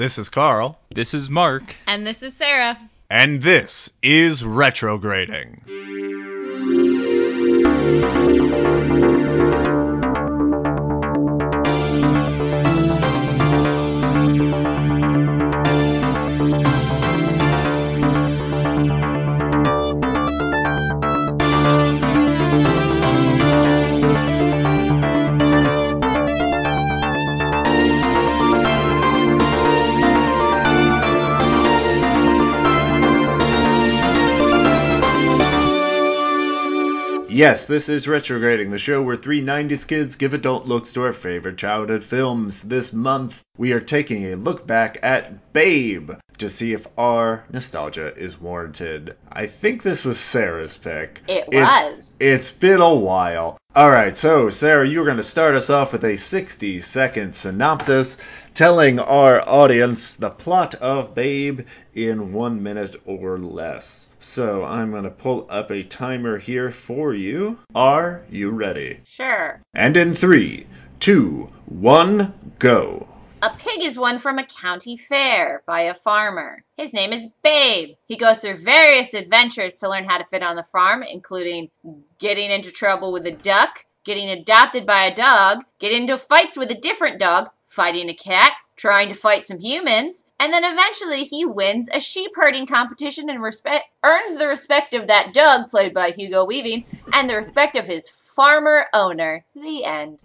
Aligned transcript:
This 0.00 0.16
is 0.16 0.30
Carl. 0.30 0.80
This 0.94 1.12
is 1.12 1.28
Mark. 1.28 1.76
And 1.86 2.06
this 2.06 2.22
is 2.22 2.34
Sarah. 2.34 2.88
And 3.10 3.42
this 3.42 3.92
is 4.02 4.42
Retrograding. 4.42 6.09
Yes, 37.40 37.64
this 37.64 37.88
is 37.88 38.06
Retrograding, 38.06 38.70
the 38.70 38.78
show 38.78 39.02
where 39.02 39.16
three 39.16 39.40
90s 39.42 39.88
kids 39.88 40.14
give 40.14 40.34
adult 40.34 40.66
looks 40.66 40.92
to 40.92 41.02
our 41.04 41.14
favorite 41.14 41.56
childhood 41.56 42.04
films. 42.04 42.64
This 42.64 42.92
month, 42.92 43.40
we 43.56 43.72
are 43.72 43.80
taking 43.80 44.26
a 44.26 44.34
look 44.36 44.66
back 44.66 44.98
at 45.02 45.54
Babe 45.54 46.10
to 46.36 46.50
see 46.50 46.74
if 46.74 46.86
our 46.98 47.44
nostalgia 47.50 48.14
is 48.14 48.38
warranted. 48.38 49.16
I 49.32 49.46
think 49.46 49.82
this 49.82 50.04
was 50.04 50.20
Sarah's 50.20 50.76
pick. 50.76 51.22
It 51.26 51.48
It's- 51.50 51.90
was. 51.96 52.16
it's 52.20 52.52
been 52.52 52.82
a 52.82 52.94
while. 52.94 53.56
Alright, 53.74 54.18
so 54.18 54.50
Sarah, 54.50 54.86
you're 54.86 55.06
going 55.06 55.16
to 55.16 55.22
start 55.22 55.54
us 55.54 55.70
off 55.70 55.94
with 55.94 56.04
a 56.04 56.18
60 56.18 56.82
second 56.82 57.34
synopsis 57.34 58.18
telling 58.52 58.98
our 59.00 59.40
audience 59.48 60.12
the 60.14 60.28
plot 60.28 60.74
of 60.74 61.14
Babe 61.14 61.62
in 61.94 62.34
one 62.34 62.62
minute 62.62 63.00
or 63.06 63.38
less. 63.38 64.09
So 64.20 64.64
I'm 64.64 64.90
going 64.90 65.04
to 65.04 65.10
pull 65.10 65.46
up 65.48 65.70
a 65.70 65.82
timer 65.82 66.38
here 66.38 66.70
for 66.70 67.14
you. 67.14 67.58
Are 67.74 68.24
you 68.30 68.50
ready? 68.50 69.00
Sure. 69.04 69.62
And 69.74 69.96
in 69.96 70.14
three, 70.14 70.66
two, 71.00 71.50
one, 71.64 72.34
go. 72.58 73.08
A 73.42 73.48
pig 73.48 73.82
is 73.82 73.98
won 73.98 74.18
from 74.18 74.38
a 74.38 74.44
county 74.44 74.98
fair 74.98 75.62
by 75.66 75.80
a 75.80 75.94
farmer. 75.94 76.64
His 76.76 76.92
name 76.92 77.14
is 77.14 77.30
Babe. 77.42 77.96
He 78.06 78.16
goes 78.16 78.40
through 78.40 78.58
various 78.58 79.14
adventures 79.14 79.78
to 79.78 79.88
learn 79.88 80.04
how 80.04 80.18
to 80.18 80.26
fit 80.26 80.42
on 80.42 80.56
the 80.56 80.62
farm, 80.62 81.02
including 81.02 81.70
getting 82.18 82.50
into 82.50 82.70
trouble 82.70 83.12
with 83.12 83.26
a 83.26 83.32
duck, 83.32 83.86
getting 84.04 84.28
adopted 84.28 84.84
by 84.84 85.06
a 85.06 85.14
dog, 85.14 85.64
getting 85.78 86.02
into 86.02 86.18
fights 86.18 86.58
with 86.58 86.70
a 86.70 86.74
different 86.74 87.18
dog, 87.18 87.48
fighting 87.64 88.10
a 88.10 88.14
cat, 88.14 88.52
trying 88.80 89.08
to 89.10 89.14
fight 89.14 89.44
some 89.44 89.58
humans, 89.60 90.24
and 90.38 90.52
then 90.52 90.64
eventually 90.64 91.24
he 91.24 91.44
wins 91.44 91.88
a 91.92 92.00
sheep 92.00 92.30
herding 92.34 92.66
competition 92.66 93.28
and 93.28 93.42
respect 93.42 93.84
earns 94.02 94.38
the 94.38 94.46
respect 94.48 94.94
of 94.94 95.06
that 95.06 95.34
dog 95.34 95.68
played 95.68 95.92
by 95.92 96.10
Hugo 96.10 96.44
Weaving 96.44 96.84
and 97.12 97.28
the 97.28 97.36
respect 97.36 97.76
of 97.76 97.86
his 97.86 98.08
farmer 98.08 98.86
owner. 98.94 99.44
The 99.54 99.84
end. 99.84 100.20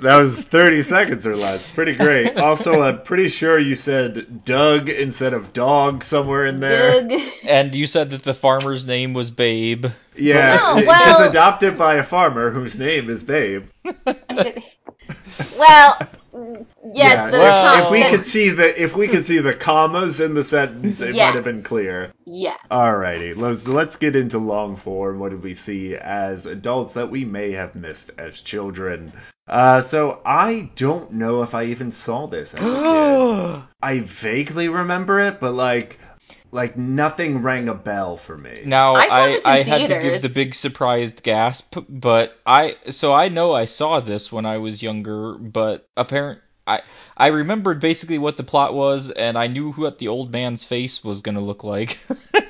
That 0.00 0.16
was 0.16 0.40
30 0.42 0.82
seconds 0.94 1.26
or 1.26 1.36
less. 1.36 1.68
Pretty 1.68 1.94
great. 1.94 2.36
Also, 2.40 2.82
I'm 2.82 3.02
pretty 3.02 3.28
sure 3.28 3.58
you 3.58 3.74
said 3.76 4.44
Doug 4.44 4.88
instead 4.88 5.32
of 5.34 5.52
dog 5.52 6.02
somewhere 6.02 6.46
in 6.46 6.58
there. 6.60 7.02
Doug. 7.06 7.20
And 7.48 7.74
you 7.74 7.86
said 7.86 8.10
that 8.10 8.22
the 8.24 8.34
farmer's 8.34 8.86
name 8.86 9.12
was 9.12 9.30
Babe. 9.30 9.86
Yeah, 10.16 10.58
oh, 10.60 10.74
No, 10.74 10.80
he- 10.80 10.86
well- 10.86 11.18
he's 11.20 11.28
adopted 11.30 11.78
by 11.78 11.94
a 11.96 12.02
farmer 12.02 12.50
whose 12.50 12.76
name 12.78 13.08
is 13.10 13.22
Babe. 13.22 13.66
well, 15.56 15.98
yes, 16.92 16.94
yeah, 16.94 17.30
well, 17.30 17.74
com- 17.76 17.84
if 17.84 17.90
we 17.90 18.10
could 18.16 18.26
see 18.26 18.50
the 18.50 18.82
if 18.82 18.96
we 18.96 19.08
could 19.08 19.24
see 19.24 19.38
the 19.38 19.54
commas 19.54 20.20
in 20.20 20.34
the 20.34 20.44
sentence, 20.44 21.00
it 21.00 21.14
Yes. 21.14 21.28
might 21.28 21.34
have 21.36 21.44
been 21.44 21.62
clear. 21.62 22.12
yes. 22.26 22.58
Alrighty, 22.70 23.36
let's 23.36 23.66
let's 23.68 23.96
get 23.96 24.14
into 24.16 24.38
long 24.38 24.76
form. 24.76 25.18
What 25.18 25.30
did 25.30 25.42
we 25.42 25.54
see 25.54 25.94
as 25.94 26.46
adults 26.46 26.94
that 26.94 27.10
we 27.10 27.24
may 27.24 27.52
have 27.52 27.74
missed 27.74 28.10
as 28.18 28.40
children? 28.40 29.12
Uh, 29.48 29.80
so 29.80 30.20
I 30.24 30.70
don't 30.76 31.12
know 31.12 31.42
if 31.42 31.54
I 31.56 31.64
even 31.64 31.90
saw 31.90 32.26
this 32.28 32.54
as 32.54 32.60
a 32.60 32.64
kid. 32.64 33.62
I 33.82 34.00
vaguely 34.00 34.68
remember 34.68 35.18
it, 35.18 35.40
but 35.40 35.52
like, 35.52 35.98
like 36.52 36.76
nothing 36.76 37.42
rang 37.42 37.68
a 37.68 37.74
bell 37.74 38.16
for 38.16 38.36
me. 38.36 38.62
Now 38.64 38.94
I 38.94 39.08
saw 39.08 39.14
I, 39.14 39.26
this 39.28 39.44
in 39.44 39.50
I, 39.50 39.62
had 39.62 39.88
to 39.88 40.00
give 40.00 40.22
the 40.22 40.28
big 40.28 40.54
surprised 40.54 41.22
gasp, 41.22 41.76
but 41.88 42.38
I 42.46 42.76
so 42.90 43.12
I 43.12 43.28
know 43.28 43.54
I 43.54 43.64
saw 43.64 44.00
this 44.00 44.32
when 44.32 44.46
I 44.46 44.58
was 44.58 44.82
younger, 44.82 45.34
but 45.34 45.88
apparent 45.96 46.40
I 46.66 46.82
I 47.20 47.26
remembered 47.28 47.80
basically 47.80 48.18
what 48.18 48.36
the 48.38 48.42
plot 48.42 48.72
was, 48.74 49.10
and 49.10 49.36
I 49.36 49.46
knew 49.46 49.72
what 49.72 49.98
the 49.98 50.08
old 50.08 50.32
man's 50.32 50.64
face 50.64 51.04
was 51.04 51.20
gonna 51.20 51.40
look 51.40 51.62
like. 51.62 51.90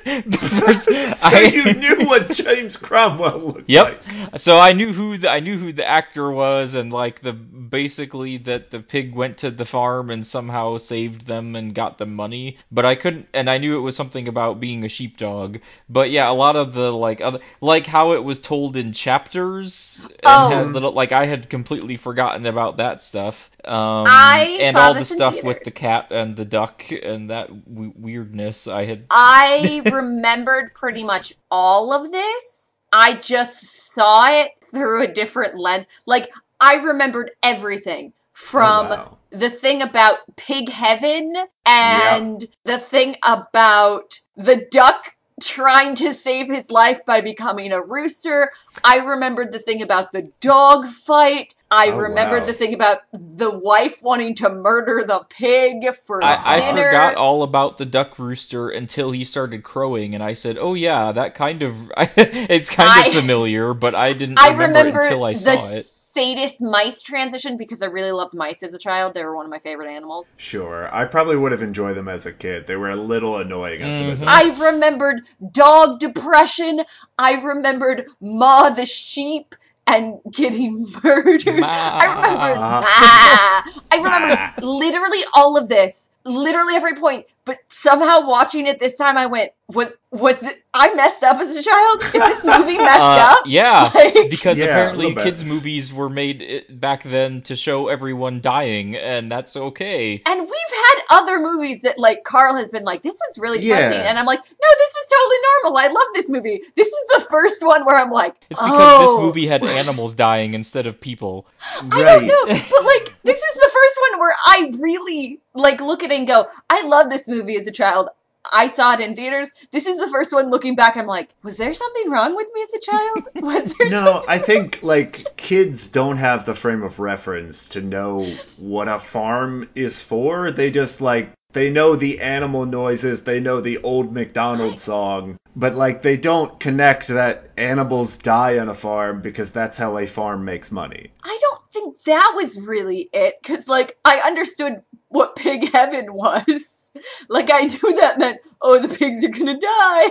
First, 0.05 0.85
so 1.17 1.27
I- 1.29 1.51
you 1.53 1.73
knew 1.73 2.07
what 2.07 2.31
James 2.31 2.77
Cromwell 2.77 3.39
looked 3.39 3.69
Yep. 3.69 4.03
like. 4.07 4.39
So 4.39 4.57
I 4.59 4.73
knew 4.73 4.93
who 4.93 5.17
the, 5.17 5.29
I 5.29 5.39
knew 5.39 5.57
who 5.57 5.71
the 5.71 5.87
actor 5.87 6.31
was, 6.31 6.73
and 6.73 6.91
like 6.91 7.21
the 7.21 7.33
basically 7.33 8.37
that 8.37 8.71
the 8.71 8.79
pig 8.79 9.13
went 9.15 9.37
to 9.39 9.51
the 9.51 9.65
farm 9.65 10.09
and 10.09 10.25
somehow 10.25 10.77
saved 10.77 11.27
them 11.27 11.55
and 11.55 11.75
got 11.75 11.97
them 11.97 12.15
money. 12.15 12.57
But 12.71 12.85
I 12.85 12.95
couldn't, 12.95 13.27
and 13.33 13.49
I 13.49 13.57
knew 13.57 13.77
it 13.77 13.81
was 13.81 13.95
something 13.95 14.27
about 14.27 14.59
being 14.59 14.83
a 14.83 14.89
sheepdog. 14.89 15.57
But 15.89 16.09
yeah, 16.11 16.29
a 16.29 16.33
lot 16.33 16.55
of 16.55 16.73
the 16.73 16.91
like 16.91 17.21
other 17.21 17.39
like 17.61 17.87
how 17.87 18.13
it 18.13 18.23
was 18.23 18.39
told 18.39 18.75
in 18.77 18.93
chapters. 18.93 20.05
And 20.09 20.19
Oh. 20.23 20.49
had 20.49 20.73
little, 20.73 20.91
like 20.93 21.11
I 21.11 21.25
had 21.25 21.49
completely 21.49 21.97
forgotten 21.97 22.45
about 22.45 22.77
that 22.77 23.01
stuff. 23.01 23.49
Um, 23.63 24.05
I 24.07 24.57
and 24.61 24.73
saw 24.73 24.87
all 24.87 24.93
the 24.93 24.99
this 24.99 25.11
in 25.11 25.17
stuff 25.17 25.43
with 25.43 25.63
the 25.63 25.71
cat 25.71 26.07
and 26.11 26.35
the 26.35 26.45
duck 26.45 26.83
and 26.91 27.29
that 27.29 27.47
w- 27.67 27.93
weirdness. 27.95 28.67
I 28.67 28.85
had 28.85 29.05
I 29.11 29.81
remembered 29.91 30.73
pretty 30.73 31.03
much 31.03 31.33
all 31.49 31.91
of 31.93 32.11
this. 32.11 32.77
I 32.93 33.13
just 33.13 33.63
saw 33.93 34.29
it 34.29 34.51
through 34.63 35.01
a 35.03 35.07
different 35.07 35.57
lens. 35.57 35.85
Like, 36.05 36.31
I 36.59 36.75
remembered 36.75 37.31
everything 37.41 38.13
from 38.33 38.87
Oh, 38.87 38.89
wow. 38.89 39.17
the 39.29 39.49
thing 39.49 39.81
about 39.81 40.35
pig 40.35 40.69
heaven 40.69 41.35
and 41.65 42.45
the 42.65 42.77
thing 42.77 43.15
about 43.23 44.19
the 44.35 44.67
duck 44.71 45.15
trying 45.41 45.95
to 45.95 46.13
save 46.13 46.47
his 46.47 46.71
life 46.71 47.05
by 47.05 47.19
becoming 47.21 47.71
a 47.71 47.81
rooster. 47.81 48.51
I 48.83 48.97
remembered 48.99 49.51
the 49.51 49.59
thing 49.59 49.81
about 49.81 50.11
the 50.11 50.31
dog 50.39 50.85
fight. 50.85 51.55
I 51.73 51.89
Oh, 51.89 51.97
remembered 51.97 52.41
wow. 52.41 52.45
the 52.47 52.53
thing 52.53 52.73
about 52.73 52.99
the 53.13 53.49
wife 53.49 54.03
wanting 54.03 54.35
to 54.35 54.49
murder 54.49 55.03
the 55.07 55.25
pig 55.29 55.93
for 55.95 56.21
I, 56.23 56.35
I 56.53 56.55
dinner. 56.59 56.87
forgot 56.89 57.15
all 57.15 57.43
about 57.43 57.77
the 57.77 57.85
duck 57.85 58.19
rooster 58.19 58.69
until 58.69 59.11
he 59.11 59.23
started 59.23 59.63
crowing, 59.63 60.13
and 60.13 60.21
I 60.23 60.33
said, 60.33 60.57
"Oh 60.59 60.73
yeah, 60.73 61.11
that 61.13 61.33
kind 61.33 61.63
of 61.63 61.91
it's 61.97 62.69
kind 62.69 62.89
I- 62.91 63.07
of 63.07 63.13
familiar," 63.13 63.73
but 63.73 63.95
I 63.95 64.11
didn't 64.13 64.37
I 64.39 64.49
remember, 64.51 64.79
remember 64.79 64.99
it 64.99 65.05
until 65.05 65.23
I 65.23 65.33
saw 65.33 65.69
it. 65.73 65.85
Sadist 66.13 66.59
mice 66.61 67.01
transition 67.01 67.55
because 67.57 67.81
I 67.81 67.85
really 67.85 68.11
loved 68.11 68.33
mice 68.33 68.63
as 68.63 68.73
a 68.73 68.77
child. 68.77 69.13
They 69.13 69.23
were 69.23 69.35
one 69.35 69.45
of 69.45 69.51
my 69.51 69.59
favorite 69.59 69.89
animals. 69.89 70.33
Sure, 70.37 70.93
I 70.93 71.05
probably 71.05 71.37
would 71.37 71.51
have 71.51 71.61
enjoyed 71.61 71.95
them 71.95 72.07
as 72.09 72.25
a 72.25 72.33
kid. 72.33 72.67
They 72.67 72.75
were 72.75 72.89
a 72.89 72.95
little 72.95 73.37
annoying 73.37 73.81
as 73.81 74.19
an 74.19 74.25
Mhm. 74.25 74.27
I 74.27 74.69
remembered 74.71 75.21
dog 75.51 75.99
depression. 75.99 76.81
I 77.17 77.33
remembered 77.41 78.07
Ma 78.19 78.69
the 78.69 78.85
sheep 78.85 79.55
and 79.87 80.19
getting 80.31 80.85
murdered. 81.03 81.45
Ma. 81.45 81.67
I 81.67 82.05
remembered 82.05 82.57
Ma. 82.57 82.81
Ma. 82.81 83.81
I 83.91 83.97
remembered 83.97 84.63
literally 84.63 85.21
all 85.33 85.57
of 85.57 85.69
this. 85.69 86.09
Literally 86.23 86.75
every 86.75 86.93
point. 86.95 87.25
But 87.45 87.57
somehow 87.69 88.27
watching 88.27 88.67
it 88.67 88.79
this 88.79 88.97
time 88.97 89.17
I 89.17 89.25
went, 89.25 89.51
was 89.67 89.91
was 90.11 90.43
it, 90.43 90.63
I 90.73 90.93
messed 90.93 91.23
up 91.23 91.37
as 91.37 91.55
a 91.55 91.63
child? 91.63 92.01
Is 92.03 92.11
this 92.11 92.45
movie 92.57 92.77
messed 92.77 92.99
Uh, 92.99 93.35
up? 93.39 93.39
yeah, 93.47 93.89
Like- 93.95 94.29
because 94.29 94.59
Yeah, 94.59 94.65
apparently 94.65 95.15
kids' 95.15 95.43
movies 95.45 95.91
were 95.93 96.09
made 96.09 96.65
back 96.69 97.03
then 97.03 97.41
to 97.43 97.55
show 97.55 97.87
everyone 97.87 98.41
dying, 98.41 98.95
and 98.95 99.31
that's 99.31 99.55
okay. 99.57 100.21
And 100.27 100.39
we've 100.41 100.49
had 100.49 100.80
other 101.11 101.39
movies 101.39 101.81
that 101.81 101.99
like 101.99 102.23
Carl 102.23 102.55
has 102.55 102.69
been 102.69 102.83
like, 102.83 103.03
this 103.03 103.19
was 103.27 103.37
really 103.37 103.59
depressing, 103.59 103.99
Yeah. 103.99 104.09
and 104.09 104.17
I'm 104.17 104.25
like, 104.25 104.39
no, 104.39 104.67
this 104.77 104.95
was 104.95 105.07
totally 105.09 105.37
normal. 105.63 105.77
I 105.77 105.87
love 105.87 106.07
this 106.13 106.29
movie. 106.29 106.61
This 106.75 106.87
is 106.87 107.07
the 107.15 107.25
first 107.29 107.63
one 107.65 107.85
where 107.85 107.97
I'm 107.97 108.11
like, 108.11 108.35
It's 108.49 108.59
because 108.59 108.71
oh. 108.73 109.15
this 109.17 109.25
movie 109.25 109.47
had 109.47 109.63
animals 109.63 110.15
dying 110.15 110.53
instead 110.53 110.87
of 110.87 110.99
people. 110.99 111.45
I 111.77 112.01
don't 112.01 112.25
know, 112.25 112.45
but 112.47 112.85
like 112.85 113.13
this 113.23 113.41
is 113.41 113.55
the 113.55 113.71
first 113.73 113.97
one 114.11 114.19
where 114.19 114.35
I 114.45 114.71
really 114.79 115.39
like 115.53 115.81
look 115.81 116.01
at 116.01 116.11
it 116.11 116.17
and 116.17 116.27
go, 116.27 116.47
I 116.69 116.85
love 116.87 117.09
this 117.09 117.27
movie 117.27 117.55
as 117.57 117.67
a 117.67 117.71
child. 117.71 118.09
I 118.51 118.67
saw 118.67 118.93
it 118.93 118.99
in 118.99 119.15
theaters. 119.15 119.51
This 119.71 119.85
is 119.85 119.99
the 119.99 120.07
first 120.07 120.33
one 120.33 120.49
looking 120.49 120.75
back. 120.75 120.97
I'm 120.97 121.05
like, 121.05 121.29
was 121.43 121.57
there 121.57 121.73
something 121.73 122.09
wrong 122.09 122.35
with 122.35 122.47
me 122.53 122.63
as 122.63 122.73
a 122.73 122.79
child? 122.79 123.27
Was 123.41 123.73
there 123.73 123.89
No, 123.89 124.23
I 124.27 124.37
think 124.37 124.81
like 124.83 125.37
kids 125.37 125.89
don't 125.89 126.17
have 126.17 126.45
the 126.45 126.53
frame 126.53 126.83
of 126.83 126.99
reference 126.99 127.67
to 127.69 127.81
know 127.81 128.23
what 128.57 128.87
a 128.87 128.99
farm 128.99 129.69
is 129.75 130.01
for. 130.01 130.51
They 130.51 130.71
just 130.71 131.01
like 131.01 131.31
they 131.53 131.69
know 131.69 131.95
the 131.95 132.21
animal 132.21 132.65
noises, 132.65 133.23
they 133.23 133.39
know 133.39 133.61
the 133.61 133.77
old 133.79 134.13
McDonald 134.13 134.79
song, 134.79 135.37
but 135.55 135.75
like 135.75 136.01
they 136.01 136.17
don't 136.17 136.59
connect 136.59 137.07
that 137.07 137.51
animals 137.57 138.17
die 138.17 138.57
on 138.57 138.69
a 138.69 138.73
farm 138.73 139.21
because 139.21 139.51
that's 139.51 139.77
how 139.77 139.97
a 139.97 140.07
farm 140.07 140.45
makes 140.45 140.71
money. 140.71 141.11
I 141.23 141.37
don't 141.41 141.61
think 141.71 142.03
that 142.03 142.33
was 142.35 142.59
really 142.59 143.09
it 143.13 143.35
because, 143.41 143.67
like, 143.67 143.97
I 144.05 144.21
understood 144.25 144.83
what 145.09 145.35
pig 145.35 145.71
heaven 145.71 146.13
was. 146.13 146.80
Like 147.29 147.49
I 147.51 147.61
knew 147.61 147.95
that 147.99 148.19
meant, 148.19 148.39
oh, 148.61 148.85
the 148.85 148.93
pigs 148.93 149.23
are 149.23 149.29
gonna 149.29 149.57
die. 149.57 150.09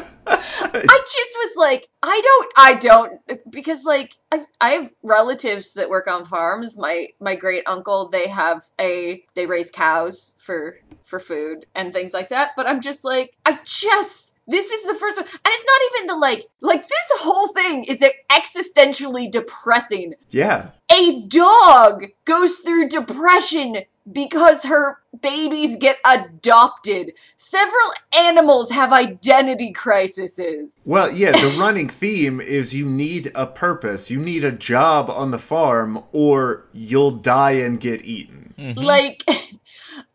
I 0.26 1.04
just 1.04 1.36
was 1.36 1.52
like, 1.56 1.88
I 2.02 2.20
don't, 2.22 2.52
I 2.56 2.74
don't, 2.74 3.50
because 3.50 3.84
like 3.84 4.16
I, 4.32 4.46
I 4.60 4.70
have 4.70 4.90
relatives 5.02 5.74
that 5.74 5.88
work 5.88 6.08
on 6.08 6.24
farms. 6.24 6.76
My 6.76 7.08
my 7.20 7.36
great 7.36 7.62
uncle, 7.66 8.08
they 8.08 8.28
have 8.28 8.64
a, 8.80 9.24
they 9.34 9.46
raise 9.46 9.70
cows 9.70 10.34
for 10.38 10.78
for 11.04 11.20
food 11.20 11.66
and 11.74 11.92
things 11.92 12.12
like 12.12 12.30
that. 12.30 12.52
But 12.56 12.66
I'm 12.66 12.80
just 12.80 13.04
like, 13.04 13.36
I 13.44 13.60
just. 13.64 14.25
This 14.48 14.70
is 14.70 14.84
the 14.84 14.94
first 14.94 15.18
one, 15.18 15.26
and 15.26 15.36
it's 15.44 15.66
not 15.66 15.98
even 15.98 16.06
the 16.06 16.16
like, 16.16 16.46
like 16.60 16.82
this 16.82 17.10
whole 17.20 17.48
thing 17.48 17.84
is 17.84 18.04
existentially 18.30 19.30
depressing 19.30 20.14
Yeah. 20.30 20.68
a 20.92 21.22
dog 21.22 22.06
goes 22.24 22.58
through 22.58 22.88
depression 22.88 23.78
because 24.10 24.62
her 24.64 24.98
babies 25.20 25.76
get 25.76 25.96
adopted. 26.04 27.12
Several 27.36 27.90
animals 28.16 28.70
have 28.70 28.92
identity 28.92 29.72
crises. 29.72 30.38
Well, 30.84 31.10
yeah, 31.10 31.32
the 31.32 31.56
running 31.60 31.88
theme 31.88 32.40
is 32.40 32.72
you 32.74 32.86
need 32.86 33.32
a 33.34 33.46
purpose. 33.46 34.10
You 34.10 34.20
need 34.20 34.44
a 34.44 34.52
job 34.52 35.10
on 35.10 35.32
the 35.32 35.38
farm 35.40 36.04
or 36.12 36.66
you'll 36.72 37.10
die 37.10 37.52
and 37.52 37.80
get 37.80 38.04
eaten. 38.04 38.54
Mm-hmm. 38.56 38.78
Like, 38.80 39.24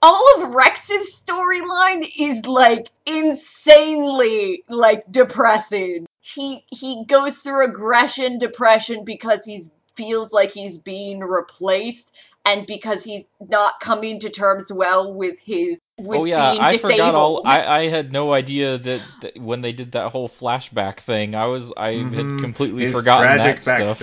all 0.01 0.25
of 0.43 0.53
Rex's 0.53 1.23
storyline 1.25 2.09
is 2.19 2.45
like 2.45 2.89
insanely 3.05 4.63
like 4.69 5.03
depressing. 5.11 6.05
He 6.19 6.65
he 6.71 7.03
goes 7.05 7.39
through 7.39 7.65
aggression, 7.65 8.37
depression 8.37 9.03
because 9.03 9.45
he's 9.45 9.71
feels 9.93 10.31
like 10.31 10.51
he's 10.53 10.77
being 10.77 11.19
replaced 11.19 12.13
and 12.45 12.65
because 12.65 13.03
he's 13.03 13.29
not 13.49 13.79
coming 13.81 14.19
to 14.19 14.29
terms 14.29 14.71
well 14.71 15.13
with 15.13 15.41
his 15.41 15.79
with 15.99 16.19
oh 16.19 16.25
yeah, 16.25 16.51
being 16.51 16.61
I 16.63 16.71
disabled. 16.71 16.93
forgot 16.93 17.15
all. 17.15 17.41
I, 17.45 17.65
I 17.79 17.87
had 17.89 18.11
no 18.13 18.33
idea 18.33 18.77
that, 18.77 19.07
that 19.21 19.37
when 19.41 19.61
they 19.61 19.73
did 19.73 19.91
that 19.91 20.11
whole 20.11 20.29
flashback 20.29 20.97
thing, 20.99 21.35
I 21.35 21.47
was 21.47 21.73
I 21.75 21.91
had 21.95 22.05
Mhm. 22.13 22.39
completely 22.39 22.83
His 22.83 22.93
forgotten 22.93 23.27
tragic 23.37 23.61
that 23.63 23.95
stuff. 23.95 24.01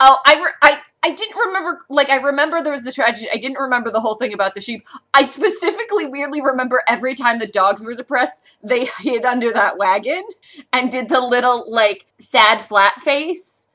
Oh, 0.00 0.18
I, 0.26 0.42
re- 0.42 0.50
I, 0.62 0.77
I 1.04 1.12
didn't 1.12 1.36
remember. 1.36 1.80
Like, 1.88 2.10
I 2.10 2.16
remember 2.16 2.62
there 2.62 2.72
was 2.72 2.84
the 2.84 2.92
tragedy. 2.92 3.28
I 3.32 3.36
didn't 3.36 3.58
remember 3.58 3.90
the 3.90 4.00
whole 4.00 4.16
thing 4.16 4.32
about 4.32 4.54
the 4.54 4.60
sheep. 4.60 4.86
I 5.14 5.22
specifically, 5.24 6.06
weirdly 6.06 6.40
remember 6.40 6.82
every 6.88 7.14
time 7.14 7.38
the 7.38 7.46
dogs 7.46 7.82
were 7.82 7.94
depressed, 7.94 8.44
they 8.62 8.86
hid 9.00 9.24
under 9.24 9.52
that 9.52 9.78
wagon 9.78 10.22
and 10.72 10.90
did 10.90 11.08
the 11.08 11.20
little 11.20 11.70
like 11.70 12.06
sad 12.18 12.60
flat 12.60 13.00
face. 13.00 13.66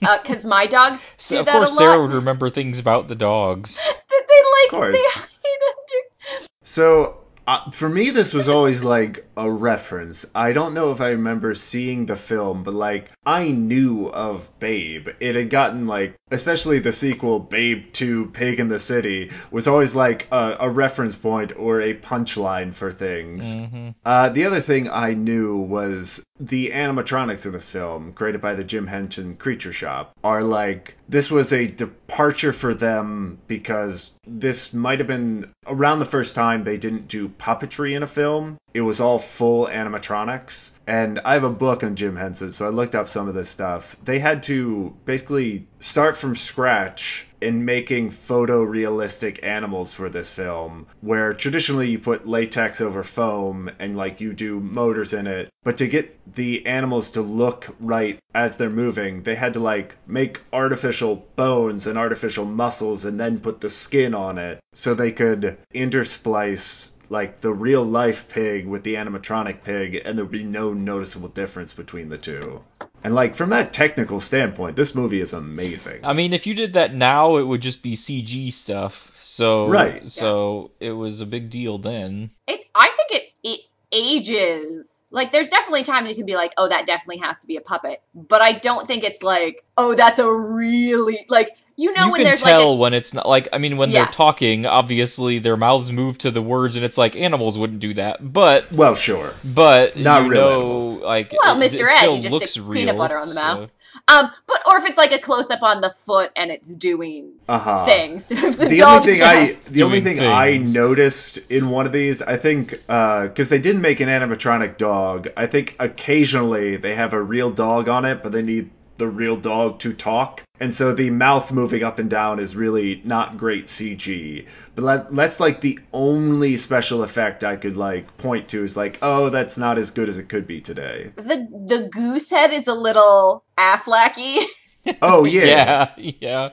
Because 0.00 0.44
my 0.44 0.66
dogs 0.66 1.08
So 1.16 1.40
of 1.40 1.46
that 1.46 1.52
course, 1.52 1.72
a 1.72 1.76
Sarah 1.76 2.00
would 2.02 2.12
remember 2.12 2.50
things 2.50 2.78
about 2.78 3.08
the 3.08 3.14
dogs. 3.14 3.76
that 3.76 3.96
they 4.10 4.76
Of 4.76 4.82
like 4.82 4.92
they 4.92 4.98
hide 4.98 5.28
under. 5.68 6.46
So, 6.62 7.18
uh, 7.46 7.70
for 7.70 7.88
me, 7.88 8.10
this 8.10 8.32
was 8.32 8.48
always 8.48 8.84
like 8.84 9.26
a 9.36 9.50
reference. 9.50 10.24
I 10.34 10.52
don't 10.52 10.74
know 10.74 10.92
if 10.92 11.00
I 11.00 11.08
remember 11.08 11.54
seeing 11.54 12.06
the 12.06 12.16
film, 12.16 12.62
but 12.62 12.74
like, 12.74 13.10
I 13.26 13.50
knew 13.50 14.06
of 14.06 14.56
Babe. 14.60 15.08
It 15.18 15.34
had 15.34 15.50
gotten 15.50 15.86
like, 15.86 16.14
especially 16.32 16.78
the 16.78 16.92
sequel, 16.92 17.38
Babe 17.38 17.86
2 17.92 18.26
Pig 18.32 18.58
in 18.58 18.68
the 18.68 18.80
City, 18.80 19.30
was 19.50 19.66
always 19.66 19.94
like 19.94 20.26
a, 20.32 20.56
a 20.60 20.70
reference 20.70 21.16
point 21.16 21.52
or 21.56 21.80
a 21.80 21.94
punchline 21.94 22.72
for 22.72 22.92
things. 22.92 23.44
hmm 23.44 23.90
Uh, 24.04 24.28
the 24.28 24.44
other 24.44 24.60
thing 24.60 24.88
I 24.88 25.14
knew 25.14 25.56
was 25.58 26.24
the 26.40 26.70
animatronics 26.70 27.46
in 27.46 27.52
this 27.52 27.70
film, 27.70 28.12
created 28.14 28.40
by 28.40 28.54
the 28.54 28.64
Jim 28.64 28.88
Henson 28.88 29.36
Creature 29.36 29.72
Shop, 29.72 30.12
are 30.24 30.42
like 30.42 30.96
this 31.08 31.30
was 31.30 31.52
a 31.52 31.66
departure 31.68 32.52
for 32.52 32.74
them 32.74 33.38
because 33.46 34.14
this 34.26 34.72
might 34.72 34.98
have 34.98 35.06
been 35.06 35.52
around 35.66 35.98
the 35.98 36.04
first 36.04 36.34
time 36.34 36.64
they 36.64 36.76
didn't 36.78 37.06
do 37.06 37.28
puppetry 37.28 37.94
in 37.94 38.02
a 38.02 38.06
film. 38.06 38.56
It 38.74 38.82
was 38.82 39.00
all 39.00 39.18
full 39.18 39.66
animatronics. 39.66 40.70
And 40.86 41.20
I 41.20 41.34
have 41.34 41.44
a 41.44 41.50
book 41.50 41.84
on 41.84 41.94
Jim 41.94 42.16
Henson, 42.16 42.52
so 42.52 42.66
I 42.66 42.70
looked 42.70 42.94
up 42.94 43.08
some 43.08 43.28
of 43.28 43.34
this 43.34 43.48
stuff. 43.48 43.96
They 44.04 44.18
had 44.18 44.42
to 44.44 44.96
basically 45.04 45.66
start 45.78 46.16
from 46.16 46.34
scratch 46.34 47.26
in 47.40 47.64
making 47.64 48.10
photorealistic 48.10 49.42
animals 49.44 49.94
for 49.94 50.08
this 50.08 50.32
film, 50.32 50.86
where 51.00 51.32
traditionally 51.32 51.90
you 51.90 51.98
put 51.98 52.26
latex 52.26 52.80
over 52.80 53.02
foam 53.02 53.70
and 53.78 53.96
like 53.96 54.20
you 54.20 54.32
do 54.32 54.60
motors 54.60 55.12
in 55.12 55.26
it. 55.26 55.48
But 55.64 55.76
to 55.78 55.88
get 55.88 56.34
the 56.34 56.64
animals 56.66 57.10
to 57.12 57.20
look 57.20 57.74
right 57.80 58.18
as 58.34 58.56
they're 58.56 58.70
moving, 58.70 59.24
they 59.24 59.34
had 59.34 59.54
to 59.54 59.60
like 59.60 59.96
make 60.06 60.40
artificial 60.52 61.26
bones 61.36 61.86
and 61.86 61.98
artificial 61.98 62.44
muscles 62.44 63.04
and 63.04 63.18
then 63.18 63.40
put 63.40 63.60
the 63.60 63.70
skin 63.70 64.14
on 64.14 64.38
it 64.38 64.60
so 64.72 64.94
they 64.94 65.12
could 65.12 65.58
intersplice 65.74 66.88
like 67.12 67.42
the 67.42 67.52
real 67.52 67.84
life 67.84 68.28
pig 68.28 68.66
with 68.66 68.82
the 68.82 68.94
animatronic 68.94 69.62
pig 69.62 70.00
and 70.02 70.16
there'd 70.16 70.30
be 70.30 70.42
no 70.42 70.72
noticeable 70.72 71.28
difference 71.28 71.72
between 71.74 72.08
the 72.08 72.18
two. 72.18 72.64
And 73.04 73.14
like 73.14 73.36
from 73.36 73.50
that 73.50 73.72
technical 73.72 74.18
standpoint, 74.18 74.76
this 74.76 74.94
movie 74.94 75.20
is 75.20 75.32
amazing. 75.32 76.00
I 76.04 76.14
mean, 76.14 76.32
if 76.32 76.46
you 76.46 76.54
did 76.54 76.72
that 76.72 76.94
now, 76.94 77.36
it 77.36 77.44
would 77.44 77.60
just 77.60 77.82
be 77.82 77.92
CG 77.94 78.50
stuff. 78.52 79.12
So 79.14 79.68
Right. 79.68 80.08
So 80.08 80.70
it 80.80 80.92
was 80.92 81.20
a 81.20 81.26
big 81.26 81.50
deal 81.50 81.78
then. 81.78 82.30
It, 82.46 82.62
I 82.74 82.88
think 82.96 83.22
it 83.22 83.32
it 83.44 83.60
ages. 83.92 85.02
Like, 85.10 85.30
there's 85.30 85.50
definitely 85.50 85.82
times 85.82 86.08
you 86.08 86.14
can 86.14 86.24
be 86.24 86.36
like, 86.36 86.54
oh, 86.56 86.68
that 86.68 86.86
definitely 86.86 87.18
has 87.18 87.38
to 87.40 87.46
be 87.46 87.56
a 87.56 87.60
puppet. 87.60 88.02
But 88.14 88.40
I 88.40 88.52
don't 88.52 88.88
think 88.88 89.04
it's 89.04 89.22
like, 89.22 89.62
oh, 89.76 89.94
that's 89.94 90.18
a 90.18 90.32
really 90.32 91.26
like 91.28 91.50
you 91.76 91.92
know 91.94 92.06
you 92.06 92.12
when 92.12 92.18
can 92.20 92.24
there's 92.24 92.40
tell 92.42 92.70
like 92.70 92.76
a, 92.76 92.80
when 92.80 92.94
it's 92.94 93.14
not 93.14 93.28
like 93.28 93.48
I 93.52 93.58
mean 93.58 93.76
when 93.76 93.90
Yeah. 93.90 94.04
they're 94.04 94.12
talking, 94.12 94.66
obviously 94.66 95.38
their 95.38 95.56
mouths 95.56 95.90
move 95.92 96.18
to 96.18 96.30
the 96.30 96.42
words, 96.42 96.76
and 96.76 96.84
it's 96.84 96.98
like 96.98 97.16
animals 97.16 97.56
wouldn't 97.58 97.80
do 97.80 97.94
that. 97.94 98.32
But 98.32 98.70
Well, 98.72 98.94
sure. 98.94 99.34
but 99.44 99.96
Not 99.96 100.24
you 100.24 100.30
real 100.30 100.40
know, 100.40 100.60
animals. 100.60 101.00
like 101.00 101.34
Well, 101.42 101.56
Mr. 101.56 101.74
it 101.74 101.92
Ed, 101.92 101.98
still 101.98 102.16
you 102.16 102.22
just 102.22 102.32
looks 102.32 102.50
stick 102.52 102.62
real. 102.64 102.72
peanut 102.74 102.96
butter 102.98 103.18
on 103.18 103.28
the 103.28 103.34
so- 103.34 103.40
mouth. 103.42 103.72
um, 104.08 104.30
but 104.46 104.62
or 104.66 104.78
if 104.78 104.84
it's 104.86 104.96
like 104.98 105.12
a 105.12 105.18
close 105.18 105.50
up 105.50 105.62
on 105.62 105.80
the 105.80 105.90
foot 105.90 106.30
and 106.36 106.50
it's 106.50 106.72
doing 106.74 107.32
Uh 107.48 107.58
huh. 107.58 107.84
things. 107.84 108.28
The, 108.62 108.66
the 108.68 108.82
only 108.82 109.02
thing 109.02 109.22
I 109.22 109.56
the 109.70 109.82
only 109.82 110.00
Doing 110.00 110.18
thing 110.18 110.26
I 110.26 110.56
noticed 110.58 111.38
in 111.50 111.70
one 111.70 111.86
of 111.86 111.92
these, 111.92 112.20
I 112.22 112.36
think, 112.36 112.70
because 112.86 113.48
they 113.48 113.58
didn't 113.58 113.80
make 113.82 114.00
an 114.00 114.08
animatronic 114.08 114.76
dog. 114.78 115.28
I 115.36 115.46
think 115.46 115.76
occasionally 115.78 116.76
they 116.76 116.94
have 116.94 117.12
a 117.12 117.22
real 117.22 117.50
dog 117.50 117.88
on 117.88 118.04
it, 118.04 118.22
but 118.22 118.32
they 118.32 118.42
need 118.42 118.70
the 118.98 119.08
real 119.08 119.36
dog 119.36 119.78
to 119.80 119.92
talk, 119.92 120.42
and 120.62 120.74
so 120.74 120.94
the 120.94 121.10
mouth 121.10 121.50
moving 121.52 121.82
up 121.82 121.98
and 121.98 122.08
down 122.08 122.38
is 122.38 122.54
really 122.56 123.02
not 123.04 123.36
great 123.36 123.66
CG. 123.66 124.46
But 124.74 124.82
that, 124.84 125.14
that's 125.14 125.40
like 125.40 125.60
the 125.60 125.78
only 125.92 126.56
special 126.56 127.02
effect 127.02 127.44
I 127.44 127.56
could 127.56 127.76
like 127.76 128.16
point 128.16 128.48
to 128.50 128.64
is 128.64 128.76
like, 128.76 128.98
oh, 129.02 129.28
that's 129.28 129.58
not 129.58 129.76
as 129.76 129.90
good 129.90 130.08
as 130.08 130.16
it 130.18 130.28
could 130.30 130.46
be 130.46 130.60
today. 130.60 131.12
the 131.16 131.46
the 131.68 131.88
goose 131.92 132.30
head 132.30 132.52
is 132.52 132.66
a 132.68 132.74
little 132.74 133.44
Afflecky. 133.58 134.38
Oh 135.02 135.24
yeah, 135.24 135.90
Yeah, 135.96 136.14
yeah. 136.20 136.48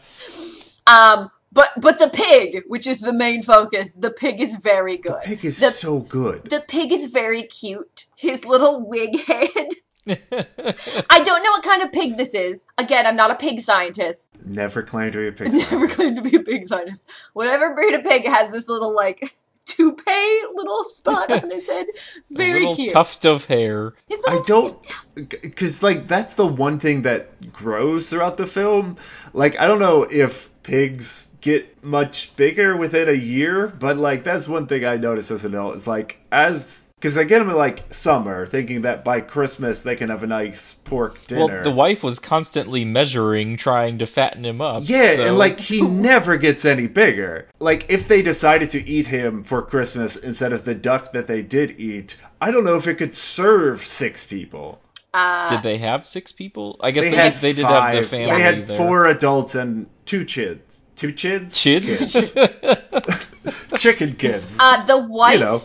Um, 0.86 1.32
but 1.52 1.70
but 1.82 1.98
the 2.00 2.10
pig, 2.10 2.64
which 2.68 2.86
is 2.86 3.00
the 3.00 3.14
main 3.14 3.42
focus, 3.44 3.96
the 3.96 4.12
pig 4.12 4.40
is 4.42 4.56
very 4.58 4.98
good. 4.98 5.14
the 5.24 5.36
pig 5.36 5.46
is 5.46 5.60
The- 5.60 5.72
so 5.72 6.00
good. 6.02 6.50
The 6.50 6.64
pig 6.68 6.92
is 6.92 7.08
very 7.08 7.44
cute. 7.44 8.06
His 8.16 8.46
little 8.46 8.88
wig 8.88 9.20
head. 9.26 9.50
I 10.08 11.24
don't 11.24 11.44
know 11.44 11.52
what 11.52 11.64
kind 11.64 11.84
of 11.84 11.92
pig 11.92 12.18
this 12.18 12.34
is. 12.34 12.66
Again, 12.78 13.06
I'm 13.06 13.16
not 13.16 13.32
a 13.32 13.36
pig 13.36 13.62
scientist. 13.62 14.28
Never 14.44 14.82
claimed 14.82 15.14
to 15.14 15.20
be 15.20 15.28
a 15.28 15.32
pig. 15.32 15.54
Never 15.72 15.88
claimed 15.88 16.16
to 16.18 16.22
be 16.22 16.36
a 16.36 16.42
pig 16.42 16.68
scientist. 16.68 17.12
Whatever 17.34 17.74
breed 17.74 17.94
of 17.94 18.04
pig 18.04 18.26
has 18.26 18.52
this 18.52 18.68
little 18.68 18.96
like 18.96 19.40
toupee 19.66 20.42
little 20.56 20.84
spot 20.86 21.32
on 21.32 21.52
his 21.52 21.68
head. 21.68 21.88
Very 22.32 22.60
a 22.66 22.70
little 22.70 22.76
cute. 22.76 22.94
tuft 22.94 23.26
of 23.26 23.46
hair. 23.46 23.94
I 24.28 24.42
don't, 24.46 24.76
because 25.16 25.84
like 25.84 26.08
that's 26.08 26.34
the 26.34 26.48
one 26.48 26.80
thing 26.80 27.04
that 27.04 27.52
grows 27.54 28.10
throughout 28.10 28.38
the 28.38 28.48
film. 28.48 28.98
Like 29.34 29.60
I 29.60 29.68
don't 29.68 29.80
know 29.80 30.04
if 30.04 30.50
pigs 30.64 31.28
get 31.42 31.84
much 31.84 32.36
bigger 32.36 32.76
within 32.76 33.08
a 33.08 33.14
year, 33.14 33.68
but 33.68 33.98
like 33.98 34.24
that's 34.24 34.48
one 34.48 34.68
thing 34.68 34.86
I 34.86 34.98
noticed 34.98 35.32
as 35.32 35.46
an 35.46 35.54
adult. 35.54 35.76
Is 35.76 35.88
like 35.88 36.20
as 36.32 36.89
because 37.00 37.14
they 37.16 37.24
get 37.26 37.40
them 37.40 37.50
in 37.50 37.56
like 37.56 37.94
summer, 37.94 38.46
thinking 38.46 38.82
that 38.82 39.06
by 39.06 39.22
Christmas 39.22 39.82
they 39.84 39.96
can 39.96 40.10
have 40.10 40.22
a 40.22 40.28
nice 40.28 40.74
pork 40.84 41.26
dinner. 41.28 41.46
Well, 41.56 41.64
the 41.64 41.72
wife 41.72 42.04
was 42.04 42.20
constantly 42.20 42.84
measuring, 42.84 43.56
trying 43.56 43.98
to 44.00 44.06
fatten 44.06 44.44
him 44.46 44.60
up. 44.60 44.84
Yeah, 44.86 45.16
so- 45.16 45.28
and 45.28 45.38
like 45.38 45.60
he 45.62 45.82
never 46.10 46.36
gets 46.38 46.66
any 46.66 46.88
bigger. 46.88 47.48
Like 47.60 47.86
if 47.90 48.08
they 48.08 48.22
decided 48.22 48.70
to 48.72 48.86
eat 48.86 49.08
him 49.08 49.44
for 49.44 49.62
Christmas 49.62 50.16
instead 50.18 50.52
of 50.52 50.66
the 50.66 50.76
duck 50.76 51.14
that 51.14 51.28
they 51.28 51.42
did 51.42 51.80
eat, 51.80 52.20
I 52.42 52.52
don't 52.52 52.66
know 52.66 52.76
if 52.76 52.86
it 52.88 52.96
could 52.96 53.16
serve 53.16 53.86
six 53.86 54.28
people. 54.28 54.82
uh, 55.14 55.50
did 55.50 55.64
they 55.64 55.78
have 55.78 56.06
six 56.06 56.32
people? 56.34 56.78
I 56.82 56.92
guess 56.92 57.06
They 57.06 57.12
they, 57.12 57.16
had 57.18 57.34
did, 57.34 57.42
they 57.42 57.54
did 57.54 57.66
have 57.66 57.94
the 57.94 58.02
five. 58.02 58.08
family 58.10 58.32
They 58.36 58.42
had 58.42 58.66
there. 58.66 58.78
four 58.78 59.06
adults 59.08 59.56
and 59.56 59.88
two 60.06 60.26
chids. 60.26 60.80
Two 60.98 61.14
chids? 61.14 61.56
kids. 61.64 62.36
Chicken 63.78 64.14
kids. 64.16 64.46
uh, 64.60 64.86
the 64.86 64.98
wife 65.08 65.40
you 65.40 65.46
know. 65.46 65.62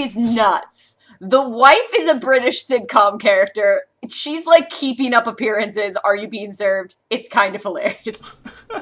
Is 0.00 0.16
nuts. 0.16 0.96
The 1.20 1.46
wife 1.48 1.90
is 1.98 2.08
a 2.08 2.16
British 2.16 2.66
sitcom 2.66 3.20
character. 3.20 3.82
She's 4.08 4.46
like 4.46 4.70
keeping 4.70 5.14
up 5.14 5.26
appearances. 5.26 5.96
Are 6.04 6.16
you 6.16 6.28
being 6.28 6.52
served? 6.52 6.94
It's 7.10 7.28
kind 7.28 7.54
of 7.54 7.62
hilarious. 7.62 8.20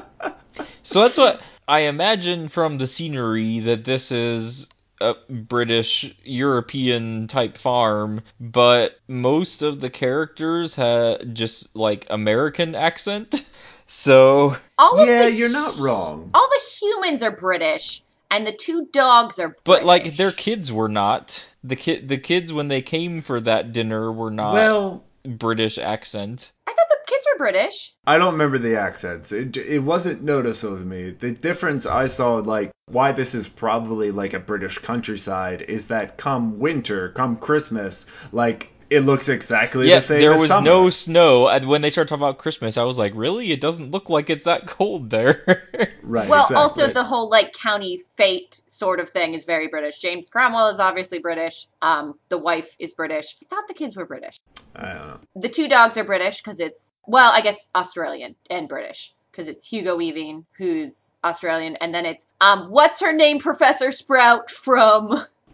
So 0.83 1.01
that's 1.01 1.17
what 1.17 1.41
I 1.67 1.79
imagine 1.79 2.47
from 2.47 2.77
the 2.77 2.87
scenery 2.87 3.59
that 3.59 3.85
this 3.85 4.11
is 4.11 4.69
a 5.01 5.15
British 5.29 6.15
European 6.23 7.27
type 7.27 7.57
farm, 7.57 8.21
but 8.39 8.99
most 9.07 9.61
of 9.61 9.81
the 9.81 9.89
characters 9.89 10.75
had 10.75 11.35
just 11.35 11.75
like 11.75 12.05
American 12.09 12.75
accent. 12.75 13.45
So 13.87 14.57
All 14.79 14.99
of 14.99 15.07
Yeah, 15.07 15.25
the 15.25 15.31
you're 15.31 15.47
not 15.47 15.77
wrong. 15.77 16.31
All 16.33 16.49
the 16.49 16.61
humans 16.79 17.21
are 17.21 17.29
British, 17.29 18.01
and 18.29 18.45
the 18.45 18.51
two 18.51 18.87
dogs 18.91 19.39
are. 19.39 19.49
British. 19.49 19.63
but 19.63 19.83
like 19.85 20.17
their 20.17 20.31
kids 20.31 20.71
were 20.71 20.89
not. 20.89 21.47
The 21.63 21.75
kid 21.75 22.09
the 22.09 22.17
kids 22.17 22.53
when 22.53 22.67
they 22.67 22.81
came 22.81 23.21
for 23.21 23.39
that 23.41 23.71
dinner 23.71 24.11
were 24.11 24.31
not 24.31 24.53
Well, 24.53 25.03
British 25.25 25.77
accent. 25.77 26.51
I 26.67 26.71
thought 26.71 26.87
the 26.89 26.97
kids 27.07 27.25
were 27.31 27.37
British. 27.39 27.93
I 28.05 28.17
don't 28.17 28.33
remember 28.33 28.57
the 28.59 28.75
accents. 28.75 29.31
It, 29.31 29.57
it 29.57 29.79
wasn't 29.79 30.21
noticeable 30.23 30.77
to 30.77 30.85
me. 30.85 31.11
The 31.11 31.31
difference 31.31 31.85
I 31.87 32.05
saw, 32.05 32.35
like, 32.35 32.71
why 32.85 33.11
this 33.11 33.33
is 33.33 33.47
probably 33.47 34.11
like 34.11 34.33
a 34.33 34.39
British 34.39 34.77
countryside, 34.77 35.63
is 35.63 35.87
that 35.87 36.17
come 36.17 36.59
winter, 36.59 37.09
come 37.09 37.37
Christmas, 37.37 38.05
like, 38.31 38.71
it 38.95 39.01
looks 39.01 39.29
exactly 39.29 39.89
Yeah, 39.89 39.95
the 39.97 40.01
same 40.01 40.19
there 40.21 40.31
was 40.31 40.47
summer. 40.49 40.65
no 40.65 40.89
snow. 40.89 41.47
And 41.47 41.67
when 41.67 41.81
they 41.81 41.89
started 41.89 42.09
talking 42.09 42.23
about 42.23 42.37
Christmas, 42.37 42.77
I 42.77 42.83
was 42.83 42.97
like, 42.97 43.13
really? 43.15 43.51
It 43.51 43.61
doesn't 43.61 43.91
look 43.91 44.09
like 44.09 44.29
it's 44.29 44.45
that 44.45 44.65
cold 44.67 45.09
there. 45.09 45.63
Right, 46.01 46.29
Well, 46.29 46.43
exactly. 46.43 46.55
also 46.83 46.93
the 46.93 47.03
whole 47.05 47.29
like 47.31 47.51
county 47.53 48.03
fate 48.15 48.61
sort 48.67 48.99
of 48.99 49.09
thing 49.09 49.33
is 49.33 49.43
very 49.43 49.67
British. 49.67 49.97
James 49.99 50.29
Cromwell 50.29 50.67
is 50.69 50.79
obviously 50.79 51.17
British. 51.17 51.67
Um, 51.81 52.19
the 52.29 52.37
wife 52.37 52.75
is 52.77 52.93
British. 52.93 53.35
I 53.41 53.45
thought 53.47 53.67
the 53.67 53.73
kids 53.73 53.95
were 53.95 54.05
British. 54.05 54.39
I 54.75 54.93
don't 54.93 55.07
know. 55.07 55.19
The 55.35 55.49
two 55.49 55.67
dogs 55.67 55.97
are 55.97 56.03
British 56.03 56.37
because 56.43 56.59
it's 56.59 56.93
well, 57.07 57.31
I 57.33 57.41
guess 57.41 57.65
Australian 57.75 58.35
and 58.51 58.69
British 58.69 59.15
because 59.31 59.47
it's 59.47 59.65
Hugo 59.67 59.95
Weaving 59.95 60.45
who's 60.59 61.11
Australian, 61.23 61.75
and 61.77 61.91
then 61.93 62.05
it's 62.05 62.27
um, 62.39 62.69
what's 62.69 62.99
her 63.01 63.11
name, 63.11 63.39
Professor 63.39 63.91
Sprout 63.91 64.51
from 64.51 65.07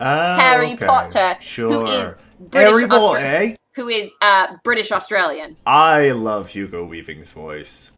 Oh, 0.04 0.36
Harry 0.36 0.74
okay. 0.74 0.86
Potter, 0.86 1.38
Sure. 1.40 1.72
who 1.72 1.86
is 1.86 2.14
British 2.50 2.72
Harry 2.72 2.84
Austra- 2.86 3.22
eh? 3.22 3.56
who 3.76 3.88
is 3.88 4.12
uh, 4.22 4.56
British 4.64 4.92
Australian. 4.92 5.58
I 5.66 6.12
love 6.12 6.50
Hugo 6.50 6.86
Weaving's 6.86 7.32
voice. 7.32 7.92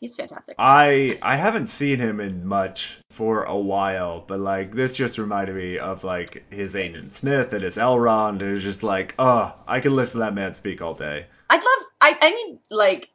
He's 0.00 0.16
fantastic. 0.16 0.54
I 0.58 1.18
I 1.20 1.36
haven't 1.36 1.66
seen 1.66 1.98
him 1.98 2.20
in 2.20 2.46
much 2.46 3.00
for 3.10 3.44
a 3.44 3.56
while, 3.56 4.24
but 4.26 4.40
like 4.40 4.72
this 4.74 4.94
just 4.94 5.18
reminded 5.18 5.56
me 5.56 5.78
of 5.78 6.04
like 6.04 6.50
his 6.50 6.74
Agent 6.74 7.12
Smith 7.14 7.52
and 7.52 7.62
his 7.62 7.76
Elrond. 7.76 8.40
It 8.40 8.50
was 8.50 8.62
just 8.62 8.82
like, 8.82 9.14
oh, 9.18 9.54
I 9.68 9.80
could 9.80 9.92
listen 9.92 10.20
to 10.20 10.24
that 10.24 10.34
man 10.34 10.54
speak 10.54 10.80
all 10.80 10.94
day. 10.94 11.26
I'd 11.50 11.56
love. 11.56 11.86
I 12.00 12.16
I 12.18 12.30
need 12.30 12.58
like 12.70 13.10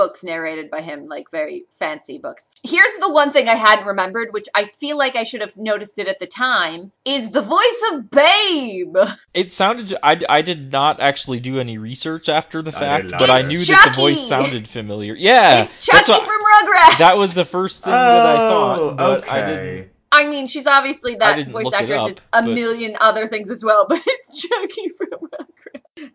books 0.00 0.24
narrated 0.24 0.70
by 0.70 0.80
him, 0.80 1.06
like 1.06 1.30
very 1.30 1.64
fancy 1.70 2.16
books. 2.18 2.50
Here's 2.62 2.96
the 3.00 3.10
one 3.12 3.32
thing 3.32 3.48
I 3.48 3.54
hadn't 3.54 3.84
remembered, 3.86 4.28
which 4.30 4.46
I 4.54 4.64
feel 4.64 4.96
like 4.96 5.14
I 5.14 5.24
should 5.24 5.42
have 5.42 5.58
noticed 5.58 5.98
it 5.98 6.08
at 6.08 6.18
the 6.18 6.26
time, 6.26 6.92
is 7.04 7.32
the 7.32 7.42
voice 7.42 7.82
of 7.92 8.10
Babe. 8.10 8.96
it 9.34 9.52
sounded. 9.52 9.94
I, 10.02 10.18
I 10.28 10.40
did 10.40 10.72
not 10.72 11.00
actually 11.00 11.38
do 11.40 11.60
any 11.60 11.76
research 11.76 12.30
after 12.30 12.62
the 12.62 12.72
fact, 12.72 13.02
did 13.04 13.10
not 13.12 13.18
but 13.20 13.28
I 13.30 13.42
knew 13.42 13.58
It's 13.58 13.68
that 13.68 13.92
the 13.94 14.00
voice 14.00 14.26
sounded 14.26 14.66
familiar. 14.68 15.14
Yeah, 15.14 15.64
it's 15.64 15.84
Chuckie 15.84 16.12
what- 16.12 16.22
from 16.22 16.40
Rugrats. 16.40 16.98
that 16.98 17.16
was 17.18 17.34
the 17.34 17.44
first 17.44 17.84
thing 17.84 17.92
that 17.92 18.26
I 18.26 18.32
Oh, 18.46 18.48
thought, 18.88 18.96
but 18.96 19.18
okay. 19.24 19.30
I 19.30 19.46
didn't. 19.46 19.90
I 20.12 20.26
mean, 20.26 20.48
she's 20.48 20.66
obviously 20.66 21.14
that 21.16 21.46
voice 21.50 21.72
actress 21.72 22.00
up, 22.02 22.10
is 22.10 22.18
a 22.32 22.42
but- 22.42 22.54
million 22.54 22.96
other 23.00 23.26
things 23.28 23.48
as 23.50 23.62
well, 23.64 23.86
but 23.88 24.00
it's 24.04 24.42
Chuckie 24.42 24.88
from 24.96 25.06
Rugrats. 25.08 25.09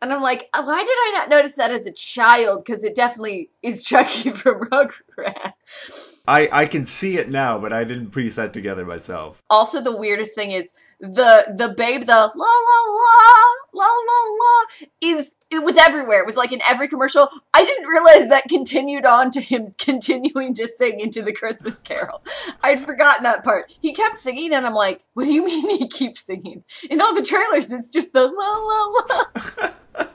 And 0.01 0.11
I'm 0.13 0.21
like, 0.21 0.49
"Oh, 0.53 0.65
why 0.65 0.83
did 0.83 0.89
I 0.89 1.11
not 1.19 1.29
notice 1.29 1.55
that 1.55 1.71
as 1.71 1.85
a 1.85 1.91
child? 1.91 2.63
Because 2.63 2.83
it 2.83 2.95
definitely 2.95 3.49
is 3.61 3.83
Chuckie 3.83 4.29
from 4.31 4.61
Rugrats. 4.61 6.14
I 6.27 6.49
I 6.51 6.65
can 6.65 6.85
see 6.85 7.17
it 7.17 7.29
now, 7.29 7.59
but 7.59 7.71
I 7.71 7.83
didn't 7.83 8.11
piece 8.11 8.35
that 8.35 8.53
together 8.53 8.85
myself. 8.85 9.41
Also, 9.49 9.81
the 9.81 9.95
weirdest 9.95 10.33
thing 10.33 10.51
is 10.51 10.73
the 10.99 11.53
the 11.55 11.73
babe, 11.75 12.01
the 12.01 12.13
la 12.13 12.21
la 12.25 12.79
la 12.91 13.43
la 13.73 13.85
la 13.85 14.33
la 14.39 14.87
is 15.01 15.35
it 15.51 15.63
was 15.63 15.77
everywhere. 15.77 16.21
It 16.21 16.25
was 16.25 16.37
like 16.37 16.51
in 16.51 16.61
every 16.67 16.87
commercial. 16.87 17.29
I 17.53 17.63
didn't 17.63 17.87
realize 17.87 18.29
that 18.29 18.49
continued 18.49 19.05
on 19.05 19.29
to 19.31 19.41
him 19.41 19.75
continuing 19.77 20.53
to 20.55 20.67
sing 20.67 20.99
into 20.99 21.21
the 21.21 21.33
Christmas 21.33 21.79
Carol. 21.79 22.23
I'd 22.63 22.79
forgotten 22.79 23.23
that 23.23 23.43
part. 23.43 23.71
He 23.79 23.93
kept 23.93 24.17
singing, 24.17 24.53
and 24.53 24.65
I'm 24.65 24.73
like, 24.73 25.03
what 25.13 25.25
do 25.25 25.33
you 25.33 25.45
mean 25.45 25.69
he 25.69 25.87
keeps 25.87 26.21
singing? 26.21 26.63
In 26.89 27.01
all 27.01 27.13
the 27.13 27.23
trailers, 27.23 27.71
it's 27.71 27.89
just 27.89 28.13
the 28.13 28.27
la 28.27 28.57
la 28.57 29.63
la. 29.99 30.05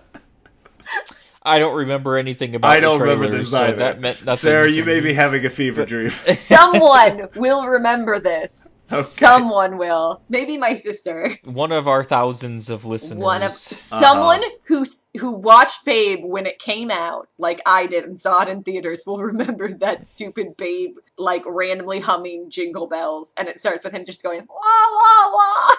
I 1.42 1.59
don't 1.59 1.75
remember 1.75 2.18
anything 2.18 2.54
about. 2.54 2.70
I 2.70 2.80
don't 2.80 2.99
the 2.99 3.04
remember 3.04 3.26
trailers, 3.28 3.50
this 3.50 3.59
so 3.59 3.64
either. 3.64 3.76
that 3.78 4.00
meant 4.00 4.25
nothing. 4.26 4.38
Sarah, 4.49 4.68
to 4.68 4.75
you 4.75 4.85
me. 4.85 4.94
may 4.94 5.00
be 5.00 5.14
having 5.14 5.44
a 5.47 5.50
fever 5.50 5.87
dream. 5.87 6.11
Someone 6.11 7.28
will 7.35 7.66
remember 7.66 8.18
this. 8.20 8.75
Okay. 8.92 9.02
Someone 9.02 9.78
will. 9.78 10.20
Maybe 10.28 10.59
my 10.59 10.75
sister. 10.75 11.38
one 11.44 11.73
of 11.73 11.88
our 11.88 12.04
thousands 12.04 12.68
of 12.68 12.85
listeners. 12.85 13.23
One 13.23 13.42
of 13.42 13.52
someone 13.52 14.42
who 14.64 14.85
who 15.18 15.32
watched 15.32 15.85
Babe 15.85 16.20
when 16.25 16.44
it 16.44 16.59
came 16.59 16.90
out, 16.90 17.28
like 17.38 17.62
I 17.64 17.87
did, 17.87 18.04
and 18.04 18.20
saw 18.20 18.42
it 18.42 18.49
in 18.49 18.62
theaters, 18.62 19.02
will 19.06 19.18
remember 19.23 19.73
that 19.73 20.06
stupid 20.06 20.56
Babe 20.59 20.97
like 21.16 21.42
randomly 21.47 22.00
humming 22.00 22.50
Jingle 22.50 22.87
Bells, 22.87 23.32
and 23.38 23.49
it 23.49 23.59
starts 23.59 23.82
with 23.85 23.94
him 23.94 24.04
just 24.04 24.23
going 24.23 24.40
la 24.40 24.47
la 24.94 25.37
la, 25.37 25.70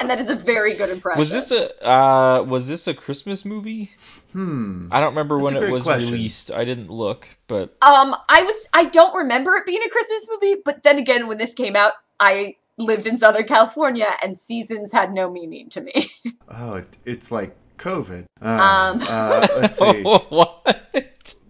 and 0.00 0.10
that 0.10 0.18
is 0.18 0.30
a 0.30 0.34
very 0.34 0.74
good 0.74 0.90
impression. 0.90 1.18
was 1.18 1.30
this 1.30 1.52
a 1.52 1.88
uh, 1.88 2.42
was 2.42 2.66
this 2.66 2.88
a 2.88 2.94
Christmas 2.94 3.44
movie? 3.44 3.90
Hmm. 4.32 4.88
I 4.90 5.00
don't 5.00 5.10
remember 5.10 5.36
That's 5.40 5.54
when 5.54 5.62
it 5.62 5.70
was 5.70 5.84
question. 5.84 6.10
released. 6.12 6.50
I 6.50 6.64
didn't 6.64 6.90
look, 6.90 7.28
but 7.48 7.76
Um, 7.82 8.16
I 8.28 8.42
was 8.42 8.66
I 8.74 8.84
don't 8.86 9.14
remember 9.14 9.54
it 9.56 9.66
being 9.66 9.82
a 9.86 9.90
Christmas 9.90 10.28
movie, 10.30 10.60
but 10.64 10.82
then 10.82 10.98
again, 10.98 11.26
when 11.28 11.38
this 11.38 11.54
came 11.54 11.76
out, 11.76 11.92
I 12.20 12.56
lived 12.78 13.06
in 13.06 13.16
Southern 13.18 13.44
California, 13.46 14.08
and 14.22 14.36
seasons 14.38 14.92
had 14.92 15.12
no 15.12 15.30
meaning 15.30 15.68
to 15.70 15.80
me. 15.80 16.10
Oh, 16.54 16.74
it, 16.74 16.86
it's 17.06 17.30
like 17.32 17.56
COVID. 17.78 18.26
Uh, 18.42 18.46
Um. 18.46 19.00
uh, 19.08 19.48
let's 19.56 19.78
see. 19.78 20.02
what? 20.28 20.92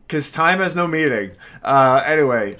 Because 0.07 0.31
time 0.31 0.61
has 0.61 0.77
no 0.77 0.87
meaning. 0.87 1.33
Uh, 1.65 2.01
anyway. 2.07 2.57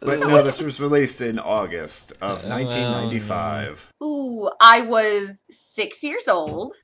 But 0.00 0.20
no, 0.20 0.42
this 0.42 0.60
was 0.62 0.80
released 0.80 1.20
in 1.22 1.38
August 1.38 2.12
of 2.20 2.44
Oh, 2.44 2.48
1995. 2.48 3.92
Ooh, 4.02 4.50
I 4.60 4.80
was 4.82 5.44
six 5.50 6.02
years 6.02 6.28
old. 6.28 6.74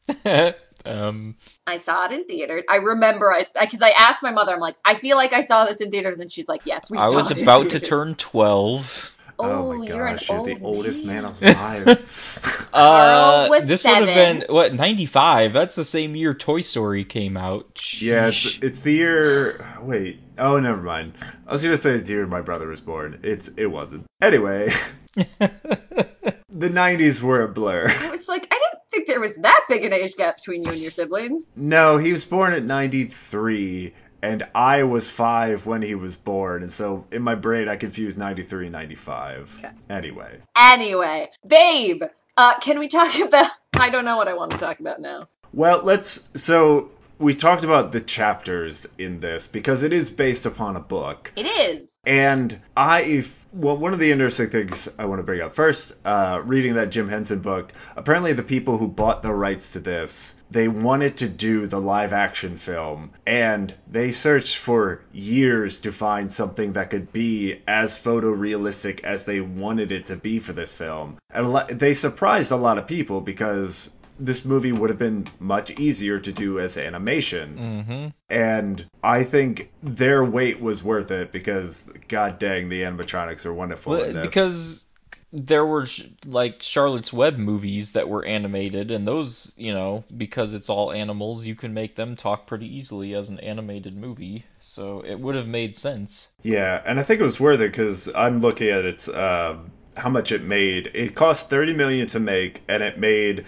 Um, 0.87 1.37
I 1.67 1.77
saw 1.77 2.07
it 2.07 2.13
in 2.13 2.25
theaters. 2.25 2.65
I 2.69 2.77
remember 2.77 3.33
I 3.33 3.47
because 3.61 3.83
I, 3.83 3.91
asked 3.91 4.23
my 4.23 4.33
mother. 4.33 4.53
I'm 4.53 4.61
like, 4.61 4.77
I 4.85 4.95
feel 4.95 5.17
like 5.17 5.33
I 5.33 5.41
saw 5.43 5.65
this 5.65 5.81
in 5.81 5.91
theaters, 5.91 6.19
and 6.19 6.31
she's 6.31 6.49
like, 6.49 6.63
Yes, 6.65 6.91
we. 6.91 6.99
I 6.99 7.09
saw 7.09 7.15
was 7.15 7.31
it 7.31 7.39
in 7.39 7.43
about 7.45 7.71
to 7.71 7.81
turn 7.81 8.15
twelve. 8.15 9.17
Oh, 9.39 9.71
Oh, 9.73 9.79
my 9.79 9.87
you're 9.87 10.07
an 10.07 10.17
gosh, 10.17 10.29
you're, 10.29 10.39
old 10.39 10.49
the 10.49 10.59
oldest 10.63 11.05
man, 11.05 11.23
man. 11.41 11.57
alive. 11.57 12.67
Uh, 12.73 13.47
was 13.51 13.67
this 13.67 13.83
would 13.83 13.95
have 13.95 14.09
seven. 14.09 14.41
been 14.41 14.55
what 14.55 14.75
ninety 14.75 15.07
five. 15.07 15.53
That's 15.53 15.75
the 15.75 15.85
same 15.85 16.15
year 16.15 16.35
Toy 16.35 16.61
Story 16.61 17.05
came 17.05 17.37
out. 17.37 18.01
yeah, 18.01 18.29
it's, 18.29 18.59
it's 18.63 18.81
the 18.83 18.93
year. 18.93 19.67
Wait. 19.81 20.21
Oh, 20.39 20.61
never 20.61 20.81
mind. 20.81 21.15
I 21.49 21.53
was 21.53 21.63
going 21.65 21.75
to 21.75 21.83
say 21.83 21.95
it's 21.95 22.07
the 22.07 22.13
year 22.15 22.27
my 22.29 22.41
brother 22.43 22.69
was 22.69 22.81
born. 22.81 23.19
It's 23.25 23.49
It 23.57 23.67
wasn't. 23.67 24.05
Anyway. 24.23 24.69
the 25.39 26.69
90s 26.69 27.21
were 27.23 27.43
a 27.43 27.49
blur. 27.49 27.89
I 27.89 28.11
was 28.11 28.29
like, 28.29 28.45
I 28.45 28.57
didn't 28.57 28.60
think 28.91 29.07
there 29.07 29.21
was 29.21 29.37
that 29.37 29.65
big 29.69 29.85
an 29.85 29.93
age 29.93 30.17
gap 30.17 30.37
between 30.37 30.65
you 30.65 30.73
and 30.73 30.81
your 30.81 30.91
siblings. 30.91 31.51
No, 31.57 31.97
he 31.97 32.13
was 32.13 32.25
born 32.25 32.53
at 32.53 32.65
93, 32.65 33.95
and 34.23 34.47
I 34.55 34.83
was 34.83 35.09
five 35.09 35.67
when 35.67 35.83
he 35.83 35.95
was 35.95 36.17
born, 36.17 36.63
and 36.63 36.73
so 36.73 37.07
in 37.11 37.23
my 37.23 37.35
brain 37.35 37.69
I 37.69 37.77
confused 37.77 38.19
93 38.19 38.67
and 38.67 38.73
95. 38.73 39.57
Okay. 39.59 39.71
Anyway. 39.89 40.39
Anyway, 40.57 41.31
babe, 41.47 42.03
uh, 42.37 42.59
can 42.61 42.79
we 42.79 42.89
talk 42.89 43.19
about? 43.25 43.51
I 43.75 43.91
don't 43.91 44.05
know 44.05 44.17
what 44.17 44.29
I 44.29 44.35
want 44.35 44.53
to 44.53 44.59
talk 44.59 44.81
about 44.81 45.01
now. 45.01 45.29
Well, 45.53 45.83
let's. 45.83 46.29
So, 46.37 46.91
we 47.19 47.35
talked 47.35 47.65
about 47.65 47.93
the 47.93 48.01
chapters 48.01 48.87
in 48.99 49.21
this 49.21 49.47
because 49.47 49.83
it 49.83 49.93
is 49.93 50.11
based 50.11 50.47
upon 50.47 50.77
a 50.77 50.81
book. 50.81 51.33
It 51.37 51.47
is. 51.47 51.90
And 52.05 52.61
I, 52.75 53.27
well, 53.53 53.77
one 53.77 53.93
of 53.93 53.99
the 53.99 54.11
interesting 54.11 54.49
things 54.49 54.89
I 54.99 55.05
want 55.05 55.19
to 55.19 55.23
bring 55.23 55.43
up 55.43 55.55
first, 55.55 55.95
uh, 56.07 56.41
reading 56.43 56.75
that 56.75 56.91
Jim 56.91 57.11
Henson 57.11 57.41
book, 57.41 57.75
apparently 57.95 58.33
the 58.33 58.43
people 58.43 58.79
who 58.79 58.89
bought 58.89 59.21
the 59.21 59.35
rights 59.35 59.71
to 59.73 59.81
this, 59.81 60.37
they 60.51 60.67
wanted 60.67 61.19
to 61.19 61.29
do 61.29 61.67
the 61.67 61.81
live 61.81 62.15
action 62.15 62.57
film, 62.57 63.11
and 63.27 63.75
they 63.87 64.11
searched 64.11 64.57
for 64.57 65.05
years 65.13 65.79
to 65.81 65.93
find 65.93 66.33
something 66.33 66.73
that 66.73 66.89
could 66.89 67.13
be 67.13 67.61
as 67.69 67.99
photorealistic 67.99 69.05
as 69.05 69.27
they 69.27 69.41
wanted 69.41 69.93
it 69.93 70.07
to 70.07 70.17
be 70.17 70.39
for 70.39 70.55
this 70.55 70.75
film. 70.75 71.19
And 71.29 71.55
they 71.69 71.93
surprised 71.93 72.51
a 72.51 72.57
lot 72.57 72.79
of 72.79 72.87
people 72.87 73.21
because 73.21 73.91
this 74.21 74.45
movie 74.45 74.71
would 74.73 74.91
have 74.91 74.99
been 74.99 75.27
much 75.39 75.71
easier 75.81 76.21
to 76.21 76.31
do 76.33 76.61
as 76.61 76.77
animation. 76.77 77.57
Mm-hmm. 77.59 78.07
And 78.33 78.87
I 79.03 79.25
think 79.25 79.73
their 79.83 80.25
wait 80.25 80.61
was 80.61 80.85
worth 80.85 81.11
it 81.11 81.33
because, 81.33 81.89
god 82.09 82.39
dang, 82.39 82.69
the 82.69 82.83
animatronics 82.83 83.47
are 83.47 83.55
wonderful 83.55 83.93
Well, 83.93 84.13
this. 84.13 84.27
because 84.27 84.87
there 85.33 85.65
were 85.65 85.87
sh- 85.87 86.07
like 86.27 86.61
Charlotte's 86.61 87.13
Web 87.13 87.39
movies 87.39 87.93
that 87.93 88.09
were 88.09 88.25
animated, 88.25 88.91
and 88.91 89.07
those, 89.07 89.55
you 89.57 89.73
know, 89.73 90.05
because 90.17 90.55
it's 90.55 90.69
all 90.69 90.93
animals, 90.93 91.47
you 91.47 91.55
can 91.55 91.73
make 91.73 91.95
them 91.95 92.17
talk 92.17 92.47
pretty 92.47 92.67
easily 92.67 93.15
as 93.15 93.29
an 93.29 93.39
animated 93.41 93.95
movie. 93.97 94.45
So 94.59 95.01
it 95.07 95.21
would 95.21 95.35
have 95.37 95.47
made 95.49 95.77
sense. 95.77 96.33
Yeah, 96.43 96.83
and 96.85 96.99
I 97.01 97.05
think 97.05 97.21
it 97.21 97.25
was 97.25 97.39
worth 97.41 97.61
it 97.61 97.71
because 97.71 98.13
I'm 98.15 98.41
looking 98.41 98.69
at 98.71 98.85
it, 98.85 99.09
um, 99.15 99.71
how 99.97 100.09
much 100.09 100.33
it 100.33 100.43
made. 100.43 100.91
It 100.95 101.15
cost 101.15 101.49
30 101.49 101.75
million 101.75 102.07
to 102.09 102.21
make, 102.21 102.63
and 102.69 102.83
it 102.83 102.99
made 102.99 103.45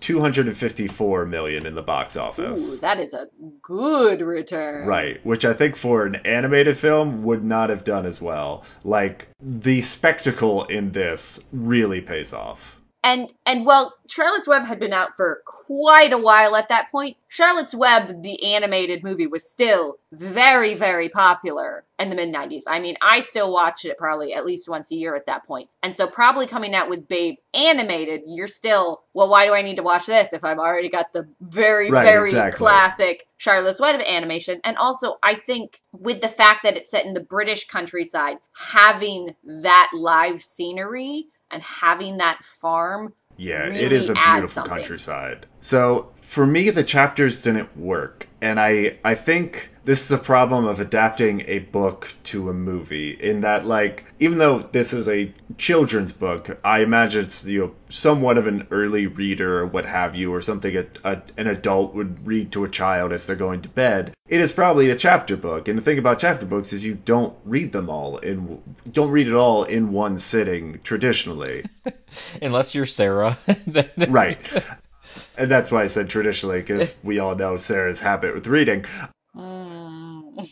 254 0.00 1.26
million 1.26 1.66
in 1.66 1.74
the 1.74 1.82
box 1.82 2.16
office. 2.16 2.74
Ooh, 2.74 2.76
that 2.78 3.00
is 3.00 3.14
a 3.14 3.26
good 3.62 4.20
return. 4.20 4.86
Right, 4.86 5.24
which 5.24 5.44
I 5.44 5.52
think 5.52 5.76
for 5.76 6.04
an 6.06 6.16
animated 6.16 6.76
film 6.76 7.22
would 7.24 7.44
not 7.44 7.70
have 7.70 7.84
done 7.84 8.06
as 8.06 8.20
well. 8.20 8.64
Like 8.84 9.28
the 9.40 9.82
spectacle 9.82 10.64
in 10.66 10.92
this 10.92 11.42
really 11.52 12.00
pays 12.00 12.32
off. 12.32 12.75
And 13.06 13.32
and 13.46 13.64
well, 13.64 13.94
Charlotte's 14.08 14.48
Web 14.48 14.64
had 14.64 14.80
been 14.80 14.92
out 14.92 15.16
for 15.16 15.40
quite 15.44 16.12
a 16.12 16.18
while 16.18 16.56
at 16.56 16.68
that 16.70 16.90
point. 16.90 17.16
Charlotte's 17.28 17.72
Web, 17.72 18.24
the 18.24 18.42
animated 18.42 19.04
movie, 19.04 19.28
was 19.28 19.48
still 19.48 19.98
very, 20.10 20.74
very 20.74 21.08
popular 21.08 21.84
in 22.00 22.08
the 22.10 22.16
mid 22.16 22.34
90s. 22.34 22.64
I 22.66 22.80
mean, 22.80 22.96
I 23.00 23.20
still 23.20 23.52
watch 23.52 23.84
it 23.84 23.96
probably 23.96 24.34
at 24.34 24.44
least 24.44 24.68
once 24.68 24.90
a 24.90 24.96
year 24.96 25.14
at 25.14 25.26
that 25.26 25.44
point. 25.44 25.70
And 25.84 25.94
so, 25.94 26.08
probably 26.08 26.48
coming 26.48 26.74
out 26.74 26.90
with 26.90 27.06
Babe 27.06 27.36
animated, 27.54 28.22
you're 28.26 28.48
still, 28.48 29.04
well, 29.14 29.28
why 29.28 29.46
do 29.46 29.54
I 29.54 29.62
need 29.62 29.76
to 29.76 29.84
watch 29.84 30.06
this 30.06 30.32
if 30.32 30.42
I've 30.42 30.58
already 30.58 30.88
got 30.88 31.12
the 31.12 31.28
very, 31.40 31.92
Right, 31.92 32.04
very 32.04 32.30
exactly. 32.30 32.58
classic 32.58 33.28
Charlotte's 33.36 33.78
Web 33.78 34.00
animation? 34.00 34.60
And 34.64 34.76
also, 34.76 35.18
I 35.22 35.34
think 35.34 35.80
with 35.92 36.22
the 36.22 36.28
fact 36.28 36.64
that 36.64 36.76
it's 36.76 36.90
set 36.90 37.06
in 37.06 37.14
the 37.14 37.20
British 37.20 37.68
countryside, 37.68 38.38
having 38.52 39.36
that 39.44 39.90
live 39.94 40.42
scenery 40.42 41.28
and 41.50 41.62
having 41.62 42.18
that 42.18 42.44
farm 42.44 43.14
Yeah, 43.36 43.66
it 43.66 43.68
really 43.68 43.96
is 43.96 44.10
a 44.10 44.14
beautiful 44.14 44.64
countryside. 44.64 45.46
So 45.60 46.12
for 46.26 46.44
me, 46.44 46.70
the 46.70 46.82
chapters 46.82 47.40
didn't 47.40 47.76
work, 47.76 48.26
and 48.40 48.58
I 48.58 48.98
I 49.04 49.14
think 49.14 49.70
this 49.84 50.04
is 50.04 50.10
a 50.10 50.18
problem 50.18 50.64
of 50.64 50.80
adapting 50.80 51.44
a 51.46 51.60
book 51.60 52.14
to 52.24 52.50
a 52.50 52.52
movie. 52.52 53.12
In 53.12 53.42
that, 53.42 53.64
like, 53.64 54.04
even 54.18 54.38
though 54.38 54.58
this 54.58 54.92
is 54.92 55.08
a 55.08 55.32
children's 55.56 56.10
book, 56.10 56.58
I 56.64 56.80
imagine 56.80 57.26
it's 57.26 57.46
you 57.46 57.60
know 57.60 57.74
somewhat 57.88 58.38
of 58.38 58.48
an 58.48 58.66
early 58.72 59.06
reader 59.06 59.60
or 59.60 59.66
what 59.66 59.86
have 59.86 60.16
you, 60.16 60.34
or 60.34 60.40
something 60.40 60.76
a, 60.76 60.86
a, 61.04 61.22
an 61.36 61.46
adult 61.46 61.94
would 61.94 62.26
read 62.26 62.50
to 62.52 62.64
a 62.64 62.68
child 62.68 63.12
as 63.12 63.28
they're 63.28 63.36
going 63.36 63.62
to 63.62 63.68
bed. 63.68 64.12
It 64.28 64.40
is 64.40 64.50
probably 64.50 64.90
a 64.90 64.96
chapter 64.96 65.36
book, 65.36 65.68
and 65.68 65.78
the 65.78 65.82
thing 65.82 65.96
about 65.96 66.18
chapter 66.18 66.44
books 66.44 66.72
is 66.72 66.84
you 66.84 66.94
don't 67.04 67.38
read 67.44 67.70
them 67.70 67.88
all 67.88 68.18
in 68.18 68.60
don't 68.90 69.12
read 69.12 69.28
it 69.28 69.34
all 69.34 69.62
in 69.62 69.92
one 69.92 70.18
sitting 70.18 70.80
traditionally. 70.82 71.64
Unless 72.42 72.74
you're 72.74 72.84
Sarah. 72.84 73.38
right. 74.08 74.38
And 75.36 75.50
that's 75.50 75.70
why 75.70 75.82
I 75.82 75.86
said 75.86 76.08
traditionally, 76.08 76.60
because 76.60 76.94
we 77.02 77.18
all 77.18 77.34
know 77.34 77.56
Sarah's 77.56 78.00
habit 78.00 78.34
with 78.34 78.46
reading. 78.46 78.84
Mm. 79.36 80.48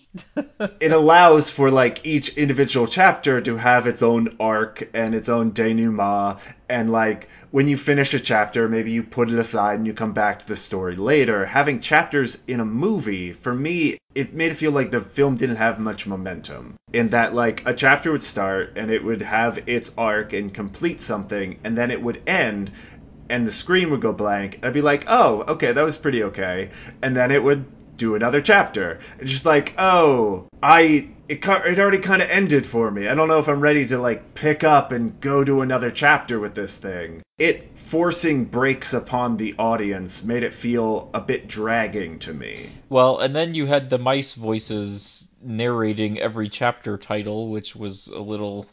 It 0.81 0.93
allows 0.93 1.51
for 1.51 1.71
like 1.71 2.05
each 2.07 2.37
individual 2.37 2.87
chapter 2.87 3.41
to 3.41 3.57
have 3.59 3.87
its 3.87 4.03
own 4.03 4.37
arc 4.41 4.89
and 4.95 5.15
its 5.15 5.29
own 5.29 5.53
denouement. 5.53 6.39
And 6.69 6.91
like 6.91 7.29
when 7.51 7.69
you 7.69 7.77
finish 7.77 8.15
a 8.15 8.21
chapter, 8.21 8.69
maybe 8.69 8.91
you 8.91 9.03
put 9.03 9.31
it 9.31 9.39
aside 9.39 9.77
and 9.77 9.87
you 9.87 9.93
come 9.93 10.13
back 10.13 10.39
to 10.41 10.49
the 10.49 10.57
story 10.57 10.97
later. 10.97 11.47
Having 11.47 11.81
chapters 11.81 12.43
in 12.47 12.61
a 12.61 12.65
movie, 12.65 13.33
for 13.33 13.55
me, 13.55 13.99
it 14.15 14.33
made 14.33 14.53
it 14.53 14.57
feel 14.57 14.73
like 14.73 14.91
the 14.91 15.01
film 15.01 15.37
didn't 15.37 15.57
have 15.57 15.79
much 15.79 16.07
momentum. 16.07 16.77
In 16.93 17.11
that, 17.11 17.35
like, 17.35 17.67
a 17.67 17.75
chapter 17.75 18.13
would 18.13 18.23
start 18.23 18.73
and 18.77 18.91
it 18.91 19.05
would 19.05 19.23
have 19.23 19.69
its 19.69 19.93
arc 19.99 20.33
and 20.33 20.55
complete 20.55 21.01
something, 21.01 21.59
and 21.65 21.77
then 21.77 21.91
it 21.91 22.03
would 22.03 22.23
end 22.27 22.71
and 23.29 23.47
the 23.47 23.53
screen 23.53 23.91
would 23.91 24.01
go 24.01 24.13
blank. 24.13 24.57
And 24.57 24.67
I'd 24.67 24.75
be 24.75 24.83
like, 24.83 25.05
oh, 25.07 25.43
okay, 25.49 25.73
that 25.73 25.83
was 25.83 25.97
pretty 25.97 26.23
okay. 26.25 26.71
And 27.03 27.17
then 27.17 27.31
it 27.31 27.43
would 27.43 27.65
do 27.97 28.15
another 28.15 28.41
chapter. 28.41 28.99
It's 29.19 29.31
just 29.31 29.47
like, 29.47 29.75
oh, 29.79 30.49
I. 30.63 31.11
It, 31.27 31.43
it 31.43 31.79
already 31.79 32.01
kind 32.01 32.21
of 32.21 32.29
ended 32.29 32.67
for 32.67 32.91
me. 32.91 33.09
I 33.09 33.15
don't 33.15 33.29
know 33.29 33.39
if 33.39 33.49
I'm 33.49 33.61
ready 33.61 33.87
to 33.87 33.99
like 33.99 34.35
pick 34.35 34.63
up 34.63 34.93
and 34.93 35.19
go 35.21 35.43
to 35.43 35.63
another 35.63 35.91
chapter 35.91 36.39
with 36.39 36.55
this 36.55 36.77
thing. 36.77 37.23
It 37.39 37.79
forcing 37.79 38.45
breaks 38.45 38.93
upon 38.93 39.39
the 39.39 39.55
audience 39.59 40.23
made 40.23 40.43
it 40.43 40.53
feel 40.53 41.09
a 41.15 41.23
bit 41.23 41.49
dragging 41.49 42.19
to 42.19 42.35
me. 42.35 42.69
Well, 42.91 43.19
and 43.19 43.35
then 43.35 43.55
you 43.55 43.65
had 43.65 43.89
the 43.89 43.97
mice 43.97 44.35
voices 44.35 45.35
narrating 45.43 46.19
every 46.19 46.51
chapter 46.51 46.99
title, 46.99 47.49
which 47.49 47.75
was 47.75 48.09
a 48.09 48.21
little. 48.21 48.67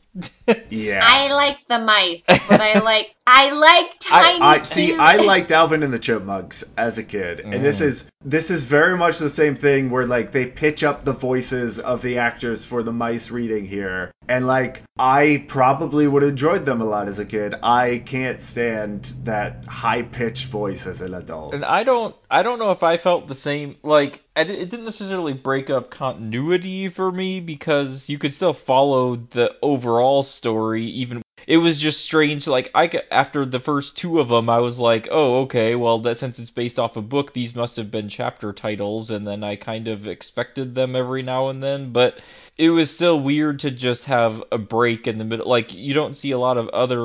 Yeah. 0.69 1.01
I 1.03 1.31
like 1.31 1.59
the 1.67 1.79
mice, 1.79 2.25
but 2.27 2.59
I 2.59 2.79
like 2.83 3.15
I 3.25 3.51
like 3.51 3.93
I, 4.11 4.33
tiny. 4.33 4.41
I 4.41 4.61
see. 4.61 4.95
I 4.97 5.17
liked 5.17 5.51
Alvin 5.51 5.83
and 5.83 5.93
the 5.93 5.99
Chipmunks 5.99 6.63
as 6.77 6.97
a 6.97 7.03
kid, 7.03 7.39
and 7.39 7.63
this 7.63 7.79
mm. 7.79 7.85
is 7.85 8.09
this 8.23 8.51
is 8.51 8.63
very 8.65 8.97
much 8.97 9.19
the 9.19 9.29
same 9.29 9.55
thing 9.55 9.89
where 9.89 10.05
like 10.05 10.31
they 10.31 10.47
pitch 10.47 10.83
up 10.83 11.05
the 11.05 11.13
voices 11.13 11.79
of 11.79 12.01
the 12.01 12.17
actors 12.17 12.65
for 12.65 12.83
the 12.83 12.91
mice 12.91 13.31
reading 13.31 13.65
here, 13.65 14.11
and 14.27 14.47
like 14.47 14.83
I 15.03 15.45
probably 15.47 16.07
would 16.07 16.21
have 16.21 16.31
enjoyed 16.31 16.65
them 16.65 16.81
a 16.81 16.85
lot 16.85 17.07
as 17.07 17.17
a 17.17 17.25
kid. 17.25 17.55
I 17.63 18.03
can't 18.05 18.39
stand 18.39 19.13
that 19.23 19.65
high 19.65 20.03
pitched 20.03 20.45
voice 20.45 20.85
as 20.85 21.01
an 21.01 21.15
adult. 21.15 21.55
And 21.55 21.65
I 21.65 21.83
don't, 21.83 22.15
I 22.29 22.43
don't 22.43 22.59
know 22.59 22.69
if 22.69 22.83
I 22.83 22.97
felt 22.97 23.27
the 23.27 23.33
same. 23.33 23.77
Like, 23.81 24.23
it 24.35 24.45
didn't 24.45 24.85
necessarily 24.85 25.33
break 25.33 25.71
up 25.71 25.89
continuity 25.89 26.87
for 26.87 27.11
me 27.11 27.39
because 27.41 28.11
you 28.11 28.19
could 28.19 28.31
still 28.31 28.53
follow 28.53 29.15
the 29.15 29.55
overall 29.63 30.00
story. 30.23 30.85
Even 30.85 31.21
it 31.47 31.57
was 31.57 31.79
just 31.79 32.01
strange. 32.01 32.47
Like, 32.47 32.71
I 32.73 32.89
after 33.09 33.45
the 33.45 33.59
first 33.59 33.97
two 33.97 34.19
of 34.19 34.29
them, 34.29 34.49
I 34.49 34.59
was 34.59 34.79
like, 34.79 35.07
oh, 35.11 35.41
okay, 35.41 35.75
well, 35.75 35.99
that 35.99 36.17
since 36.17 36.39
it's 36.39 36.49
based 36.49 36.79
off 36.79 36.97
a 36.97 37.01
book, 37.01 37.33
these 37.33 37.55
must 37.55 37.75
have 37.77 37.91
been 37.91 38.09
chapter 38.09 38.53
titles, 38.53 39.09
and 39.09 39.27
then 39.27 39.43
I 39.43 39.55
kind 39.55 39.87
of 39.87 40.07
expected 40.07 40.75
them 40.75 40.95
every 40.95 41.23
now 41.23 41.49
and 41.49 41.63
then, 41.63 41.91
but 41.91 42.19
it 42.57 42.69
was 42.69 42.93
still 42.93 43.19
weird 43.19 43.59
to 43.59 43.71
just 43.71 44.05
have 44.05 44.43
a 44.51 44.57
break 44.57 45.07
in 45.07 45.17
the 45.17 45.25
middle. 45.25 45.47
Like, 45.47 45.73
you 45.73 45.93
don't 45.93 46.15
see 46.15 46.31
a 46.31 46.37
lot 46.37 46.57
of 46.57 46.69
other 46.69 47.01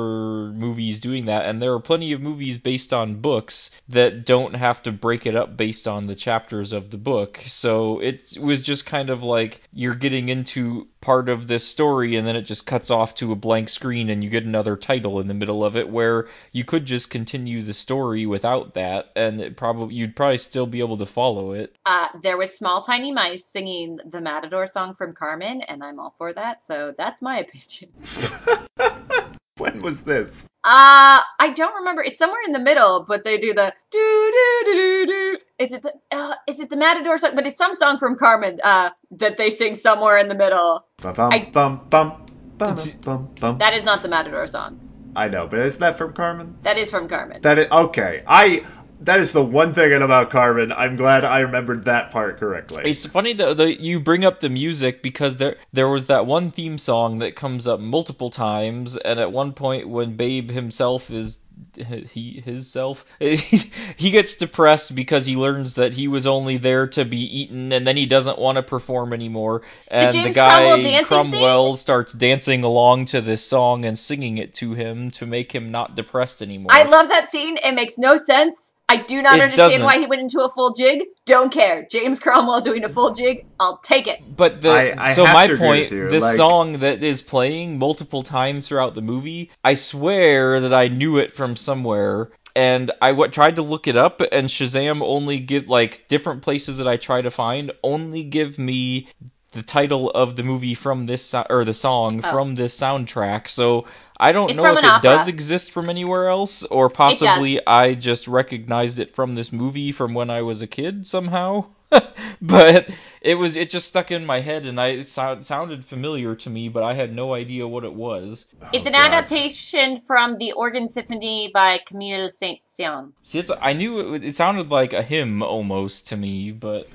movies 0.53 0.99
doing 0.99 1.25
that, 1.25 1.45
and 1.45 1.61
there 1.61 1.73
are 1.73 1.79
plenty 1.79 2.11
of 2.11 2.21
movies 2.21 2.57
based 2.57 2.93
on 2.93 3.15
books 3.15 3.71
that 3.87 4.25
don't 4.25 4.55
have 4.55 4.81
to 4.83 4.91
break 4.91 5.25
it 5.25 5.35
up 5.35 5.57
based 5.57 5.87
on 5.87 6.07
the 6.07 6.15
chapters 6.15 6.73
of 6.73 6.91
the 6.91 6.97
book. 6.97 7.41
So 7.45 7.99
it 7.99 8.37
was 8.39 8.61
just 8.61 8.85
kind 8.85 9.09
of 9.09 9.23
like 9.23 9.61
you're 9.73 9.95
getting 9.95 10.29
into 10.29 10.87
part 11.01 11.29
of 11.29 11.47
this 11.47 11.65
story 11.65 12.15
and 12.15 12.27
then 12.27 12.35
it 12.35 12.41
just 12.41 12.65
cuts 12.65 12.89
off 12.89 13.13
to 13.15 13.31
a 13.31 13.35
blank 13.35 13.69
screen 13.69 14.09
and 14.09 14.23
you 14.23 14.29
get 14.29 14.43
another 14.43 14.75
title 14.75 15.19
in 15.19 15.27
the 15.27 15.33
middle 15.33 15.63
of 15.63 15.77
it 15.77 15.89
where 15.89 16.27
you 16.51 16.65
could 16.65 16.85
just 16.85 17.09
continue 17.09 17.61
the 17.61 17.73
story 17.73 18.25
without 18.25 18.73
that 18.73 19.11
and 19.15 19.39
it 19.39 19.55
probably 19.55 19.95
you'd 19.95 20.15
probably 20.15 20.37
still 20.37 20.65
be 20.65 20.79
able 20.79 20.97
to 20.97 21.05
follow 21.05 21.53
it. 21.53 21.73
uh, 21.85 22.07
there 22.21 22.35
was 22.35 22.53
small 22.53 22.81
tiny 22.81 23.11
mice 23.11 23.45
singing 23.45 23.99
the 24.05 24.19
Matador 24.19 24.67
song 24.67 24.93
from 24.93 25.13
Carmen, 25.13 25.36
and 25.41 25.83
I'm 25.83 25.99
all 25.99 26.13
for 26.17 26.33
that. 26.33 26.63
So 26.63 26.93
that's 26.97 27.21
my 27.21 27.37
opinion. 27.45 27.91
when 29.57 29.79
was 29.79 30.03
this? 30.03 30.45
Uh, 30.63 31.21
I 31.39 31.53
don't 31.55 31.75
remember. 31.75 32.03
It's 32.03 32.17
somewhere 32.17 32.41
in 32.45 32.51
the 32.51 32.59
middle, 32.59 33.05
but 33.07 33.23
they 33.23 33.37
do 33.37 33.53
the 33.53 33.73
do 33.91 34.31
do 34.33 34.65
do 34.65 34.75
do 34.75 35.05
do. 35.07 35.37
Is 35.59 35.71
it 35.71 35.81
the 35.81 35.93
uh, 36.11 36.35
is 36.47 36.59
it 36.59 36.69
the 36.69 36.75
Matador 36.77 37.17
song? 37.17 37.31
But 37.35 37.47
it's 37.47 37.57
some 37.57 37.73
song 37.73 37.97
from 37.97 38.17
Carmen 38.17 38.59
uh, 38.63 38.89
that 39.11 39.37
they 39.37 39.49
sing 39.49 39.75
somewhere 39.75 40.17
in 40.17 40.27
the 40.27 40.35
middle. 40.35 40.85
Bum 41.01 41.13
bum 41.13 41.29
I- 41.31 41.49
bum 41.51 41.87
bum 41.89 42.25
bum 42.57 42.77
bum 43.03 43.29
bum. 43.39 43.57
That 43.59 43.73
is 43.73 43.85
not 43.85 44.01
the 44.01 44.09
Matador 44.09 44.45
song. 44.47 44.79
I 45.15 45.27
know, 45.29 45.47
but 45.47 45.59
isn't 45.59 45.79
that 45.79 45.97
from 45.97 46.13
Carmen? 46.13 46.57
That 46.61 46.77
is 46.77 46.91
from 46.91 47.07
Carmen. 47.07 47.41
That 47.41 47.57
is 47.57 47.67
okay. 47.71 48.23
I. 48.27 48.65
That 48.99 49.19
is 49.19 49.31
the 49.31 49.43
one 49.43 49.73
thing 49.73 49.93
about 49.93 50.29
Carmen. 50.29 50.71
I'm 50.71 50.95
glad 50.95 51.23
I 51.23 51.39
remembered 51.39 51.85
that 51.85 52.11
part 52.11 52.39
correctly. 52.39 52.83
It's 52.85 53.05
funny 53.05 53.33
that 53.33 53.57
the, 53.57 53.79
you 53.79 53.99
bring 53.99 54.25
up 54.25 54.39
the 54.39 54.49
music 54.49 55.01
because 55.01 55.37
there 55.37 55.57
there 55.71 55.87
was 55.87 56.07
that 56.07 56.25
one 56.25 56.51
theme 56.51 56.77
song 56.77 57.19
that 57.19 57.35
comes 57.35 57.67
up 57.67 57.79
multiple 57.79 58.29
times, 58.29 58.97
and 58.97 59.19
at 59.19 59.31
one 59.31 59.53
point 59.53 59.87
when 59.87 60.15
Babe 60.15 60.51
himself 60.51 61.09
is 61.09 61.39
he 61.85 62.41
his 62.45 62.71
self 62.71 63.05
he 63.19 64.11
gets 64.11 64.35
depressed 64.35 64.95
because 64.95 65.25
he 65.25 65.35
learns 65.35 65.75
that 65.75 65.93
he 65.93 66.07
was 66.07 66.27
only 66.27 66.57
there 66.57 66.87
to 66.87 67.03
be 67.03 67.17
eaten 67.17 67.71
and 67.71 67.87
then 67.87 67.97
he 67.97 68.05
doesn't 68.05 68.37
want 68.37 68.57
to 68.57 68.61
perform 68.63 69.11
anymore 69.11 69.61
and 69.87 70.09
the, 70.09 70.13
James 70.13 70.35
guy 70.35 70.49
Cromwell 70.49 70.83
thing? 70.83 71.05
Cromwell 71.05 71.75
starts 71.75 72.13
dancing 72.13 72.63
along 72.63 73.05
to 73.05 73.21
this 73.21 73.43
song 73.43 73.85
and 73.85 73.97
singing 73.97 74.37
it 74.37 74.53
to 74.55 74.73
him 74.73 75.09
to 75.11 75.25
make 75.25 75.53
him 75.53 75.71
not 75.71 75.95
depressed 75.95 76.41
anymore 76.41 76.71
I 76.71 76.83
love 76.83 77.09
that 77.09 77.31
scene. 77.31 77.57
It 77.63 77.73
makes 77.73 77.97
no 77.97 78.17
sense. 78.17 78.66
I 78.89 78.97
do 78.97 79.21
not 79.21 79.35
It 79.37 79.41
understand 79.41 79.71
doesn't. 79.71 79.85
why 79.85 79.99
he 79.99 80.05
went 80.05 80.21
into 80.21 80.39
a 80.41 80.49
full 80.49 80.71
jig. 80.73 81.01
Don't 81.25 81.51
care. 81.51 81.85
James 81.91 82.19
Cromwell 82.21 82.61
doing 82.61 82.85
a 82.85 82.89
full 82.89 83.13
jig. 83.13 83.45
I'll 83.59 83.77
take 83.79 84.07
it. 84.07 84.35
But 84.35 84.61
the 84.61 84.69
I- 84.71 85.07
I 85.07 85.11
so 85.11 85.25
my 85.25 85.53
point, 85.55 85.89
this 85.89 86.23
like- 86.23 86.35
song 86.37 86.79
that 86.79 87.03
is 87.03 87.21
playing 87.21 87.79
multiple 87.79 88.23
times 88.23 88.67
throughout 88.69 88.95
the 88.95 89.01
movie, 89.01 89.51
I 89.63 89.73
swear 89.73 90.61
that 90.61 90.73
I 90.73 90.87
knew 90.87 91.17
it 91.17 91.33
from 91.33 91.55
somewhere. 91.57 92.29
And 92.55 92.89
I 93.01 93.09
w- 93.11 93.29
tried 93.29 93.55
to 93.57 93.61
look 93.61 93.87
it 93.87 93.95
up, 93.95 94.19
and 94.31 94.47
Shazam 94.47 95.01
only 95.03 95.39
give 95.39 95.67
like 95.67 96.07
different 96.07 96.41
places 96.41 96.77
that 96.77 96.87
I 96.87 96.95
try 96.97 97.21
to 97.21 97.29
find 97.29 97.71
only 97.83 98.23
give 98.23 98.57
me 98.57 99.07
the 99.51 99.61
title 99.61 100.09
of 100.11 100.35
the 100.37 100.43
movie 100.43 100.73
from 100.73 101.05
this 101.05 101.23
so- 101.23 101.45
or 101.49 101.63
the 101.63 101.73
song 101.73 102.21
Oh. 102.23 102.31
from 102.31 102.55
this 102.55 102.77
soundtrack. 102.79 103.47
So 103.49 103.85
I 104.19 104.31
don't 104.31 104.49
It's 104.49 104.57
know 104.57 104.65
if 104.71 104.79
an 104.79 104.85
it 104.85 105.01
does 105.01 105.27
exist 105.27 105.71
from 105.71 105.89
anywhere 105.89 106.27
else, 106.27 106.63
or 106.65 106.89
possibly 106.89 107.59
I 107.67 107.93
just 107.93 108.27
recognized 108.27 108.99
it 108.99 109.11
from 109.11 109.35
this 109.35 109.51
movie 109.53 109.91
from 109.91 110.13
when 110.13 110.29
I 110.29 110.41
was 110.41 110.61
a 110.61 110.67
kid 110.67 111.05
somehow. 111.07 111.65
but 112.41 112.89
it 113.21 113.35
was 113.35 113.55
it 113.55 113.69
just 113.69 113.87
stuck 113.87 114.11
in 114.11 114.25
my 114.25 114.41
head, 114.41 114.65
and 114.65 114.79
I 114.81 114.87
it 114.87 115.07
sound, 115.07 115.45
sounded 115.45 115.85
familiar 115.85 116.35
to 116.35 116.49
me, 116.49 116.67
but 116.67 116.83
I 116.83 116.93
had 116.95 117.15
no 117.15 117.33
idea 117.33 117.67
what 117.67 117.83
it 117.85 117.93
was. 117.93 118.47
It's 118.73 118.85
Oh, 118.85 118.89
an 118.89 118.93
God. 118.93 119.13
adaptation 119.13 119.95
from 119.97 120.37
the 120.37 120.51
Organ 120.51 120.89
Symphony 120.89 121.49
by 121.53 121.79
Camille 121.85 122.29
Saint-Saëns. 122.29 123.13
See, 123.23 123.39
it's 123.39 123.51
I 123.61 123.73
knew 123.73 124.15
it, 124.15 124.23
it 124.23 124.35
sounded 124.35 124.69
like 124.69 124.91
a 124.93 125.01
hymn 125.03 125.41
almost 125.41 126.07
to 126.09 126.17
me, 126.17 126.51
but 126.51 126.89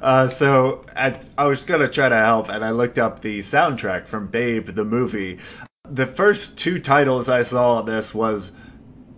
Uh, 0.00 0.28
so 0.28 0.84
at, 0.94 1.28
I 1.36 1.44
was 1.46 1.64
gonna 1.64 1.88
try 1.88 2.08
to 2.08 2.16
help, 2.16 2.48
and 2.48 2.64
I 2.64 2.70
looked 2.70 2.98
up 2.98 3.20
the 3.20 3.40
soundtrack 3.40 4.06
from 4.06 4.28
Babe 4.28 4.68
the 4.74 4.84
movie. 4.84 5.38
The 5.90 6.06
first 6.06 6.56
two 6.56 6.80
titles 6.80 7.28
I 7.28 7.42
saw 7.42 7.82
this 7.82 8.14
was 8.14 8.52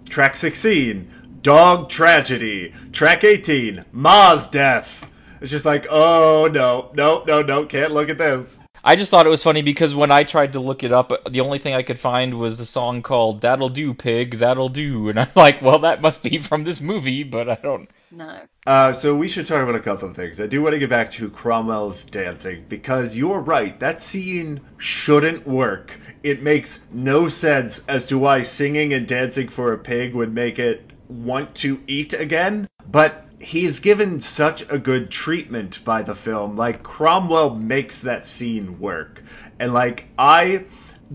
track 0.08 0.34
16, 0.34 1.38
Dog 1.40 1.88
Tragedy, 1.88 2.74
track 2.90 3.22
18, 3.22 3.84
Ma's 3.92 4.48
Death. 4.48 5.08
It's 5.40 5.52
just 5.52 5.64
like, 5.64 5.86
oh 5.88 6.50
no, 6.52 6.90
no, 6.94 7.22
no, 7.24 7.40
no, 7.40 7.66
can't 7.66 7.92
look 7.92 8.08
at 8.08 8.18
this. 8.18 8.58
I 8.86 8.94
just 8.94 9.10
thought 9.10 9.26
it 9.26 9.30
was 9.30 9.42
funny 9.42 9.62
because 9.62 9.96
when 9.96 10.12
I 10.12 10.22
tried 10.22 10.52
to 10.52 10.60
look 10.60 10.84
it 10.84 10.92
up, 10.92 11.10
the 11.28 11.40
only 11.40 11.58
thing 11.58 11.74
I 11.74 11.82
could 11.82 11.98
find 11.98 12.38
was 12.38 12.56
the 12.56 12.64
song 12.64 13.02
called 13.02 13.40
"That'll 13.40 13.68
Do, 13.68 13.92
Pig, 13.92 14.36
That'll 14.38 14.68
Do," 14.68 15.08
and 15.08 15.18
I'm 15.18 15.28
like, 15.34 15.60
well, 15.60 15.80
that 15.80 16.00
must 16.00 16.22
be 16.22 16.38
from 16.38 16.62
this 16.62 16.80
movie, 16.80 17.24
but 17.24 17.50
I 17.50 17.56
don't. 17.56 17.90
No. 18.12 18.42
Uh, 18.64 18.92
so 18.92 19.16
we 19.16 19.26
should 19.26 19.48
talk 19.48 19.64
about 19.64 19.74
a 19.74 19.80
couple 19.80 20.08
of 20.08 20.14
things. 20.14 20.40
I 20.40 20.46
do 20.46 20.62
want 20.62 20.74
to 20.74 20.78
get 20.78 20.88
back 20.88 21.10
to 21.12 21.28
Cromwell's 21.28 22.04
dancing 22.04 22.64
because 22.68 23.16
you're 23.16 23.40
right. 23.40 23.78
That 23.80 24.00
scene 24.00 24.60
shouldn't 24.78 25.48
work. 25.48 25.98
It 26.22 26.44
makes 26.44 26.84
no 26.92 27.28
sense 27.28 27.84
as 27.88 28.06
to 28.06 28.18
why 28.20 28.44
singing 28.44 28.92
and 28.92 29.08
dancing 29.08 29.48
for 29.48 29.72
a 29.72 29.78
pig 29.78 30.14
would 30.14 30.32
make 30.32 30.60
it 30.60 30.92
want 31.08 31.56
to 31.56 31.80
eat 31.88 32.12
again. 32.12 32.68
But 32.88 33.25
he's 33.40 33.80
given 33.80 34.20
such 34.20 34.68
a 34.70 34.78
good 34.78 35.10
treatment 35.10 35.84
by 35.84 36.02
the 36.02 36.14
film. 36.14 36.56
Like 36.56 36.82
Cromwell 36.82 37.54
makes 37.54 38.00
that 38.02 38.26
scene 38.26 38.78
work, 38.80 39.22
and 39.58 39.72
like 39.74 40.08
I 40.18 40.64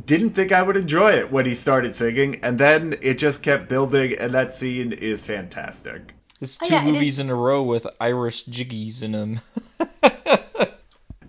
didn't 0.05 0.31
think 0.31 0.51
I 0.51 0.61
would 0.61 0.77
enjoy 0.77 1.11
it 1.11 1.31
when 1.31 1.45
he 1.45 1.53
started 1.55 1.93
singing, 1.95 2.39
and 2.43 2.57
then 2.57 2.97
it 3.01 3.15
just 3.17 3.43
kept 3.43 3.67
building, 3.69 4.13
and 4.17 4.33
that 4.33 4.53
scene 4.53 4.91
is 4.93 5.25
fantastic. 5.25 6.13
It's 6.39 6.57
Oh, 6.61 6.65
two 6.67 6.73
yeah, 6.73 6.83
it 6.87 6.91
movies 6.91 7.19
in 7.19 7.29
a 7.29 7.35
row 7.35 7.61
with 7.61 7.85
Irish 7.99 8.45
jiggies 8.45 9.03
in 9.03 9.11
them. 9.11 9.41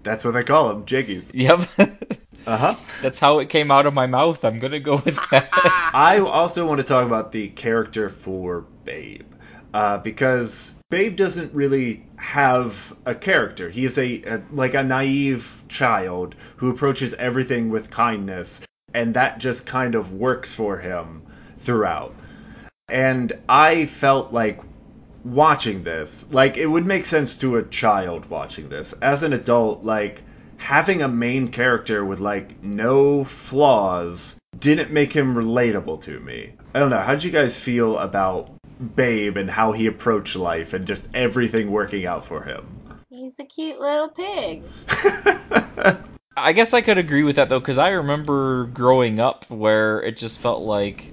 That's 0.02 0.24
what 0.24 0.32
they 0.32 0.42
call 0.42 0.68
them, 0.68 0.84
jiggies. 0.84 1.30
yep. 1.34 1.60
Uh 2.44 2.56
huh. 2.56 2.74
That's 3.02 3.20
how 3.20 3.38
it 3.38 3.48
came 3.48 3.70
out 3.70 3.86
of 3.86 3.94
my 3.94 4.08
mouth. 4.08 4.44
I'm 4.44 4.58
gonna 4.58 4.80
go 4.80 4.96
with 4.96 5.16
that. 5.30 5.48
I 5.94 6.18
also 6.18 6.66
want 6.66 6.78
to 6.78 6.84
talk 6.84 7.06
about 7.06 7.30
the 7.30 7.46
character 7.50 8.08
for 8.08 8.62
Babe. 8.84 9.30
Uh, 9.72 9.98
because 9.98 10.74
Babe 10.92 11.16
doesn't 11.16 11.54
really 11.54 12.04
have 12.16 12.94
a 13.06 13.14
character. 13.14 13.70
He 13.70 13.86
is 13.86 13.96
a, 13.96 14.22
a 14.24 14.42
like 14.52 14.74
a 14.74 14.82
naive 14.82 15.62
child 15.66 16.34
who 16.56 16.68
approaches 16.68 17.14
everything 17.14 17.70
with 17.70 17.90
kindness, 17.90 18.60
and 18.92 19.14
that 19.14 19.38
just 19.38 19.64
kind 19.64 19.94
of 19.94 20.12
works 20.12 20.52
for 20.52 20.80
him 20.80 21.22
throughout. 21.56 22.14
And 22.90 23.32
I 23.48 23.86
felt 23.86 24.34
like 24.34 24.60
watching 25.24 25.84
this, 25.84 26.30
like 26.30 26.58
it 26.58 26.66
would 26.66 26.84
make 26.84 27.06
sense 27.06 27.38
to 27.38 27.56
a 27.56 27.62
child 27.62 28.26
watching 28.26 28.68
this. 28.68 28.92
As 29.00 29.22
an 29.22 29.32
adult, 29.32 29.84
like 29.84 30.20
having 30.58 31.00
a 31.00 31.08
main 31.08 31.48
character 31.48 32.04
with 32.04 32.20
like 32.20 32.62
no 32.62 33.24
flaws 33.24 34.36
didn't 34.58 34.90
make 34.90 35.14
him 35.14 35.34
relatable 35.34 36.02
to 36.02 36.20
me. 36.20 36.52
I 36.74 36.80
don't 36.80 36.90
know. 36.90 37.00
How 37.00 37.14
did 37.14 37.24
you 37.24 37.30
guys 37.30 37.58
feel 37.58 37.96
about 37.96 38.50
Babe 38.82 39.36
and 39.36 39.50
how 39.50 39.72
he 39.72 39.86
approached 39.86 40.36
life 40.36 40.72
and 40.72 40.86
just 40.86 41.08
everything 41.14 41.70
working 41.70 42.06
out 42.06 42.24
for 42.24 42.42
him? 42.42 42.66
He's 43.08 43.38
a 43.38 43.44
cute 43.44 43.78
little 43.80 44.08
pig. 44.08 44.62
I 46.36 46.52
guess 46.52 46.72
I 46.72 46.80
could 46.80 46.98
agree 46.98 47.22
with 47.22 47.36
that 47.36 47.48
though, 47.48 47.60
because 47.60 47.78
I 47.78 47.90
remember 47.90 48.64
growing 48.66 49.20
up 49.20 49.48
where 49.50 50.00
it 50.02 50.16
just 50.16 50.40
felt 50.40 50.62
like 50.62 51.12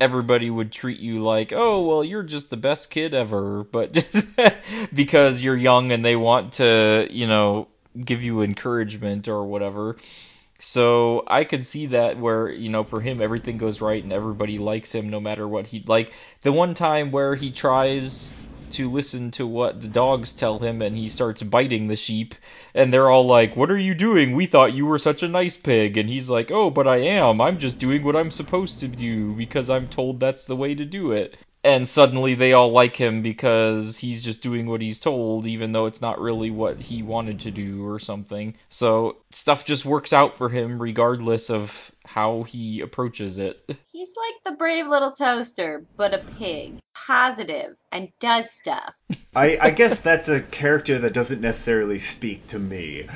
everybody 0.00 0.50
would 0.50 0.72
treat 0.72 1.00
you 1.00 1.22
like, 1.22 1.52
oh, 1.54 1.86
well, 1.86 2.04
you're 2.04 2.22
just 2.22 2.50
the 2.50 2.56
best 2.56 2.90
kid 2.90 3.14
ever, 3.14 3.64
but 3.64 3.92
just 3.92 4.38
because 4.94 5.42
you're 5.42 5.56
young 5.56 5.92
and 5.92 6.04
they 6.04 6.16
want 6.16 6.52
to, 6.54 7.08
you 7.10 7.26
know, 7.26 7.68
give 8.04 8.22
you 8.22 8.42
encouragement 8.42 9.28
or 9.28 9.44
whatever. 9.44 9.96
So 10.66 11.24
I 11.26 11.44
could 11.44 11.66
see 11.66 11.84
that 11.86 12.18
where, 12.18 12.48
you 12.50 12.70
know, 12.70 12.84
for 12.84 13.02
him 13.02 13.20
everything 13.20 13.58
goes 13.58 13.82
right 13.82 14.02
and 14.02 14.10
everybody 14.10 14.56
likes 14.56 14.94
him 14.94 15.10
no 15.10 15.20
matter 15.20 15.46
what 15.46 15.66
he 15.68 15.84
like 15.86 16.10
the 16.40 16.52
one 16.52 16.72
time 16.72 17.10
where 17.10 17.34
he 17.34 17.50
tries 17.50 18.34
to 18.70 18.88
listen 18.90 19.30
to 19.32 19.46
what 19.46 19.82
the 19.82 19.88
dogs 19.88 20.32
tell 20.32 20.60
him 20.60 20.80
and 20.80 20.96
he 20.96 21.06
starts 21.06 21.42
biting 21.42 21.88
the 21.88 21.96
sheep 21.96 22.34
and 22.72 22.94
they're 22.94 23.10
all 23.10 23.26
like, 23.26 23.54
"What 23.54 23.70
are 23.70 23.78
you 23.78 23.94
doing? 23.94 24.34
We 24.34 24.46
thought 24.46 24.72
you 24.72 24.86
were 24.86 24.98
such 24.98 25.22
a 25.22 25.28
nice 25.28 25.58
pig." 25.58 25.98
And 25.98 26.08
he's 26.08 26.30
like, 26.30 26.50
"Oh, 26.50 26.70
but 26.70 26.88
I 26.88 26.96
am. 26.96 27.42
I'm 27.42 27.58
just 27.58 27.78
doing 27.78 28.02
what 28.02 28.16
I'm 28.16 28.30
supposed 28.30 28.80
to 28.80 28.88
do 28.88 29.34
because 29.34 29.68
I'm 29.68 29.86
told 29.86 30.18
that's 30.18 30.46
the 30.46 30.56
way 30.56 30.74
to 30.74 30.86
do 30.86 31.12
it." 31.12 31.36
And 31.64 31.88
suddenly 31.88 32.34
they 32.34 32.52
all 32.52 32.70
like 32.70 32.96
him 32.96 33.22
because 33.22 33.98
he's 33.98 34.22
just 34.22 34.42
doing 34.42 34.66
what 34.66 34.82
he's 34.82 34.98
told 34.98 35.46
even 35.46 35.72
though 35.72 35.86
it's 35.86 36.02
not 36.02 36.20
really 36.20 36.50
what 36.50 36.82
he 36.82 37.02
wanted 37.02 37.40
to 37.40 37.50
do 37.50 37.86
or 37.86 37.98
something. 37.98 38.54
So, 38.68 39.16
stuff 39.30 39.64
just 39.64 39.86
works 39.86 40.12
out 40.12 40.36
for 40.36 40.50
him 40.50 40.80
regardless 40.80 41.48
of 41.48 41.92
how 42.04 42.42
he 42.42 42.80
approaches 42.80 43.38
it. 43.38 43.64
He's 43.90 44.12
like 44.16 44.42
the 44.44 44.52
brave 44.58 44.86
little 44.86 45.12
toaster, 45.12 45.86
but 45.96 46.12
a 46.12 46.18
pig. 46.18 46.78
Positive 47.06 47.76
and 47.92 48.08
does 48.18 48.50
stuff. 48.50 48.94
I, 49.36 49.58
I 49.60 49.70
guess 49.70 50.00
that's 50.00 50.28
a 50.28 50.40
character 50.40 50.98
that 50.98 51.12
doesn't 51.12 51.40
necessarily 51.40 51.98
speak 51.98 52.46
to 52.48 52.58
me. 52.58 53.06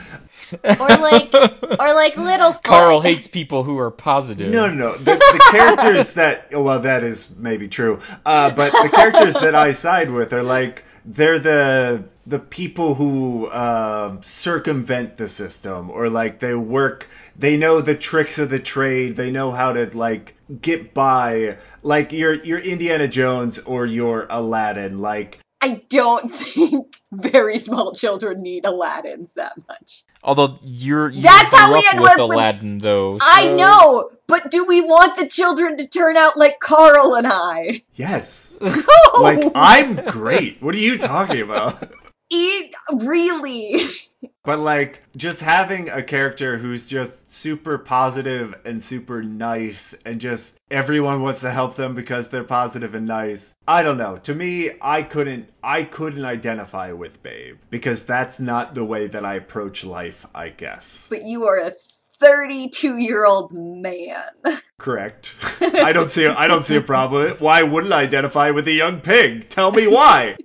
Or 0.62 0.88
like 0.88 1.32
or 1.34 1.94
like 1.94 2.16
little. 2.16 2.52
Carl 2.64 3.00
hates 3.00 3.26
people 3.26 3.62
who 3.64 3.78
are 3.78 3.90
positive. 3.90 4.52
No, 4.52 4.66
no, 4.68 4.74
no. 4.74 4.96
The, 4.98 5.14
the 5.14 5.48
characters 5.50 6.12
that 6.14 6.48
oh, 6.52 6.62
well, 6.62 6.80
that 6.80 7.02
is 7.02 7.30
maybe 7.36 7.68
true. 7.68 8.00
Uh, 8.26 8.50
but 8.50 8.72
the 8.72 8.90
characters 8.92 9.34
that 9.34 9.54
I 9.54 9.72
side 9.72 10.10
with 10.10 10.32
are 10.32 10.42
like 10.42 10.84
they're 11.04 11.38
the 11.38 12.04
the 12.26 12.38
people 12.38 12.96
who 12.96 13.50
um 13.50 14.22
circumvent 14.22 15.16
the 15.16 15.28
system, 15.28 15.90
or 15.90 16.10
like 16.10 16.40
they 16.40 16.54
work. 16.54 17.08
They 17.36 17.56
know 17.56 17.80
the 17.80 17.94
tricks 17.94 18.38
of 18.38 18.50
the 18.50 18.58
trade. 18.58 19.16
They 19.16 19.30
know 19.30 19.52
how 19.52 19.72
to 19.72 19.86
like 19.96 20.34
get 20.60 20.94
by. 20.94 21.58
Like 21.82 22.12
you're 22.12 22.34
you're 22.34 22.58
Indiana 22.58 23.08
Jones 23.08 23.58
or 23.60 23.86
you're 23.86 24.26
Aladdin. 24.30 24.98
Like 24.98 25.38
I 25.60 25.82
don't 25.88 26.34
think 26.34 27.00
very 27.12 27.58
small 27.58 27.92
children 27.92 28.42
need 28.42 28.64
Aladdins 28.64 29.34
that 29.34 29.52
much. 29.68 30.04
Although 30.22 30.58
you're 30.64 31.10
you 31.10 31.22
That's 31.22 31.50
grew 31.50 31.58
how 31.58 31.72
we 31.72 31.78
up 31.78 31.94
end 31.94 32.02
with 32.02 32.10
with- 32.18 32.28
with- 32.28 32.36
Aladdin 32.36 32.78
though. 32.78 33.18
I 33.20 33.52
know, 33.54 34.10
but 34.26 34.50
do 34.50 34.64
we 34.64 34.80
want 34.80 35.16
the 35.16 35.28
children 35.28 35.76
to 35.76 35.88
turn 35.88 36.16
out 36.16 36.36
like 36.36 36.58
Carl 36.60 37.14
and 37.14 37.26
I? 37.26 37.82
yes, 37.94 38.56
like 39.20 39.50
I'm 39.54 39.94
great. 40.06 40.60
What 40.62 40.74
are 40.74 40.78
you 40.78 40.98
talking 40.98 41.40
about? 41.42 41.92
Eat 42.30 42.74
really. 42.92 43.80
But 44.48 44.60
like 44.60 45.02
just 45.14 45.40
having 45.40 45.90
a 45.90 46.02
character 46.02 46.56
who's 46.56 46.88
just 46.88 47.30
super 47.30 47.76
positive 47.76 48.58
and 48.64 48.82
super 48.82 49.22
nice 49.22 49.94
and 50.06 50.22
just 50.22 50.58
everyone 50.70 51.20
wants 51.20 51.40
to 51.40 51.50
help 51.50 51.76
them 51.76 51.94
because 51.94 52.30
they're 52.30 52.44
positive 52.44 52.94
and 52.94 53.06
nice. 53.06 53.54
I 53.66 53.82
don't 53.82 53.98
know. 53.98 54.16
To 54.16 54.34
me, 54.34 54.70
I 54.80 55.02
couldn't 55.02 55.50
I 55.62 55.84
couldn't 55.84 56.24
identify 56.24 56.92
with 56.92 57.22
Babe 57.22 57.58
because 57.68 58.06
that's 58.06 58.40
not 58.40 58.74
the 58.74 58.86
way 58.86 59.06
that 59.06 59.22
I 59.22 59.34
approach 59.34 59.84
life, 59.84 60.24
I 60.34 60.48
guess. 60.48 61.08
But 61.10 61.24
you 61.24 61.44
are 61.44 61.60
a 61.60 61.72
32 62.18 62.96
year 62.96 63.26
old 63.26 63.52
man. 63.52 64.24
Correct. 64.78 65.34
I 65.60 65.92
don't 65.92 66.08
see 66.08 66.24
a, 66.24 66.34
I 66.34 66.46
don't 66.46 66.62
see 66.62 66.76
a 66.76 66.80
problem. 66.80 67.36
Why 67.38 67.62
wouldn't 67.62 67.92
I 67.92 68.00
identify 68.00 68.50
with 68.50 68.66
a 68.66 68.72
young 68.72 69.00
pig? 69.02 69.50
Tell 69.50 69.72
me 69.72 69.86
why. 69.86 70.36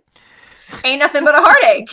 Ain't 0.86 1.00
nothing 1.00 1.24
but 1.24 1.36
a 1.36 1.42
heartache. 1.42 1.90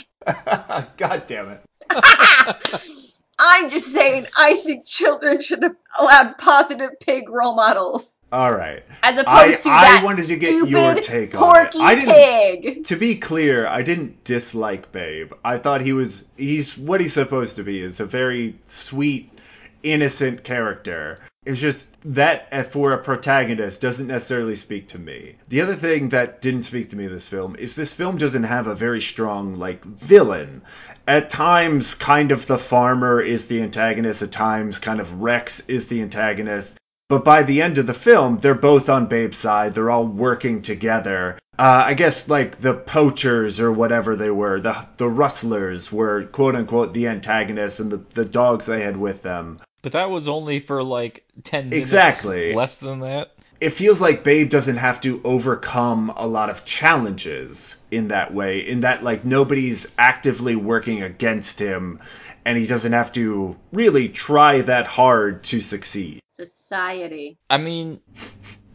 God 0.97 1.25
damn 1.27 1.49
it. 1.51 1.63
I'm 3.43 3.71
just 3.71 3.87
saying, 3.91 4.27
I 4.37 4.57
think 4.57 4.85
children 4.87 5.41
should 5.41 5.63
have 5.63 5.75
allowed 5.99 6.37
positive 6.37 6.91
pig 7.01 7.31
role 7.31 7.55
models. 7.57 8.21
All 8.31 8.53
right. 8.53 8.85
As 9.03 9.17
opposed 9.17 9.61
I- 9.61 9.63
to 9.63 9.69
I 9.71 9.81
that 9.95 10.03
wanted 10.05 10.27
to 10.27 10.37
get 10.37 10.49
stupid, 10.49 10.71
your 10.71 10.95
take 10.97 11.35
on 11.35 11.43
it. 11.43 11.71
porky 11.73 11.79
I 11.81 11.95
didn't- 11.95 12.13
pig. 12.75 12.85
To 12.85 12.97
be 12.97 13.17
clear, 13.17 13.67
I 13.67 13.83
didn't 13.83 14.23
dislike 14.25 14.93
Babe. 14.93 15.33
I 15.43 15.57
thought 15.57 15.81
he 15.81 15.95
was 15.95 16.27
he's 16.37 16.77
what 16.77 17.01
he's 17.01 17.15
supposed 17.15 17.57
to 17.57 17.63
be. 17.65 17.83
Is 17.83 17.99
a 17.99 18.05
very 18.05 18.59
sweet, 18.67 19.33
innocent 19.83 20.45
character. 20.45 21.17
It's 21.47 21.61
just 21.61 21.97
that 22.05 22.67
for 22.67 22.93
a 22.93 23.03
protagonist 23.03 23.81
doesn't 23.81 24.09
necessarily 24.09 24.55
speak 24.55 24.89
to 24.89 24.99
me. 24.99 25.37
The 25.49 25.63
other 25.63 25.75
thing 25.75 26.11
that 26.11 26.43
didn't 26.43 26.65
speak 26.65 26.91
to 26.91 26.97
me 26.97 27.07
in 27.07 27.13
this 27.13 27.29
film 27.29 27.57
is 27.57 27.75
this 27.75 27.95
film 27.95 28.19
doesn't 28.19 28.45
have 28.45 28.67
a 28.67 28.75
very 28.75 29.01
strong 29.01 29.55
like 29.55 29.83
villain. 29.83 30.61
At 31.09 31.31
times, 31.31 31.95
kind 31.95 32.31
of 32.31 32.47
the 32.47 32.59
farmer 32.59 33.23
is 33.23 33.47
the 33.47 33.63
antagonist. 33.63 34.21
At 34.21 34.33
times, 34.33 34.79
kind 34.79 35.01
of 35.01 35.23
Rex 35.23 35.67
is 35.67 35.89
the 35.89 36.03
antagonist. 36.03 36.77
But 37.09 37.25
by 37.25 37.43
the 37.43 37.63
end 37.63 37.79
of 37.79 37.87
the 37.87 37.95
film, 37.95 38.39
they're 38.39 38.55
both 38.55 38.91
on 38.91 39.07
Babe's 39.07 39.39
side. 39.39 39.75
They're 39.75 39.91
all 39.91 40.07
working 40.07 40.61
together. 40.61 41.39
Uh, 41.59 41.85
I 41.87 41.95
guess 41.95 42.29
like 42.29 42.59
the 42.59 42.75
poachers 42.75 43.59
or 43.59 43.73
whatever 43.73 44.15
they 44.15 44.31
were, 44.31 44.61
the 44.61 44.87
the 44.99 45.09
rustlers 45.09 45.91
were 45.91 46.25
quote 46.27 46.55
unquote 46.55 46.93
the 46.93 47.07
antagonists, 47.09 47.81
and 47.81 47.91
the 47.91 48.03
the 48.15 48.27
dogs 48.27 48.67
they 48.67 48.83
had 48.83 48.99
with 48.99 49.23
them. 49.23 49.61
But 49.83 49.93
that 49.93 50.11
was 50.11 50.29
only 50.29 50.61
for 50.61 50.83
like 50.83 51.25
10 51.43 51.71
minutes. 51.71 51.93
Exactly. 51.93 52.55
Less 52.55 52.79
than 52.79 53.01
that. 53.01 53.33
It 53.61 53.71
feels 53.71 54.01
like 54.01 54.25
Babe 54.25 54.49
doesn't 54.49 54.79
have 54.79 55.01
to 55.03 55.21
overcome 55.23 56.13
a 56.17 56.27
lot 56.27 56.49
of 56.49 56.65
challenges 56.65 57.77
in 57.91 58.09
that 58.09 58.33
way. 58.33 58.59
In 58.59 58.81
that 58.81 59.03
like 59.03 59.25
nobody's 59.25 59.91
actively 59.99 60.57
working 60.57 61.03
against 61.03 61.59
him, 61.59 62.01
and 62.45 62.57
he 62.57 62.67
doesn't 62.67 62.93
have 62.93 63.13
to 63.15 63.57
really 63.71 64.09
try 64.09 64.63
that 64.63 64.87
hard 64.87 65.45
to 65.45 65.61
succeed. 65.61 66.23
Society. 66.27 67.37
I 67.51 67.59
mean, 67.59 68.01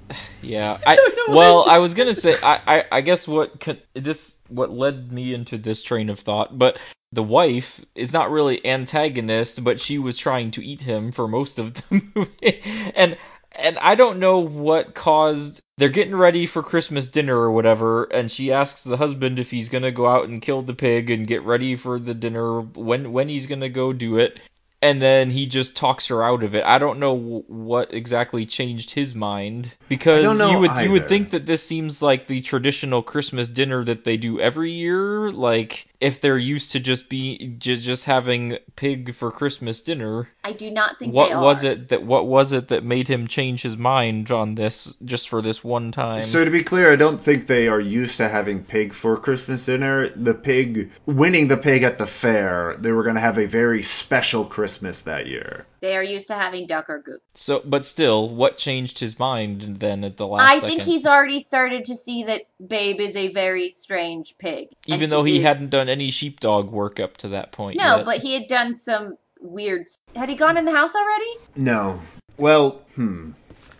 yeah. 0.42 0.78
I, 0.88 0.98
well, 1.28 1.66
I 1.68 1.80
was 1.80 1.94
gonna 1.94 2.14
say, 2.14 2.36
I, 2.44 2.62
I, 2.68 2.86
I 2.92 3.02
guess 3.02 3.28
what 3.28 3.60
could, 3.60 3.82
this 3.94 4.38
what 4.48 4.72
led 4.72 5.12
me 5.12 5.34
into 5.34 5.58
this 5.58 5.82
train 5.82 6.10
of 6.10 6.20
thought, 6.20 6.58
but 6.58 6.78
the 7.12 7.24
wife 7.24 7.84
is 7.96 8.12
not 8.12 8.30
really 8.30 8.66
antagonist, 8.66 9.64
but 9.64 9.80
she 9.80 9.98
was 9.98 10.18
trying 10.18 10.52
to 10.52 10.66
eat 10.66 10.82
him 10.82 11.12
for 11.12 11.28
most 11.28 11.58
of 11.60 11.74
the 11.74 12.04
movie, 12.16 12.62
and 12.96 13.18
and 13.58 13.78
I 13.80 13.96
don't 13.96 14.20
know 14.20 14.40
what 14.40 14.96
caused. 14.96 15.62
They're 15.78 15.90
getting 15.90 16.16
ready 16.16 16.46
for 16.46 16.64
Christmas 16.64 17.08
dinner 17.08 17.38
or 17.38 17.52
whatever, 17.52 18.04
and 18.06 18.32
she 18.32 18.52
asks 18.52 18.84
the 18.84 18.98
husband 18.98 19.40
if 19.40 19.52
he's 19.52 19.70
gonna 19.70 19.92
go 19.92 20.08
out 20.08 20.28
and 20.28 20.42
kill 20.42 20.62
the 20.62 20.74
pig 20.74 21.10
and 21.10 21.28
get 21.28 21.44
ready 21.44 21.76
for 21.76 22.00
the 22.00 22.14
dinner 22.14 22.62
when 22.62 23.12
when 23.12 23.30
he's 23.30 23.48
gonna 23.48 23.70
go 23.70 23.94
do 23.94 24.18
it 24.18 24.40
and 24.82 25.02
then 25.02 25.32
he 25.32 25.46
just 25.46 25.76
talks 25.76 26.08
her 26.08 26.24
out 26.24 26.44
of 26.44 26.54
it. 26.54 26.64
I 26.64 26.78
don't 26.78 27.00
know 27.00 27.44
what 27.48 27.94
exactly 27.94 28.46
changed 28.46 28.92
his 28.92 29.16
mind 29.16 29.76
because 29.90 30.38
you 30.38 30.60
would 30.60 30.78
you 30.78 30.92
would 30.92 31.08
think 31.08 31.32
that 31.32 31.46
this 31.46 31.64
seems 31.64 32.02
like 32.02 32.28
the 32.28 32.42
traditional 32.42 33.02
Christmas 33.02 33.48
dinner 33.48 33.84
that 33.84 34.04
they 34.04 34.18
do 34.18 34.40
every 34.40 34.72
year. 34.72 35.32
Like 35.32 35.88
if 36.00 36.22
they're 36.22 36.38
used 36.38 36.72
to 36.72 36.80
just 36.80 37.10
be 37.10 37.56
just, 37.58 37.84
just 37.84 38.06
having 38.06 38.58
pig 38.76 39.16
for 39.16 39.32
Christmas 39.32 39.82
dinner, 39.82 40.30
I 40.46 40.52
do 40.52 40.70
not 40.70 41.00
think 41.00 41.12
what 41.12 41.30
they 41.30 41.34
are. 41.34 41.44
was 41.44 41.64
it 41.64 41.88
that 41.88 42.04
what 42.04 42.28
was 42.28 42.54
it 42.54 42.68
that 42.68 42.84
made 42.84 43.08
him 43.08 43.26
change 43.26 43.64
his 43.64 43.78
mind 43.78 44.30
on 44.30 44.54
this 44.54 44.94
just 45.04 45.28
for 45.28 45.42
this 45.42 45.64
one 45.64 45.92
time? 45.92 46.22
So 46.22 46.46
to 46.46 46.52
be 46.52 46.64
clear, 46.64 46.94
I 46.94 46.96
don't 46.96 47.20
think 47.20 47.48
they 47.48 47.68
are 47.68 47.80
used 47.80 48.18
to 48.18 48.30
having 48.30 48.64
pig 48.64 48.94
for 48.94 49.18
Christmas 49.18 49.66
dinner. 49.66 50.10
The 50.10 50.36
pig 50.36 50.92
winning 51.08 51.48
the 51.48 51.58
pig 51.58 51.82
at 51.82 51.98
the 51.98 52.06
fair, 52.06 52.76
they 52.78 52.92
were 52.92 53.02
going 53.02 53.16
to 53.16 53.22
have 53.22 53.40
a 53.40 53.48
very 53.48 53.82
special 53.82 54.46
Christmas 54.46 55.02
that 55.02 55.26
year. 55.26 55.66
They 55.80 55.96
are 55.96 56.04
used 56.04 56.28
to 56.28 56.36
having 56.36 56.68
duck 56.68 56.90
or 56.90 57.00
goose. 57.00 57.20
So, 57.34 57.62
but 57.66 57.84
still, 57.84 58.30
what 58.30 58.58
changed 58.58 59.00
his 59.00 59.18
mind 59.18 59.80
then 59.80 60.04
at 60.04 60.18
the 60.18 60.28
last 60.28 60.44
I 60.50 60.56
second? 60.56 60.70
think 60.70 60.82
he's 60.84 61.06
already 61.08 61.40
started 61.40 61.86
to 61.86 61.96
see 61.96 62.24
that 62.24 62.44
Babe 62.66 63.00
is 63.00 63.16
a 63.16 63.32
very 63.32 63.70
strange 63.70 64.36
pig. 64.38 64.70
Even 64.86 65.10
though 65.10 65.24
he 65.24 65.38
is- 65.38 65.44
hadn't 65.44 65.70
done 65.70 65.90
any 65.90 66.12
sheepdog 66.12 66.70
work 66.72 67.00
up 67.00 67.18
to 67.18 67.28
that 67.30 67.52
point. 67.52 67.78
No, 67.78 67.98
yet. 67.98 68.06
but 68.06 68.18
he 68.20 68.34
had 68.34 68.48
done 68.48 68.76
some 68.76 69.18
weird. 69.46 69.88
Had 70.16 70.30
he 70.30 70.36
gone 70.36 70.58
in 70.58 70.66
the 70.66 70.72
house 70.72 70.96
already? 70.96 71.30
No. 71.56 72.02
Well, 72.38 72.82
hmm. 72.96 73.32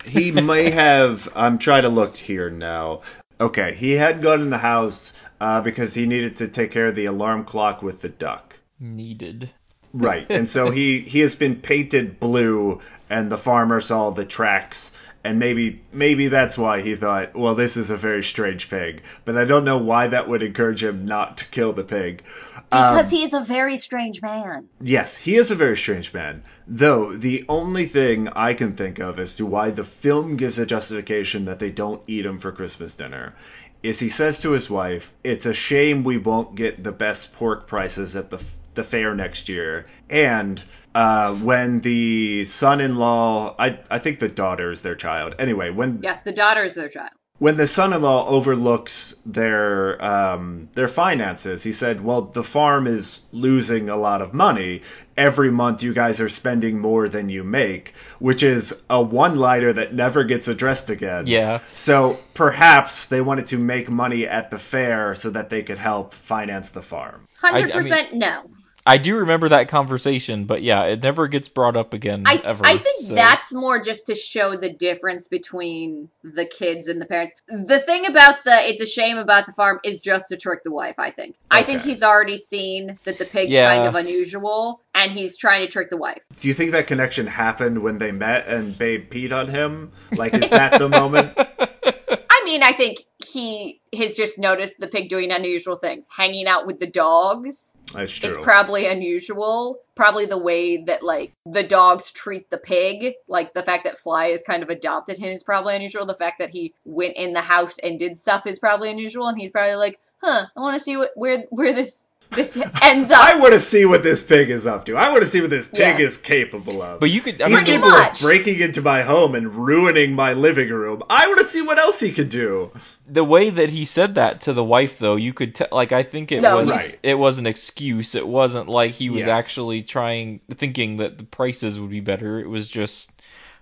He 0.06 0.32
may 0.52 0.70
have. 0.72 1.28
I'm 1.36 1.58
trying 1.58 1.84
to 1.84 1.90
look 1.90 2.16
here 2.18 2.50
now. 2.50 3.02
Okay, 3.42 3.74
he 3.76 3.94
had 3.94 4.22
gone 4.22 4.42
in 4.42 4.50
the 4.50 4.60
house 4.60 5.14
uh, 5.42 5.60
because 5.62 5.94
he 5.96 6.06
needed 6.06 6.38
to 6.38 6.48
take 6.48 6.72
care 6.72 6.88
of 6.88 6.96
the 6.96 7.06
alarm 7.06 7.44
clock 7.44 7.82
with 7.84 8.02
the 8.02 8.10
duck. 8.10 8.60
needed. 8.80 9.52
Right, 9.94 10.30
and 10.30 10.48
so 10.50 10.72
he 10.72 11.00
he 11.00 11.20
has 11.22 11.36
been 11.36 11.56
painted 11.56 12.20
blue, 12.20 12.82
and 13.10 13.32
the 13.32 13.38
farmer 13.38 13.80
saw 13.80 14.10
the 14.10 14.26
tracks, 14.26 14.92
and 15.26 15.40
maybe 15.40 15.82
maybe 15.92 16.28
that's 16.28 16.56
why 16.56 16.82
he 16.82 16.96
thought, 16.96 17.36
well, 17.36 17.56
this 17.56 17.76
is 17.76 17.90
a 17.90 17.98
very 17.98 18.24
strange 18.24 18.70
pig. 18.70 19.02
But 19.26 19.36
I 19.36 19.44
don't 19.44 19.66
know 19.66 19.78
why 19.78 20.08
that 20.08 20.30
would 20.30 20.44
encourage 20.44 20.84
him 20.84 21.06
not 21.06 21.38
to 21.38 21.50
kill 21.50 21.74
the 21.74 21.84
pig. 21.84 22.24
Because 22.70 23.12
um, 23.12 23.18
he 23.18 23.24
is 23.24 23.34
a 23.34 23.42
very 23.42 23.76
strange 23.78 24.22
man. 24.22 24.70
Yes, 24.80 25.18
he 25.18 25.36
is 25.36 25.50
a 25.50 25.56
very 25.56 25.78
strange 25.78 26.14
man. 26.14 26.44
Though 26.68 27.14
the 27.14 27.44
only 27.50 27.88
thing 27.88 28.28
I 28.30 28.54
can 28.54 28.76
think 28.76 29.00
of 29.00 29.20
as 29.20 29.36
to 29.38 29.46
why 29.48 29.72
the 29.72 29.84
film 29.84 30.38
gives 30.38 30.60
a 30.60 30.66
justification 30.66 31.46
that 31.46 31.58
they 31.58 31.72
don't 31.72 32.04
eat 32.06 32.26
him 32.26 32.38
for 32.38 32.52
Christmas 32.52 32.96
dinner 32.96 33.34
is 33.82 34.00
he 34.00 34.10
says 34.10 34.40
to 34.42 34.52
his 34.52 34.70
wife, 34.70 35.12
"It's 35.24 35.46
a 35.48 35.54
shame 35.54 36.04
we 36.04 36.18
won't 36.18 36.56
get 36.56 36.84
the 36.84 36.92
best 36.92 37.34
pork 37.34 37.68
prices 37.68 38.16
at 38.16 38.30
the 38.30 38.38
f- 38.38 38.58
the 38.76 38.84
fair 38.84 39.16
next 39.16 39.50
year." 39.50 39.88
And 40.10 40.64
uh, 40.94 41.34
when 41.36 41.82
the 41.82 42.46
son-in-law, 42.46 43.56
I 43.60 43.80
I 43.90 44.00
think 44.00 44.20
the 44.20 44.30
daughter 44.30 44.72
is 44.72 44.82
their 44.82 44.96
child. 44.96 45.36
Anyway, 45.40 45.70
when 45.70 46.00
Yes, 46.02 46.22
the 46.22 46.32
daughter 46.32 46.64
is 46.64 46.76
their 46.76 46.90
child. 46.90 47.12
when 47.38 47.58
the 47.58 47.68
son-in-law 47.68 48.28
overlooks 48.30 49.16
their 49.26 50.02
um, 50.04 50.70
their 50.74 50.88
finances, 50.88 51.64
he 51.64 51.74
said, 51.74 52.02
"Well, 52.02 52.22
the 52.22 52.44
farm 52.44 52.88
is 52.88 53.22
losing 53.32 53.90
a 53.90 53.98
lot 53.98 54.22
of 54.22 54.34
money 54.34 54.82
every 55.18 55.52
month. 55.52 55.84
You 55.84 55.94
guys 55.94 56.22
are 56.22 56.30
spending 56.30 56.80
more 56.80 57.10
than 57.10 57.28
you 57.30 57.44
make," 57.44 57.94
which 58.20 58.42
is 58.42 58.74
a 58.90 59.02
one-liner 59.02 59.74
that 59.74 59.94
never 59.94 60.24
gets 60.24 60.48
addressed 60.48 60.90
again. 60.90 61.26
Yeah. 61.28 61.60
So 61.74 62.20
perhaps 62.34 63.08
they 63.08 63.20
wanted 63.20 63.48
to 63.48 63.58
make 63.58 63.90
money 63.90 64.26
at 64.26 64.50
the 64.50 64.58
fair 64.60 65.14
so 65.16 65.30
that 65.32 65.50
they 65.50 65.62
could 65.62 65.78
help 65.80 66.14
finance 66.14 66.70
the 66.70 66.82
farm. 66.82 67.28
Hundred 67.42 67.72
I 67.72 67.74
mean- 67.74 67.84
percent 67.84 68.14
no. 68.14 68.44
I 68.88 68.98
do 68.98 69.18
remember 69.18 69.50
that 69.50 69.68
conversation, 69.68 70.46
but 70.46 70.62
yeah, 70.62 70.84
it 70.84 71.02
never 71.02 71.28
gets 71.28 71.50
brought 71.50 71.76
up 71.76 71.92
again 71.94 72.24
I 72.28 72.40
ever. 72.44 72.64
I 72.64 72.78
think 72.78 73.02
so- 73.02 73.16
that's 73.16 73.52
more 73.52 73.80
just 73.80 74.06
to 74.08 74.16
show 74.16 74.56
the 74.56 74.70
difference 74.72 75.28
between 75.28 76.10
the 76.24 76.46
kids 76.46 76.88
and 76.88 77.02
the 77.02 77.06
parents. 77.08 77.34
The 77.48 77.80
thing 77.80 78.06
about 78.06 78.44
the 78.46 78.52
it's 78.68 78.82
a 78.82 78.86
shame 78.86 79.18
about 79.18 79.48
the 79.48 79.54
farm 79.54 79.80
is 79.84 80.00
just 80.02 80.30
to 80.30 80.38
trick 80.38 80.64
the 80.64 80.72
wife. 80.72 80.96
I 81.00 81.10
think. 81.10 81.36
I 81.50 81.64
think 81.64 81.82
he's 81.82 82.04
already 82.04 82.38
seen 82.38 83.00
that 83.06 83.18
the 83.18 83.26
pig's 83.26 83.50
Yeah. 83.52 83.74
kind 83.76 83.88
of 83.88 83.96
unusual, 83.96 84.82
and 84.94 85.12
he's 85.12 85.36
trying 85.36 85.62
to 85.62 85.68
trick 85.68 85.90
the 85.90 85.98
wife. 85.98 86.24
Do 86.40 86.48
you 86.48 86.54
think 86.54 86.72
that 86.74 86.86
connection 86.86 87.26
happened 87.26 87.82
when 87.82 87.98
they 87.98 88.12
met 88.12 88.48
and 88.48 88.78
Babe 88.78 89.10
peed 89.12 89.32
on 89.34 89.48
him? 89.48 89.92
Like, 90.12 90.36
is 90.36 90.50
that 90.52 90.78
the 90.78 90.90
moment? 90.90 91.34
I 91.38 92.42
mean, 92.46 92.62
I 92.62 92.72
think 92.72 93.00
he 93.26 93.82
has 93.98 94.14
just 94.14 94.38
noticed 94.38 94.80
the 94.80 94.88
pig 94.88 95.10
doing 95.10 95.32
unusual 95.32 95.76
things. 95.76 96.08
Hanging 96.18 96.48
out 96.48 96.66
with 96.66 96.80
the 96.80 96.88
dogs 96.88 97.74
That's 97.94 98.12
true. 98.12 98.30
is 98.30 98.38
probably 98.38 98.86
unusual. 98.86 99.80
Probably 99.96 100.26
the 100.26 100.38
way 100.38 100.78
that 100.84 101.04
like 101.04 101.34
the 101.46 101.64
dogs 101.64 102.12
treat 102.12 102.50
the 102.50 102.58
pig, 102.58 103.14
like 103.28 103.54
the 103.54 103.64
fact 103.64 103.86
that 103.86 103.98
Fly 103.98 104.28
has 104.28 104.44
kind 104.44 104.62
of 104.62 104.70
adopted 104.70 105.18
him 105.18 105.32
is 105.32 105.44
probably 105.44 105.76
unusual. 105.76 106.06
The 106.06 106.14
fact 106.14 106.40
that 106.40 106.52
he 106.52 106.74
went 106.84 107.16
in 107.16 107.34
the 107.34 107.42
house 107.42 107.78
and 107.80 107.98
did 107.98 108.18
stuff 108.18 108.46
is 108.46 108.60
probably 108.60 108.90
unusual, 108.92 109.28
and 109.28 109.40
he's 109.40 109.52
probably 109.52 109.76
like, 109.76 110.00
"Huh, 110.22 110.48
I 110.56 110.60
want 110.60 110.78
to 110.78 110.84
see 110.84 110.98
what 110.98 111.12
where 111.16 111.44
where 111.50 111.74
this 111.74 112.10
this 112.36 112.58
ends 112.82 113.12
up." 113.12 113.20
I 113.20 113.40
want 113.40 113.54
to 113.54 113.60
see 113.60 113.86
what 113.86 114.04
this 114.04 114.22
pig 114.24 114.50
is 114.50 114.68
up 114.68 114.86
to. 114.86 114.96
I 114.98 115.10
want 115.10 115.24
to 115.24 115.30
see 115.30 115.42
what 115.42 115.50
this 115.50 115.68
pig 115.68 116.00
Yeah. 116.00 116.06
is 116.06 116.18
capable 116.18 116.82
of. 116.82 117.00
But 117.00 117.12
you 117.12 117.22
could. 117.22 117.42
I 117.42 117.48
He's 117.50 117.58
mean, 117.58 117.66
capable 117.66 117.90
much. 117.92 118.20
of 118.22 118.26
breaking 118.28 118.60
into 118.60 118.82
my 118.82 119.04
home 119.04 119.36
and 119.36 119.56
ruining 119.56 120.14
my 120.14 120.34
living 120.34 120.70
room. 120.70 121.02
I 121.10 121.28
want 121.28 121.40
to 121.40 121.46
see 121.46 121.62
what 121.62 121.80
else 121.80 122.00
he 122.00 122.12
could 122.12 122.30
do. 122.30 122.72
the 123.08 123.24
way 123.24 123.50
that 123.52 123.70
he 123.70 123.86
said 123.86 124.16
that 124.16 124.42
to 124.42 124.52
the 124.52 124.64
wife, 124.64 124.98
though, 124.98 125.16
you 125.16 125.32
could 125.32 125.54
tell. 125.54 125.68
Like, 125.72 125.92
I 125.92 126.02
think 126.04 126.32
it 126.32 126.42
No, 126.42 126.58
was. 126.58 126.70
Right. 126.72 126.98
It 127.04 127.20
was 127.20 127.38
an 127.40 127.46
excuse. 127.46 128.16
It 128.16 128.28
wasn't 128.28 128.68
like 128.68 128.94
he 128.94 129.10
was 129.12 129.26
Yes. 129.28 129.40
actually 129.40 129.84
trying, 129.84 130.40
thinking 130.52 130.98
that 130.98 131.18
the 131.20 131.24
prices 131.24 131.80
would 131.80 131.92
be 131.92 132.00
better. 132.00 132.40
It 132.40 132.50
was 132.50 132.68
just. 132.68 133.12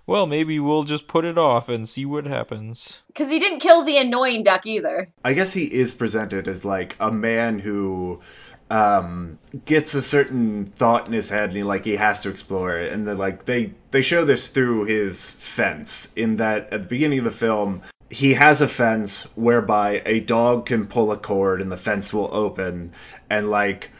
Well, 0.06 0.26
maybe 0.26 0.58
we'll 0.60 0.84
just 0.84 1.06
put 1.08 1.24
it 1.24 1.38
off 1.38 1.66
and 1.70 1.88
see 1.88 2.04
what 2.04 2.26
happens. 2.26 3.00
Because 3.06 3.30
he 3.30 3.38
didn't 3.38 3.60
kill 3.60 3.84
the 3.84 3.96
annoying 3.96 4.42
duck 4.42 4.66
either. 4.66 5.08
I 5.24 5.32
guess 5.32 5.54
he 5.54 5.64
is 5.64 5.94
presented 5.94 6.46
as 6.46 6.62
like 6.62 6.94
a 7.00 7.10
man 7.10 7.60
who 7.60 8.20
um 8.70 9.38
gets 9.64 9.94
a 9.94 10.02
certain 10.02 10.64
thought 10.64 11.06
in 11.06 11.12
his 11.12 11.30
head 11.30 11.50
and 11.50 11.56
he 11.56 11.62
like 11.62 11.84
he 11.84 11.96
has 11.96 12.20
to 12.22 12.30
explore 12.30 12.78
it. 12.78 12.92
And 12.92 13.06
then 13.06 13.18
like 13.18 13.44
they 13.44 13.74
they 13.90 14.02
show 14.02 14.24
this 14.24 14.48
through 14.48 14.84
his 14.84 15.30
fence. 15.32 16.12
In 16.14 16.36
that 16.36 16.72
at 16.72 16.82
the 16.82 16.88
beginning 16.88 17.20
of 17.20 17.24
the 17.24 17.30
film 17.30 17.82
he 18.10 18.34
has 18.34 18.60
a 18.60 18.68
fence 18.68 19.24
whereby 19.34 20.02
a 20.06 20.20
dog 20.20 20.66
can 20.66 20.86
pull 20.86 21.10
a 21.10 21.16
cord 21.16 21.60
and 21.60 21.72
the 21.72 21.76
fence 21.76 22.12
will 22.12 22.32
open. 22.34 22.92
And 23.28 23.50
like 23.50 23.90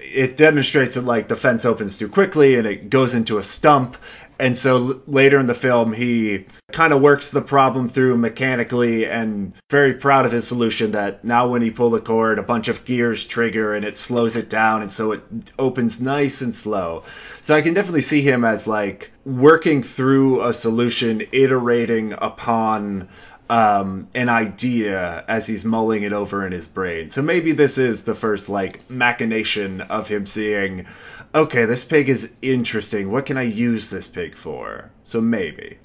it 0.00 0.36
demonstrates 0.36 0.94
that 0.94 1.04
like 1.04 1.28
the 1.28 1.36
fence 1.36 1.64
opens 1.64 1.98
too 1.98 2.08
quickly 2.08 2.56
and 2.56 2.66
it 2.66 2.90
goes 2.90 3.14
into 3.14 3.38
a 3.38 3.42
stump. 3.42 3.96
And 4.38 4.54
so 4.54 5.00
later 5.06 5.40
in 5.40 5.46
the 5.46 5.54
film 5.54 5.94
he 5.94 6.44
kind 6.72 6.92
of 6.92 7.00
works 7.00 7.30
the 7.30 7.40
problem 7.40 7.88
through 7.88 8.18
mechanically 8.18 9.06
and 9.06 9.54
very 9.70 9.94
proud 9.94 10.26
of 10.26 10.32
his 10.32 10.46
solution 10.46 10.92
that 10.92 11.24
now 11.24 11.48
when 11.48 11.62
he 11.62 11.70
pull 11.70 11.90
the 11.90 12.00
cord 12.00 12.38
a 12.38 12.42
bunch 12.42 12.68
of 12.68 12.84
gears 12.84 13.26
trigger 13.26 13.74
and 13.74 13.84
it 13.84 13.96
slows 13.96 14.36
it 14.36 14.50
down 14.50 14.82
and 14.82 14.92
so 14.92 15.12
it 15.12 15.22
opens 15.58 16.00
nice 16.00 16.40
and 16.40 16.54
slow. 16.54 17.02
So 17.40 17.54
i 17.54 17.62
can 17.62 17.74
definitely 17.74 18.02
see 18.02 18.22
him 18.22 18.44
as 18.44 18.66
like 18.66 19.10
working 19.24 19.82
through 19.82 20.44
a 20.44 20.52
solution 20.52 21.22
iterating 21.32 22.12
upon 22.12 23.08
um, 23.48 24.08
an 24.14 24.28
idea 24.28 25.24
as 25.28 25.46
he's 25.46 25.64
mulling 25.64 26.02
it 26.02 26.12
over 26.12 26.46
in 26.46 26.52
his 26.52 26.66
brain. 26.66 27.10
So 27.10 27.22
maybe 27.22 27.52
this 27.52 27.78
is 27.78 28.04
the 28.04 28.14
first 28.14 28.48
like 28.48 28.88
machination 28.90 29.80
of 29.82 30.08
him 30.08 30.26
seeing, 30.26 30.86
okay, 31.34 31.64
this 31.64 31.84
pig 31.84 32.08
is 32.08 32.32
interesting. 32.42 33.10
What 33.10 33.26
can 33.26 33.36
I 33.36 33.42
use 33.42 33.90
this 33.90 34.08
pig 34.08 34.34
for? 34.34 34.90
So 35.04 35.20
maybe. 35.20 35.78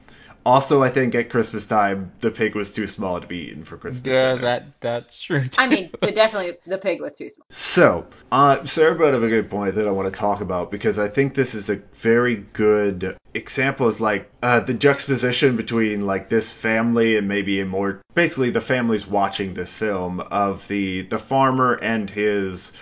Also, 0.45 0.81
I 0.81 0.89
think 0.89 1.13
at 1.13 1.29
Christmas 1.29 1.67
time, 1.67 2.11
the 2.19 2.31
pig 2.31 2.55
was 2.55 2.73
too 2.73 2.87
small 2.87 3.21
to 3.21 3.27
be 3.27 3.49
eaten 3.49 3.63
for 3.63 3.77
Christmas. 3.77 4.07
Yeah, 4.07 4.29
dinner. 4.29 4.41
that 4.41 4.79
that's 4.79 5.21
true. 5.21 5.43
I 5.57 5.67
mean, 5.67 5.91
the, 6.01 6.11
definitely 6.11 6.57
the 6.65 6.77
pig 6.77 6.99
was 6.99 7.13
too 7.13 7.29
small. 7.29 7.45
So, 7.49 8.07
uh, 8.31 8.63
Sarah 8.63 8.95
brought 8.95 9.13
up 9.13 9.21
a 9.21 9.29
good 9.29 9.49
point 9.49 9.75
that 9.75 9.87
I 9.87 9.91
want 9.91 10.11
to 10.11 10.19
talk 10.19 10.41
about 10.41 10.71
because 10.71 10.97
I 10.97 11.07
think 11.07 11.35
this 11.35 11.53
is 11.53 11.69
a 11.69 11.75
very 11.93 12.37
good 12.53 13.15
example. 13.33 13.87
Is 13.87 14.01
like 14.01 14.31
uh, 14.41 14.61
the 14.61 14.73
juxtaposition 14.73 15.55
between 15.55 16.05
like 16.07 16.29
this 16.29 16.51
family 16.51 17.15
and 17.17 17.27
maybe 17.27 17.59
a 17.59 17.65
more 17.65 18.01
basically 18.15 18.49
the 18.49 18.61
family's 18.61 19.05
watching 19.05 19.53
this 19.53 19.75
film 19.75 20.21
of 20.21 20.67
the 20.67 21.03
the 21.03 21.19
farmer 21.19 21.73
and 21.75 22.09
his 22.09 22.73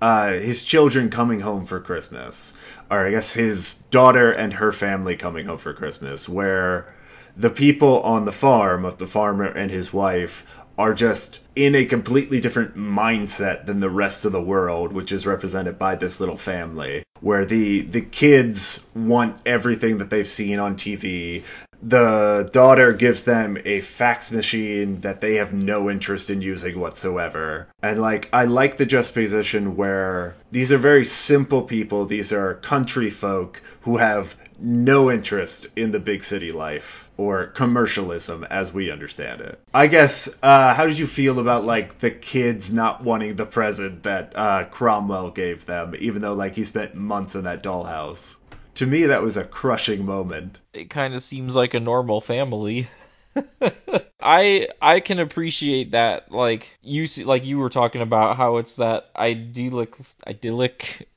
uh, 0.00 0.32
his 0.32 0.64
children 0.64 1.10
coming 1.10 1.40
home 1.40 1.66
for 1.66 1.80
Christmas, 1.80 2.56
or 2.90 3.06
I 3.06 3.10
guess 3.10 3.32
his 3.32 3.74
daughter 3.90 4.30
and 4.30 4.54
her 4.54 4.70
family 4.70 5.16
coming 5.16 5.46
home 5.46 5.58
for 5.58 5.72
Christmas, 5.72 6.28
where 6.28 6.94
the 7.38 7.50
people 7.50 8.02
on 8.02 8.24
the 8.24 8.32
farm 8.32 8.84
of 8.84 8.98
the 8.98 9.06
farmer 9.06 9.46
and 9.46 9.70
his 9.70 9.92
wife 9.92 10.44
are 10.76 10.92
just 10.92 11.38
in 11.56 11.74
a 11.74 11.84
completely 11.84 12.40
different 12.40 12.76
mindset 12.76 13.66
than 13.66 13.80
the 13.80 13.90
rest 13.90 14.24
of 14.24 14.32
the 14.32 14.42
world, 14.42 14.92
which 14.92 15.10
is 15.10 15.26
represented 15.26 15.78
by 15.78 15.94
this 15.94 16.20
little 16.20 16.36
family, 16.36 17.04
where 17.20 17.44
the 17.44 17.82
the 17.82 18.00
kids 18.00 18.86
want 18.94 19.40
everything 19.46 19.98
that 19.98 20.10
they've 20.10 20.28
seen 20.28 20.58
on 20.58 20.76
TV. 20.76 21.42
The 21.80 22.50
daughter 22.52 22.92
gives 22.92 23.22
them 23.22 23.56
a 23.64 23.80
fax 23.80 24.32
machine 24.32 25.00
that 25.02 25.20
they 25.20 25.36
have 25.36 25.52
no 25.52 25.88
interest 25.88 26.28
in 26.28 26.42
using 26.42 26.80
whatsoever. 26.80 27.68
And 27.82 28.00
like 28.00 28.28
I 28.32 28.46
like 28.46 28.78
the 28.78 28.86
juxtaposition 28.86 29.76
where 29.76 30.34
these 30.50 30.72
are 30.72 30.78
very 30.78 31.04
simple 31.04 31.62
people, 31.62 32.04
these 32.04 32.32
are 32.32 32.54
country 32.54 33.10
folk 33.10 33.62
who 33.82 33.98
have 33.98 34.36
no 34.58 35.10
interest 35.10 35.66
in 35.76 35.92
the 35.92 35.98
big 35.98 36.22
city 36.24 36.52
life 36.52 37.08
or 37.16 37.46
commercialism 37.46 38.44
as 38.44 38.72
we 38.72 38.90
understand 38.90 39.40
it. 39.40 39.60
I 39.74 39.86
guess 39.86 40.28
uh, 40.42 40.74
how 40.74 40.86
did 40.86 40.98
you 40.98 41.06
feel 41.06 41.38
about 41.38 41.64
like 41.64 41.98
the 41.98 42.10
kids 42.10 42.72
not 42.72 43.02
wanting 43.04 43.36
the 43.36 43.46
present 43.46 44.02
that 44.04 44.32
uh, 44.36 44.64
Cromwell 44.64 45.30
gave 45.30 45.66
them, 45.66 45.94
even 45.98 46.22
though 46.22 46.34
like 46.34 46.54
he 46.54 46.64
spent 46.64 46.94
months 46.94 47.34
in 47.34 47.44
that 47.44 47.62
dollhouse? 47.62 48.36
To 48.76 48.86
me, 48.86 49.04
that 49.06 49.22
was 49.22 49.36
a 49.36 49.44
crushing 49.44 50.04
moment. 50.06 50.60
it 50.72 50.88
kind 50.88 51.12
of 51.14 51.22
seems 51.22 51.56
like 51.56 51.74
a 51.74 51.80
normal 51.80 52.20
family. 52.20 52.86
I 54.20 54.68
I 54.82 55.00
can 55.00 55.18
appreciate 55.18 55.92
that 55.92 56.30
like 56.32 56.78
you 56.82 57.06
see 57.06 57.24
like 57.24 57.44
you 57.44 57.58
were 57.58 57.68
talking 57.68 58.00
about 58.00 58.36
how 58.36 58.56
it's 58.56 58.74
that 58.74 59.10
idyllic 59.16 59.94
idyllic 60.26 61.07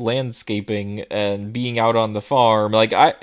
landscaping 0.00 1.00
and 1.10 1.52
being 1.52 1.78
out 1.78 1.96
on 1.96 2.12
the 2.12 2.20
farm. 2.20 2.72
Like 2.72 2.92
I 2.92 3.14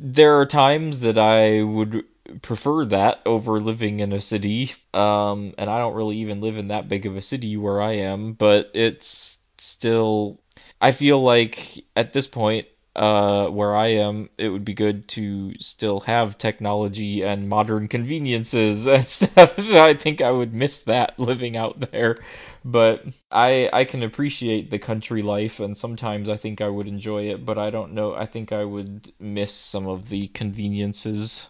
there 0.00 0.38
are 0.38 0.46
times 0.46 1.00
that 1.00 1.18
I 1.18 1.62
would 1.62 2.04
prefer 2.42 2.84
that 2.86 3.20
over 3.26 3.60
living 3.60 4.00
in 4.00 4.12
a 4.12 4.20
city 4.20 4.72
um 4.94 5.52
and 5.58 5.68
I 5.68 5.78
don't 5.78 5.94
really 5.94 6.16
even 6.18 6.40
live 6.40 6.56
in 6.56 6.68
that 6.68 6.88
big 6.88 7.04
of 7.04 7.16
a 7.16 7.22
city 7.22 7.56
where 7.56 7.82
I 7.82 7.92
am 7.92 8.32
but 8.32 8.70
it's 8.72 9.38
still 9.58 10.40
I 10.80 10.92
feel 10.92 11.20
like 11.22 11.84
at 11.94 12.12
this 12.14 12.26
point 12.26 12.66
uh, 12.96 13.48
where 13.48 13.74
I 13.74 13.88
am, 13.88 14.30
it 14.38 14.50
would 14.50 14.64
be 14.64 14.74
good 14.74 15.08
to 15.08 15.54
still 15.58 16.00
have 16.00 16.38
technology 16.38 17.22
and 17.22 17.48
modern 17.48 17.88
conveniences 17.88 18.86
and 18.88 19.06
stuff. 19.06 19.58
I 19.58 19.94
think 19.94 20.20
I 20.20 20.30
would 20.30 20.54
miss 20.54 20.78
that 20.80 21.18
living 21.18 21.56
out 21.56 21.90
there, 21.92 22.16
but 22.64 23.04
I 23.30 23.68
I 23.72 23.84
can 23.84 24.02
appreciate 24.02 24.70
the 24.70 24.78
country 24.78 25.22
life, 25.22 25.60
and 25.60 25.76
sometimes 25.76 26.28
I 26.28 26.36
think 26.36 26.60
I 26.60 26.68
would 26.68 26.86
enjoy 26.88 27.24
it. 27.30 27.44
But 27.44 27.58
I 27.58 27.70
don't 27.70 27.92
know. 27.92 28.14
I 28.14 28.26
think 28.26 28.52
I 28.52 28.64
would 28.64 29.12
miss 29.18 29.52
some 29.52 29.86
of 29.86 30.08
the 30.08 30.28
conveniences. 30.28 31.48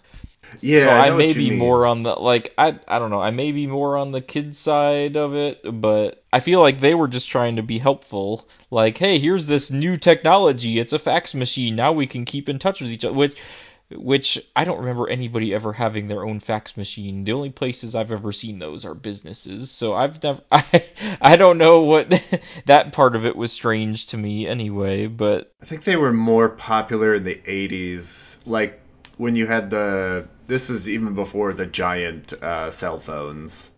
Yeah, 0.63 0.81
so 0.81 0.89
I, 0.91 1.09
I, 1.09 1.17
may 1.17 1.33
be 1.33 1.51
mean. 1.51 1.59
more 1.59 1.87
on 1.87 2.03
the 2.03 2.15
like 2.15 2.55
I 2.59 2.79
I 2.87 2.99
don't 2.99 3.11
know. 3.11 3.21
I 3.21 3.31
may 3.31 3.53
be 3.53 3.67
more 3.67 3.97
on 3.97 4.13
the 4.13 4.21
kid 4.21 4.55
side 4.55 5.17
of 5.17 5.35
it, 5.35 5.61
but 5.81 6.23
I 6.33 6.41
feel 6.41 6.61
like 6.61 6.79
they 6.79 6.95
were 6.95 7.09
just 7.09 7.29
trying 7.29 7.57
to 7.57 7.63
be 7.63 7.79
helpful. 7.79 8.49
Like, 8.71 8.99
hey, 8.99 9.19
here's 9.19 9.47
this 9.47 9.71
new 9.71 9.97
technology. 9.97 10.79
It's 10.79 10.93
a 10.93 10.99
fax 10.99 11.35
machine. 11.35 11.77
Now 11.77 11.93
we 11.93 12.07
can 12.07 12.25
keep 12.25 12.49
in 12.49 12.59
touch 12.59 12.81
with 12.81 12.91
each 12.91 13.05
other. 13.05 13.15
Which 13.15 13.37
which 13.91 14.39
I 14.57 14.65
don't 14.65 14.79
remember 14.79 15.09
anybody 15.09 15.55
ever 15.55 15.75
having 15.75 16.09
their 16.09 16.25
own 16.25 16.41
fax 16.41 16.77
machine. 16.77 17.23
The 17.23 17.33
only 17.33 17.51
places 17.51 17.95
I've 17.95 18.11
ever 18.11 18.33
seen 18.33 18.59
those 18.59 18.85
are 18.85 18.95
businesses. 18.95 19.71
So 19.71 19.95
I've 19.95 20.23
never 20.23 20.43
I 20.53 20.85
I 21.21 21.37
don't 21.37 21.59
know 21.59 21.81
what 21.81 22.23
that 22.67 22.93
part 22.93 23.15
of 23.15 23.25
it 23.25 23.37
was 23.37 23.53
strange 23.53 24.07
to 24.09 24.17
me 24.17 24.47
anyway, 24.47 25.07
but 25.07 25.53
I 25.63 25.67
think 25.67 25.85
they 25.85 25.97
were 25.97 26.13
more 26.13 26.49
popular 26.49 27.15
in 27.15 27.25
the 27.25 27.37
80s, 27.47 28.39
like 28.47 28.81
when 29.17 29.37
you 29.37 29.47
had 29.47 29.71
the. 29.71 30.29
This 30.47 30.69
is 30.69 30.89
even 30.89 31.15
before 31.15 31.53
the 31.53 31.67
giant 31.67 32.33
uh, 32.35 32.71
cell 32.71 32.99
phones. 32.99 33.73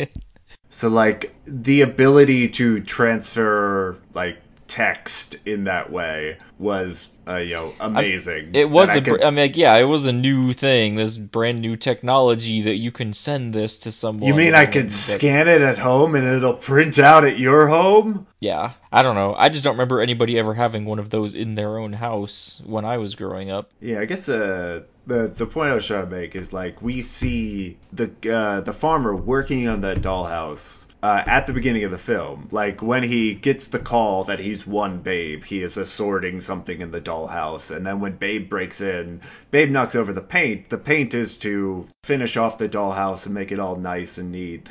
so, 0.70 0.88
like, 0.88 1.34
the 1.44 1.82
ability 1.82 2.48
to 2.48 2.80
transfer, 2.80 3.96
like, 4.12 4.38
text 4.70 5.34
in 5.44 5.64
that 5.64 5.90
way 5.90 6.38
was, 6.58 7.10
uh, 7.26 7.36
you 7.36 7.54
know, 7.54 7.74
amazing. 7.80 8.50
It 8.54 8.70
was 8.70 8.88
I 8.90 8.94
a, 8.96 9.00
br- 9.00 9.10
could- 9.10 9.22
I 9.24 9.30
mean, 9.30 9.46
like, 9.46 9.56
yeah, 9.56 9.74
it 9.76 9.84
was 9.84 10.06
a 10.06 10.12
new 10.12 10.52
thing. 10.52 10.94
This 10.94 11.18
brand 11.18 11.58
new 11.58 11.76
technology 11.76 12.62
that 12.62 12.76
you 12.76 12.92
can 12.92 13.12
send 13.12 13.52
this 13.52 13.76
to 13.78 13.90
someone. 13.90 14.28
you 14.28 14.34
mean 14.34 14.54
I 14.54 14.66
could 14.66 14.92
scan 14.92 15.48
it 15.48 15.60
at 15.60 15.78
home 15.78 16.14
and 16.14 16.24
it'll 16.24 16.54
print 16.54 16.98
out 16.98 17.24
at 17.24 17.38
your 17.38 17.66
home? 17.66 18.26
Yeah, 18.38 18.72
I 18.92 19.02
don't 19.02 19.16
know. 19.16 19.34
I 19.36 19.48
just 19.48 19.64
don't 19.64 19.74
remember 19.74 20.00
anybody 20.00 20.38
ever 20.38 20.54
having 20.54 20.84
one 20.84 20.98
of 21.00 21.10
those 21.10 21.34
in 21.34 21.56
their 21.56 21.78
own 21.78 21.94
house 21.94 22.62
when 22.64 22.84
I 22.84 22.96
was 22.98 23.14
growing 23.16 23.50
up. 23.50 23.70
Yeah, 23.80 24.00
I 24.00 24.04
guess 24.04 24.28
uh, 24.28 24.82
the 25.06 25.26
the 25.28 25.46
point 25.46 25.72
I 25.72 25.74
was 25.74 25.86
trying 25.86 26.04
to 26.08 26.10
make 26.10 26.36
is 26.36 26.52
like 26.52 26.80
we 26.80 27.02
see 27.02 27.76
the 27.92 28.10
uh, 28.32 28.60
the 28.60 28.72
farmer 28.72 29.16
working 29.16 29.66
on 29.66 29.80
that 29.80 29.98
dollhouse 30.00 30.86
uh, 31.02 31.22
at 31.26 31.46
the 31.46 31.52
beginning 31.52 31.84
of 31.84 31.90
the 31.90 31.98
film. 31.98 32.48
Like 32.50 32.82
when 32.82 33.04
he 33.04 33.34
gets 33.34 33.66
the 33.66 33.78
call 33.78 34.24
that 34.24 34.38
he's 34.38 34.66
won 34.66 35.00
Babe, 35.00 35.44
he 35.44 35.62
is 35.62 35.76
assorting 35.76 36.40
something 36.40 36.80
in 36.80 36.90
the 36.90 37.00
dollhouse, 37.00 37.74
and 37.74 37.86
then 37.86 38.00
when 38.00 38.16
Babe 38.16 38.48
breaks 38.48 38.80
in, 38.80 39.20
Babe 39.50 39.70
knocks 39.70 39.94
over 39.94 40.12
the 40.12 40.20
paint. 40.20 40.68
The 40.68 40.78
paint 40.78 41.14
is 41.14 41.38
to 41.38 41.88
finish 42.04 42.36
off 42.36 42.58
the 42.58 42.68
dollhouse 42.68 43.26
and 43.26 43.34
make 43.34 43.50
it 43.52 43.58
all 43.58 43.76
nice 43.76 44.18
and 44.18 44.32
neat. 44.32 44.68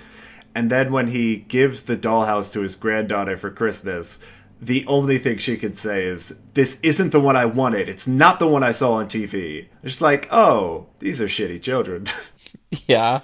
And 0.56 0.70
then 0.70 0.92
when 0.92 1.08
he 1.08 1.38
gives 1.38 1.84
the 1.84 1.98
dollhouse 1.98 2.52
to 2.54 2.62
his 2.62 2.76
granddaughter 2.76 3.38
for 3.38 3.52
Christmas, 3.52 4.20
the 4.62 4.86
only 4.88 5.18
thing 5.18 5.38
she 5.38 5.58
can 5.58 5.74
say 5.74 6.06
is, 6.06 6.36
This 6.54 6.80
isn't 6.82 7.12
the 7.12 7.20
one 7.20 7.36
I 7.36 7.46
wanted. 7.46 7.88
It's 7.88 8.08
not 8.08 8.40
the 8.40 8.48
one 8.48 8.64
I 8.64 8.72
saw 8.72 8.94
on 8.94 9.08
TV. 9.08 9.68
It's 9.84 10.02
like, 10.02 10.28
oh, 10.32 10.88
these 11.00 11.22
are 11.22 11.28
shitty 11.28 11.62
children. 11.62 12.06
Yeah, 12.86 13.22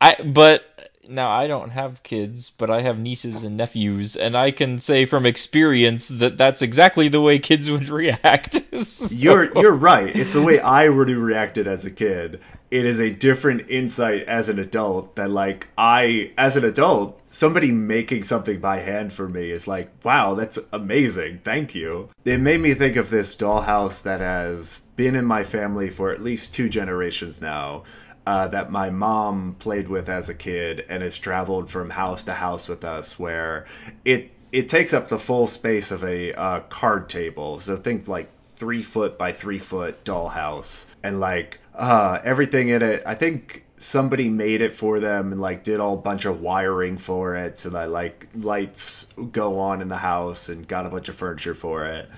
I 0.00 0.14
but 0.22 0.73
now 1.08 1.30
I 1.30 1.46
don't 1.46 1.70
have 1.70 2.02
kids, 2.02 2.50
but 2.50 2.70
I 2.70 2.82
have 2.82 2.98
nieces 2.98 3.42
and 3.44 3.56
nephews, 3.56 4.16
and 4.16 4.36
I 4.36 4.50
can 4.50 4.78
say 4.78 5.04
from 5.04 5.26
experience 5.26 6.08
that 6.08 6.38
that's 6.38 6.62
exactly 6.62 7.08
the 7.08 7.20
way 7.20 7.38
kids 7.38 7.70
would 7.70 7.88
react. 8.02 8.60
So- 8.84 9.14
you're 9.16 9.56
you're 9.56 9.72
right. 9.72 10.14
It's 10.14 10.32
the 10.32 10.42
way 10.42 10.58
I 10.58 10.88
would 10.88 11.08
have 11.08 11.18
reacted 11.18 11.66
as 11.68 11.84
a 11.84 11.90
kid. 11.90 12.40
It 12.72 12.84
is 12.84 12.98
a 12.98 13.08
different 13.10 13.70
insight 13.70 14.24
as 14.24 14.48
an 14.48 14.58
adult 14.58 15.14
that 15.14 15.30
like 15.30 15.68
I 15.78 16.32
as 16.36 16.56
an 16.56 16.64
adult, 16.64 17.20
somebody 17.30 17.70
making 17.70 18.24
something 18.24 18.58
by 18.58 18.80
hand 18.80 19.12
for 19.12 19.28
me 19.28 19.52
is 19.52 19.68
like, 19.68 19.90
wow, 20.04 20.34
that's 20.34 20.58
amazing. 20.72 21.40
Thank 21.44 21.74
you. 21.74 22.10
It 22.24 22.40
made 22.40 22.60
me 22.60 22.74
think 22.74 22.96
of 22.96 23.10
this 23.10 23.36
dollhouse 23.36 24.02
that 24.02 24.20
has 24.20 24.80
been 24.96 25.14
in 25.14 25.24
my 25.24 25.44
family 25.44 25.88
for 25.88 26.10
at 26.10 26.22
least 26.22 26.52
two 26.52 26.68
generations 26.68 27.40
now. 27.40 27.84
Uh, 28.26 28.48
that 28.48 28.70
my 28.70 28.88
mom 28.88 29.54
played 29.58 29.88
with 29.88 30.08
as 30.08 30.30
a 30.30 30.34
kid 30.34 30.82
and 30.88 31.02
has 31.02 31.18
traveled 31.18 31.70
from 31.70 31.90
house 31.90 32.24
to 32.24 32.32
house 32.32 32.68
with 32.68 32.82
us 32.82 33.18
where 33.18 33.66
it 34.02 34.30
it 34.50 34.68
takes 34.68 34.94
up 34.94 35.08
the 35.08 35.18
full 35.18 35.46
space 35.46 35.90
of 35.90 36.02
a 36.04 36.32
uh, 36.32 36.60
card 36.70 37.08
table. 37.08 37.60
So 37.60 37.76
think 37.76 38.08
like 38.08 38.30
three 38.56 38.82
foot 38.82 39.18
by 39.18 39.32
three 39.32 39.58
foot 39.58 40.04
dollhouse 40.04 40.86
and 41.02 41.20
like 41.20 41.58
uh 41.74 42.18
everything 42.24 42.68
in 42.68 42.80
it. 42.80 43.02
I 43.04 43.14
think 43.14 43.64
somebody 43.78 44.30
made 44.30 44.62
it 44.62 44.74
for 44.74 45.00
them 45.00 45.32
and 45.32 45.40
like 45.40 45.64
did 45.64 45.80
all 45.80 45.96
bunch 45.96 46.24
of 46.24 46.40
wiring 46.40 46.96
for 46.96 47.36
it 47.36 47.58
so 47.58 47.68
that 47.70 47.90
like 47.90 48.28
lights 48.34 49.06
go 49.32 49.58
on 49.58 49.82
in 49.82 49.88
the 49.88 49.98
house 49.98 50.48
and 50.48 50.66
got 50.66 50.86
a 50.86 50.88
bunch 50.88 51.08
of 51.08 51.14
furniture 51.14 51.54
for 51.54 51.84
it 51.84 52.08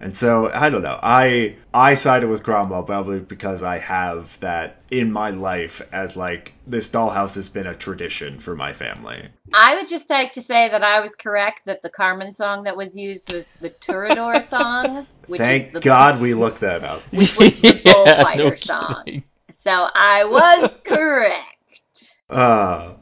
and 0.00 0.16
so 0.16 0.50
I 0.52 0.70
don't 0.70 0.82
know. 0.82 0.98
I 1.02 1.56
I 1.72 1.94
sided 1.94 2.28
with 2.28 2.42
Cromwell 2.42 2.82
probably 2.82 3.20
because 3.20 3.62
I 3.62 3.78
have 3.78 4.38
that 4.40 4.82
in 4.90 5.12
my 5.12 5.30
life 5.30 5.82
as 5.92 6.16
like 6.16 6.54
this 6.66 6.90
dollhouse 6.90 7.34
has 7.34 7.48
been 7.48 7.66
a 7.66 7.74
tradition 7.74 8.38
for 8.38 8.54
my 8.54 8.72
family. 8.72 9.28
I 9.52 9.74
would 9.76 9.88
just 9.88 10.10
like 10.10 10.32
to 10.32 10.42
say 10.42 10.68
that 10.68 10.82
I 10.82 11.00
was 11.00 11.14
correct 11.14 11.64
that 11.66 11.82
the 11.82 11.90
Carmen 11.90 12.32
song 12.32 12.64
that 12.64 12.76
was 12.76 12.94
used 12.96 13.32
was 13.32 13.52
the 13.54 13.70
Toreador 13.70 14.42
song, 14.44 15.06
which 15.26 15.40
Thank 15.40 15.68
is 15.68 15.72
the 15.74 15.80
God 15.80 16.20
we 16.20 16.34
looked 16.34 16.60
that 16.60 16.84
up. 16.84 17.00
which 17.12 17.36
was 17.36 17.60
the 17.60 17.80
Yeah, 17.84 17.92
bullfighter 17.92 18.50
no 18.50 18.54
song. 18.56 19.22
So 19.52 19.88
I 19.94 20.24
was 20.24 20.76
correct. 20.84 22.18
Uh 22.28 22.94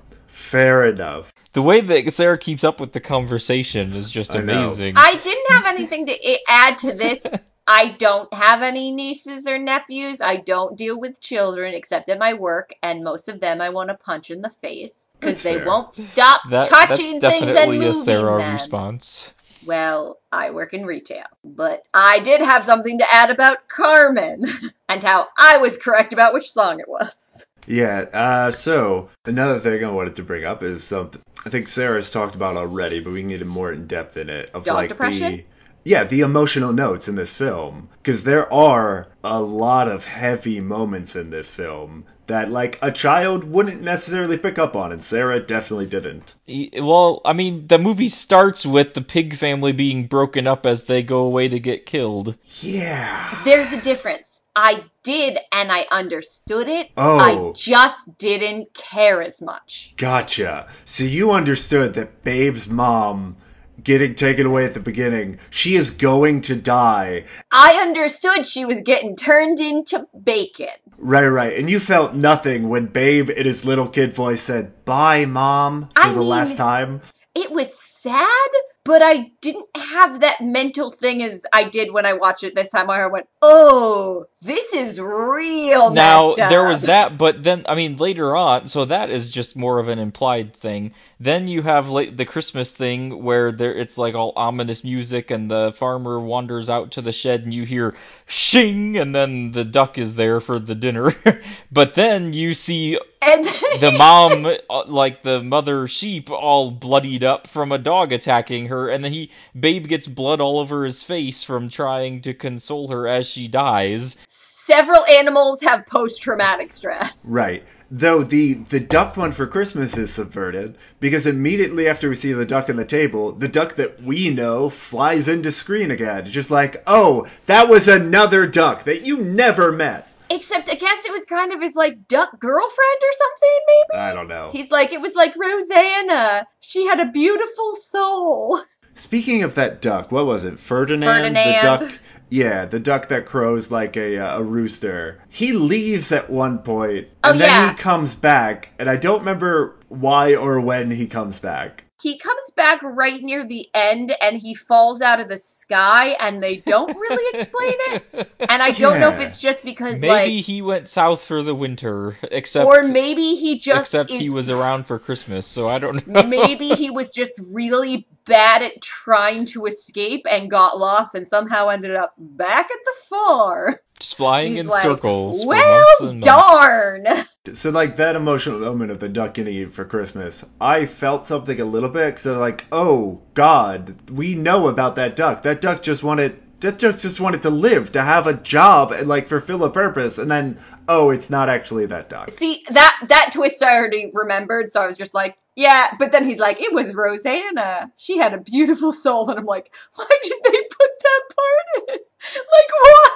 fair 0.52 0.86
enough. 0.86 1.32
The 1.52 1.62
way 1.62 1.80
that 1.80 2.12
Sarah 2.12 2.38
keeps 2.38 2.62
up 2.62 2.78
with 2.78 2.92
the 2.92 3.00
conversation 3.00 3.96
is 3.96 4.10
just 4.10 4.34
amazing. 4.34 4.94
I 4.96 5.16
didn't 5.16 5.50
have 5.50 5.66
anything 5.66 6.06
to 6.06 6.38
add 6.48 6.78
to 6.78 6.92
this 6.92 7.26
I 7.66 7.88
don't 7.98 8.32
have 8.34 8.60
any 8.60 8.90
nieces 8.90 9.46
or 9.46 9.56
nephews. 9.56 10.20
I 10.20 10.36
don't 10.36 10.76
deal 10.76 10.98
with 10.98 11.20
children 11.20 11.74
except 11.74 12.08
at 12.08 12.18
my 12.18 12.34
work, 12.34 12.74
and 12.82 13.04
most 13.04 13.28
of 13.28 13.40
them 13.40 13.60
I 13.60 13.68
want 13.70 13.88
to 13.90 13.96
punch 13.96 14.30
in 14.30 14.42
the 14.42 14.50
face 14.50 15.08
because 15.18 15.42
they 15.42 15.54
fair. 15.54 15.66
won't 15.66 15.94
stop 15.94 16.42
That, 16.50 16.66
touching 16.66 17.20
that's 17.20 17.34
things 17.34 17.42
and 17.46 17.54
definitely 17.54 17.76
a 17.76 17.80
moving 17.80 17.94
Sarah 18.02 18.38
them. 18.38 18.52
response. 18.54 19.34
Well, 19.64 20.18
I 20.32 20.50
work 20.50 20.74
in 20.74 20.84
retail, 20.84 21.24
but 21.44 21.86
I 21.94 22.18
did 22.18 22.40
have 22.40 22.64
something 22.64 22.98
to 22.98 23.06
add 23.14 23.30
about 23.30 23.68
Carmen 23.68 24.44
and 24.88 25.02
how 25.02 25.28
I 25.38 25.58
was 25.58 25.76
correct 25.76 26.12
about 26.12 26.34
which 26.34 26.50
song 26.50 26.80
it 26.80 26.88
was. 26.88 27.46
Yeah, 27.66 28.00
uh, 28.12 28.50
so 28.50 29.08
another 29.24 29.60
thing 29.60 29.84
I 29.84 29.90
wanted 29.90 30.16
to 30.16 30.22
bring 30.22 30.44
up 30.44 30.62
is 30.62 30.82
something 30.84 31.22
I 31.44 31.50
think 31.50 31.66
Sarah's 31.68 32.10
talked 32.10 32.34
about 32.34 32.56
already, 32.56 33.00
but 33.00 33.12
we 33.12 33.20
can 33.20 33.30
get 33.30 33.44
more 33.46 33.72
in 33.72 33.86
depth 33.86 34.16
in 34.16 34.28
it. 34.28 34.50
Of 34.50 34.64
Dog 34.64 34.76
like 34.76 34.88
depression? 34.88 35.36
the 35.36 35.44
yeah, 35.84 36.04
the 36.04 36.20
emotional 36.20 36.72
notes 36.72 37.08
in 37.08 37.16
this 37.16 37.36
film 37.36 37.88
because 38.02 38.22
there 38.22 38.52
are 38.52 39.08
a 39.24 39.40
lot 39.40 39.88
of 39.88 40.04
heavy 40.04 40.60
moments 40.60 41.16
in 41.16 41.30
this 41.30 41.52
film 41.52 42.04
that 42.32 42.50
like 42.50 42.78
a 42.80 42.90
child 42.90 43.44
wouldn't 43.44 43.82
necessarily 43.82 44.38
pick 44.38 44.58
up 44.58 44.74
on, 44.74 44.90
and 44.90 45.04
Sarah 45.04 45.40
definitely 45.40 45.86
didn't. 45.86 46.34
Well, 46.82 47.20
I 47.24 47.32
mean, 47.32 47.66
the 47.66 47.78
movie 47.78 48.08
starts 48.08 48.64
with 48.64 48.94
the 48.94 49.02
pig 49.02 49.36
family 49.36 49.72
being 49.72 50.06
broken 50.06 50.46
up 50.46 50.64
as 50.64 50.86
they 50.86 51.02
go 51.02 51.20
away 51.20 51.48
to 51.48 51.60
get 51.60 51.86
killed. 51.86 52.36
Yeah. 52.60 53.38
There's 53.44 53.72
a 53.72 53.80
difference. 53.80 54.40
I 54.54 54.84
did 55.02 55.38
and 55.50 55.72
I 55.72 55.86
understood 55.90 56.68
it. 56.68 56.90
Oh. 56.96 57.18
I 57.18 57.52
just 57.54 58.18
didn't 58.18 58.74
care 58.74 59.22
as 59.22 59.40
much. 59.40 59.94
Gotcha. 59.96 60.68
So 60.84 61.04
you 61.04 61.30
understood 61.32 61.94
that 61.94 62.22
Babe's 62.22 62.68
mom 62.68 63.36
getting 63.84 64.14
taken 64.14 64.46
away 64.46 64.64
at 64.64 64.74
the 64.74 64.80
beginning, 64.80 65.38
she 65.50 65.76
is 65.76 65.90
going 65.90 66.40
to 66.42 66.56
die. 66.56 67.24
I 67.50 67.74
understood 67.80 68.46
she 68.46 68.64
was 68.64 68.80
getting 68.82 69.16
turned 69.16 69.60
into 69.60 70.06
bacon. 70.24 70.68
Right, 70.98 71.26
right. 71.26 71.58
And 71.58 71.68
you 71.68 71.80
felt 71.80 72.14
nothing 72.14 72.68
when 72.68 72.86
Babe 72.86 73.28
in 73.30 73.44
his 73.46 73.64
little 73.64 73.88
kid 73.88 74.12
voice 74.12 74.42
said, 74.42 74.84
Bye, 74.84 75.24
mom, 75.24 75.88
for 75.96 76.02
I 76.02 76.12
the 76.12 76.18
mean- 76.20 76.28
last 76.28 76.56
time. 76.56 77.00
It 77.34 77.50
was 77.50 77.72
sad, 77.78 78.50
but 78.84 79.00
I 79.00 79.30
didn't 79.40 79.74
have 79.74 80.20
that 80.20 80.42
mental 80.42 80.90
thing 80.90 81.22
as 81.22 81.46
I 81.50 81.64
did 81.66 81.90
when 81.90 82.04
I 82.04 82.12
watched 82.12 82.44
it 82.44 82.54
this 82.54 82.68
time 82.70 82.88
where 82.88 83.02
I 83.02 83.10
went, 83.10 83.26
oh, 83.40 84.26
this 84.42 84.74
is 84.74 85.00
real 85.00 85.90
Now 85.90 86.30
messed 86.30 86.40
up. 86.40 86.50
there 86.50 86.64
was 86.64 86.82
that, 86.82 87.16
but 87.16 87.44
then 87.44 87.64
I 87.68 87.76
mean 87.76 87.96
later 87.96 88.34
on, 88.34 88.66
so 88.66 88.84
that 88.84 89.08
is 89.08 89.30
just 89.30 89.56
more 89.56 89.78
of 89.78 89.86
an 89.88 90.00
implied 90.00 90.52
thing. 90.52 90.92
Then 91.20 91.46
you 91.46 91.62
have 91.62 91.88
like 91.88 92.16
the 92.16 92.24
Christmas 92.24 92.72
thing 92.72 93.22
where 93.22 93.52
there 93.52 93.72
it's 93.72 93.96
like 93.96 94.16
all 94.16 94.32
ominous 94.34 94.82
music, 94.82 95.30
and 95.30 95.48
the 95.50 95.72
farmer 95.72 96.18
wanders 96.18 96.68
out 96.68 96.90
to 96.92 97.00
the 97.00 97.12
shed, 97.12 97.42
and 97.44 97.54
you 97.54 97.64
hear 97.64 97.94
shing, 98.26 98.96
and 98.96 99.14
then 99.14 99.52
the 99.52 99.64
duck 99.64 99.96
is 99.96 100.16
there 100.16 100.40
for 100.40 100.58
the 100.58 100.74
dinner. 100.74 101.14
but 101.72 101.94
then 101.94 102.32
you 102.32 102.54
see 102.54 102.98
And 103.22 103.44
the 103.80 103.94
mom, 103.98 104.46
uh, 104.68 104.84
like 104.86 105.22
the 105.22 105.40
mother 105.42 105.86
sheep, 105.86 106.28
all 106.30 106.72
bloodied 106.72 107.22
up 107.22 107.46
from 107.46 107.70
a 107.70 107.78
dog 107.78 108.12
attacking 108.12 108.66
her, 108.66 108.88
and 108.88 109.04
then 109.04 109.12
he, 109.12 109.30
Babe 109.58 109.86
gets 109.86 110.08
blood 110.08 110.40
all 110.40 110.58
over 110.58 110.84
his 110.84 111.04
face 111.04 111.44
from 111.44 111.68
trying 111.68 112.20
to 112.22 112.34
console 112.34 112.88
her 112.88 113.06
as 113.06 113.28
she 113.28 113.46
dies. 113.46 114.16
Several 114.32 115.04
animals 115.06 115.60
have 115.60 115.84
post 115.86 116.22
traumatic 116.22 116.72
stress. 116.72 117.24
Right. 117.28 117.64
Though 117.90 118.22
the 118.22 118.54
the 118.54 118.80
duck 118.80 119.18
one 119.18 119.32
for 119.32 119.46
Christmas 119.46 119.98
is 119.98 120.10
subverted 120.10 120.78
because 120.98 121.26
immediately 121.26 121.86
after 121.86 122.08
we 122.08 122.14
see 122.14 122.32
the 122.32 122.46
duck 122.46 122.70
on 122.70 122.76
the 122.76 122.86
table, 122.86 123.32
the 123.32 123.48
duck 123.48 123.74
that 123.74 124.02
we 124.02 124.30
know 124.30 124.70
flies 124.70 125.28
into 125.28 125.52
screen 125.52 125.90
again. 125.90 126.24
Just 126.24 126.50
like, 126.50 126.82
oh, 126.86 127.26
that 127.44 127.68
was 127.68 127.88
another 127.88 128.46
duck 128.46 128.84
that 128.84 129.02
you 129.02 129.18
never 129.18 129.70
met. 129.70 130.08
Except 130.30 130.70
I 130.70 130.76
guess 130.76 131.04
it 131.04 131.12
was 131.12 131.26
kind 131.26 131.52
of 131.52 131.60
his 131.60 131.74
like 131.74 132.08
duck 132.08 132.40
girlfriend 132.40 133.00
or 133.02 133.12
something, 133.18 133.60
maybe? 133.66 134.00
I 134.00 134.14
don't 134.14 134.28
know. 134.28 134.48
He's 134.50 134.70
like, 134.70 134.90
it 134.92 135.02
was 135.02 135.14
like 135.14 135.34
Rosanna. 135.36 136.46
She 136.60 136.86
had 136.86 136.98
a 137.00 137.10
beautiful 137.10 137.74
soul. 137.74 138.60
Speaking 138.94 139.42
of 139.42 139.54
that 139.54 139.82
duck, 139.82 140.10
what 140.10 140.24
was 140.24 140.44
it? 140.44 140.58
Ferdinand, 140.58 141.22
Ferdinand. 141.22 141.80
the 141.80 141.86
duck. 141.86 142.00
Yeah, 142.32 142.64
the 142.64 142.80
duck 142.80 143.08
that 143.08 143.26
crows 143.26 143.70
like 143.70 143.94
a 143.94 144.16
uh, 144.16 144.38
a 144.38 144.42
rooster. 144.42 145.22
He 145.28 145.52
leaves 145.52 146.10
at 146.12 146.30
one 146.30 146.60
point, 146.60 147.08
and 147.22 147.36
Oh, 147.36 147.38
then 147.38 147.40
yeah. 147.40 147.70
he 147.72 147.76
comes 147.76 148.16
back, 148.16 148.70
and 148.78 148.88
I 148.88 148.96
don't 148.96 149.18
remember 149.18 149.76
why 149.88 150.34
or 150.34 150.58
when 150.58 150.92
he 150.92 151.06
comes 151.06 151.38
back. 151.38 151.81
He 152.02 152.18
comes 152.18 152.50
back 152.56 152.82
right 152.82 153.22
near 153.22 153.44
the 153.44 153.68
end 153.72 154.14
and 154.20 154.38
he 154.38 154.54
falls 154.54 155.00
out 155.00 155.20
of 155.20 155.28
the 155.28 155.38
sky 155.38 156.16
and 156.20 156.42
they 156.42 156.56
don't 156.56 156.96
really 156.96 157.38
explain 157.38 157.74
it. 157.78 158.30
And 158.40 158.60
I 158.62 158.72
don't 158.72 158.98
know 158.98 159.12
if 159.12 159.20
it's 159.20 159.38
just 159.38 159.64
because 159.64 160.00
Maybe 160.00 160.08
like 160.36 160.44
he 160.44 160.60
went 160.62 160.88
south 160.88 161.24
for 161.24 161.42
the 161.42 161.54
winter, 161.54 162.16
except 162.22 162.66
or 162.66 162.82
maybe 162.82 163.36
he 163.36 163.58
just 163.58 163.82
except 163.82 164.10
is 164.10 164.18
he 164.18 164.30
was 164.30 164.50
around 164.50 164.86
for 164.88 164.98
Christmas, 164.98 165.46
so 165.46 165.68
I 165.68 165.78
don't 165.78 166.04
know. 166.08 166.24
maybe 166.24 166.70
he 166.70 166.90
was 166.90 167.10
just 167.12 167.40
really 167.50 168.08
bad 168.24 168.62
at 168.62 168.80
trying 168.82 169.44
to 169.46 169.66
escape 169.66 170.26
and 170.30 170.50
got 170.50 170.78
lost 170.78 171.14
and 171.14 171.26
somehow 171.26 171.68
ended 171.68 171.94
up 171.94 172.14
back 172.18 172.66
at 172.66 172.78
the 172.84 172.92
farm. 173.08 173.74
Just 174.02 174.16
flying 174.16 174.52
He's 174.56 174.62
in 174.64 174.66
like, 174.66 174.82
circles. 174.82 175.42
for 175.42 175.50
Well, 175.50 175.78
months 176.00 176.00
and 176.00 176.20
months. 176.20 176.26
darn. 176.26 177.06
So 177.54 177.70
like 177.70 177.96
that 177.96 178.14
emotional 178.14 178.60
moment 178.60 178.92
of 178.92 179.00
the 179.00 179.08
duck 179.08 179.34
getting 179.34 179.54
eaten 179.54 179.72
for 179.72 179.84
Christmas, 179.84 180.44
I 180.60 180.86
felt 180.86 181.26
something 181.26 181.60
a 181.60 181.64
little 181.64 181.88
bit. 181.88 182.20
So 182.20 182.38
like, 182.38 182.66
oh 182.70 183.20
God, 183.34 184.08
we 184.08 184.36
know 184.36 184.68
about 184.68 184.94
that 184.94 185.16
duck. 185.16 185.42
That 185.42 185.60
duck 185.60 185.82
just 185.82 186.04
wanted. 186.04 186.40
That 186.60 186.78
duck 186.78 187.00
just 187.00 187.18
wanted 187.18 187.42
to 187.42 187.50
live, 187.50 187.90
to 187.92 188.02
have 188.02 188.28
a 188.28 188.34
job, 188.34 188.92
and 188.92 189.08
like 189.08 189.26
fulfill 189.26 189.64
a 189.64 189.70
purpose. 189.70 190.18
And 190.18 190.30
then, 190.30 190.60
oh, 190.88 191.10
it's 191.10 191.30
not 191.30 191.48
actually 191.48 191.84
that 191.86 192.08
duck. 192.08 192.30
See 192.30 192.62
that 192.70 193.06
that 193.08 193.30
twist 193.32 193.60
I 193.64 193.74
already 193.76 194.12
remembered, 194.14 194.70
so 194.70 194.80
I 194.80 194.86
was 194.86 194.96
just 194.96 195.12
like, 195.12 195.36
yeah. 195.56 195.88
But 195.98 196.12
then 196.12 196.24
he's 196.24 196.38
like, 196.38 196.60
it 196.60 196.72
was 196.72 196.94
Rosanna. 196.94 197.90
She 197.96 198.18
had 198.18 198.32
a 198.34 198.40
beautiful 198.40 198.92
soul, 198.92 199.28
and 199.28 199.36
I'm 199.40 199.46
like, 199.46 199.74
why 199.96 200.06
did 200.22 200.38
they 200.44 200.50
put 200.70 200.90
that 201.02 201.22
part 201.34 201.88
in? 201.88 201.98
Like 202.34 202.70
what? 202.84 203.12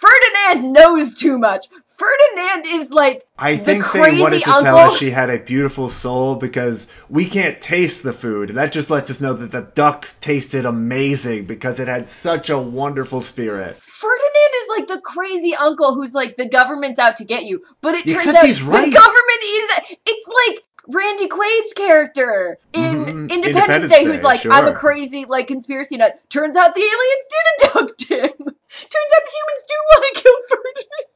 Ferdinand 0.00 0.72
knows 0.72 1.14
too 1.14 1.38
much. 1.38 1.66
Ferdinand 1.88 2.64
is 2.66 2.92
like 2.92 3.24
I 3.36 3.56
the 3.56 3.64
think 3.64 3.84
crazy 3.84 4.16
they 4.16 4.22
wanted 4.22 4.42
to 4.44 4.50
uncle. 4.50 4.62
tell 4.64 4.76
us 4.78 4.98
she 4.98 5.10
had 5.10 5.30
a 5.30 5.38
beautiful 5.40 5.88
soul 5.88 6.36
because 6.36 6.86
we 7.08 7.24
can't 7.26 7.60
taste 7.60 8.04
the 8.04 8.12
food. 8.12 8.50
And 8.50 8.58
that 8.58 8.70
just 8.70 8.88
lets 8.90 9.10
us 9.10 9.20
know 9.20 9.34
that 9.34 9.50
the 9.50 9.62
duck 9.74 10.08
tasted 10.20 10.64
amazing 10.64 11.46
because 11.46 11.80
it 11.80 11.88
had 11.88 12.06
such 12.06 12.50
a 12.50 12.58
wonderful 12.58 13.20
spirit. 13.20 13.74
Ferdinand 13.76 14.52
is 14.62 14.68
like 14.78 14.86
the 14.86 15.00
crazy 15.00 15.56
uncle 15.56 15.94
who's 15.94 16.14
like 16.14 16.36
the 16.36 16.48
government's 16.48 17.00
out 17.00 17.16
to 17.16 17.24
get 17.24 17.44
you, 17.46 17.64
but 17.80 17.94
it 17.96 18.04
turns 18.04 18.14
Except 18.22 18.38
out 18.38 18.46
he's 18.46 18.62
right. 18.62 18.86
the 18.86 18.92
government 18.96 19.42
is. 19.42 19.96
It's 20.06 20.28
like 20.54 20.64
Randy 20.88 21.28
Quaid's 21.28 21.72
character 21.74 22.58
in 22.72 22.82
Mhm. 22.82 23.08
Independence, 23.30 23.46
Independence 23.46 23.92
Day, 23.92 24.04
who's 24.04 24.20
Day, 24.20 24.26
like, 24.26 24.46
I'm 24.46 24.66
a 24.66 24.72
crazy 24.72 25.24
like 25.28 25.46
conspiracy 25.46 25.96
nut. 25.96 26.18
Turns 26.30 26.56
out 26.56 26.74
the 26.74 26.80
aliens 26.80 27.26
did 27.30 27.66
abduct 27.76 28.02
him. 28.08 28.18
Turns 28.48 29.10
out 29.16 29.22
the 29.24 29.32
humans 29.34 29.62
do 29.68 29.74
want 29.90 30.04
to 30.16 30.22
kill 30.22 30.36
Ferdinand. 30.48 31.06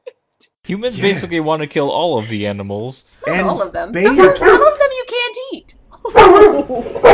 Humans 0.65 0.97
Yeah. 0.97 1.01
basically 1.01 1.39
want 1.39 1.61
to 1.61 1.67
kill 1.67 1.89
all 1.91 2.17
of 2.17 2.29
the 2.29 2.45
animals. 2.47 3.05
Not 3.27 3.35
And 3.37 3.47
all 3.49 3.61
of 3.61 3.73
them. 3.73 3.91
Babe- 3.91 4.05
Some, 4.05 4.19
of- 4.19 4.37
some 4.37 4.61
of 4.67 4.79
them 4.79 4.89
you 4.91 5.05
can't 5.07 5.37
eat. 5.53 5.73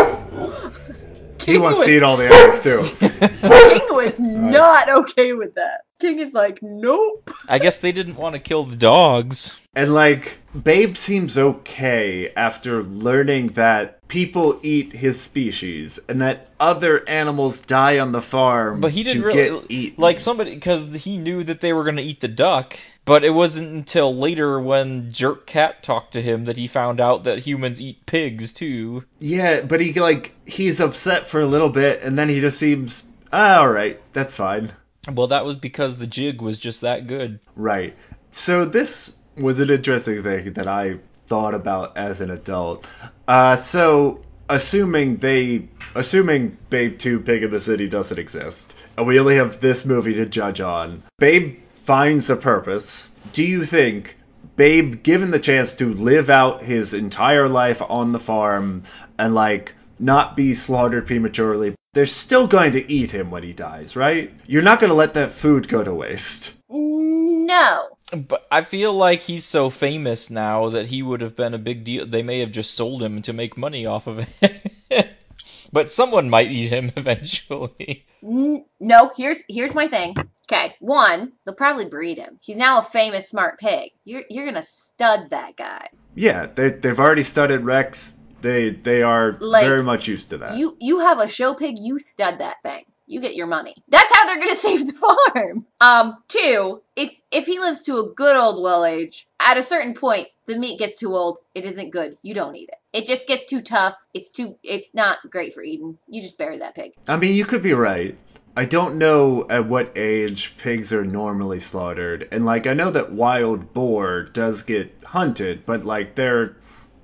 He 1.45 1.57
wants 1.57 1.79
was- 1.79 1.87
to 1.87 1.93
eat 1.97 2.03
all 2.03 2.15
the 2.17 2.27
animals 2.27 2.61
too. 2.61 2.83
King 3.79 3.95
was 3.95 4.19
not 4.19 4.87
okay 4.89 5.33
with 5.33 5.55
that. 5.55 5.81
King 5.99 6.19
is 6.19 6.33
like, 6.33 6.59
nope. 6.61 7.31
I 7.47 7.57
guess 7.57 7.79
they 7.79 7.91
didn't 7.91 8.17
want 8.17 8.35
to 8.35 8.39
kill 8.39 8.65
the 8.65 8.75
dogs. 8.75 9.59
And 9.79 9.93
like, 9.93 10.39
Babe 10.61 10.97
seems 10.97 11.37
okay 11.37 12.33
after 12.35 12.83
learning 12.83 13.47
that 13.53 14.05
people 14.09 14.59
eat 14.61 14.91
his 14.91 15.21
species 15.21 15.99
and 16.09 16.19
that 16.21 16.49
other 16.59 17.07
animals 17.07 17.61
die 17.61 17.97
on 17.97 18.11
the 18.11 18.21
farm 18.21 18.81
But 18.81 18.91
he 18.91 19.03
didn't 19.03 19.21
to 19.21 19.27
really 19.27 19.65
eaten. 19.69 20.01
like 20.01 20.19
somebody 20.19 20.55
because 20.55 20.93
he 21.05 21.15
knew 21.15 21.43
that 21.45 21.61
they 21.61 21.71
were 21.71 21.85
going 21.85 21.95
to 21.95 22.01
eat 22.01 22.19
the 22.19 22.27
duck. 22.27 22.77
But 23.05 23.23
it 23.23 23.29
wasn't 23.29 23.69
until 23.71 24.13
later 24.13 24.59
when 24.59 25.13
Jerk 25.13 25.45
Cat 25.47 25.81
talked 25.81 26.11
to 26.11 26.21
him 26.21 26.43
that 26.43 26.57
he 26.57 26.67
found 26.67 26.99
out 26.99 27.23
that 27.23 27.39
humans 27.39 27.81
eat 27.81 28.05
pigs 28.05 28.51
too. 28.51 29.05
yeah, 29.19 29.61
but 29.61 29.79
he 29.79 29.93
like 29.93 30.35
he's 30.45 30.81
upset 30.81 31.25
for 31.25 31.39
a 31.39 31.47
little 31.47 31.69
bit 31.69 32.01
and 32.03 32.19
then 32.19 32.27
he 32.27 32.41
just 32.41 32.59
seems 32.59 33.05
ah, 33.31 33.59
all 33.59 33.71
right, 33.71 34.01
that's 34.11 34.35
fine. 34.35 34.73
Well, 35.09 35.27
that 35.27 35.45
was 35.45 35.55
because 35.55 35.97
the 35.97 36.07
jig 36.07 36.41
was 36.41 36.57
just 36.59 36.81
that 36.81 37.07
good. 37.07 37.39
Right. 37.55 37.95
So 38.31 38.65
this 38.65 39.15
was 39.39 39.59
an 39.59 39.69
interesting 39.69 40.23
thing 40.23 40.53
that 40.53 40.67
I 40.67 40.99
thought 41.27 41.53
about 41.53 41.95
as 41.95 42.21
an 42.21 42.31
adult. 42.31 42.87
Uh, 43.27 43.55
so 43.55 44.23
assuming 44.49 45.17
they, 45.17 45.69
assuming 45.95 46.57
Babe 46.69 46.97
Two 46.97 47.19
Pig 47.19 47.43
in 47.43 47.51
the 47.51 47.59
City 47.59 47.87
doesn't 47.87 48.17
exist, 48.17 48.73
and 48.97 49.07
we 49.07 49.19
only 49.19 49.35
have 49.35 49.59
this 49.59 49.85
movie 49.85 50.15
to 50.15 50.25
judge 50.25 50.59
on, 50.59 51.03
Babe 51.19 51.59
finds 51.79 52.29
a 52.29 52.35
purpose. 52.35 53.09
Do 53.33 53.43
you 53.43 53.65
think 53.65 54.17
Babe, 54.55 55.03
given 55.03 55.31
the 55.31 55.39
chance 55.39 55.73
to 55.75 55.93
live 55.93 56.29
out 56.29 56.63
his 56.63 56.93
entire 56.93 57.47
life 57.47 57.81
on 57.83 58.11
the 58.11 58.19
farm 58.19 58.83
and 59.17 59.33
like 59.33 59.73
not 59.99 60.35
be 60.35 60.53
slaughtered 60.53 61.07
prematurely, 61.07 61.75
they're 61.93 62.05
still 62.05 62.47
going 62.47 62.71
to 62.73 62.91
eat 62.91 63.11
him 63.11 63.31
when 63.31 63.43
he 63.43 63.53
dies, 63.53 63.95
right? 63.95 64.33
You're 64.45 64.61
not 64.61 64.79
going 64.79 64.89
to 64.89 64.95
let 64.95 65.13
that 65.13 65.31
food 65.31 65.67
go 65.67 65.83
to 65.83 65.93
waste. 65.93 66.55
No. 66.69 67.97
But 68.15 68.47
I 68.51 68.61
feel 68.61 68.93
like 68.93 69.21
he's 69.21 69.45
so 69.45 69.69
famous 69.69 70.29
now 70.29 70.69
that 70.69 70.87
he 70.87 71.03
would 71.03 71.21
have 71.21 71.35
been 71.35 71.53
a 71.53 71.59
big 71.59 71.83
deal. 71.83 72.05
They 72.05 72.23
may 72.23 72.39
have 72.39 72.51
just 72.51 72.73
sold 72.73 73.03
him 73.03 73.21
to 73.21 73.33
make 73.33 73.57
money 73.57 73.85
off 73.85 74.07
of 74.07 74.27
it. 74.41 75.15
but 75.71 75.89
someone 75.89 76.29
might 76.29 76.51
eat 76.51 76.69
him 76.69 76.91
eventually. 76.97 78.05
No, 78.21 79.11
here's 79.15 79.43
here's 79.47 79.75
my 79.75 79.87
thing. 79.87 80.15
Okay, 80.51 80.75
one, 80.79 81.33
they'll 81.45 81.53
probably 81.53 81.85
breed 81.85 82.17
him. 82.17 82.39
He's 82.41 82.57
now 82.57 82.79
a 82.79 82.83
famous 82.83 83.29
smart 83.29 83.59
pig. 83.59 83.91
You're 84.03 84.23
you're 84.29 84.45
gonna 84.45 84.63
stud 84.63 85.29
that 85.29 85.55
guy. 85.55 85.89
Yeah, 86.15 86.47
they, 86.47 86.69
they've 86.69 86.99
already 86.99 87.23
studied 87.23 87.61
Rex. 87.61 88.17
They 88.41 88.71
they 88.71 89.01
are 89.01 89.33
Like, 89.39 89.67
very 89.67 89.83
much 89.83 90.07
used 90.07 90.31
to 90.31 90.37
that. 90.39 90.57
You 90.57 90.75
you 90.79 90.99
have 90.99 91.19
a 91.19 91.27
show 91.27 91.53
pig, 91.53 91.75
you 91.79 91.99
stud 91.99 92.39
that 92.39 92.57
thing. 92.63 92.85
You 93.09 93.19
get 93.19 93.35
your 93.35 93.47
money. 93.47 93.73
That's 93.87 94.15
how 94.15 94.27
they're 94.27 94.37
gonna 94.39 94.55
save 94.67 94.85
the 94.85 94.93
farm. 94.93 95.65
Um, 95.81 96.23
two, 96.27 96.83
if 96.95 97.19
if 97.31 97.47
he 97.47 97.59
lives 97.59 97.81
to 97.83 97.97
a 97.97 98.13
good 98.13 98.37
old 98.37 98.61
well 98.61 98.85
age, 98.85 99.27
at 99.39 99.57
a 99.57 99.63
certain 99.63 99.95
point, 99.95 100.27
the 100.45 100.57
meat 100.57 100.77
gets 100.77 100.95
too 100.95 101.15
old. 101.17 101.39
It 101.55 101.65
isn't 101.65 101.89
good. 101.89 102.17
You 102.21 102.35
don't 102.35 102.55
eat 102.55 102.69
it. 102.69 102.75
It 102.93 103.05
just 103.05 103.27
gets 103.27 103.45
too 103.45 103.61
tough. 103.61 104.07
It's 104.13 104.29
too. 104.29 104.57
It's 104.63 104.93
not 104.93 105.29
great 105.29 105.55
for 105.55 105.63
eating. 105.63 105.97
You 106.07 106.21
just 106.21 106.37
bury 106.37 106.59
that 106.59 106.75
pig. 106.75 106.93
I 107.07 107.17
mean, 107.17 107.35
you 107.35 107.45
could 107.45 107.63
be 107.63 107.73
right. 107.73 108.15
I 108.55 108.65
don't 108.65 108.97
know 108.97 109.47
at 109.49 109.67
what 109.67 109.91
age 109.97 110.55
pigs 110.57 110.93
are 110.93 111.05
normally 111.05 111.59
slaughtered, 111.59 112.27
and 112.31 112.45
like 112.45 112.67
I 112.67 112.73
know 112.73 112.91
that 112.91 113.11
wild 113.11 113.73
boar 113.73 114.23
does 114.23 114.61
get 114.61 114.95
hunted, 115.03 115.65
but 115.65 115.83
like 115.83 116.13
they're 116.13 116.57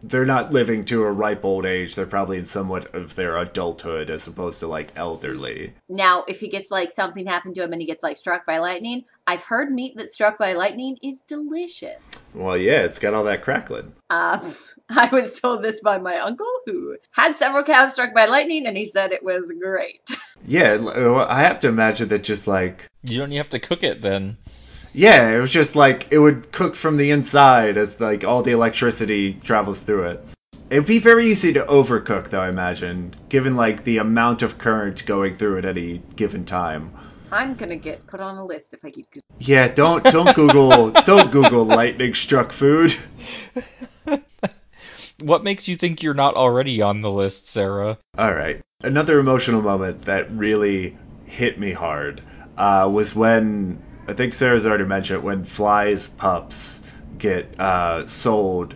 they're 0.07 0.25
not 0.25 0.53
living 0.53 0.85
to 0.85 1.03
a 1.03 1.11
ripe 1.11 1.43
old 1.43 1.65
age. 1.65 1.95
They're 1.95 2.05
probably 2.05 2.37
in 2.37 2.45
somewhat 2.45 2.93
of 2.93 3.15
their 3.15 3.37
adulthood 3.37 4.09
as 4.09 4.27
opposed 4.27 4.59
to 4.59 4.67
like 4.67 4.91
elderly. 4.95 5.73
Now, 5.89 6.23
if 6.27 6.39
he 6.39 6.47
gets 6.47 6.69
like 6.69 6.91
something 6.91 7.25
happened 7.25 7.55
to 7.55 7.63
him 7.63 7.71
and 7.71 7.81
he 7.81 7.87
gets 7.87 8.03
like 8.03 8.17
struck 8.17 8.45
by 8.45 8.59
lightning, 8.59 9.05
I've 9.25 9.43
heard 9.43 9.71
meat 9.71 9.93
that's 9.95 10.13
struck 10.13 10.37
by 10.37 10.53
lightning 10.53 10.97
is 11.01 11.21
delicious. 11.21 11.99
Well, 12.33 12.57
yeah, 12.57 12.81
it's 12.83 12.99
got 12.99 13.13
all 13.15 13.23
that 13.23 13.41
crackling. 13.41 13.93
Um, 14.09 14.53
I 14.89 15.09
was 15.11 15.39
told 15.39 15.63
this 15.63 15.81
by 15.81 15.97
my 15.97 16.17
uncle 16.17 16.51
who 16.67 16.97
had 17.11 17.35
several 17.35 17.63
cows 17.63 17.93
struck 17.93 18.13
by 18.13 18.25
lightning, 18.25 18.67
and 18.67 18.77
he 18.77 18.85
said 18.85 19.11
it 19.11 19.23
was 19.23 19.51
great. 19.59 20.01
Yeah, 20.47 20.77
I 21.27 21.41
have 21.41 21.59
to 21.61 21.69
imagine 21.69 22.09
that 22.09 22.23
just 22.23 22.45
like 22.45 22.87
You 23.09 23.17
don't 23.17 23.31
even 23.31 23.37
have 23.37 23.49
to 23.49 23.57
cook 23.57 23.83
it 23.83 24.03
then. 24.03 24.37
Yeah, 24.95 25.29
it 25.29 25.39
was 25.39 25.51
just 25.51 25.75
like 25.75 26.07
it 26.09 26.19
would 26.19 26.51
cook 26.53 26.75
from 26.75 26.95
the 26.95 27.11
inside 27.11 27.77
as 27.77 27.99
like 27.99 28.23
all 28.23 28.41
the 28.41 28.53
electricity 28.53 29.33
travels 29.43 29.81
through 29.81 30.03
it. 30.05 30.25
It'd 30.69 30.85
be 30.85 30.99
very 30.99 31.27
easy 31.27 31.53
to 31.53 31.65
overcook, 31.65 32.29
though. 32.29 32.41
I 32.41 32.49
imagine, 32.49 33.15
given 33.29 33.55
like 33.55 33.83
the 33.83 33.97
amount 33.97 34.41
of 34.41 34.57
current 34.57 35.05
going 35.05 35.35
through 35.35 35.57
at 35.59 35.65
any 35.65 36.01
given 36.15 36.45
time. 36.45 36.91
I'm 37.31 37.55
gonna 37.55 37.75
get 37.75 38.07
put 38.07 38.21
on 38.21 38.37
a 38.37 38.45
list 38.45 38.73
if 38.73 38.85
I 38.85 38.89
keep. 38.89 39.05
Yeah, 39.37 39.67
don't 39.67 40.03
don't 40.05 40.33
Google 40.33 40.91
don't 41.05 41.31
Google 41.31 41.65
lightning 41.65 42.13
struck 42.13 42.51
food. 42.51 42.95
What 45.23 45.45
makes 45.45 45.69
you 45.69 45.77
think 45.77 46.03
you're 46.03 46.13
not 46.13 46.35
already 46.35 46.81
on 46.81 46.99
the 46.99 47.09
list, 47.09 47.47
Sarah? 47.47 47.97
All 48.17 48.33
right, 48.33 48.61
another 48.83 49.17
emotional 49.17 49.61
moment 49.61 50.01
that 50.01 50.29
really 50.29 50.97
hit 51.25 51.57
me 51.57 51.71
hard 51.71 52.21
uh, 52.57 52.89
was 52.91 53.15
when 53.15 53.81
I 54.07 54.13
think 54.13 54.33
Sarah's 54.33 54.65
already 54.65 54.85
mentioned 54.85 55.23
when 55.23 55.43
flies 55.43 56.07
pups 56.07 56.81
get 57.17 57.59
uh, 57.59 58.05
sold. 58.05 58.75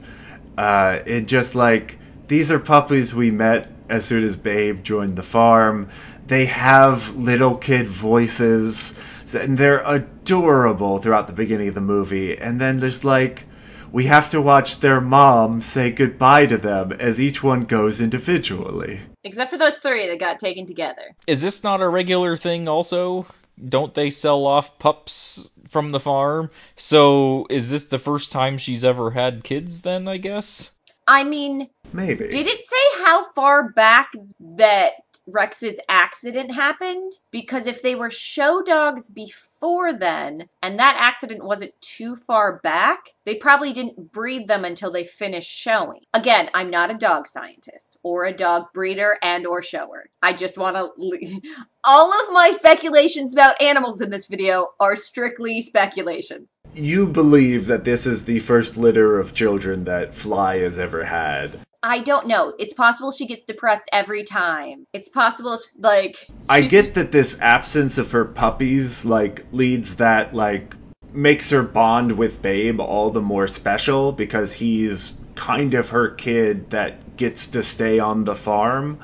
Uh, 0.58 1.00
it 1.06 1.28
just 1.28 1.56
like 1.56 1.98
these 2.28 2.52
are 2.52 2.60
puppies 2.60 3.14
we 3.14 3.32
met 3.32 3.72
as 3.90 4.06
soon 4.06 4.24
as 4.24 4.36
Babe 4.36 4.84
joined 4.84 5.16
the 5.16 5.24
farm. 5.24 5.90
They 6.28 6.46
have 6.46 7.16
little 7.16 7.56
kid 7.56 7.88
voices, 7.88 8.96
and 9.34 9.58
they're 9.58 9.84
adorable 9.86 11.00
throughout 11.00 11.28
the 11.28 11.34
beginning 11.34 11.70
of 11.70 11.76
the 11.76 11.82
movie. 11.82 12.38
And 12.38 12.60
then 12.60 12.80
there's 12.80 13.04
like 13.04 13.46
we 13.92 14.06
have 14.06 14.30
to 14.30 14.42
watch 14.42 14.80
their 14.80 15.02
mom 15.02 15.62
say 15.62 15.92
goodbye 15.92 16.46
to 16.46 16.58
them 16.58 16.92
as 16.94 17.20
each 17.20 17.44
one 17.44 17.66
goes 17.66 18.00
individually. 18.00 19.00
Except 19.24 19.52
for 19.52 19.58
those 19.58 19.80
three 19.80 20.08
that 20.08 20.20
got 20.20 20.40
taken 20.40 20.66
together. 20.66 21.16
Is 21.26 21.42
this 21.42 21.64
not 21.64 21.82
a 21.82 21.90
regular 21.90 22.38
thing 22.38 22.68
also? 22.68 23.26
Don't 23.68 23.94
they 23.94 24.10
sell 24.10 24.46
off 24.46 24.80
pups 24.80 25.52
from 25.68 25.90
the 25.90 26.00
farm? 26.00 26.50
So 26.76 27.46
is 27.50 27.70
this 27.70 27.86
the 27.86 28.00
first 28.00 28.32
time 28.32 28.58
she's 28.58 28.84
ever 28.84 29.12
had 29.12 29.44
kids 29.44 29.82
then, 29.82 30.08
I 30.08 30.18
guess? 30.18 30.72
I 31.08 31.24
mean, 31.24 31.70
Maybe. 31.92 32.28
did 32.30 32.46
it 32.48 32.62
say 32.62 33.04
how 33.04 33.24
far 33.34 33.70
back 33.72 34.12
that 34.58 34.92
Rex's 35.32 35.80
accident 35.88 36.54
happened? 36.54 37.14
Because 37.32 37.66
if 37.66 37.82
they 37.82 37.96
were 37.96 38.10
show 38.10 38.62
dogs 38.62 39.10
before 39.10 39.94
then, 39.94 40.50
and 40.62 40.80
that 40.80 40.98
accident 41.00 41.44
wasn't 41.44 41.80
too 41.82 42.16
far 42.16 42.60
back, 42.60 43.16
they 43.26 43.36
probably 43.36 43.74
didn't 43.74 44.12
breed 44.12 44.48
them 44.48 44.66
until 44.66 44.92
they 44.92 45.04
finished 45.04 45.52
showing. 45.52 46.02
Again, 46.14 46.50
I'm 46.54 46.70
not 46.70 46.92
a 46.92 46.98
dog 46.98 47.28
scientist 47.28 47.98
or 48.04 48.26
a 48.26 48.34
dog 48.34 48.68
breeder 48.74 49.18
and 49.22 49.46
or 49.46 49.62
shower. 49.62 50.10
I 50.22 50.34
just 50.34 50.58
want 50.58 50.76
to 50.76 51.42
all 51.84 52.12
of 52.12 52.34
my 52.34 52.52
speculations 52.54 53.34
about 53.34 53.62
animals 53.62 54.02
in 54.02 54.10
this 54.10 54.28
video 54.28 54.70
are 54.80 54.96
strictly 54.96 55.62
speculations. 55.62 56.50
you 56.74 57.08
believe 57.08 57.66
that 57.68 57.84
this 57.84 58.06
is 58.06 58.26
the 58.26 58.40
first 58.40 58.78
litter 58.78 59.20
of 59.20 59.34
children 59.34 59.84
that 59.86 60.14
Fly 60.14 60.58
has 60.58 60.78
ever 60.80 61.06
had. 61.06 61.60
I 61.82 62.00
don't 62.00 62.28
know. 62.28 62.54
It's 62.60 62.74
possible 62.74 63.12
she 63.12 63.26
gets 63.26 63.44
depressed 63.44 63.90
every 63.94 64.24
time. 64.24 64.86
It's 64.94 65.08
possible, 65.08 65.58
sh- 65.58 65.68
like. 65.78 66.28
I 66.50 66.62
get 66.62 66.82
just- 66.82 66.96
that 66.96 67.12
this 67.12 67.40
absence 67.42 67.98
of 67.98 68.12
her 68.12 68.26
puppies 68.26 69.06
like 69.06 69.46
leads 69.52 69.96
that 69.96 70.34
like 70.34 70.76
makes 71.14 71.50
her 71.50 71.64
bond 71.64 72.18
with 72.18 72.42
Babe 72.42 72.80
all 72.80 73.10
the 73.10 73.22
more 73.22 73.48
special 73.48 74.12
because 74.12 74.54
he's 74.54 75.18
kind 75.36 75.74
of 75.74 75.90
her 75.92 76.10
kid 76.10 76.70
that 76.70 77.18
gets 77.18 77.48
to 77.48 77.64
stay 77.64 77.98
on 77.98 78.26
the 78.26 78.36
farm 78.36 79.00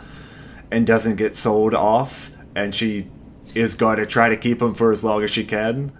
and 0.70 0.86
doesn't 0.86 1.16
get 1.16 1.36
sold 1.36 1.74
off 1.74 2.32
and 2.56 2.76
she 2.76 3.08
is 3.56 3.74
going 3.74 3.98
to 3.98 4.06
try 4.06 4.30
to 4.30 4.38
keep 4.38 4.62
him 4.62 4.74
for 4.76 4.92
as 4.92 5.04
long 5.04 5.24
as 5.24 5.32
she 5.32 5.44
can. 5.46 5.92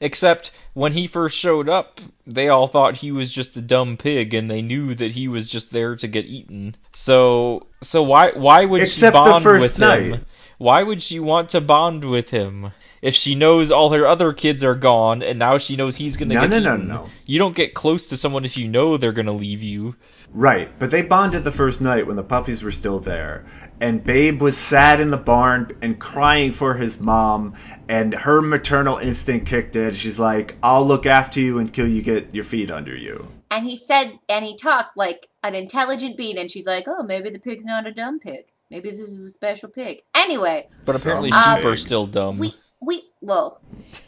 Except 0.00 0.52
when 0.74 0.92
he 0.92 1.06
first 1.06 1.36
showed 1.38 1.68
up, 1.68 2.00
they 2.26 2.48
all 2.48 2.66
thought 2.66 2.96
he 2.96 3.12
was 3.12 3.32
just 3.32 3.56
a 3.56 3.60
dumb 3.62 3.96
pig 3.96 4.34
and 4.34 4.50
they 4.50 4.60
knew 4.62 4.94
that 4.94 5.12
he 5.12 5.28
was 5.28 5.48
just 5.48 5.72
there 5.72 5.94
to 5.96 6.08
get 6.08 6.26
eaten. 6.26 6.74
So 6.92 7.66
so 7.80 8.02
why 8.02 8.32
why 8.32 8.64
would 8.64 8.82
Except 8.82 9.14
she 9.14 9.18
bond 9.18 9.44
with 9.44 9.78
night. 9.78 10.02
him? 10.02 10.26
Why 10.58 10.82
would 10.82 11.02
she 11.02 11.18
want 11.20 11.48
to 11.50 11.60
bond 11.60 12.04
with 12.04 12.30
him? 12.30 12.72
If 13.02 13.14
she 13.14 13.34
knows 13.34 13.70
all 13.70 13.90
her 13.90 14.06
other 14.06 14.32
kids 14.32 14.64
are 14.64 14.74
gone 14.74 15.22
and 15.22 15.38
now 15.38 15.58
she 15.58 15.76
knows 15.76 15.96
he's 15.96 16.16
gonna 16.16 16.34
No, 16.34 16.40
get 16.42 16.50
no, 16.50 16.58
no, 16.60 16.74
eaten. 16.74 16.88
no. 16.88 17.08
You 17.26 17.38
don't 17.38 17.56
get 17.56 17.74
close 17.74 18.04
to 18.06 18.16
someone 18.16 18.44
if 18.44 18.56
you 18.56 18.66
know 18.68 18.96
they're 18.96 19.12
gonna 19.12 19.32
leave 19.32 19.62
you. 19.62 19.96
Right, 20.32 20.76
but 20.80 20.90
they 20.90 21.02
bonded 21.02 21.44
the 21.44 21.52
first 21.52 21.80
night 21.80 22.06
when 22.06 22.16
the 22.16 22.22
puppies 22.24 22.62
were 22.62 22.72
still 22.72 22.98
there. 22.98 23.44
And 23.80 24.04
Babe 24.04 24.40
was 24.40 24.56
sad 24.56 25.00
in 25.00 25.10
the 25.10 25.16
barn 25.16 25.76
and 25.82 25.98
crying 25.98 26.52
for 26.52 26.74
his 26.74 27.00
mom, 27.00 27.54
and 27.88 28.14
her 28.14 28.40
maternal 28.40 28.98
instinct 28.98 29.46
kicked 29.46 29.76
in. 29.76 29.94
She's 29.94 30.18
like, 30.18 30.56
I'll 30.62 30.86
look 30.86 31.06
after 31.06 31.40
you 31.40 31.58
until 31.58 31.88
you 31.88 32.00
get 32.02 32.34
your 32.34 32.44
feet 32.44 32.70
under 32.70 32.96
you. 32.96 33.28
And 33.50 33.64
he 33.66 33.76
said, 33.76 34.18
and 34.28 34.44
he 34.44 34.56
talked 34.56 34.96
like 34.96 35.28
an 35.42 35.54
intelligent 35.54 36.16
being, 36.16 36.38
and 36.38 36.50
she's 36.50 36.66
like, 36.66 36.84
oh, 36.86 37.02
maybe 37.02 37.30
the 37.30 37.38
pig's 37.38 37.64
not 37.64 37.86
a 37.86 37.92
dumb 37.92 38.20
pig. 38.20 38.46
Maybe 38.70 38.90
this 38.90 39.08
is 39.08 39.24
a 39.24 39.30
special 39.30 39.68
pig. 39.68 40.02
Anyway, 40.14 40.68
But 40.84 40.96
apparently 40.96 41.30
Some 41.30 41.56
sheep 41.56 41.64
are 41.64 41.76
still 41.76 42.06
dumb. 42.06 42.38
we 42.38 42.54
we 42.80 43.02
well, 43.20 43.60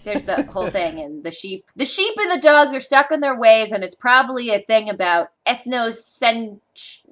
there's 0.04 0.26
that 0.26 0.48
whole 0.48 0.68
thing, 0.68 1.00
and 1.00 1.24
the 1.24 1.30
sheep, 1.30 1.64
the 1.74 1.84
sheep 1.86 2.14
and 2.18 2.30
the 2.30 2.40
dogs 2.40 2.74
are 2.74 2.80
stuck 2.80 3.10
in 3.10 3.20
their 3.20 3.38
ways, 3.38 3.72
and 3.72 3.82
it's 3.82 3.94
probably 3.94 4.50
a 4.50 4.58
thing 4.60 4.88
about 4.88 5.30
ethnocent. 5.46 6.60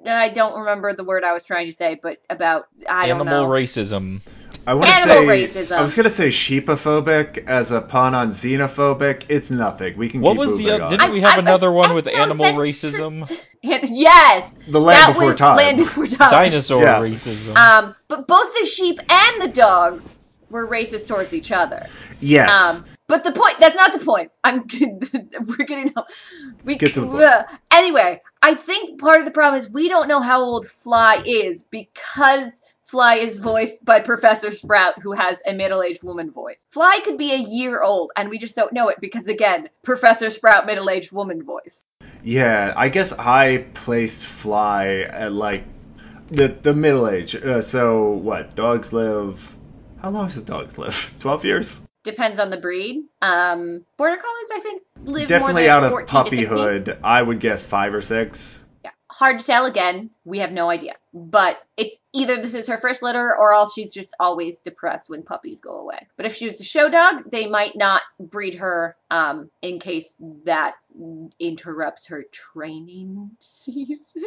I 0.07 0.29
don't 0.29 0.59
remember 0.59 0.93
the 0.93 1.03
word 1.03 1.23
I 1.23 1.33
was 1.33 1.43
trying 1.43 1.67
to 1.67 1.73
say, 1.73 1.99
but 2.01 2.21
about 2.29 2.67
I 2.87 3.07
don't 3.07 3.21
Animal 3.21 3.43
know. 3.45 3.49
racism. 3.49 4.21
I 4.67 4.73
want 4.73 4.89
to 4.89 4.95
Animal 4.95 5.17
say, 5.27 5.43
racism. 5.45 5.77
I 5.77 5.81
was 5.81 5.95
gonna 5.95 6.09
say 6.09 6.29
sheepophobic 6.29 7.45
as 7.45 7.71
a 7.71 7.81
pun 7.81 8.15
on 8.15 8.29
xenophobic. 8.29 9.25
It's 9.29 9.51
nothing. 9.51 9.95
We 9.97 10.09
can. 10.09 10.21
What 10.21 10.31
keep 10.33 10.39
was 10.39 10.57
the 10.57 10.63
moving 10.63 10.81
uh, 10.81 10.83
on. 10.85 10.89
didn't 10.89 11.11
we 11.11 11.19
have 11.21 11.33
I 11.33 11.37
was 11.37 11.45
another 11.45 11.71
one 11.71 11.93
with 11.93 12.05
ethnocent- 12.05 12.17
animal 12.17 12.45
racism? 12.53 13.47
Yes, 13.65 14.53
The 14.67 14.79
Land 14.79 14.99
that 14.99 15.07
Before 15.13 15.25
was 15.29 15.37
Time. 15.37 15.57
Land 15.57 15.77
Before 15.77 16.05
Time. 16.05 16.29
Dinosaur 16.29 16.83
Yeah. 16.83 16.99
racism. 16.99 17.55
Um, 17.55 17.95
but 18.07 18.27
both 18.27 18.53
the 18.59 18.65
sheep 18.67 18.99
and 19.09 19.41
the 19.41 19.47
dogs 19.47 20.27
were 20.51 20.67
racist 20.67 21.07
towards 21.07 21.33
each 21.33 21.51
other. 21.51 21.87
Yes. 22.21 22.49
Um, 22.51 22.85
but 23.07 23.23
the 23.23 23.31
point, 23.31 23.55
that's 23.59 23.75
not 23.75 23.91
the 23.91 24.05
point. 24.05 24.31
I'm, 24.43 24.65
we're 25.47 25.65
getting, 25.65 25.93
we, 26.63 26.75
get 26.75 26.93
to 26.93 27.01
the 27.01 27.07
point. 27.07 27.23
Ugh. 27.23 27.45
Anyway, 27.71 28.21
I 28.45 28.53
think 28.53 28.99
part 28.99 29.17
of 29.17 29.25
the 29.25 29.31
problem 29.31 29.59
is 29.59 29.71
we 29.71 29.89
don't 29.89 30.07
know 30.07 30.19
how 30.19 30.39
old 30.39 30.67
Fly 30.67 31.23
is 31.25 31.63
because 31.63 32.61
Fly 32.83 33.15
is 33.15 33.39
voiced 33.39 33.83
by 33.83 33.99
Professor 33.99 34.51
Sprout, 34.51 35.01
who 35.01 35.13
has 35.13 35.41
a 35.47 35.53
middle-aged 35.53 36.03
woman 36.03 36.29
voice. 36.29 36.67
Fly 36.69 36.99
could 37.03 37.17
be 37.17 37.33
a 37.33 37.39
year 37.39 37.81
old, 37.81 38.11
and 38.15 38.29
we 38.29 38.37
just 38.37 38.55
don't 38.55 38.71
know 38.71 38.87
it 38.87 39.01
because, 39.01 39.27
again, 39.27 39.69
Professor 39.81 40.29
Sprout, 40.29 40.67
middle-aged 40.67 41.11
woman 41.11 41.41
voice. 41.41 41.85
Yeah, 42.23 42.71
I 42.77 42.89
guess 42.89 43.13
I 43.13 43.65
placed 43.73 44.27
Fly 44.27 44.89
at 45.09 45.33
like 45.33 45.63
the 46.27 46.49
the 46.49 46.75
middle 46.75 47.09
age. 47.09 47.35
Uh, 47.35 47.63
so 47.63 48.11
what? 48.11 48.55
Dogs 48.55 48.93
live. 48.93 49.55
How 50.03 50.11
long 50.11 50.29
do 50.29 50.41
dogs 50.41 50.77
live? 50.77 51.15
Twelve 51.19 51.43
years. 51.43 51.81
Depends 52.05 52.39
on 52.39 52.51
the 52.51 52.57
breed. 52.57 53.03
Um, 53.21 53.83
border 53.97 54.15
collies, 54.15 54.49
I 54.53 54.59
think, 54.59 54.83
live 55.03 55.27
Definitely 55.27 55.63
more 55.63 55.63
than 55.63 55.71
out 55.71 55.83
of 55.83 55.91
14 55.91 56.23
to 56.23 56.29
16. 56.29 56.47
puppyhood. 56.47 56.99
I 57.03 57.21
would 57.21 57.39
guess 57.39 57.65
five 57.65 57.93
or 57.93 58.01
six. 58.01 58.63
Yeah. 58.83 58.91
Hard 59.11 59.39
to 59.39 59.45
tell 59.45 59.65
again. 59.65 60.11
We 60.23 60.37
have 60.37 60.51
no 60.51 60.69
idea. 60.69 60.93
But 61.13 61.57
it's 61.77 61.95
either 62.13 62.35
this 62.35 62.53
is 62.53 62.67
her 62.67 62.77
first 62.77 63.01
litter 63.01 63.35
or 63.35 63.53
else 63.53 63.73
she's 63.73 63.91
just 63.93 64.13
always 64.19 64.59
depressed 64.59 65.09
when 65.09 65.23
puppies 65.23 65.59
go 65.59 65.79
away. 65.79 66.07
But 66.15 66.27
if 66.27 66.35
she 66.35 66.45
was 66.45 66.61
a 66.61 66.63
show 66.63 66.89
dog, 66.89 67.31
they 67.31 67.47
might 67.47 67.75
not 67.75 68.03
breed 68.19 68.55
her 68.55 68.95
um, 69.09 69.49
in 69.63 69.79
case 69.79 70.15
that 70.43 70.75
interrupts 71.39 72.07
her 72.07 72.23
training 72.31 73.31
season. 73.39 74.23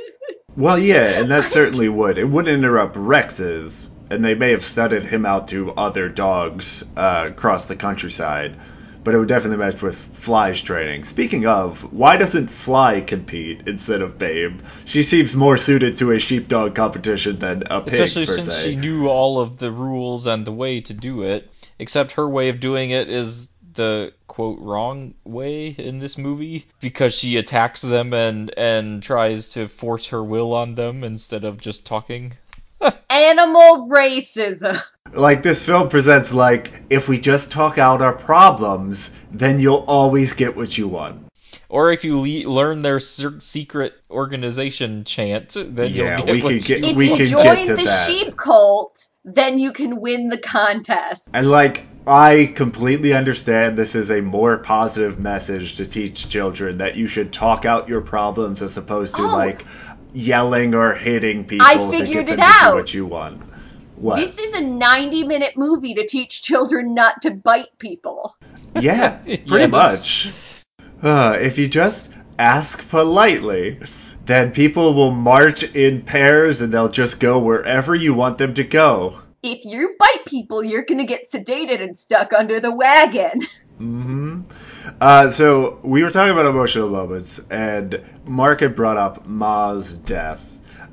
Well, 0.56 0.78
yeah, 0.78 1.20
and 1.20 1.30
that 1.30 1.44
certainly 1.48 1.88
would. 1.88 2.18
It 2.18 2.24
wouldn't 2.24 2.52
interrupt 2.58 2.96
Rex's, 2.96 3.90
and 4.10 4.24
they 4.24 4.34
may 4.34 4.50
have 4.50 4.64
studied 4.64 5.04
him 5.04 5.26
out 5.26 5.48
to 5.48 5.72
other 5.72 6.08
dogs 6.08 6.84
uh, 6.96 7.26
across 7.28 7.66
the 7.66 7.76
countryside. 7.76 8.56
But 9.04 9.14
it 9.14 9.18
would 9.18 9.28
definitely 9.28 9.58
match 9.64 9.80
with 9.80 9.96
Fly's 9.96 10.60
training. 10.60 11.04
Speaking 11.04 11.46
of, 11.46 11.92
why 11.92 12.16
doesn't 12.16 12.48
Fly 12.48 13.00
compete 13.00 13.62
instead 13.66 14.02
of 14.02 14.18
Babe? 14.18 14.60
She 14.84 15.02
seems 15.02 15.34
more 15.34 15.56
suited 15.56 15.96
to 15.98 16.12
a 16.12 16.18
sheepdog 16.18 16.74
competition 16.74 17.38
than 17.38 17.62
a 17.70 17.80
pig, 17.80 17.94
Especially 17.94 18.26
since 18.26 18.54
se. 18.54 18.70
she 18.70 18.76
knew 18.76 19.08
all 19.08 19.40
of 19.40 19.58
the 19.58 19.70
rules 19.70 20.26
and 20.26 20.46
the 20.46 20.52
way 20.52 20.80
to 20.80 20.92
do 20.92 21.22
it. 21.22 21.50
Except 21.78 22.12
her 22.12 22.28
way 22.28 22.48
of 22.48 22.60
doing 22.60 22.90
it 22.90 23.08
is 23.08 23.48
the 23.74 24.12
quote 24.26 24.58
wrong 24.58 25.14
way 25.24 25.68
in 25.68 26.00
this 26.00 26.18
movie 26.18 26.66
because 26.80 27.14
she 27.14 27.36
attacks 27.36 27.80
them 27.82 28.12
and 28.12 28.52
and 28.56 29.02
tries 29.02 29.48
to 29.48 29.68
force 29.68 30.08
her 30.08 30.22
will 30.22 30.52
on 30.52 30.74
them 30.74 31.02
instead 31.04 31.44
of 31.44 31.60
just 31.60 31.86
talking. 31.86 32.34
Animal 33.10 33.88
racism. 33.90 34.80
Like 35.12 35.42
this 35.42 35.64
film 35.64 35.88
presents 35.88 36.32
like 36.32 36.82
if 36.90 37.08
we 37.08 37.18
just 37.18 37.50
talk 37.50 37.78
out 37.78 38.02
our 38.02 38.12
problems, 38.12 39.10
then 39.32 39.58
you'll 39.58 39.84
always 39.86 40.34
get 40.34 40.54
what 40.56 40.76
you 40.76 40.86
want. 40.88 41.24
Or 41.70 41.90
if 41.92 42.04
you 42.04 42.18
le- 42.20 42.48
learn 42.50 42.82
their 42.82 42.98
ser- 42.98 43.40
secret 43.40 43.94
organization 44.10 45.04
chant, 45.04 45.54
then 45.54 45.92
Yeah, 45.92 46.16
you'll 46.18 46.26
get 46.26 46.32
we 46.34 46.42
what 46.42 46.48
could 46.52 46.68
you 46.68 46.80
get- 46.80 46.90
If 46.90 46.96
we 46.96 47.10
you 47.10 47.16
can 47.16 47.26
join 47.26 47.44
get 47.44 47.66
to 47.68 47.76
the 47.76 47.84
that. 47.84 48.06
sheep 48.08 48.36
cult, 48.36 49.06
then 49.24 49.58
you 49.58 49.72
can 49.72 50.00
win 50.00 50.28
the 50.28 50.38
contest. 50.38 51.28
And 51.34 51.50
like 51.50 51.84
I 52.06 52.52
completely 52.54 53.12
understand 53.12 53.76
this 53.76 53.94
is 53.94 54.10
a 54.10 54.22
more 54.22 54.56
positive 54.58 55.18
message 55.18 55.76
to 55.76 55.84
teach 55.84 56.30
children 56.30 56.78
that 56.78 56.96
you 56.96 57.06
should 57.06 57.32
talk 57.34 57.66
out 57.66 57.86
your 57.88 58.00
problems 58.00 58.62
as 58.62 58.78
opposed 58.78 59.14
to 59.16 59.22
Oh. 59.22 59.36
like 59.36 59.64
yelling 60.12 60.74
or 60.74 60.94
hitting 60.94 61.44
people 61.44 61.66
I 61.66 61.74
to 61.74 61.90
figured 61.90 62.26
get 62.26 62.34
it 62.34 62.42
to 62.42 62.42
out. 62.44 62.74
what 62.74 62.94
you 62.94 63.06
want. 63.06 63.42
What? 63.96 64.16
This 64.16 64.38
is 64.38 64.54
a 64.54 64.60
90 64.60 65.24
minute 65.24 65.54
movie 65.56 65.94
to 65.94 66.06
teach 66.06 66.42
children 66.42 66.94
not 66.94 67.20
to 67.22 67.30
bite 67.32 67.78
people. 67.78 68.36
Yeah, 68.80 69.18
pretty 69.24 69.46
Yes. 69.48 69.70
much. 69.70 70.64
Uh, 71.02 71.36
if 71.40 71.58
you 71.58 71.68
just 71.68 72.12
ask 72.38 72.88
politely, 72.88 73.80
then 74.26 74.52
people 74.52 74.94
will 74.94 75.10
march 75.10 75.62
in 75.74 76.02
pairs 76.02 76.60
and 76.60 76.72
they'll 76.72 76.88
just 76.88 77.18
go 77.20 77.38
wherever 77.38 77.94
you 77.94 78.14
want 78.14 78.38
them 78.38 78.54
to 78.54 78.64
go. 78.64 79.20
If 79.42 79.64
you 79.64 79.94
bite 79.98 80.24
people, 80.26 80.62
you're 80.64 80.84
gonna 80.84 81.04
get 81.04 81.30
sedated 81.32 81.80
and 81.80 81.98
stuck 81.98 82.32
under 82.32 82.60
the 82.60 82.72
wagon. 82.74 83.40
Uh, 85.00 85.30
so 85.30 85.78
we 85.82 86.02
were 86.02 86.10
talking 86.10 86.32
about 86.32 86.46
emotional 86.46 86.88
moments, 86.88 87.40
and 87.50 88.02
Mark 88.24 88.60
had 88.60 88.74
brought 88.76 88.96
up 88.96 89.26
Ma's 89.26 89.92
death, 89.92 90.44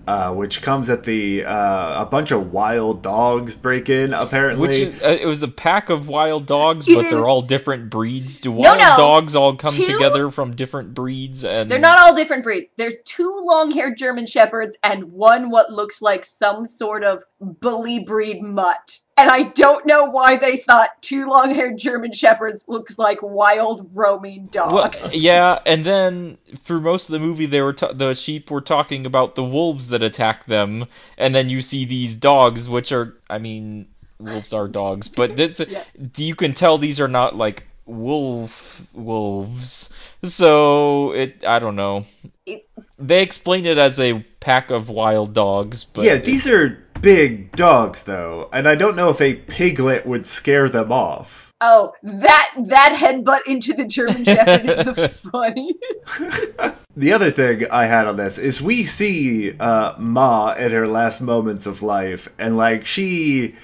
uh, 0.08 0.32
which 0.34 0.62
comes 0.62 0.90
at 0.90 1.04
the 1.04 1.44
uh, 1.46 2.04
a 2.04 2.06
bunch 2.06 2.30
of 2.32 2.52
wild 2.52 3.02
dogs 3.02 3.56
break 3.56 3.90
in. 3.90 4.14
Apparently, 4.14 4.68
Which 4.68 4.78
is, 4.78 5.04
uh, 5.04 5.18
it 5.20 5.26
was 5.26 5.42
a 5.42 5.48
pack 5.48 5.90
of 5.90 6.08
wild 6.08 6.46
dogs, 6.46 6.88
It 6.88 6.96
but 6.96 7.06
is- 7.06 7.12
they're 7.12 7.26
all 7.28 7.42
different 7.42 7.90
breeds. 7.90 8.38
Do 8.40 8.52
wild 8.52 8.78
no. 8.80 8.94
dogs 8.98 9.36
all 9.36 9.56
come 9.56 9.72
Two- 9.74 9.86
together 9.86 10.30
from 10.30 10.56
different 10.56 10.94
breeds? 10.94 11.44
And 11.44 11.70
They're 11.72 11.80
not 11.80 11.98
all 11.98 12.16
different 12.16 12.44
breeds. 12.44 12.70
There's 12.78 13.00
two 13.04 13.42
long 13.44 13.72
haired 13.72 13.98
German 13.98 14.28
Shepherds 14.28 14.78
and 14.84 15.12
one 15.12 15.50
what 15.50 15.72
looks 15.72 16.02
like 16.02 16.24
some 16.26 16.66
sort 16.68 17.04
of 17.04 17.24
bully 17.40 18.00
breed 18.00 18.42
mutt. 18.42 19.00
And 19.18 19.30
I 19.30 19.44
don't 19.44 19.86
know 19.86 20.04
why 20.04 20.36
they 20.36 20.58
thought 20.58 20.90
two 21.02 21.26
long 21.30 21.56
haired 21.56 21.78
German 21.78 22.12
Shepherds 22.12 22.66
looked 22.68 23.00
like 23.00 23.20
wild 23.22 23.90
roaming 23.94 24.50
Well, 24.54 24.70
dogs. 24.70 25.16
yeah, 25.16 25.60
and 25.66 25.86
then 25.86 26.38
for 26.64 26.82
most 26.82 27.08
of 27.08 27.14
the 27.14 27.20
movie, 27.20 27.46
they 27.46 27.62
were 27.62 27.72
ta- 27.72 27.94
the 27.94 28.14
sheep 28.14 28.52
were 28.52 28.60
talking 28.60 29.06
about 29.06 29.36
the 29.36 29.44
wolves 29.44 29.88
that 29.90 30.04
attack 30.04 30.48
them, 30.48 30.86
and 31.18 31.34
then 31.34 31.48
you 31.48 31.62
see 31.62 31.86
these 31.86 32.14
dogs, 32.16 32.68
which 32.68 32.92
are, 32.92 33.16
I 33.30 33.38
mean, 33.38 33.88
wolves 34.20 34.52
are 34.52 34.68
dogs, 34.68 35.08
but 35.08 35.36
this 35.38 35.62
Yeah. 35.66 35.84
you 36.18 36.36
can 36.36 36.54
tell 36.54 36.78
these 36.78 37.00
are 37.00 37.08
not 37.08 37.38
like 37.38 37.68
wolf 37.86 38.86
wolves. 38.94 39.94
So 40.24 41.12
it, 41.12 41.46
I 41.46 41.60
don't 41.60 41.78
know. 41.78 42.06
It- 42.46 42.68
They 43.00 43.22
explain 43.22 43.66
it 43.66 43.78
as 43.78 43.98
a 43.98 44.26
pack 44.42 44.72
of 44.72 44.90
wild 44.90 45.34
dogs, 45.34 45.86
but 45.86 46.04
yeah, 46.04 46.18
these 46.18 46.46
are 46.48 46.85
big 47.06 47.52
dogs 47.52 48.02
though, 48.02 48.50
and 48.52 48.68
I 48.68 48.74
don't 48.74 48.96
know 48.96 49.10
if 49.12 49.22
a 49.22 49.36
piglet 49.36 50.08
would 50.08 50.26
scare 50.26 50.68
them 50.68 50.92
off. 50.92 51.54
Oh, 51.62 51.94
that 52.02 52.52
that 52.64 52.98
headbutt 53.00 53.42
into 53.48 53.74
the 53.74 53.86
German 53.86 54.24
Shepherd 54.26 54.66
is 54.66 54.86
the 54.86 55.08
funny. 55.10 55.76
The 56.98 57.12
other 57.12 57.30
thing 57.30 57.70
I 57.70 57.88
had 57.88 58.08
on 58.08 58.16
this 58.16 58.38
is 58.38 58.62
we 58.62 58.86
see 58.86 59.52
uh, 59.60 59.96
Ma 59.98 60.56
at 60.58 60.72
her 60.72 60.88
last 60.88 61.20
moments 61.20 61.66
of 61.66 61.84
life, 61.84 62.30
and 62.38 62.56
like 62.56 62.86
she, 62.86 63.56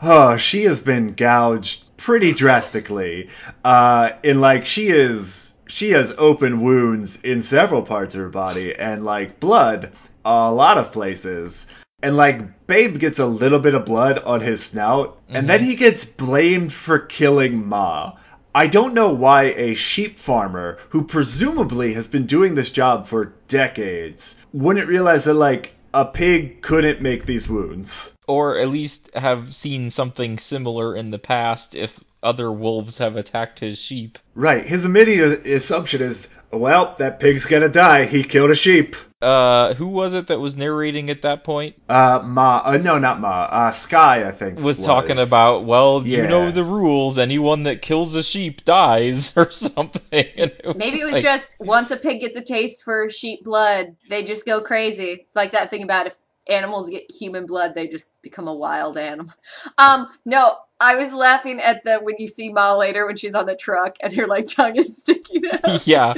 oh, 0.00 0.38
she 0.38 0.64
has 0.64 0.82
been 0.82 1.12
gouged 1.12 1.94
pretty 1.98 2.32
drastically. 2.32 3.28
Uh, 3.62 4.12
in 4.22 4.40
like 4.40 4.64
she 4.64 4.88
is, 4.88 5.52
she 5.68 5.90
has 5.90 6.14
open 6.16 6.62
wounds 6.62 7.20
in 7.20 7.42
several 7.42 7.82
parts 7.82 8.14
of 8.14 8.22
her 8.22 8.30
body, 8.30 8.74
and 8.74 9.04
like 9.04 9.38
blood 9.38 9.92
a 10.24 10.50
lot 10.50 10.78
of 10.78 10.92
places. 10.92 11.66
And 12.02 12.16
like 12.16 12.66
Babe 12.66 12.98
gets 12.98 13.18
a 13.18 13.26
little 13.26 13.60
bit 13.60 13.74
of 13.74 13.84
blood 13.86 14.18
on 14.18 14.40
his 14.40 14.62
snout, 14.62 15.20
and 15.28 15.48
then 15.48 15.60
mm-hmm. 15.60 15.70
he 15.70 15.76
gets 15.76 16.04
blamed 16.04 16.72
for 16.72 16.98
killing 16.98 17.64
Ma. 17.66 18.14
I 18.54 18.66
don't 18.66 18.92
know 18.92 19.12
why 19.12 19.44
a 19.44 19.74
sheep 19.74 20.18
farmer, 20.18 20.78
who 20.90 21.04
presumably 21.04 21.94
has 21.94 22.06
been 22.06 22.26
doing 22.26 22.54
this 22.54 22.70
job 22.70 23.06
for 23.06 23.32
decades, 23.48 24.40
wouldn't 24.52 24.88
realize 24.88 25.24
that, 25.24 25.34
like, 25.34 25.76
a 25.94 26.04
pig 26.04 26.60
couldn't 26.60 27.00
make 27.00 27.24
these 27.24 27.48
wounds. 27.48 28.14
or 28.26 28.58
at 28.58 28.68
least 28.68 29.10
have 29.14 29.54
seen 29.54 29.90
something 29.90 30.38
similar 30.38 30.96
in 30.96 31.10
the 31.10 31.18
past 31.18 31.74
if 31.74 32.00
other 32.22 32.52
wolves 32.52 32.98
have 32.98 33.16
attacked 33.16 33.58
his 33.60 33.78
sheep. 33.78 34.18
Right, 34.34 34.64
his 34.64 34.84
immediate 34.84 35.44
assumption 35.44 36.00
is, 36.00 36.30
well, 36.52 36.94
that 36.98 37.18
pig's 37.20 37.44
gonna 37.46 37.68
die, 37.68 38.04
he 38.06 38.22
killed 38.24 38.50
a 38.50 38.54
sheep. 38.54 38.96
Uh, 39.20 39.74
who 39.74 39.86
was 39.86 40.14
it 40.14 40.26
that 40.26 40.40
was 40.40 40.56
narrating 40.56 41.08
at 41.08 41.22
that 41.22 41.44
point? 41.44 41.76
Uh, 41.88 42.20
Ma, 42.24 42.60
uh, 42.64 42.76
no, 42.76 42.98
not 42.98 43.20
Ma, 43.20 43.42
uh, 43.44 43.70
Sky, 43.70 44.26
I 44.26 44.32
think. 44.32 44.58
Was 44.58 44.84
talking 44.84 45.16
about, 45.16 45.64
well, 45.64 46.04
you 46.04 46.26
know 46.26 46.50
the 46.50 46.64
rules. 46.64 47.18
Anyone 47.18 47.62
that 47.62 47.82
kills 47.82 48.16
a 48.16 48.22
sheep 48.24 48.64
dies, 48.64 49.36
or 49.36 49.48
something. 49.52 50.02
And 50.12 50.50
it 50.50 50.76
Maybe 50.76 50.98
it 51.00 51.04
was 51.04 51.12
like- 51.14 51.22
just 51.22 51.54
once 51.60 51.92
a 51.92 51.96
pig 51.96 52.20
gets 52.20 52.36
a 52.36 52.42
taste 52.42 52.82
for 52.82 53.08
sheep 53.10 53.44
blood, 53.44 53.94
they 54.10 54.24
just 54.24 54.44
go 54.44 54.60
crazy. 54.60 55.04
It's 55.04 55.36
like 55.36 55.52
that 55.52 55.70
thing 55.70 55.84
about 55.84 56.08
if 56.08 56.18
animals 56.48 56.88
get 56.90 57.08
human 57.08 57.46
blood, 57.46 57.76
they 57.76 57.86
just 57.86 58.20
become 58.22 58.48
a 58.48 58.54
wild 58.54 58.98
animal. 58.98 59.32
Um, 59.78 60.08
no, 60.24 60.56
I 60.82 60.96
was 60.96 61.12
laughing 61.12 61.60
at 61.60 61.84
the 61.84 61.98
when 62.00 62.16
you 62.18 62.28
see 62.28 62.52
Ma 62.52 62.74
later 62.74 63.06
when 63.06 63.16
she's 63.16 63.34
on 63.34 63.46
the 63.46 63.54
truck 63.56 63.96
and 64.00 64.12
her 64.14 64.26
like 64.26 64.46
tongue 64.46 64.76
is 64.76 64.98
sticking 64.98 65.42
out. 65.52 65.86
yeah. 65.86 66.14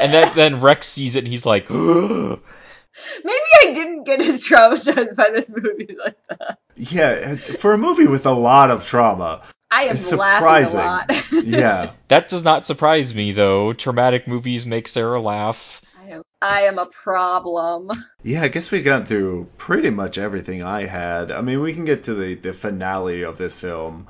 And 0.00 0.12
then 0.14 0.30
then 0.34 0.60
Rex 0.60 0.86
sees 0.86 1.16
it 1.16 1.20
and 1.20 1.28
he's 1.28 1.44
like, 1.44 1.68
Maybe 3.24 3.46
I 3.62 3.72
didn't 3.72 4.04
get 4.04 4.20
as 4.20 4.42
traumatized 4.46 5.14
by 5.16 5.30
this 5.32 5.50
movie 5.50 5.96
like 6.04 6.16
that. 6.28 6.58
Yeah, 6.76 7.36
for 7.36 7.72
a 7.72 7.78
movie 7.78 8.06
with 8.06 8.26
a 8.26 8.32
lot 8.32 8.70
of 8.70 8.84
trauma. 8.86 9.42
I 9.70 9.82
am 9.84 9.96
It's 9.96 10.12
laughing 10.12 10.74
a 10.78 10.82
lot. 10.82 11.12
Yeah. 11.44 11.90
that 12.08 12.28
does 12.28 12.42
not 12.42 12.64
surprise 12.64 13.14
me 13.14 13.32
though. 13.32 13.72
Traumatic 13.72 14.26
movies 14.26 14.64
make 14.66 14.88
Sarah 14.88 15.20
laugh. 15.20 15.82
I 16.08 16.14
am, 16.14 16.22
I 16.40 16.60
am 16.62 16.78
a 16.78 16.86
problem. 16.86 17.90
Yeah, 18.24 18.42
I 18.42 18.48
guess 18.48 18.70
we 18.70 18.82
got 18.82 19.08
through 19.08 19.48
pretty 19.56 19.90
much 19.90 20.18
everything 20.18 20.62
I 20.62 20.86
had. 20.86 21.30
I 21.30 21.40
mean, 21.40 21.60
we 21.60 21.72
can 21.72 21.84
get 21.84 22.02
to 22.04 22.14
the, 22.14 22.34
the 22.34 22.52
finale 22.52 23.22
of 23.22 23.38
this 23.38 23.58
film. 23.58 24.06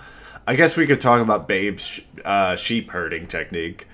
I 0.47 0.57
guess 0.57 0.77
we 0.77 0.87
could 0.87 1.01
talk 1.01 1.21
about 1.21 1.47
Babe's 1.47 1.83
sh- 1.83 2.01
uh, 2.25 2.57
sheep 2.57 2.91
herding 2.91 3.27
technique, 3.29 3.87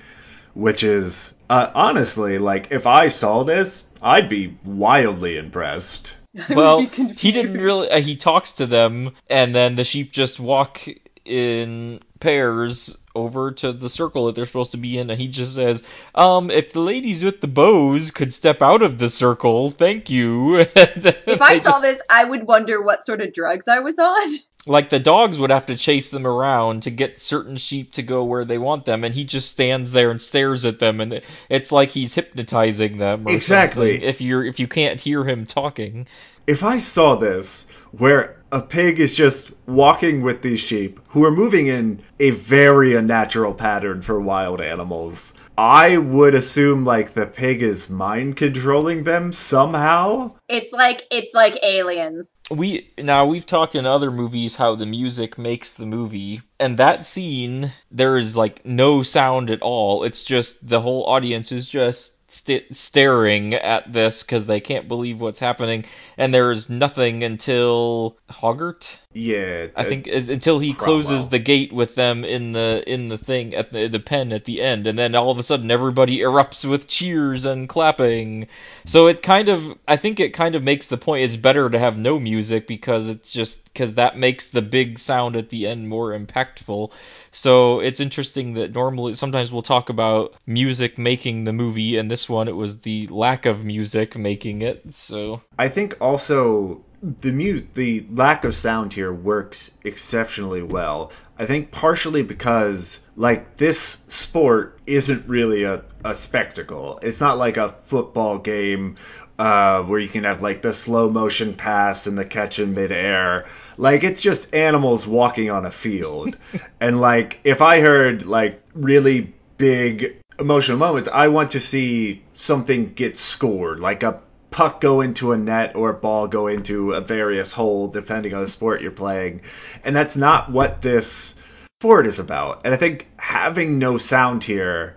which 0.55 0.83
is 0.83 1.35
uh, 1.51 1.73
honestly 1.75 2.39
like 2.39 2.69
if 2.71 2.87
I 2.87 3.09
saw 3.09 3.43
this, 3.43 3.91
I'd 4.01 4.29
be 4.29 4.57
wildly 4.65 5.37
impressed. 5.37 6.15
Well, 6.51 6.81
he 6.81 7.31
didn't 7.31 7.61
really. 7.61 7.91
Uh, 7.91 8.01
he 8.01 8.17
talks 8.17 8.51
to 8.53 8.67
them, 8.67 9.13
and 9.29 9.55
then 9.55 9.77
the 9.77 9.85
sheep 9.85 10.11
just 10.11 10.41
walk 10.41 10.81
in 11.25 12.01
pairs 12.25 13.05
over 13.15 13.53
to 13.53 13.71
the 13.71 13.91
circle 13.91 14.25
that 14.25 14.35
they're 14.35 14.47
supposed 14.47 14.73
to 14.73 14.79
be 14.79 14.97
in 14.97 15.11
and 15.11 15.21
he 15.21 15.29
just 15.29 15.55
says 15.55 15.87
um 16.15 16.51
if 16.51 16.73
the 16.73 16.81
ladies 16.81 17.23
with 17.23 17.43
the 17.43 17.47
bows 17.47 18.11
could 18.11 18.33
step 18.33 18.63
out 18.63 18.81
of 18.81 18.97
the 18.97 19.11
circle 19.11 19.71
thank 19.71 20.09
you. 20.09 20.57
If 20.75 21.43
i 21.43 21.59
saw 21.59 21.77
this 21.79 22.01
i 22.09 22.25
would 22.25 22.47
wonder 22.47 22.83
what 22.83 23.05
sort 23.05 23.21
of 23.21 23.35
drugs 23.35 23.69
i 23.69 23.79
was 23.79 23.99
on. 23.99 24.33
Like 24.67 24.89
the 24.89 24.99
dogs 24.99 25.39
would 25.39 25.51
have 25.51 25.67
to 25.67 25.77
chase 25.77 26.09
them 26.09 26.27
around 26.27 26.83
to 26.85 26.91
get 26.91 27.21
certain 27.21 27.59
sheep 27.59 27.93
to 27.93 28.03
go 28.03 28.25
where 28.25 28.47
they 28.47 28.57
want 28.57 28.87
them 28.87 29.05
and 29.05 29.15
he 29.15 29.23
just 29.23 29.51
stands 29.51 29.93
there 29.93 30.11
and 30.11 30.23
stares 30.23 30.65
at 30.65 30.79
them 30.79 31.03
and 31.03 31.21
it's 31.51 31.71
like 31.71 31.91
he's 31.91 32.15
hypnotizing 32.15 32.97
them 32.97 33.29
exactly. 33.29 34.03
if 34.03 34.23
you're 34.23 34.43
if 34.43 34.59
you 34.59 34.67
can't 34.67 35.03
hear 35.03 35.25
him 35.25 35.45
talking. 35.45 36.07
If 36.47 36.65
i 36.65 36.79
saw 36.79 37.15
this 37.15 37.67
where 37.91 38.43
a 38.55 38.63
pig 38.63 39.01
is 39.01 39.13
just 39.17 39.51
walking 39.67 40.23
with 40.23 40.43
these 40.43 40.61
sheep 40.61 41.01
who 41.09 41.25
are 41.25 41.33
moving 41.33 41.67
in 41.67 42.01
a 42.21 42.31
very 42.31 42.95
unnatural 42.95 43.53
pattern 43.53 44.01
for 44.01 44.21
wild 44.21 44.61
animals. 44.61 45.35
I 45.59 45.99
would 45.99 46.37
assume 46.37 46.85
like 46.85 47.15
the 47.15 47.27
pig 47.27 47.63
is 47.63 47.91
mind 47.91 48.37
controlling 48.37 49.03
them 49.03 49.33
somehow. 49.33 50.37
It's 50.49 50.73
like 50.73 51.03
it's 51.11 51.35
like 51.35 51.59
aliens. 51.65 52.39
We 52.49 52.93
now 52.97 53.27
we've 53.27 53.47
talked 53.47 53.75
in 53.75 53.87
other 53.87 54.13
movies 54.13 54.57
how 54.57 54.77
the 54.77 54.87
music 54.87 55.37
makes 55.37 55.75
the 55.75 55.87
movie, 55.87 56.43
and 56.61 56.77
that 56.77 57.05
scene 57.05 57.73
there 57.91 58.17
is 58.17 58.37
like 58.37 58.65
no 58.65 59.03
sound 59.03 59.51
at 59.51 59.63
all. 59.63 60.05
It's 60.05 60.23
just 60.23 60.69
the 60.69 60.81
whole 60.81 61.05
audience 61.07 61.51
is 61.51 61.69
just 61.69 62.14
st- 62.35 62.75
staring 62.75 63.55
at 63.55 63.93
this 63.93 64.23
because 64.23 64.47
they 64.47 64.61
can't 64.61 64.89
believe 64.89 65.21
what's 65.21 65.39
happening, 65.39 65.85
and 66.17 66.35
there 66.35 66.51
is 66.51 66.69
nothing 66.69 67.23
until 67.23 68.19
Hoggett. 68.31 68.99
Yeah, 69.15 69.69
I 69.77 69.83
uh, 69.83 69.85
think 69.85 70.09
is, 70.09 70.29
until 70.29 70.59
he 70.59 70.73
Cromwell. 70.73 70.97
closes 70.97 71.29
the 71.29 71.39
gate 71.39 71.73
with 71.73 71.95
them 71.95 72.25
in 72.25 72.51
the 72.51 72.83
in 72.87 73.09
the 73.11 73.17
thing 73.17 73.55
at 73.55 73.73
the 73.73 73.87
the 73.87 74.01
pen 74.01 74.33
at 74.33 74.45
the 74.45 74.61
end, 74.61 74.89
and 74.89 74.99
then 74.99 75.15
all 75.15 75.31
of 75.31 75.39
a 75.39 75.43
sudden 75.43 75.71
everybody 75.71 76.19
erupts 76.19 76.69
with 76.69 76.89
cheers 76.89 77.45
and 77.47 77.69
clapping. 77.69 78.49
So 78.85 79.07
it 79.07 79.23
kind 79.23 79.49
of, 79.49 79.79
I 79.87 79.97
think 79.97 80.19
it 80.19 80.31
kind 80.31 80.57
of 80.57 80.65
makes 80.65 80.89
the 80.89 80.97
point. 80.97 81.25
It's 81.25 81.37
better 81.37 81.71
to 81.71 81.79
have 81.79 81.97
no 81.97 82.19
music 82.19 82.67
because 82.67 83.09
it's 83.09 83.33
just 83.33 83.73
because 83.73 83.95
that 83.95 84.19
makes 84.19 84.49
the 84.49 84.63
big 84.63 84.99
sound 84.99 85.37
at 85.37 85.51
the 85.51 85.65
end 85.65 85.89
more 85.89 86.11
impactful. 86.11 86.91
So 87.31 87.79
it's 87.79 88.01
interesting 88.01 88.55
that 88.55 88.75
normally 88.75 89.13
sometimes 89.13 89.53
we'll 89.53 89.63
talk 89.63 89.89
about 89.89 90.35
music 90.45 90.99
making 90.99 91.45
the 91.45 91.53
movie, 91.53 91.97
and 91.97 92.11
this 92.11 92.29
one 92.29 92.49
it 92.49 92.57
was 92.57 92.81
the 92.81 93.07
lack 93.07 93.47
of 93.47 93.65
music 93.65 94.17
making 94.17 94.63
it. 94.63 94.93
So 94.93 95.43
I 95.57 95.69
think 95.69 95.97
also 96.01 96.83
the 97.05 97.33
mu- 97.33 97.63
the 97.75 98.07
lack 98.11 98.45
of 98.45 98.55
sound 98.55 98.95
here 98.95 99.13
works 99.13 99.73
exceptionally 99.85 100.63
well. 100.63 101.13
I 101.39 101.45
think 101.45 101.71
partially 101.71 102.23
because 102.23 103.03
like 103.17 103.59
this 103.59 103.79
sport 104.09 104.81
isn't 104.87 105.29
really 105.29 105.65
a, 105.65 105.83
a 106.05 106.15
spectacle. 106.15 106.99
It's 107.03 107.21
not 107.21 107.37
like 107.37 107.57
a 107.57 107.77
football 107.87 108.39
game 108.39 108.97
uh, 109.39 109.83
where 109.83 110.01
you 110.01 110.09
can 110.09 110.25
have 110.25 110.41
like 110.41 110.63
the 110.63 110.73
slow 110.73 111.11
motion 111.11 111.55
pass 111.55 112.07
and 112.07 112.17
the 112.17 112.25
catch 112.25 112.59
in 112.59 112.73
midair. 112.73 113.45
Like 113.77 114.03
it's 114.03 114.23
just 114.23 114.55
animals 114.55 115.07
walking 115.07 115.51
on 115.51 115.67
a 115.67 115.71
field. 115.71 116.39
and 116.81 117.01
like 117.01 117.41
if 117.45 117.61
I 117.61 117.81
heard 117.81 118.25
like 118.25 118.63
really 118.73 119.35
big 119.59 120.17
emotional 120.39 120.79
moments, 120.79 121.09
I 121.13 121.29
want 121.29 121.51
to 121.51 121.61
see 121.61 122.23
something 122.33 122.95
get 122.95 123.19
scored, 123.19 123.81
like 123.81 124.03
a 124.03 124.21
puck 124.55 124.81
go 124.81 125.01
into 125.01 125.33
a 125.33 125.37
net 125.37 125.75
or 125.75 125.91
a 125.91 125.95
ball 125.95 126.29
go 126.29 126.47
into 126.47 126.93
a 126.93 127.01
various 127.01 127.55
hole, 127.55 127.89
depending 127.89 128.33
on 128.33 128.41
the 128.41 128.47
sport 128.47 128.81
you're 128.81 128.93
playing. 128.93 129.41
And 129.83 129.97
that's 129.97 130.15
not 130.17 130.53
what 130.53 130.81
this 130.81 131.41
sport 131.81 132.07
is 132.07 132.21
about. 132.21 132.61
And 132.65 132.73
I 132.73 132.77
think 132.77 133.11
having 133.17 133.81
no 133.81 133.99
sound 133.99 134.45
here, 134.45 134.97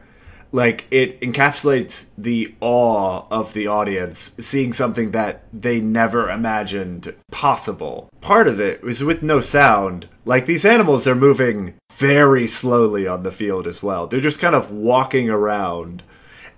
like 0.51 0.86
it 0.91 1.20
encapsulates 1.22 2.05
the 2.20 2.53
awe 2.62 3.26
of 3.32 3.53
the 3.53 3.66
audience 3.66 4.36
seeing 4.39 4.74
something 4.74 5.10
that 5.12 5.45
they 5.51 5.82
never 5.82 6.30
imagined 6.30 7.16
possible. 7.32 8.10
Part 8.22 8.47
of 8.47 8.62
it 8.62 8.84
was 8.84 9.03
with 9.03 9.24
no 9.24 9.41
sound. 9.41 10.08
Like 10.24 10.45
these 10.45 10.66
animals 10.66 11.08
are 11.08 11.16
moving 11.16 11.74
very 11.93 12.45
slowly 12.45 13.08
on 13.08 13.24
the 13.24 13.32
field 13.32 13.66
as 13.66 13.82
well. 13.82 14.05
They're 14.05 14.22
just 14.22 14.39
kind 14.39 14.53
of 14.53 14.70
walking 14.70 15.32
around 15.32 16.03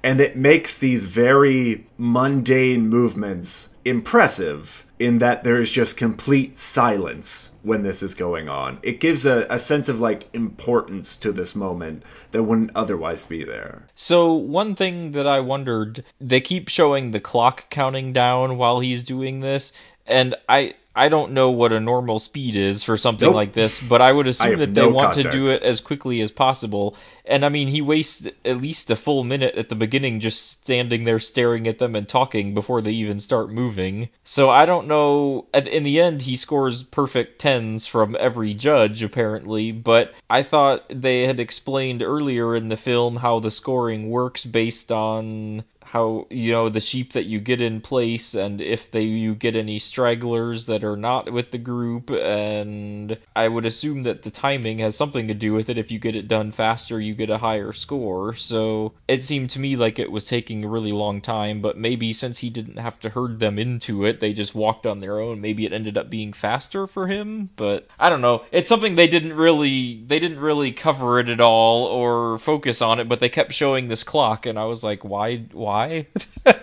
and 0.04 0.22
it 0.22 0.36
makes 0.36 0.78
these 0.78 1.04
very 1.04 1.86
mundane 1.98 2.88
movements 2.88 3.76
impressive 3.84 4.86
in 5.00 5.20
that 5.20 5.46
there 5.46 5.62
is 5.62 5.72
just 5.72 5.98
complete 5.98 6.58
silence 6.58 7.52
when 7.64 7.84
this 7.84 8.04
is 8.04 8.14
going 8.14 8.50
on. 8.50 8.78
It 8.84 9.00
gives 9.00 9.26
a, 9.26 9.48
a 9.50 9.58
sense 9.58 9.88
of 9.88 10.02
like 10.02 10.30
importance 10.34 11.16
to 11.18 11.32
this 11.32 11.56
moment 11.56 12.04
that 12.32 12.44
wouldn't 12.44 12.72
otherwise 12.76 13.26
be 13.26 13.44
there. 13.44 13.88
So, 13.96 14.34
one 14.34 14.76
thing 14.76 15.14
that 15.14 15.26
I 15.26 15.40
wondered 15.40 16.04
they 16.20 16.42
keep 16.42 16.68
showing 16.68 17.12
the 17.12 17.22
clock 17.22 17.70
counting 17.70 18.12
down 18.12 18.58
while 18.58 18.82
he's 18.82 19.04
doing 19.04 19.40
this, 19.40 19.72
and 20.06 20.36
I 20.50 20.74
I 21.00 21.08
don't 21.08 21.32
know 21.32 21.50
what 21.50 21.72
a 21.72 21.80
normal 21.80 22.20
speed 22.20 22.58
is 22.58 22.84
for 22.84 22.98
something 22.98 23.28
nope. 23.28 23.36
like 23.36 23.54
this, 23.54 23.82
but 23.82 24.02
I 24.02 24.12
would 24.12 24.28
assume 24.28 24.54
I 24.54 24.56
that 24.56 24.74
they 24.74 24.82
no 24.82 24.90
want 24.90 25.14
context. 25.14 25.32
to 25.32 25.38
do 25.38 25.48
it 25.48 25.64
as 25.64 25.80
quickly 25.80 26.20
as 26.20 26.30
possible. 26.30 26.94
And 27.24 27.46
I 27.46 27.50
mean, 27.50 27.70
he 27.70 27.82
wastes 27.82 28.28
at 28.44 28.58
least 28.58 28.92
a 28.92 28.98
full 28.98 29.24
minute 29.24 29.56
at 29.56 29.70
the 29.70 29.76
beginning 29.76 30.20
just 30.20 30.62
standing 30.62 31.06
there 31.06 31.20
staring 31.20 31.70
at 31.70 31.80
them 31.80 31.96
and 31.96 32.06
talking 32.06 32.54
before 32.54 32.82
they 32.82 32.92
even 32.92 33.22
start 33.22 33.50
moving. 33.50 34.10
So 34.24 34.50
I 34.50 34.66
don't 34.66 34.88
know. 34.88 35.48
In 35.54 35.84
the 35.84 36.02
end, 36.02 36.24
he 36.24 36.36
scores 36.36 36.84
perfect 36.84 37.40
tens 37.40 37.86
from 37.86 38.18
every 38.20 38.54
judge, 38.54 39.02
apparently, 39.02 39.72
but 39.72 40.14
I 40.30 40.44
thought 40.44 40.84
they 40.90 41.28
had 41.28 41.40
explained 41.40 42.04
earlier 42.04 42.54
in 42.56 42.68
the 42.68 42.76
film 42.76 43.18
how 43.18 43.40
the 43.40 43.52
scoring 43.52 44.10
works 44.10 44.44
based 44.44 44.92
on 44.92 45.64
how 45.92 46.28
you 46.30 46.52
know 46.52 46.70
the 46.70 46.80
sheep 46.80 47.14
that 47.14 47.26
you 47.26 47.40
get 47.40 47.60
in 47.60 47.82
place 47.82 48.36
and 48.36 48.62
if 48.62 48.92
they 48.92 49.02
you 49.02 49.34
get 49.34 49.56
any 49.56 49.80
stragglers 49.80 50.68
that 50.68 50.84
are 50.84 50.96
not 50.96 51.32
with 51.32 51.50
the 51.50 51.58
group. 51.58 52.12
And 52.12 53.18
I 53.36 53.48
would 53.48 53.66
assume 53.66 54.04
that 54.04 54.22
the 54.22 54.30
timing 54.30 54.78
has 54.80 54.96
something 54.96 55.28
to 55.28 55.34
do 55.34 55.52
with 55.52 55.68
it. 55.68 55.80
If 55.80 55.92
you 55.92 55.98
get 55.98 56.16
it 56.16 56.28
done 56.28 56.52
faster 56.52 57.00
you 57.00 57.16
get 57.16 57.32
a 57.32 57.40
higher 57.40 57.74
score. 57.74 58.36
So 58.36 58.94
it 59.08 59.24
seemed 59.24 59.50
to 59.52 59.60
me 59.60 59.76
like 59.76 59.98
it 59.98 60.12
was 60.12 60.26
taking 60.26 60.64
a 60.64 60.68
really 60.68 60.92
long 60.92 61.22
time 61.22 61.60
but 61.60 61.76
maybe 61.76 62.14
since 62.14 62.40
he 62.40 62.52
didn't 62.52 62.78
have 62.78 63.00
to 63.00 63.10
herd 63.10 63.40
them 63.40 63.58
into 63.58 64.06
it 64.06 64.20
they 64.20 64.32
just 64.32 64.54
walked 64.54 64.86
on 64.86 65.00
their 65.00 65.20
own. 65.20 65.42
Maybe 65.42 65.66
it 65.66 65.74
ended 65.74 65.98
up 65.98 66.12
being 66.12 66.34
faster 66.34 66.86
for 66.86 67.08
him 67.08 67.50
but 67.56 67.88
I 68.00 68.10
don't 68.10 68.22
know. 68.22 68.44
It's 68.52 68.70
something 68.70 68.94
they 68.94 69.08
didn't 69.08 69.34
really 69.34 70.04
they 70.06 70.20
didn't 70.20 70.40
really 70.40 70.72
cover 70.72 71.20
it 71.20 71.30
at 71.30 71.42
all 71.42 71.86
or 71.86 72.38
focus 72.38 72.80
on 72.80 73.00
it 73.00 73.10
but 73.10 73.20
they 73.20 73.30
kept 73.30 73.54
showing 73.54 73.88
this 73.88 74.04
clock 74.04 74.46
and 74.46 74.60
I 74.60 74.66
was 74.66 74.84
like 74.84 75.04
why 75.04 75.38
why 75.52 75.79
why. 75.80 76.08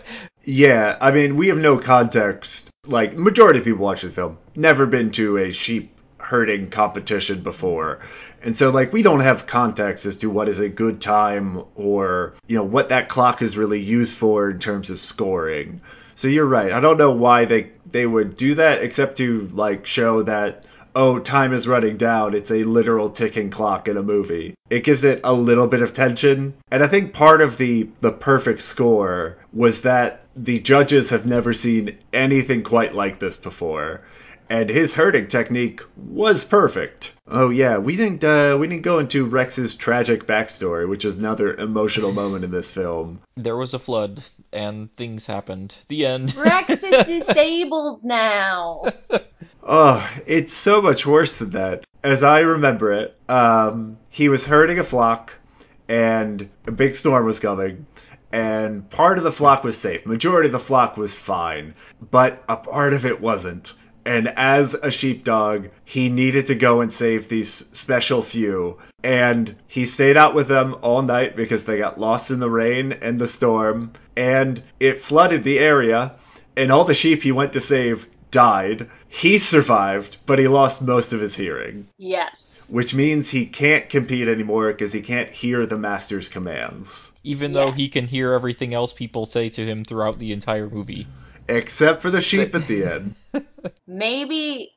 yeah, 0.45 0.97
I 1.01 1.11
mean, 1.11 1.37
we 1.37 1.49
have 1.49 1.59
no 1.59 1.79
context. 1.79 2.71
Like, 2.87 3.17
majority 3.17 3.59
of 3.59 3.65
people 3.65 3.85
watch 3.85 4.03
this 4.03 4.15
film 4.15 4.39
never 4.55 4.87
been 4.87 5.11
to 5.13 5.39
a 5.39 5.51
sheep 5.51 5.93
herding 6.19 6.71
competition 6.71 7.43
before. 7.43 8.01
And 8.43 8.57
so, 8.57 8.71
like, 8.71 8.93
we 8.93 9.03
don't 9.03 9.21
have 9.21 9.47
context 9.47 10.07
as 10.07 10.17
to 10.19 10.31
what 10.31 10.49
is 10.49 10.59
a 10.59 10.69
good 10.69 11.01
time 11.01 11.63
or, 11.75 12.35
you 12.47 12.57
know, 12.57 12.65
what 12.65 12.89
that 12.91 13.09
clock 13.09 13.43
is 13.43 13.57
really 13.57 13.81
used 13.81 14.17
for 14.17 14.51
in 14.51 14.59
terms 14.59 14.91
of 14.91 15.01
scoring. 15.01 15.81
So 16.15 16.29
you're 16.29 16.47
right. 16.47 16.73
I 16.73 16.81
don't 16.81 16.97
know 16.97 17.13
why 17.13 17.45
they 17.45 17.73
they 17.91 18.07
would 18.07 18.37
do 18.37 18.55
that 18.55 18.83
except 18.83 19.19
to 19.19 19.49
like 19.49 19.85
show 19.85 20.23
that 20.23 20.65
oh, 20.97 21.19
time 21.21 21.53
is 21.53 21.69
running 21.69 21.99
down. 21.99 22.35
It's 22.35 22.51
a 22.51 22.65
literal 22.65 23.11
ticking 23.11 23.51
clock 23.51 23.87
in 23.87 23.97
a 23.97 24.03
movie. 24.03 24.55
It 24.71 24.83
gives 24.83 25.05
it 25.05 25.21
a 25.23 25.35
little 25.35 25.69
bit 25.69 25.83
of 25.83 25.95
tension. 25.95 26.55
And 26.73 26.83
I 26.83 26.89
think 26.89 27.13
part 27.13 27.41
of 27.41 27.59
the 27.59 27.91
the 28.01 28.11
perfect 28.11 28.63
score 28.63 29.37
was 29.53 29.83
that 29.83 30.25
the 30.35 30.59
judges 30.59 31.11
have 31.11 31.27
never 31.27 31.53
seen 31.53 31.99
anything 32.13 32.63
quite 32.65 32.95
like 32.95 33.21
this 33.21 33.37
before. 33.37 34.01
And 34.49 34.71
his 34.71 34.95
herding 34.95 35.27
technique 35.27 35.83
was 35.97 36.45
perfect. 36.45 37.15
Oh 37.29 37.51
yeah, 37.51 37.79
we 37.79 37.97
didn't 37.97 38.25
uh, 38.25 38.57
we 38.59 38.67
didn't 38.69 38.83
go 38.83 38.99
into 38.99 39.27
Rex's 39.27 39.75
tragic 39.75 40.27
backstory, 40.27 40.89
which 40.89 41.05
is 41.05 41.19
another 41.19 41.55
emotional 41.57 42.13
moment 42.13 42.45
in 42.45 42.53
this 42.53 42.73
film. 42.73 43.21
There 43.37 43.57
was 43.57 43.75
a 43.75 43.79
flood 43.79 44.25
and 44.53 44.95
things 44.97 45.27
happened. 45.27 45.75
The 45.89 46.07
end. 46.07 46.35
Rex 46.37 46.83
is 46.83 47.07
disabled 47.27 48.05
now. 48.05 48.85
Oh, 49.69 50.09
it's 50.27 50.55
so 50.55 50.81
much 50.81 51.05
worse 51.05 51.37
than 51.37 51.51
that. 51.51 51.85
As 52.05 52.23
I 52.23 52.39
remember 52.39 52.93
it, 52.93 53.19
um, 53.29 53.99
he 54.09 54.29
was 54.29 54.47
herding 54.47 54.79
a 54.79 54.85
flock, 54.85 55.35
and 55.89 56.49
a 56.69 56.71
big 56.71 56.95
storm 56.95 57.27
was 57.27 57.41
coming, 57.41 57.87
and 58.31 58.89
part 58.91 59.19
of 59.19 59.25
the 59.25 59.33
flock 59.33 59.65
was 59.65 59.77
safe. 59.77 60.07
Majority 60.07 60.47
of 60.47 60.53
the 60.53 60.61
flock 60.61 60.97
was 60.97 61.17
fine, 61.17 61.75
but 62.13 62.45
a 62.49 62.57
part 62.57 62.93
of 62.93 63.05
it 63.05 63.21
wasn't. 63.21 63.75
And 64.05 64.29
as 64.37 64.75
a 64.75 64.91
sheepdog, 64.93 65.71
he 65.85 66.09
needed 66.09 66.47
to 66.47 66.55
go 66.55 66.81
and 66.81 66.93
save 66.93 67.29
these 67.29 67.51
special 67.53 68.23
few. 68.23 68.79
And 69.03 69.57
he 69.67 69.85
stayed 69.85 70.17
out 70.17 70.33
with 70.33 70.47
them 70.47 70.77
all 70.81 71.03
night 71.03 71.35
because 71.35 71.65
they 71.65 71.79
got 71.79 71.99
lost 71.99 72.31
in 72.31 72.39
the 72.39 72.49
rain 72.49 72.93
and 72.93 73.21
the 73.21 73.27
storm. 73.27 73.95
And 74.17 74.63
it 74.79 75.01
flooded 75.01 75.43
the 75.43 75.59
area. 75.59 76.15
And 76.57 76.71
all 76.71 76.85
the 76.85 76.95
sheep 76.95 77.25
he 77.25 77.33
went 77.33 77.53
to 77.55 77.61
save 77.61 78.09
died. 78.31 78.89
He 79.09 79.39
survived, 79.39 80.19
but 80.27 80.39
he 80.39 80.49
lost 80.49 80.83
most 80.83 81.13
of 81.13 81.21
his 81.21 81.37
hearing, 81.37 81.89
Yes. 81.97 82.67
which 82.69 82.95
means 82.95 83.31
he 83.31 83.47
can't 83.47 83.89
compete 83.89 84.29
anymore 84.29 84.73
because 84.73 84.93
he 84.93 85.01
can't 85.01 85.31
hear 85.31 85.65
the 85.67 85.79
master's 85.79 86.29
commands. 86.29 87.13
Even 87.25 87.53
though 87.53 87.71
he 87.73 87.89
can 87.89 88.07
hear 88.09 88.33
everything 88.33 88.75
else 88.75 88.93
people 88.93 89.27
say 89.27 89.49
to 89.51 89.65
him 89.67 89.85
throughout 89.85 90.19
the 90.19 90.33
entire 90.33 90.69
movie. 90.69 91.07
Except 91.49 92.03
for 92.03 92.11
the 92.11 92.21
sheep 92.21 92.55
at 92.55 92.67
the 92.67 92.85
end. 92.85 93.15
Maybe 93.87 94.73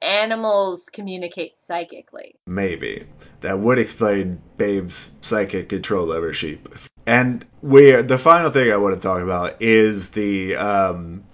animals 0.00 0.88
communicate 0.92 1.56
psychically. 1.58 2.36
Maybe. 2.46 3.04
That 3.42 3.58
would 3.58 3.78
explain 3.78 4.40
Babe's 4.56 5.16
psychic 5.20 5.68
control 5.68 6.10
over 6.12 6.32
sheep. 6.32 6.68
And 7.06 7.44
where 7.60 8.02
the 8.02 8.16
final 8.16 8.50
thing 8.50 8.72
I 8.72 8.76
want 8.76 8.94
to 8.94 9.00
talk 9.00 9.20
about 9.22 9.60
is 9.60 10.10
the 10.10 10.56
um 10.56 11.24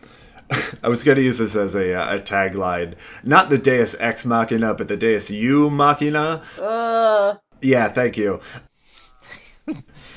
I 0.82 0.88
was 0.88 1.04
going 1.04 1.16
to 1.16 1.22
use 1.22 1.38
this 1.38 1.56
as 1.56 1.74
a, 1.74 1.94
uh, 1.94 2.16
a 2.16 2.18
tagline. 2.18 2.94
Not 3.22 3.50
the 3.50 3.58
Deus 3.58 3.94
Ex 4.00 4.24
Machina, 4.24 4.74
but 4.74 4.88
the 4.88 4.96
Deus 4.96 5.30
Ewe 5.30 5.70
Machina. 5.70 6.42
Ugh. 6.60 7.38
Yeah, 7.60 7.88
thank 7.88 8.16
you. 8.16 8.40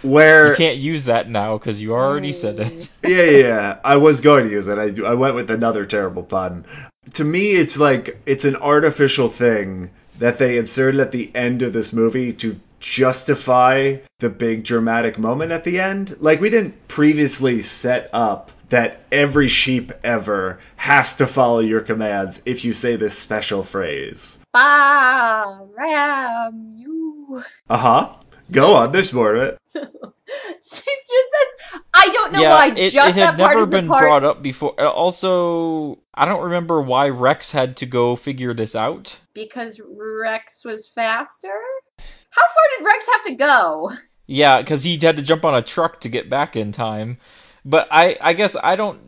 Where 0.02 0.50
You 0.50 0.56
can't 0.56 0.78
use 0.78 1.06
that 1.06 1.30
now 1.30 1.58
because 1.58 1.82
you 1.82 1.94
already 1.94 2.32
said 2.32 2.60
it. 2.60 2.90
yeah, 3.04 3.22
yeah, 3.24 3.38
yeah. 3.38 3.80
I 3.86 3.96
was 3.96 4.20
going 4.20 4.46
to 4.46 4.52
use 4.52 4.68
it. 4.68 4.78
I, 4.78 5.06
I 5.06 5.14
went 5.14 5.36
with 5.36 5.50
another 5.50 5.86
terrible 5.86 6.24
pun. 6.24 6.66
To 7.14 7.24
me, 7.24 7.54
it's 7.54 7.78
like 7.78 8.22
it's 8.26 8.44
an 8.44 8.56
artificial 8.58 9.30
thing 9.30 9.92
that 10.20 10.40
they 10.40 10.58
inserted 10.58 11.00
at 11.00 11.12
the 11.12 11.34
end 11.34 11.62
of 11.62 11.74
this 11.74 11.94
movie 11.94 12.34
to 12.34 12.60
justify 12.80 13.98
the 14.20 14.30
big 14.30 14.64
dramatic 14.66 15.18
moment 15.18 15.52
at 15.54 15.64
the 15.64 15.80
end. 15.80 16.18
Like 16.20 16.42
we 16.42 16.50
didn't 16.50 16.88
previously 16.90 17.62
set 17.62 18.10
up 18.14 18.52
that 18.74 19.02
every 19.12 19.48
sheep 19.48 19.92
ever 20.04 20.60
has 20.78 21.16
to 21.18 21.28
follow 21.28 21.60
your 21.60 21.80
commands 21.82 22.42
if 22.44 22.66
you 22.66 22.74
say 22.74 22.96
this 22.96 23.16
special 23.16 23.64
phrase. 23.64 24.40
Baa 24.52 25.60
ram 25.78 26.74
ewe. 26.76 27.44
Uh 27.70 27.78
huh. 27.78 28.14
Go 28.52 28.76
on. 28.76 28.92
There's 28.92 29.14
more 29.14 29.36
of 29.36 29.42
it. 29.44 29.58
It's 30.26 30.70
just 30.72 31.30
that's- 31.32 31.82
I 31.94 32.08
don't 32.12 32.32
know 32.34 32.42
yeah, 32.42 32.50
why 32.50 32.68
it, 32.76 32.90
just 32.92 32.96
it 33.18 33.22
had 33.22 33.38
that 33.38 33.50
never 33.50 33.64
is 33.66 33.70
been 33.70 33.88
part. 33.88 34.02
brought 34.02 34.24
up 34.24 34.42
before. 34.42 34.74
Uh, 34.80 34.90
Also, 34.90 36.00
I 36.16 36.26
don't 36.26 36.42
remember 36.42 36.82
why 36.82 37.10
Rex 37.10 37.52
had 37.52 37.78
to 37.78 37.86
go 37.86 38.16
figure 38.16 38.54
this 38.54 38.76
out. 38.76 39.20
Because 39.36 39.80
Rex 39.86 40.66
was 40.66 40.90
faster? 40.90 41.54
How 42.00 42.42
far 42.42 42.64
did 42.80 42.86
Rex 42.86 43.08
have 43.14 43.24
to 43.24 43.36
go? 43.36 43.92
Yeah, 44.26 44.62
because 44.62 44.84
he 44.86 44.98
had 44.98 45.18
to 45.18 45.22
jump 45.22 45.46
on 45.46 45.54
a 45.54 45.62
truck 45.62 46.00
to 46.02 46.10
get 46.10 46.30
back 46.30 46.56
in 46.56 46.72
time. 46.72 47.18
But 47.66 47.88
I, 47.92 48.18
I 48.22 48.34
guess 48.34 48.56
I 48.64 48.76
don't. 48.76 49.00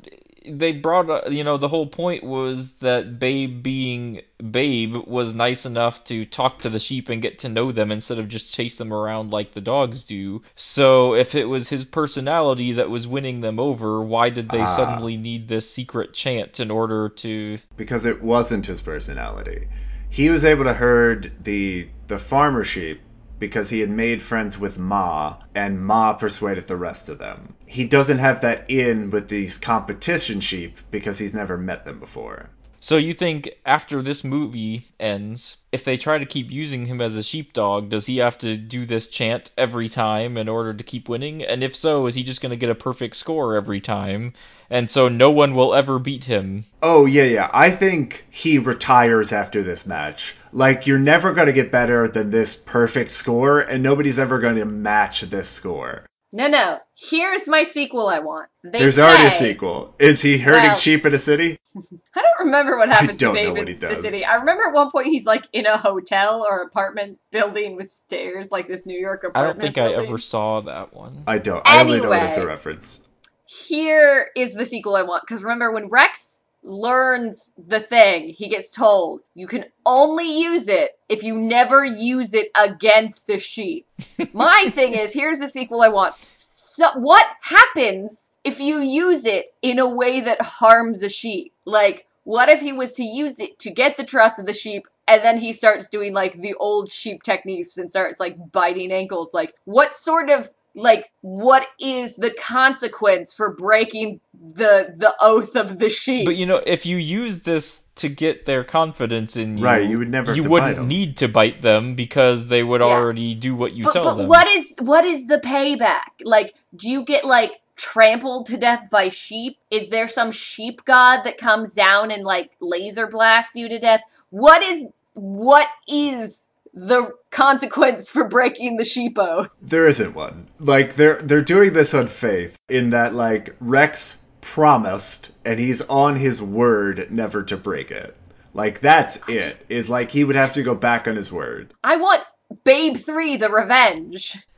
They 0.48 0.74
brought, 0.74 1.32
you 1.32 1.44
know, 1.44 1.58
the 1.58 1.70
whole 1.70 1.88
point 1.88 2.24
was 2.24 2.74
that 2.74 3.18
Babe 3.18 3.64
being 3.64 4.22
Babe 4.52 4.96
was 5.08 5.34
nice 5.34 5.66
enough 5.66 6.04
to 6.04 6.24
talk 6.24 6.60
to 6.60 6.70
the 6.70 6.78
sheep 6.78 7.10
and 7.10 7.20
get 7.20 7.40
to 7.40 7.50
know 7.50 7.72
them 7.72 7.92
instead 7.92 8.20
of 8.20 8.28
just 8.28 8.54
chase 8.54 8.78
them 8.78 8.94
around 8.94 9.32
like 9.32 9.54
the 9.54 9.62
dogs 9.62 10.04
do. 10.04 10.44
So 10.56 11.16
if 11.16 11.34
it 11.34 11.46
was 11.46 11.70
his 11.70 11.84
personality 11.84 12.72
that 12.74 12.92
was 12.92 13.08
winning 13.08 13.42
them 13.42 13.60
over, 13.60 14.04
why 14.04 14.30
did 14.30 14.50
they 14.52 14.62
Ah. 14.62 14.66
suddenly 14.66 15.18
need 15.18 15.48
this 15.48 15.68
secret 15.72 16.14
chant 16.14 16.60
in 16.60 16.70
order 16.70 17.10
to? 17.10 17.58
because 17.76 18.06
it 18.06 18.22
wasn't 18.22 18.68
his 18.68 18.82
personality. 18.82 19.68
He 20.12 20.30
was 20.30 20.46
able 20.46 20.66
to 20.66 20.74
herd 20.76 21.32
the 21.44 21.90
the 22.08 22.20
farmer 22.20 22.64
sheep 22.64 23.02
because 23.40 23.70
he 23.70 23.82
had 23.82 23.90
made 23.90 24.22
friends 24.22 24.58
with 24.58 24.78
Ma, 24.78 25.38
and 25.54 25.86
Ma 25.86 26.14
persuaded 26.14 26.68
the 26.68 26.76
rest 26.76 27.10
of 27.10 27.20
them. 27.20 27.56
He 27.66 27.86
doesn't 27.86 28.20
have 28.20 28.42
that 28.42 28.70
in 28.70 29.12
with 29.12 29.30
these 29.30 29.58
competition 29.58 30.40
sheep 30.40 30.78
because 30.92 31.20
he's 31.20 31.34
never 31.34 31.58
met 31.58 31.86
them 31.86 32.00
before. 32.00 32.50
So 32.86 32.98
you 32.98 33.16
think 33.16 33.50
after 33.66 34.04
this 34.04 34.24
movie 34.24 34.90
ends, 35.00 35.58
if 35.72 35.84
they 35.84 35.98
try 35.98 36.20
to 36.20 36.26
keep 36.26 36.52
using 36.52 36.86
him 36.86 37.02
as 37.02 37.18
a 37.18 37.24
sheepdog, 37.24 37.90
does 37.90 38.06
he 38.06 38.18
have 38.18 38.38
to 38.38 38.58
do 38.58 38.86
this 38.86 39.08
chant 39.08 39.50
every 39.58 39.90
time 39.90 40.38
in 40.38 40.48
order 40.48 40.72
to 40.72 40.84
keep 40.84 41.10
winning? 41.10 41.42
And 41.42 41.64
if 41.64 41.76
so, 41.76 42.06
is 42.06 42.14
he 42.14 42.22
just 42.22 42.44
going 42.44 42.52
to 42.52 42.56
get 42.56 42.70
a 42.70 42.76
perfect 42.76 43.16
score 43.16 43.56
every 43.56 43.82
time? 43.82 44.34
And 44.70 44.88
so 44.88 45.10
no 45.10 45.32
one 45.32 45.56
will 45.56 45.74
ever 45.74 45.98
beat 45.98 46.26
him. 46.26 46.66
Oh 46.84 47.08
yeah, 47.08 47.24
yeah. 47.24 47.50
I 47.52 47.72
think 47.72 48.28
he 48.30 48.60
retires 48.60 49.32
after 49.32 49.64
this 49.64 49.88
match. 49.88 50.36
Like 50.52 50.86
you're 50.86 51.00
never 51.00 51.34
going 51.34 51.48
to 51.48 51.54
get 51.54 51.72
better 51.72 52.08
than 52.08 52.30
this 52.30 52.56
perfect 52.56 53.10
score, 53.10 53.62
and 53.62 53.82
nobody's 53.82 54.20
ever 54.20 54.38
going 54.38 54.58
to 54.58 54.66
match 54.66 55.22
this 55.22 55.50
score. 55.50 56.06
No, 56.36 56.48
no. 56.48 56.80
Here's 56.98 57.48
my 57.48 57.64
sequel 57.64 58.10
I 58.10 58.20
want. 58.20 58.50
They 58.62 58.80
There's 58.80 58.96
say, 58.96 59.02
already 59.04 59.28
a 59.28 59.32
sequel. 59.32 59.96
Is 60.00 60.22
he 60.22 60.38
herding 60.40 60.64
Well- 60.64 60.76
sheep 60.76 61.06
in 61.06 61.14
a 61.14 61.20
city? 61.20 61.58
I 61.78 62.22
don't 62.22 62.46
remember 62.46 62.78
what 62.78 62.90
happens 62.90 63.20
don't 63.20 63.36
to 63.36 63.42
know 63.44 63.54
Babe 63.54 63.58
what 63.60 63.68
he 63.70 63.74
in 63.76 63.80
the 63.80 63.96
city. 63.96 64.26
I 64.26 64.36
remember 64.36 64.64
at 64.64 64.74
one 64.74 64.92
point 64.92 65.08
he's 65.08 65.26
like 65.26 65.48
in 65.54 65.66
a 65.66 65.78
hotel 65.78 66.46
or 66.50 66.62
apartment 66.62 67.20
building 67.32 67.78
with 67.78 67.90
stairs, 67.90 68.50
like 68.52 68.68
this 68.68 68.86
New 68.86 69.00
York 69.00 69.24
apartment. 69.24 69.38
I 69.46 69.48
don't 69.48 69.62
think 69.62 69.78
I 69.78 69.94
ever 70.04 70.18
saw 70.18 70.60
that 70.62 70.94
one. 70.94 71.24
I 71.26 71.38
don't. 71.38 71.66
I 71.66 71.80
only 71.80 72.02
know 72.02 72.12
it 72.12 72.18
as 72.18 72.32
a 72.32 72.34
Anyway. 72.36 72.46
reference. 72.48 73.02
Here 73.46 74.28
is 74.36 74.56
the 74.56 74.66
sequel 74.66 74.96
I 74.98 75.04
want 75.04 75.24
because 75.26 75.42
remember 75.42 75.72
when 75.72 75.88
Rex 75.88 76.35
learns 76.66 77.52
the 77.58 77.80
thing, 77.80 78.30
he 78.30 78.48
gets 78.48 78.72
told 78.72 79.22
you 79.34 79.48
can 79.48 79.66
only 79.86 80.42
use 80.42 80.68
it 80.68 80.98
if 81.08 81.24
you 81.24 81.38
never 81.38 81.86
use 81.86 82.34
it 82.34 82.50
against 82.60 83.28
the 83.28 83.40
sheep. 83.40 83.88
My 84.34 84.70
thing 84.70 84.94
is, 84.94 85.14
here's 85.14 85.40
the 85.40 85.48
sequel 85.48 85.82
I 85.82 85.90
want. 85.90 86.16
So, 86.36 86.90
what 86.96 87.26
happens 87.44 88.32
if 88.44 88.60
you 88.60 88.80
use 88.80 89.26
it 89.26 89.54
in 89.62 89.80
a 89.80 89.90
way 89.90 90.20
that 90.20 90.42
harms 90.42 91.02
a 91.02 91.10
sheep? 91.10 91.54
Like, 91.66 92.08
what 92.24 92.50
if 92.50 92.62
he 92.62 92.74
was 92.74 92.94
to 92.94 93.04
use 93.04 93.40
it 93.40 93.60
to 93.60 93.72
get 93.72 93.98
the 93.98 94.04
trust 94.04 94.40
of 94.40 94.46
the 94.46 94.54
sheep 94.54 94.88
and 95.08 95.24
then 95.24 95.38
he 95.38 95.54
starts 95.54 95.88
doing 95.88 96.14
like 96.14 96.34
the 96.42 96.56
old 96.56 96.92
sheep 96.92 97.22
techniques 97.22 97.78
and 97.78 97.90
starts 97.90 98.20
like 98.20 98.52
biting 98.52 98.92
ankles? 98.92 99.34
Like, 99.34 99.54
what 99.66 99.94
sort 99.94 100.30
of 100.30 100.50
like 100.76 101.12
what 101.22 101.68
is 101.80 102.18
the 102.18 102.32
consequence 102.32 103.34
for 103.34 103.50
breaking 103.50 104.20
the 104.34 104.94
the 104.96 105.16
oath 105.20 105.56
of 105.56 105.80
the 105.80 105.90
sheep? 105.90 106.26
But 106.26 106.36
you 106.36 106.46
know, 106.46 106.62
if 106.66 106.86
you 106.86 106.98
use 106.98 107.42
this 107.42 107.84
to 107.96 108.10
get 108.10 108.46
their 108.46 108.64
confidence 108.64 109.38
in 109.38 109.58
you, 109.58 109.64
Right, 109.64 109.90
you 109.90 109.98
would 109.98 110.10
never 110.10 110.34
you 110.36 110.44
wouldn't 110.44 110.86
need 110.86 111.16
to 111.18 111.28
bite 111.28 111.62
them 111.62 111.96
because 111.96 112.50
they 112.50 112.62
would 112.62 112.82
Yeah. 112.82 112.88
already 112.88 113.34
do 113.36 113.56
what 113.56 113.74
you 113.74 113.86
but, 113.86 113.94
tell 113.94 114.04
but 114.04 114.16
them. 114.18 114.28
what 114.28 114.48
is 114.48 114.74
what 114.80 115.06
is 115.06 115.28
the 115.28 115.40
payback? 115.40 116.12
Like, 116.24 116.56
do 116.76 116.90
you 116.90 117.04
get 117.04 117.24
like 117.26 117.62
trampled 117.78 118.48
to 118.48 118.58
death 118.58 118.90
by 118.92 119.10
sheep? 119.10 119.58
Is 119.72 119.90
there 119.90 120.08
some 120.08 120.32
sheep 120.32 120.84
god 120.86 121.24
that 121.24 121.38
comes 121.38 121.74
down 121.74 122.12
and 122.12 122.24
like 122.24 122.52
laser 122.60 123.08
blasts 123.08 123.56
you 123.56 123.70
to 123.70 123.80
death? 123.80 124.02
What 124.30 124.62
is 124.62 124.88
what 125.14 125.70
is 125.88 126.45
the 126.76 127.12
consequence 127.32 128.10
for 128.10 128.28
breaking 128.28 128.78
the 128.78 128.86
sheep 128.86 129.18
oath? 129.18 129.58
There 129.62 129.88
isn't 129.88 130.14
one. 130.14 130.48
Like 130.60 130.96
they're 130.96 131.22
they're 131.22 131.42
doing 131.42 131.74
this 131.74 131.94
on 131.94 132.08
faith 132.08 132.58
in 132.70 132.90
that 132.90 133.16
like 133.16 133.56
Rex 133.60 134.18
promised 134.42 135.32
and 135.44 135.60
he's 135.60 135.82
on 135.84 136.18
his 136.18 136.42
word 136.42 137.08
never 137.10 137.42
to 137.44 137.58
break 137.58 137.90
it. 137.90 138.16
Like 138.54 138.82
that's 138.82 139.28
it. 139.28 139.64
Is 139.70 139.90
like 139.90 140.12
he 140.12 140.24
would 140.24 140.36
have 140.36 140.54
to 140.54 140.64
go 140.64 140.76
back 140.76 141.08
on 141.08 141.16
his 141.16 141.32
word. 141.32 141.74
I 141.84 141.98
want 141.98 142.24
Babe 142.64 142.96
3 142.96 143.38
the 143.38 143.50
revenge. 143.50 144.38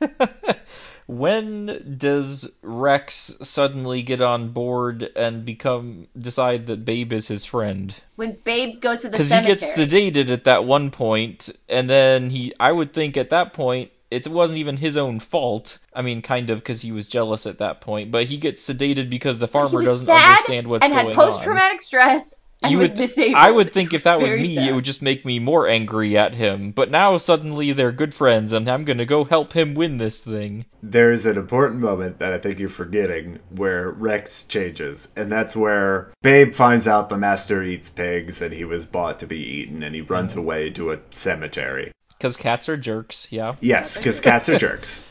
When 1.08 1.96
does 1.96 2.58
Rex 2.62 3.38
suddenly 3.40 4.02
get 4.02 4.20
on 4.20 4.50
board 4.50 5.10
and 5.16 5.42
become 5.42 6.06
decide 6.16 6.66
that 6.66 6.84
Babe 6.84 7.14
is 7.14 7.28
his 7.28 7.46
friend? 7.46 7.98
When 8.16 8.36
Babe 8.44 8.78
goes 8.78 9.00
to 9.00 9.08
the 9.08 9.12
Because 9.12 9.32
he 9.32 9.40
gets 9.40 9.78
sedated 9.78 10.28
at 10.28 10.44
that 10.44 10.66
one 10.66 10.90
point, 10.90 11.48
and 11.66 11.88
then 11.88 12.28
he, 12.28 12.52
I 12.60 12.72
would 12.72 12.92
think 12.92 13.16
at 13.16 13.30
that 13.30 13.54
point 13.54 13.90
it 14.10 14.28
wasn't 14.28 14.58
even 14.58 14.76
his 14.76 14.98
own 14.98 15.18
fault. 15.18 15.78
I 15.94 16.02
mean, 16.02 16.20
kind 16.20 16.50
of 16.50 16.58
because 16.58 16.82
he 16.82 16.92
was 16.92 17.08
jealous 17.08 17.46
at 17.46 17.56
that 17.56 17.80
point, 17.80 18.10
but 18.10 18.26
he 18.26 18.36
gets 18.36 18.62
sedated 18.68 19.08
because 19.08 19.38
the 19.38 19.48
farmer 19.48 19.82
doesn't 19.82 20.08
understand 20.10 20.68
what's 20.68 20.84
and 20.84 20.92
going 20.92 21.06
had 21.06 21.14
post-traumatic 21.14 21.80
stress 21.80 22.44
and 22.62 22.72
You 22.72 22.78
was 22.78 22.90
would, 22.90 22.98
disabled. 22.98 23.36
I 23.36 23.50
would 23.50 23.72
think 23.72 23.94
if 23.94 24.02
that 24.04 24.20
was 24.20 24.34
me, 24.34 24.56
sad. 24.56 24.68
it 24.68 24.74
would 24.74 24.84
just 24.84 25.02
make 25.02 25.24
me 25.24 25.38
more 25.38 25.68
angry 25.68 26.16
at 26.16 26.34
him. 26.34 26.72
But 26.72 26.90
now 26.90 27.16
suddenly 27.16 27.72
they're 27.72 27.92
good 27.92 28.14
friends, 28.14 28.52
and 28.52 28.68
I'm 28.68 28.84
gonna 28.84 29.04
go 29.04 29.24
help 29.24 29.52
him 29.52 29.74
win 29.74 29.98
this 29.98 30.22
thing. 30.22 30.64
There's 30.82 31.26
an 31.26 31.36
important 31.36 31.80
moment 31.80 32.18
that 32.18 32.32
I 32.32 32.38
think 32.38 32.58
you're 32.58 32.68
forgetting 32.68 33.38
where 33.50 33.90
Rex 33.90 34.44
changes, 34.44 35.12
and 35.16 35.30
that's 35.30 35.56
where 35.56 36.12
Babe 36.22 36.52
finds 36.52 36.88
out 36.88 37.08
the 37.08 37.16
master 37.16 37.62
eats 37.62 37.88
pigs 37.88 38.42
and 38.42 38.52
he 38.52 38.64
was 38.64 38.86
bought 38.86 39.18
to 39.20 39.26
be 39.26 39.38
eaten 39.38 39.82
and 39.82 39.94
he 39.94 40.00
runs 40.00 40.34
mm. 40.34 40.38
away 40.38 40.70
to 40.70 40.92
a 40.92 40.98
cemetery. 41.10 41.92
Because 42.18 42.36
cats 42.36 42.68
are 42.68 42.76
jerks, 42.76 43.30
yeah. 43.30 43.54
Yes, 43.60 43.96
because 43.96 44.20
cats 44.20 44.48
are 44.48 44.58
jerks. 44.58 45.04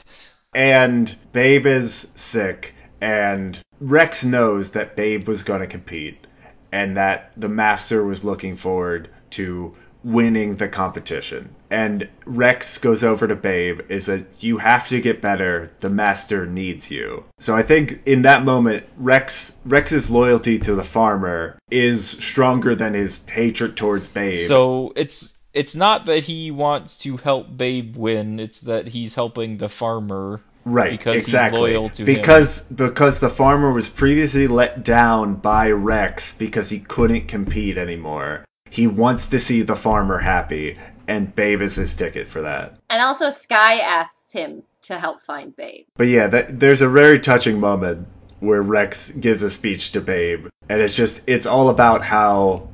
And 0.54 1.16
Babe 1.32 1.66
is 1.66 2.12
sick, 2.16 2.74
and 3.00 3.60
Rex 3.80 4.26
knows 4.26 4.72
that 4.72 4.96
Babe 4.96 5.28
was 5.28 5.44
going 5.44 5.62
to 5.62 5.68
compete, 5.68 6.27
and 6.72 6.98
that 6.98 7.32
the 7.38 7.50
master 7.50 8.04
was 8.04 8.24
looking 8.24 8.56
forward 8.56 9.10
to 9.32 9.74
winning 10.04 10.56
the 10.56 10.68
competition. 10.68 11.54
And 11.70 12.08
Rex 12.26 12.78
goes 12.78 13.04
over 13.04 13.28
to 13.28 13.36
Babe 13.36 13.82
is 13.90 14.06
that 14.06 14.26
you 14.40 14.60
have 14.60 14.88
to 14.88 15.02
get 15.02 15.22
better. 15.22 15.72
The 15.80 15.90
master 15.90 16.46
needs 16.46 16.90
you. 16.90 17.26
So 17.40 17.56
I 17.56 17.64
think 17.64 18.02
in 18.06 18.22
that 18.22 18.46
moment 18.46 18.86
Rex 18.96 19.58
Rex's 19.66 20.10
loyalty 20.10 20.60
to 20.60 20.76
the 20.76 20.84
farmer 20.84 21.60
is 21.70 22.08
stronger 22.08 22.74
than 22.74 22.94
his 22.94 23.26
hatred 23.28 23.76
towards 23.76 24.08
Babe. 24.08 24.48
So 24.48 24.94
it's 24.96 25.38
it's 25.54 25.76
not 25.76 26.06
that 26.06 26.26
he 26.26 26.52
wants 26.52 26.98
to 27.00 27.18
help 27.18 27.58
Babe 27.58 27.98
win, 27.98 28.40
it's 28.40 28.62
that 28.62 28.90
he's 28.90 29.16
helping 29.16 29.58
the 29.58 29.70
farmer 29.70 30.42
right 30.68 30.92
because 30.92 31.24
exactly. 31.24 31.72
he's 31.72 31.78
loyal 31.78 31.90
to 31.90 32.02
him. 32.04 32.06
because 32.06 32.62
because 32.64 33.20
the 33.20 33.30
farmer 33.30 33.72
was 33.72 33.90
previously 33.90 34.48
let 34.48 34.84
down 34.84 35.36
by 35.36 35.72
Rex 35.72 36.36
because 36.36 36.70
he 36.70 36.80
couldn't 36.80 37.28
compete 37.28 37.78
anymore. 37.78 38.46
He 38.70 38.86
wants 38.86 39.28
to 39.30 39.40
see 39.40 39.62
the 39.62 39.76
farmer 39.76 40.20
happy, 40.20 40.78
and 41.08 41.34
Babe 41.34 41.62
is 41.62 41.76
his 41.76 41.96
ticket 41.96 42.28
for 42.28 42.42
that. 42.42 42.78
And 42.90 43.02
also, 43.02 43.30
Sky 43.30 43.78
asks 43.78 44.32
him 44.34 44.64
to 44.82 45.00
help 45.00 45.22
find 45.22 45.56
Babe. 45.56 45.86
But 45.96 46.08
yeah, 46.08 46.28
that, 46.28 46.60
there's 46.60 46.82
a 46.82 46.90
very 46.90 47.20
touching 47.20 47.60
moment 47.60 48.08
where 48.40 48.62
Rex 48.62 49.12
gives 49.12 49.42
a 49.42 49.50
speech 49.50 49.92
to 49.94 50.02
Babe, 50.02 50.48
and 50.70 50.82
it's 50.82 50.96
just 50.96 51.24
it's 51.28 51.46
all 51.46 51.70
about 51.70 52.04
how 52.04 52.70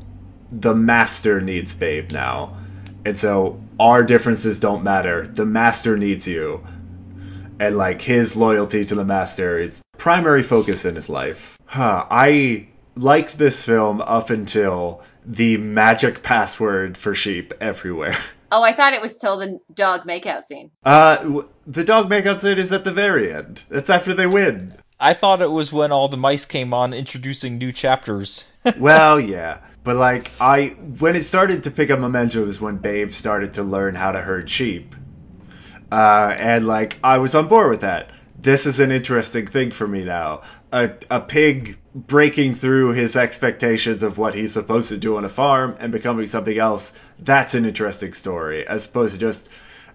the 0.52 0.76
master 0.76 1.41
needs 1.41 1.76
Babe 1.76 2.12
now, 2.12 2.58
and 3.06 3.18
so 3.18 3.62
our 3.80 4.04
differences 4.04 4.60
don't 4.60 4.84
matter. 4.84 5.28
The 5.28 5.46
master 5.46 5.98
needs 5.98 6.28
you, 6.28 6.66
and 7.60 7.78
like 7.78 8.01
his 8.01 8.36
loyalty 8.36 8.86
to 8.86 8.95
the 8.95 9.06
master 9.06 9.58
is 9.58 9.82
primary 9.97 10.43
focus 10.43 10.86
in 10.86 10.95
his 10.95 11.10
life. 11.10 11.58
Huh, 11.66 12.06
I 12.10 12.68
liked 12.95 13.38
this 13.38 13.64
film 13.64 14.01
up 14.01 14.30
until 14.30 15.01
the 15.26 15.58
magic 15.58 16.22
password 16.24 16.97
for 16.97 17.16
sheep 17.16 17.54
everywhere. 17.60 18.18
Oh, 18.56 18.62
I 18.62 18.72
thought 18.72 18.93
it 18.93 19.01
was 19.01 19.18
till 19.18 19.36
the 19.38 19.60
dog 19.74 20.04
makeout 20.04 20.43
scene. 20.43 20.70
Uh, 20.86 21.16
w- 21.16 21.49
the 21.66 21.84
dog 21.84 22.08
makeout 22.08 22.38
scene 22.38 22.60
is 22.60 22.72
at 22.72 22.84
the 22.84 22.91
very 22.91 23.34
end. 23.34 23.64
It's 23.72 23.89
after 23.89 24.14
they 24.14 24.28
win. 24.28 24.76
I 24.99 25.16
thought 25.16 25.41
it 25.41 25.49
was 25.49 25.74
when 25.74 25.91
all 25.91 26.08
the 26.08 26.18
mice 26.18 26.45
came 26.45 26.72
on 26.72 26.93
introducing 26.93 27.58
new 27.58 27.72
chapters. 27.72 28.51
well, 28.78 29.20
yeah. 29.20 29.58
But 29.84 29.95
like 29.95 30.30
I 30.39 30.76
when 30.99 31.16
it 31.16 31.24
started 31.24 31.64
to 31.64 31.72
pick 31.72 31.89
up 31.89 31.99
momentum 31.99 32.45
was 32.45 32.62
when 32.62 32.78
Babe 32.78 33.12
started 33.12 33.56
to 33.56 33.64
learn 33.64 33.95
how 33.95 34.12
to 34.12 34.22
herd 34.22 34.47
sheep. 34.51 34.95
Uh, 35.94 36.36
and 36.39 36.66
like 36.66 36.98
I 37.04 37.20
was 37.20 37.36
on 37.36 37.48
board 37.48 37.70
with 37.70 37.82
that. 37.82 38.10
This 38.36 38.66
is 38.66 38.80
an 38.80 38.91
interesting 38.91 39.46
thing 39.46 39.70
for 39.70 39.88
me 39.88 40.04
now. 40.04 40.41
A 40.72 40.89
a 41.12 41.22
pig 41.22 41.78
breaking 41.94 42.56
through 42.56 42.94
his 42.94 43.16
expectations 43.16 44.02
of 44.02 44.18
what 44.18 44.34
he's 44.34 44.54
supposed 44.54 44.89
to 44.89 44.98
do 44.98 45.16
on 45.18 45.24
a 45.24 45.30
farm 45.30 45.76
and 45.80 45.91
becoming 45.91 46.26
something 46.26 46.58
else. 46.58 46.94
That's 47.20 47.54
an 47.54 47.64
interesting 47.64 48.14
story 48.14 48.66
as 48.66 48.88
opposed 48.88 49.14
to 49.14 49.20
just 49.20 49.52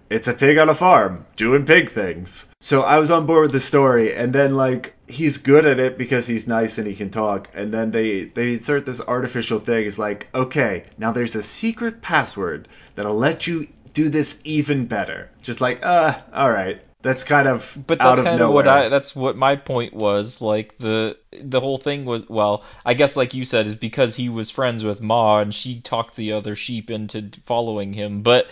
it's 0.09 0.27
a 0.29 0.33
pig 0.33 0.57
on 0.57 0.69
a 0.69 0.73
farm 0.73 1.25
doing 1.35 1.65
pig 1.65 1.91
things. 1.91 2.47
So 2.61 2.81
I 2.81 2.97
was 2.97 3.11
on 3.11 3.25
board 3.25 3.43
with 3.43 3.51
the 3.51 3.59
story, 3.59 4.15
and 4.15 4.33
then 4.33 4.55
like 4.55 4.95
he's 5.07 5.37
good 5.37 5.65
at 5.65 5.79
it 5.79 5.97
because 5.97 6.27
he's 6.27 6.47
nice 6.47 6.77
and 6.77 6.87
he 6.87 6.95
can 6.95 7.09
talk, 7.09 7.49
and 7.53 7.73
then 7.73 7.91
they 7.91 8.25
they 8.25 8.53
insert 8.53 8.85
this 8.85 9.01
artificial 9.01 9.59
thing. 9.59 9.85
It's 9.85 9.99
like 9.99 10.29
okay, 10.33 10.85
now 10.97 11.11
there's 11.11 11.35
a 11.35 11.43
secret 11.43 12.01
password 12.01 12.69
that'll 12.95 13.17
let 13.17 13.47
you 13.47 13.67
do 13.99 14.09
this 14.09 14.39
even 14.43 14.85
better. 14.85 15.29
Just 15.41 15.61
like 15.61 15.79
uh, 15.83 16.19
all 16.33 16.51
right. 16.51 16.81
That's 17.01 17.23
kind 17.23 17.47
of 17.47 17.77
But 17.87 18.01
out 18.01 18.17
that's 18.17 18.19
of 18.19 18.25
kind 18.25 18.41
of 18.41 18.49
nowhere. 18.49 18.53
what 18.53 18.67
I 18.67 18.89
that's 18.89 19.15
what 19.15 19.37
my 19.37 19.55
point 19.55 19.93
was. 19.93 20.41
Like 20.41 20.77
the 20.79 21.17
the 21.41 21.61
whole 21.61 21.77
thing 21.77 22.05
was 22.05 22.27
well, 22.29 22.63
I 22.85 22.93
guess 22.93 23.15
like 23.15 23.33
you 23.33 23.45
said 23.45 23.65
is 23.67 23.75
because 23.75 24.15
he 24.17 24.29
was 24.29 24.51
friends 24.51 24.83
with 24.83 25.01
Maa 25.01 25.39
and 25.39 25.53
she 25.53 25.79
talked 25.81 26.15
the 26.15 26.31
other 26.33 26.55
sheep 26.55 26.89
into 26.89 27.29
following 27.43 27.93
him, 27.93 28.21
but 28.21 28.47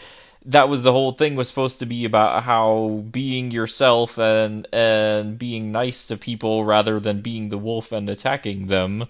that 0.45 0.69
was 0.69 0.83
the 0.83 0.93
whole 0.93 1.11
thing 1.11 1.35
was 1.35 1.49
supposed 1.49 1.79
to 1.79 1.85
be 1.85 2.05
about 2.05 2.43
how 2.43 3.03
being 3.11 3.51
yourself 3.51 4.17
and 4.17 4.65
and 4.71 5.37
being 5.37 5.71
nice 5.71 6.05
to 6.05 6.15
people 6.17 6.63
rather 6.63 6.99
than 6.99 7.21
being 7.21 7.49
the 7.49 7.57
wolf 7.57 7.91
and 7.91 8.09
attacking 8.09 8.67
them 8.67 9.07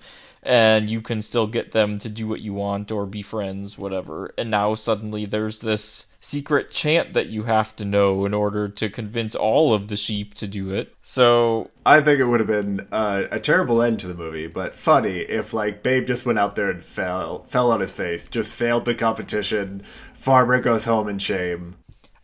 and 0.47 0.89
you 0.89 1.01
can 1.01 1.21
still 1.21 1.45
get 1.45 1.71
them 1.71 1.99
to 1.99 2.09
do 2.09 2.27
what 2.27 2.41
you 2.41 2.53
want 2.53 2.91
or 2.91 3.05
be 3.05 3.21
friends 3.21 3.77
whatever 3.77 4.33
and 4.37 4.49
now 4.49 4.73
suddenly 4.73 5.25
there's 5.25 5.59
this 5.59 6.15
secret 6.19 6.71
chant 6.71 7.13
that 7.13 7.27
you 7.27 7.43
have 7.43 7.75
to 7.75 7.85
know 7.85 8.25
in 8.25 8.33
order 8.33 8.67
to 8.69 8.89
convince 8.89 9.35
all 9.35 9.73
of 9.73 9.89
the 9.89 9.95
sheep 9.95 10.33
to 10.33 10.47
do 10.47 10.73
it 10.73 10.95
so 11.01 11.69
I 11.85 12.01
think 12.01 12.19
it 12.19 12.25
would 12.25 12.41
have 12.41 12.47
been 12.47 12.87
uh, 12.91 13.27
a 13.31 13.39
terrible 13.39 13.81
end 13.81 14.01
to 14.01 14.07
the 14.07 14.13
movie, 14.13 14.47
but 14.47 14.75
funny 14.75 15.19
if 15.19 15.53
like 15.53 15.83
Babe 15.83 16.05
just 16.05 16.25
went 16.25 16.37
out 16.37 16.57
there 16.57 16.69
and 16.69 16.83
fell 16.83 17.43
fell 17.43 17.71
on 17.71 17.79
his 17.79 17.93
face, 17.93 18.27
just 18.27 18.51
failed 18.51 18.85
the 18.85 18.93
competition. 18.93 19.83
Farmer 20.13 20.59
goes 20.59 20.83
home 20.83 21.07
in 21.07 21.19
shame. 21.19 21.75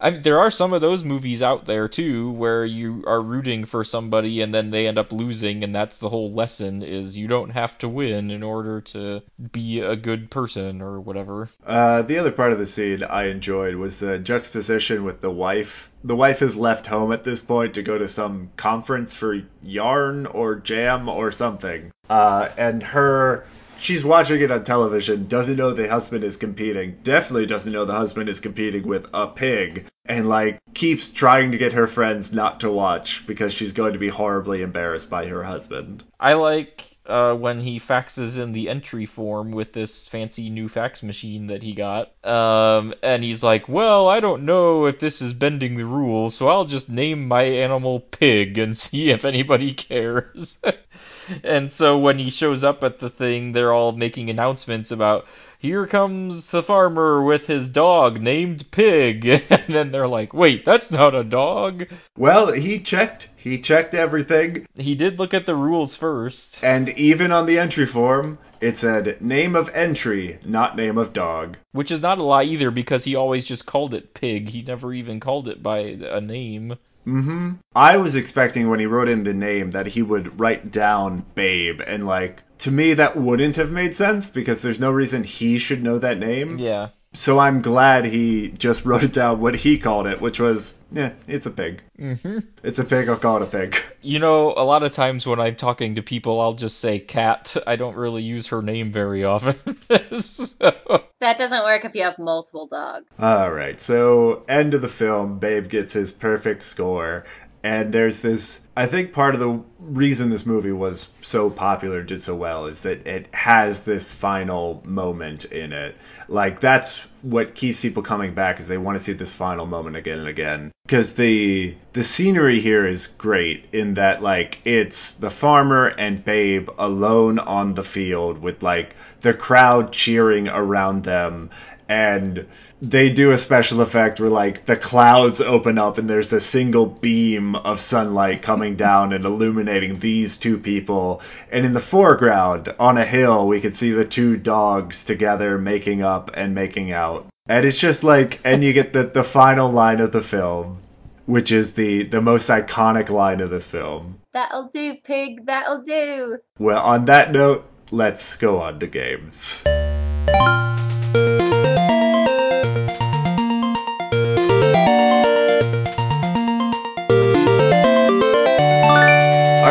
I 0.03 0.09
there 0.09 0.37
are 0.37 0.51
some 0.51 0.73
of 0.73 0.81
those 0.81 1.05
movies 1.05 1.41
out 1.41 1.63
there 1.63 1.87
too 1.87 2.29
where 2.31 2.65
you 2.65 3.05
are 3.07 3.21
rooting 3.21 3.63
for 3.63 3.85
somebody 3.85 4.41
and 4.41 4.53
then 4.53 4.71
they 4.71 4.85
end 4.85 4.97
up 4.97 5.13
losing 5.13 5.63
and 5.63 5.73
that's 5.73 5.97
the 5.97 6.09
whole 6.09 6.29
lesson 6.29 6.83
is 6.83 7.17
you 7.17 7.29
don't 7.29 7.51
have 7.51 7.77
to 7.77 7.87
win 7.87 8.29
in 8.29 8.43
order 8.43 8.81
to 8.81 9.21
be 9.53 9.79
a 9.79 9.95
good 9.95 10.29
person 10.29 10.81
or 10.81 10.99
whatever. 10.99 11.49
Uh, 11.65 12.01
the 12.01 12.17
other 12.17 12.33
part 12.33 12.51
of 12.51 12.59
the 12.59 12.65
scene 12.65 13.01
I 13.01 13.29
enjoyed 13.29 13.75
was 13.75 13.99
the 13.99 14.19
juxtaposition 14.19 15.05
with 15.05 15.21
the 15.21 15.31
wife. 15.31 15.91
The 16.03 16.17
wife 16.17 16.39
has 16.39 16.57
left 16.57 16.87
home 16.87 17.13
at 17.13 17.23
this 17.23 17.41
point 17.41 17.73
to 17.75 17.81
go 17.81 17.97
to 17.97 18.09
some 18.09 18.51
conference 18.57 19.13
for 19.13 19.43
yarn 19.61 20.25
or 20.25 20.55
jam 20.55 21.07
or 21.07 21.31
something. 21.31 21.91
Uh, 22.09 22.49
and 22.57 22.83
her, 22.83 23.45
she's 23.79 24.03
watching 24.03 24.41
it 24.41 24.51
on 24.51 24.65
television, 24.65 25.27
doesn't 25.29 25.55
know 25.55 25.73
the 25.73 25.87
husband 25.87 26.25
is 26.25 26.35
competing, 26.35 26.97
definitely 27.03 27.45
doesn't 27.45 27.71
know 27.71 27.85
the 27.85 27.93
husband 27.93 28.27
is 28.27 28.41
competing 28.41 28.85
with 28.85 29.07
a 29.13 29.27
pig, 29.27 29.85
and 30.05 30.27
like 30.27 30.59
keeps 30.73 31.09
trying 31.09 31.51
to 31.51 31.57
get 31.57 31.73
her 31.73 31.87
friends 31.87 32.33
not 32.33 32.59
to 32.59 32.69
watch 32.69 33.25
because 33.25 33.53
she's 33.53 33.73
going 33.73 33.93
to 33.93 33.99
be 33.99 34.09
horribly 34.09 34.61
embarrassed 34.61 35.09
by 35.09 35.27
her 35.27 35.43
husband. 35.43 36.03
I 36.19 36.33
like 36.33 36.97
uh, 37.05 37.33
when 37.35 37.61
he 37.61 37.79
faxes 37.79 38.41
in 38.41 38.53
the 38.53 38.69
entry 38.69 39.05
form 39.05 39.51
with 39.51 39.73
this 39.73 40.07
fancy 40.07 40.49
new 40.49 40.69
fax 40.69 41.03
machine 41.03 41.47
that 41.47 41.63
he 41.63 41.73
got. 41.73 42.13
Um, 42.25 42.93
and 43.03 43.23
he's 43.23 43.43
like, 43.43 43.67
Well, 43.67 44.07
I 44.07 44.19
don't 44.19 44.43
know 44.43 44.85
if 44.85 44.99
this 44.99 45.21
is 45.21 45.33
bending 45.33 45.75
the 45.75 45.85
rules, 45.85 46.35
so 46.35 46.47
I'll 46.47 46.65
just 46.65 46.89
name 46.89 47.27
my 47.27 47.43
animal 47.43 47.99
Pig 47.99 48.57
and 48.57 48.77
see 48.77 49.09
if 49.09 49.25
anybody 49.25 49.73
cares. 49.73 50.61
and 51.43 51.71
so 51.71 51.97
when 51.97 52.19
he 52.19 52.29
shows 52.29 52.63
up 52.63 52.83
at 52.83 52.99
the 52.99 53.09
thing, 53.09 53.51
they're 53.51 53.73
all 53.73 53.91
making 53.91 54.29
announcements 54.29 54.91
about. 54.91 55.25
Here 55.63 55.87
comes 55.87 56.51
the 56.51 56.61
farmer 56.61 57.23
with 57.23 57.47
his 57.47 57.69
dog 57.69 58.19
named 58.19 58.69
Pig. 58.71 59.25
And 59.49 59.63
then 59.69 59.91
they're 59.93 60.09
like, 60.09 60.33
wait, 60.33 60.65
that's 60.65 60.91
not 60.91 61.15
a 61.15 61.23
dog. 61.23 61.87
Well, 62.17 62.51
he 62.51 62.81
checked. 62.81 63.29
He 63.37 63.57
checked 63.61 63.93
everything, 63.95 64.65
He 64.75 64.93
did 64.93 65.17
look 65.17 65.33
at 65.33 65.45
the 65.45 65.55
rules 65.55 65.95
first. 65.95 66.61
and 66.65 66.89
even 66.89 67.31
on 67.31 67.45
the 67.45 67.57
entry 67.57 67.85
form, 67.85 68.39
it 68.59 68.75
said 68.75 69.21
name 69.21 69.55
of 69.55 69.69
entry, 69.73 70.37
not 70.43 70.75
name 70.75 70.97
of 70.97 71.13
dog. 71.13 71.57
Which 71.71 71.91
is 71.91 72.01
not 72.01 72.17
a 72.17 72.23
lie 72.23 72.43
either 72.43 72.69
because 72.69 73.05
he 73.05 73.15
always 73.15 73.45
just 73.45 73.65
called 73.65 73.93
it 73.93 74.13
pig. 74.13 74.49
He 74.49 74.63
never 74.63 74.93
even 74.93 75.21
called 75.21 75.47
it 75.47 75.63
by 75.63 75.77
a 75.79 76.19
name. 76.19 76.77
Mm-hmm. 77.05 77.53
I 77.75 77.97
was 77.97 78.15
expecting 78.15 78.69
when 78.69 78.79
he 78.79 78.85
wrote 78.85 79.09
in 79.09 79.23
the 79.23 79.33
name 79.33 79.71
that 79.71 79.87
he 79.87 80.01
would 80.01 80.39
write 80.39 80.71
down 80.71 81.25
Babe, 81.35 81.81
and 81.85 82.05
like, 82.05 82.43
to 82.59 82.71
me, 82.71 82.93
that 82.93 83.17
wouldn't 83.17 83.57
have 83.57 83.71
made 83.71 83.93
sense 83.93 84.29
because 84.29 84.61
there's 84.61 84.79
no 84.79 84.91
reason 84.91 85.23
he 85.23 85.57
should 85.57 85.83
know 85.83 85.97
that 85.97 86.17
name. 86.17 86.57
Yeah. 86.57 86.89
So 87.13 87.39
I'm 87.39 87.61
glad 87.61 88.05
he 88.05 88.49
just 88.49 88.85
wrote 88.85 89.03
it 89.03 89.13
down 89.13 89.39
what 89.39 89.55
he 89.57 89.77
called 89.77 90.07
it, 90.07 90.19
which 90.19 90.39
was, 90.39 90.75
yeah, 90.91 91.13
it's 91.27 91.45
a 91.45 91.51
pig. 91.51 91.81
Mm-hmm. 91.99 92.39
It's 92.63 92.79
a 92.79 92.83
pig, 92.83 93.07
I'll 93.07 93.17
call 93.17 93.37
it 93.37 93.43
a 93.43 93.45
pig. 93.45 93.77
You 94.01 94.19
know, 94.19 94.53
a 94.57 94.65
lot 94.65 94.83
of 94.83 94.91
times 94.91 95.25
when 95.25 95.39
I'm 95.39 95.55
talking 95.55 95.95
to 95.95 96.01
people, 96.01 96.41
I'll 96.41 96.53
just 96.53 96.79
say 96.79 96.99
cat. 96.99 97.55
I 97.67 97.75
don't 97.75 97.95
really 97.95 98.23
use 98.23 98.47
her 98.47 98.61
name 98.61 98.91
very 98.91 99.23
often. 99.23 99.77
so, 100.19 100.73
That 101.19 101.37
doesn't 101.37 101.63
work 101.63 101.85
if 101.85 101.95
you 101.95 102.03
have 102.03 102.17
multiple 102.17 102.67
dogs. 102.67 103.05
Alright, 103.19 103.79
so 103.79 104.43
end 104.49 104.73
of 104.73 104.81
the 104.81 104.89
film, 104.89 105.39
Babe 105.39 105.69
gets 105.69 105.93
his 105.93 106.11
perfect 106.11 106.63
score. 106.63 107.25
And 107.65 107.93
there's 107.93 108.19
this, 108.19 108.59
I 108.75 108.87
think 108.87 109.13
part 109.13 109.35
of 109.35 109.39
the 109.39 109.63
reason 109.79 110.29
this 110.29 110.45
movie 110.45 110.73
was 110.73 111.11
so 111.21 111.49
popular, 111.49 112.03
did 112.03 112.21
so 112.21 112.35
well, 112.35 112.65
is 112.65 112.81
that 112.81 113.07
it 113.07 113.33
has 113.33 113.85
this 113.85 114.11
final 114.11 114.83
moment 114.85 115.45
in 115.45 115.71
it. 115.71 115.95
Like, 116.27 116.59
that's 116.59 117.07
what 117.21 117.55
keeps 117.55 117.79
people 117.79 118.03
coming 118.03 118.33
back, 118.33 118.59
is 118.59 118.67
they 118.67 118.77
want 118.77 118.97
to 118.97 119.03
see 119.03 119.13
this 119.13 119.33
final 119.33 119.65
moment 119.65 119.95
again 119.95 120.19
and 120.19 120.27
again. 120.27 120.71
Because 120.85 121.15
the, 121.15 121.75
the 121.93 122.03
scenery 122.03 122.59
here 122.59 122.85
is 122.85 123.07
great 123.07 123.69
in 123.71 123.93
that, 123.93 124.21
like, 124.21 124.59
it's 124.65 125.15
the 125.15 125.29
farmer 125.29 125.87
and 125.87 126.25
Babe 126.25 126.69
alone 126.77 127.39
on 127.39 127.75
the 127.75 127.83
field 127.83 128.39
with, 128.39 128.61
like, 128.61 128.93
the 129.21 129.33
crowd 129.33 129.93
cheering 129.93 130.49
around 130.49 131.05
them 131.05 131.49
and 131.87 132.45
they 132.81 133.09
do 133.09 133.31
a 133.31 133.37
special 133.37 133.79
effect 133.81 134.19
where 134.19 134.29
like 134.29 134.65
the 134.65 134.75
clouds 134.75 135.39
open 135.39 135.77
up 135.77 135.97
and 135.97 136.07
there's 136.07 136.33
a 136.33 136.41
single 136.41 136.85
beam 136.85 137.55
of 137.55 137.79
sunlight 137.79 138.41
coming 138.41 138.75
down 138.75 139.13
and 139.13 139.23
illuminating 139.23 139.99
these 139.99 140.37
two 140.37 140.57
people 140.57 141.21
and 141.49 141.65
in 141.65 141.73
the 141.73 141.79
foreground 141.79 142.73
on 142.79 142.97
a 142.97 143.05
hill 143.05 143.47
we 143.47 143.61
could 143.61 143.75
see 143.75 143.91
the 143.91 144.03
two 144.03 144.35
dogs 144.35 145.05
together 145.05 145.57
making 145.57 146.01
up 146.01 146.29
and 146.33 146.53
making 146.53 146.91
out 146.91 147.25
And 147.47 147.65
it's 147.65 147.79
just 147.79 148.03
like, 148.03 148.39
and 148.45 148.63
you 148.63 148.71
get 148.71 148.93
the, 148.93 149.03
the 149.03 149.23
final 149.23 149.69
line 149.69 149.99
of 149.99 150.13
the 150.13 150.21
film, 150.21 150.79
which 151.25 151.51
is 151.51 151.73
the, 151.73 152.03
the 152.03 152.21
most 152.21 152.49
iconic 152.49 153.09
line 153.09 153.41
of 153.41 153.49
this 153.49 153.69
film. 153.69 154.19
That'll 154.31 154.69
do, 154.69 154.95
pig. 154.95 155.45
That'll 155.45 155.81
do. 155.81 156.37
Well, 156.57 156.81
on 156.81 157.05
that 157.05 157.31
note, 157.31 157.65
let's 157.91 158.37
go 158.37 158.61
on 158.61 158.79
to 158.79 158.87
games. 158.87 159.63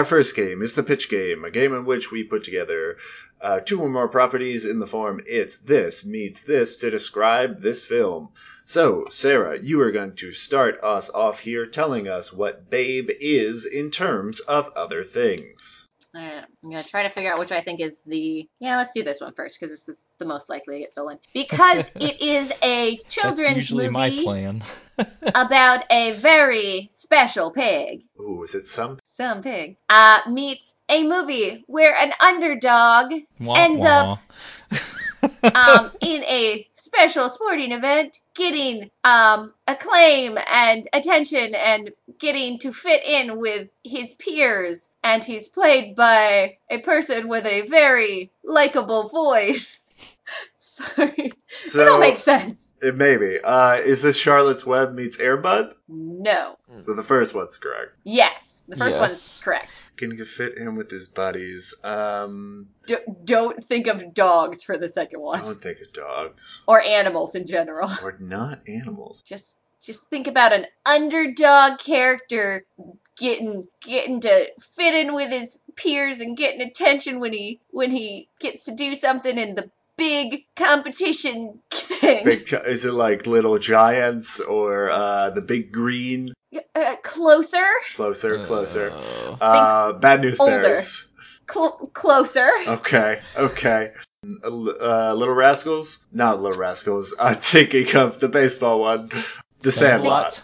Our 0.03 0.07
first 0.07 0.35
game 0.35 0.63
is 0.63 0.75
the 0.75 0.83
pitch 0.83 1.09
game, 1.09 1.45
a 1.45 1.51
game 1.53 1.73
in 1.73 1.85
which 1.85 2.11
we 2.11 2.25
put 2.25 2.43
together 2.43 2.97
uh, 3.41 3.61
two 3.61 3.81
or 3.81 3.89
more 3.89 4.09
properties 4.09 4.65
in 4.65 4.81
the 4.81 4.87
form 4.89 5.21
it's 5.29 5.57
this 5.57 6.05
meets 6.05 6.43
this 6.43 6.77
to 6.79 6.91
describe 6.91 7.61
this 7.61 7.87
film. 7.87 8.31
So, 8.65 9.07
Sarah, 9.11 9.61
you 9.63 9.81
are 9.81 9.93
going 9.93 10.17
to 10.17 10.33
start 10.33 10.83
us 10.83 11.09
off 11.11 11.43
here 11.43 11.67
telling 11.67 12.09
us 12.09 12.33
what 12.33 12.69
Babe 12.69 13.11
is 13.21 13.65
in 13.65 13.93
terms 13.93 14.41
of 14.41 14.71
other 14.75 15.05
things. 15.05 15.82
Alright, 16.15 16.45
I'm 16.63 16.71
gonna 16.71 16.83
try 16.83 17.05
to 17.05 17.09
figure 17.09 17.33
out 17.33 17.39
which 17.39 17.53
I 17.53 17.63
think 17.63 17.81
is 17.81 18.03
the. 18.07 18.47
Yeah, 18.61 18.77
let's 18.77 18.93
do 18.93 19.03
this 19.03 19.21
one 19.23 19.33
first 19.33 19.59
because 19.59 19.73
this 19.73 19.89
is 19.89 20.09
the 20.19 20.27
most 20.27 20.51
likely 20.51 20.75
to 20.75 20.81
get 20.81 20.91
stolen. 20.91 21.19
Because 21.33 21.91
it 22.01 22.21
is 22.21 22.53
a 22.63 22.97
That's 22.97 23.15
children's 23.15 23.57
usually 23.57 23.89
my 23.89 24.11
movie 24.11 24.25
plan. 24.25 24.63
about 25.35 25.85
a 25.91 26.13
very 26.13 26.91
special 26.93 27.51
pig. 27.51 28.05
Ooh, 28.21 28.43
is 28.43 28.55
it 28.55 28.67
some? 28.67 28.99
Some 29.07 29.43
pig. 29.43 29.79
Uh, 29.89 30.21
meets 30.29 30.75
a 30.91 31.03
movie 31.03 31.65
where 31.67 31.97
an 31.97 32.13
underdog 32.21 33.15
Wah, 33.41 33.55
ends 33.55 33.81
wah. 33.81 34.19
um, 35.55 35.91
in 36.01 36.25
a 36.25 36.69
special 36.75 37.29
sporting 37.29 37.73
event, 37.73 38.19
getting 38.35 38.91
um, 39.05 39.55
acclaim 39.67 40.39
and 40.53 40.87
attention 40.93 41.55
and 41.55 41.91
getting 42.19 42.59
to 42.61 42.73
fit 42.73 43.05
in 43.05 43.39
with 43.39 43.69
his 43.85 44.15
peers. 44.15 44.89
And 45.03 45.25
he's 45.25 45.49
played 45.49 45.97
by 45.97 46.59
a 46.71 46.79
person 46.79 47.29
with 47.29 47.47
a 47.47 47.63
very 47.63 48.31
likable 48.45 49.09
voice. 49.09 49.89
Sorry. 50.59 51.33
So, 51.69 51.81
it 51.81 51.89
all 51.89 52.01
makes 52.01 52.23
sense. 52.23 52.62
It 52.83 52.97
may 52.97 53.17
be. 53.17 53.39
Uh, 53.41 53.75
is 53.77 54.03
this 54.03 54.17
Charlotte's 54.17 54.67
Web 54.67 54.93
meets 54.95 55.19
Airbud? 55.19 55.75
No. 55.89 56.57
So 56.85 56.95
the 56.95 57.03
first 57.03 57.33
one's 57.35 57.57
correct. 57.57 57.93
Yes. 58.05 58.65
The 58.67 58.77
first 58.77 58.93
Yes. 58.93 59.01
one's 59.01 59.43
correct. 59.45 59.83
Can 59.97 60.11
you 60.17 60.25
fit 60.25 60.57
in 60.57 60.75
with 60.75 60.91
his 60.91 61.07
buddies? 61.07 61.75
Um, 61.85 62.69
D- 62.87 62.97
don't 63.25 63.63
think 63.65 63.87
of 63.87 64.13
dogs 64.15 64.65
for 64.65 64.77
the 64.77 64.89
second 64.89 65.21
I 65.21 65.23
one. 65.23 65.43
don't 65.45 65.63
think 65.63 65.79
of 65.81 65.93
dogs. 65.93 66.63
Or 66.67 66.81
animals 66.83 67.35
in 67.37 67.47
general. 67.47 67.91
Or 68.03 68.17
not 68.19 68.61
animals. 68.67 69.23
Just 69.23 69.59
just 69.81 70.05
think 70.11 70.27
about 70.29 70.53
an 70.53 70.67
underdog 70.87 71.79
character 71.79 72.65
getting 73.19 73.69
getting 73.81 74.21
to 74.21 74.51
fit 74.61 74.95
in 74.95 75.13
with 75.15 75.31
his 75.31 75.61
peers 75.77 76.21
and 76.21 76.37
getting 76.37 76.61
attention 76.61 77.21
when 77.21 77.33
he 77.33 77.61
when 77.71 77.91
he 77.91 78.29
gets 78.41 78.65
to 78.65 78.75
do 78.75 78.95
something 78.95 79.39
in 79.39 79.55
the 79.57 79.71
big 79.97 80.45
competition 80.57 81.61
thing. 81.73 82.25
Big 82.25 82.47
gi- 82.47 82.57
is 82.67 82.85
it 82.85 82.93
like 82.93 83.27
Little 83.27 83.59
Giants 83.59 84.41
or 84.41 84.91
uh, 84.91 85.31
the 85.31 85.41
Big 85.41 85.73
Green? 85.73 86.33
Uh, 86.75 86.97
closer, 87.03 87.65
Closer, 87.95 88.45
closer. 88.47 88.91
Uh, 88.93 89.37
Uh, 89.41 89.93
Bad 89.95 90.21
News 90.21 90.39
older. 90.39 90.61
Bears. 90.61 91.07
Cl- 91.51 91.91
closer. 91.93 92.49
Okay, 92.67 93.21
okay. 93.37 93.93
Uh, 94.45 95.13
Little 95.15 95.35
Rascals? 95.35 95.99
Not 96.13 96.41
Little 96.43 96.61
Rascals. 96.61 97.15
I'm 97.21 97.37
thinking 97.37 97.95
of 97.97 98.21
the 98.21 98.29
baseball 98.29 98.81
one. 98.81 99.11
The 99.61 99.73
Sandlot. 99.73 100.43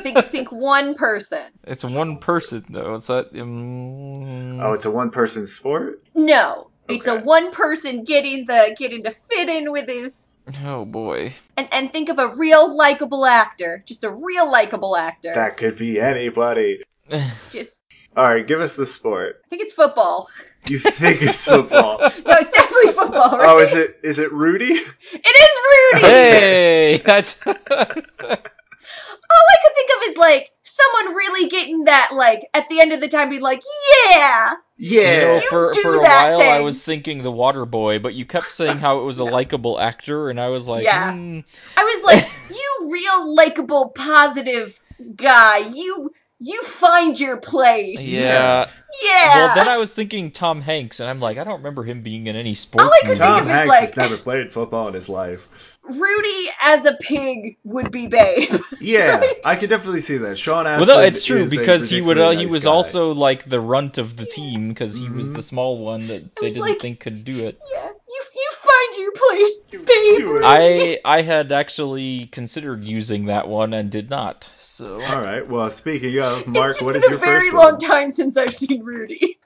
think 0.00 0.18
think 0.26 0.50
one 0.52 0.94
person. 0.94 1.42
It's 1.64 1.84
one 1.84 2.18
person 2.18 2.64
though. 2.68 2.94
It's 2.94 3.10
a, 3.10 3.26
um, 3.40 4.60
Oh, 4.60 4.72
it's 4.72 4.84
a 4.84 4.90
one 4.90 5.10
person 5.10 5.46
sport? 5.46 6.02
No, 6.14 6.70
it's 6.88 7.06
a 7.06 7.18
one 7.20 7.50
person 7.50 8.04
getting 8.04 8.46
the 8.46 8.74
getting 8.78 9.02
to 9.02 9.10
fit 9.10 9.48
in 9.48 9.72
with 9.72 9.88
his 9.88 10.34
oh 10.64 10.84
boy. 10.84 11.32
and 11.56 11.68
and 11.72 11.92
think 11.92 12.08
of 12.08 12.18
a 12.18 12.28
real 12.28 12.76
likable 12.76 13.26
actor, 13.26 13.82
just 13.86 14.04
a 14.04 14.10
real 14.10 14.50
likable 14.50 14.96
actor. 14.96 15.32
That 15.34 15.56
could 15.56 15.76
be 15.76 16.00
anybody. 16.00 16.82
Just 17.50 17.78
Alright, 18.16 18.46
give 18.46 18.60
us 18.60 18.76
the 18.76 18.86
sport. 18.86 19.42
I 19.44 19.48
think 19.48 19.62
it's 19.62 19.72
football. 19.72 20.28
You 20.68 20.78
think 20.78 21.20
it's 21.20 21.44
football? 21.44 21.98
No, 21.98 22.06
it's 22.08 22.50
definitely 22.50 22.92
football. 22.92 23.38
Right? 23.38 23.48
oh, 23.48 23.58
is 23.58 23.74
it 23.74 23.98
is 24.02 24.18
it 24.18 24.32
Rudy? 24.32 24.72
It 24.72 24.84
is 25.14 25.94
Rudy. 25.94 26.06
hey, 26.06 27.02
that's 27.04 27.40
All 27.46 27.54
I 27.56 29.56
could 29.62 29.74
think 29.74 29.90
of 29.96 30.08
is 30.08 30.16
like 30.16 30.52
someone 30.76 31.14
really 31.14 31.48
getting 31.48 31.84
that 31.84 32.10
like 32.12 32.48
at 32.54 32.68
the 32.68 32.80
end 32.80 32.92
of 32.92 33.00
the 33.00 33.08
time 33.08 33.28
be 33.30 33.38
like, 33.38 33.62
yeah, 34.10 34.54
You 34.76 35.02
know, 35.02 35.34
Yeah. 35.34 35.40
for 35.48 35.70
do 35.72 35.82
for 35.82 35.94
a 35.96 36.00
that 36.00 36.34
while 36.38 36.40
I 36.52 36.60
was 36.60 36.84
thinking 36.84 37.22
the 37.22 37.30
Water 37.30 37.64
Boy, 37.64 37.98
but 37.98 38.14
you 38.14 38.24
kept 38.24 38.52
saying 38.52 38.78
how 38.78 38.98
it 39.00 39.04
was 39.04 39.18
a 39.18 39.24
likable 39.38 39.78
actor, 39.78 40.30
and 40.30 40.40
I 40.40 40.48
was 40.48 40.68
like, 40.68 40.84
Yeah. 40.84 41.12
hmm, 41.12 41.40
I 41.76 41.84
was 41.84 42.02
like, 42.04 42.24
you 42.50 42.90
real 42.92 43.34
likable, 43.34 43.90
positive 43.90 44.78
guy. 45.16 45.58
You 45.58 46.10
you 46.40 46.62
find 46.64 47.18
your 47.18 47.36
place. 47.38 48.02
yeah. 48.04 48.68
Yeah. 49.02 49.34
Well, 49.34 49.54
then 49.56 49.68
I 49.68 49.76
was 49.76 49.94
thinking 49.94 50.30
Tom 50.30 50.60
Hanks, 50.60 51.00
and 51.00 51.08
I'm 51.08 51.18
like, 51.20 51.38
I 51.38 51.44
don't 51.44 51.56
remember 51.58 51.84
him 51.84 52.02
being 52.02 52.26
in 52.26 52.36
any 52.36 52.54
sports 52.54 52.84
All 52.84 52.92
I 52.92 52.98
could 53.00 53.08
movie. 53.10 53.18
think 53.20 53.28
Tom 53.28 53.40
of 53.40 53.46
it 53.46 53.50
Hanks 53.52 53.68
like- 53.68 53.80
has 53.80 53.96
never 53.96 54.16
played 54.16 54.52
football 54.52 54.88
in 54.88 54.94
his 54.94 55.08
life. 55.08 55.73
Rudy 55.86 56.48
as 56.62 56.84
a 56.86 56.94
pig 57.00 57.56
would 57.64 57.90
be 57.90 58.06
Babe. 58.06 58.50
Yeah, 58.80 59.22
I 59.44 59.56
could 59.56 59.70
definitely 59.70 60.02
see 60.02 60.18
that. 60.18 60.36
Sean 60.38 60.64
Well, 60.64 60.74
Astin 60.82 60.88
no, 60.88 61.00
it's 61.00 61.24
true 61.24 61.48
because 61.48 61.88
he 61.88 62.00
would. 62.02 62.18
Uh, 62.18 62.28
ridiculously 62.28 62.46
he 62.46 62.52
was 62.52 62.64
guy. 62.64 62.70
also 62.70 63.12
like 63.14 63.44
the 63.48 63.60
runt 63.60 63.96
of 63.96 64.16
the 64.18 64.26
team 64.26 64.68
because 64.68 64.96
he 64.98 65.08
was 65.08 65.30
Mhm. 65.30 65.34
the 65.36 65.42
small 65.42 65.78
one 65.78 66.06
that 66.08 66.36
they 66.36 66.48
didn't 66.48 66.60
like- 66.60 66.80
think 66.80 67.00
could 67.00 67.24
do 67.24 67.38
it. 67.46 67.58
yeah, 67.72 67.86
you 67.86 68.22
you 68.34 68.50
find 68.52 69.00
your 69.00 69.12
place, 69.12 69.58
Babe. 69.70 69.86
do 70.18 70.36
it. 70.36 70.42
I 70.44 70.98
I 71.04 71.22
had 71.22 71.50
actually 71.50 72.26
considered 72.26 72.84
using 72.84 73.24
that 73.26 73.48
one 73.48 73.72
and 73.72 73.90
did 73.90 74.10
not. 74.10 74.50
So 74.60 75.00
All 75.02 75.20
right. 75.22 75.46
Well, 75.48 75.70
speaking 75.70 76.18
of 76.18 76.46
Mark, 76.46 76.70
it's 76.70 76.78
just 76.78 76.84
what 76.86 76.92
been 77.00 77.10
is 77.10 77.16
a 77.16 77.20
very 77.20 77.50
long 77.50 77.72
one? 77.72 77.78
time 77.78 78.10
since 78.10 78.36
I've 78.36 78.54
seen 78.54 78.82
Rudy. 78.82 79.38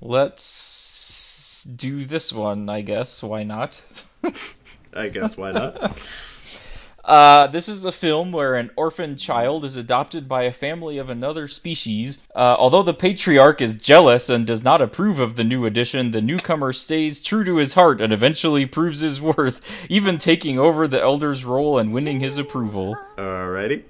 let's 0.00 1.62
do 1.64 2.04
this 2.04 2.32
one. 2.32 2.68
I 2.68 2.80
guess 2.80 3.22
why 3.22 3.42
not? 3.44 3.82
I 4.94 5.08
guess 5.08 5.36
why 5.36 5.52
not? 5.52 5.98
Uh, 7.02 7.46
this 7.46 7.68
is 7.68 7.84
a 7.84 7.92
film 7.92 8.30
where 8.30 8.54
an 8.54 8.70
orphan 8.76 9.16
child 9.16 9.64
is 9.64 9.74
adopted 9.74 10.28
by 10.28 10.42
a 10.42 10.52
family 10.52 10.98
of 10.98 11.08
another 11.08 11.48
species. 11.48 12.22
Uh, 12.34 12.56
although 12.58 12.82
the 12.82 12.94
patriarch 12.94 13.60
is 13.60 13.74
jealous 13.74 14.28
and 14.28 14.46
does 14.46 14.62
not 14.62 14.82
approve 14.82 15.18
of 15.18 15.36
the 15.36 15.44
new 15.44 15.64
addition, 15.64 16.10
the 16.10 16.20
newcomer 16.20 16.72
stays 16.72 17.20
true 17.20 17.42
to 17.42 17.56
his 17.56 17.74
heart 17.74 18.00
and 18.00 18.12
eventually 18.12 18.66
proves 18.66 19.00
his 19.00 19.20
worth, 19.20 19.60
even 19.88 20.18
taking 20.18 20.58
over 20.58 20.86
the 20.86 21.00
elder's 21.00 21.44
role 21.44 21.78
and 21.78 21.92
winning 21.92 22.20
his 22.20 22.38
approval. 22.38 22.96
Alrighty. 23.16 23.82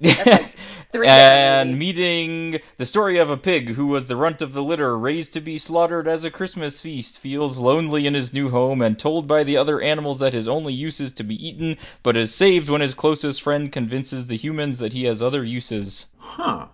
Three 0.94 1.08
and 1.08 1.70
movies. 1.70 1.80
meeting 1.80 2.60
the 2.76 2.86
story 2.86 3.18
of 3.18 3.28
a 3.28 3.36
pig 3.36 3.70
who 3.70 3.88
was 3.88 4.06
the 4.06 4.14
runt 4.14 4.40
of 4.40 4.52
the 4.52 4.62
litter, 4.62 4.96
raised 4.96 5.32
to 5.32 5.40
be 5.40 5.58
slaughtered 5.58 6.06
as 6.06 6.22
a 6.22 6.30
Christmas 6.30 6.80
feast, 6.80 7.18
feels 7.18 7.58
lonely 7.58 8.06
in 8.06 8.14
his 8.14 8.32
new 8.32 8.50
home, 8.50 8.80
and 8.80 8.96
told 8.96 9.26
by 9.26 9.42
the 9.42 9.56
other 9.56 9.80
animals 9.80 10.20
that 10.20 10.34
his 10.34 10.46
only 10.46 10.72
use 10.72 11.00
is 11.00 11.10
to 11.14 11.24
be 11.24 11.34
eaten, 11.48 11.76
but 12.04 12.16
is 12.16 12.32
saved 12.32 12.70
when 12.70 12.80
his 12.80 12.94
closest 12.94 13.42
friend 13.42 13.72
convinces 13.72 14.28
the 14.28 14.36
humans 14.36 14.78
that 14.78 14.92
he 14.92 15.02
has 15.02 15.20
other 15.20 15.42
uses. 15.42 16.06
Huh. 16.18 16.66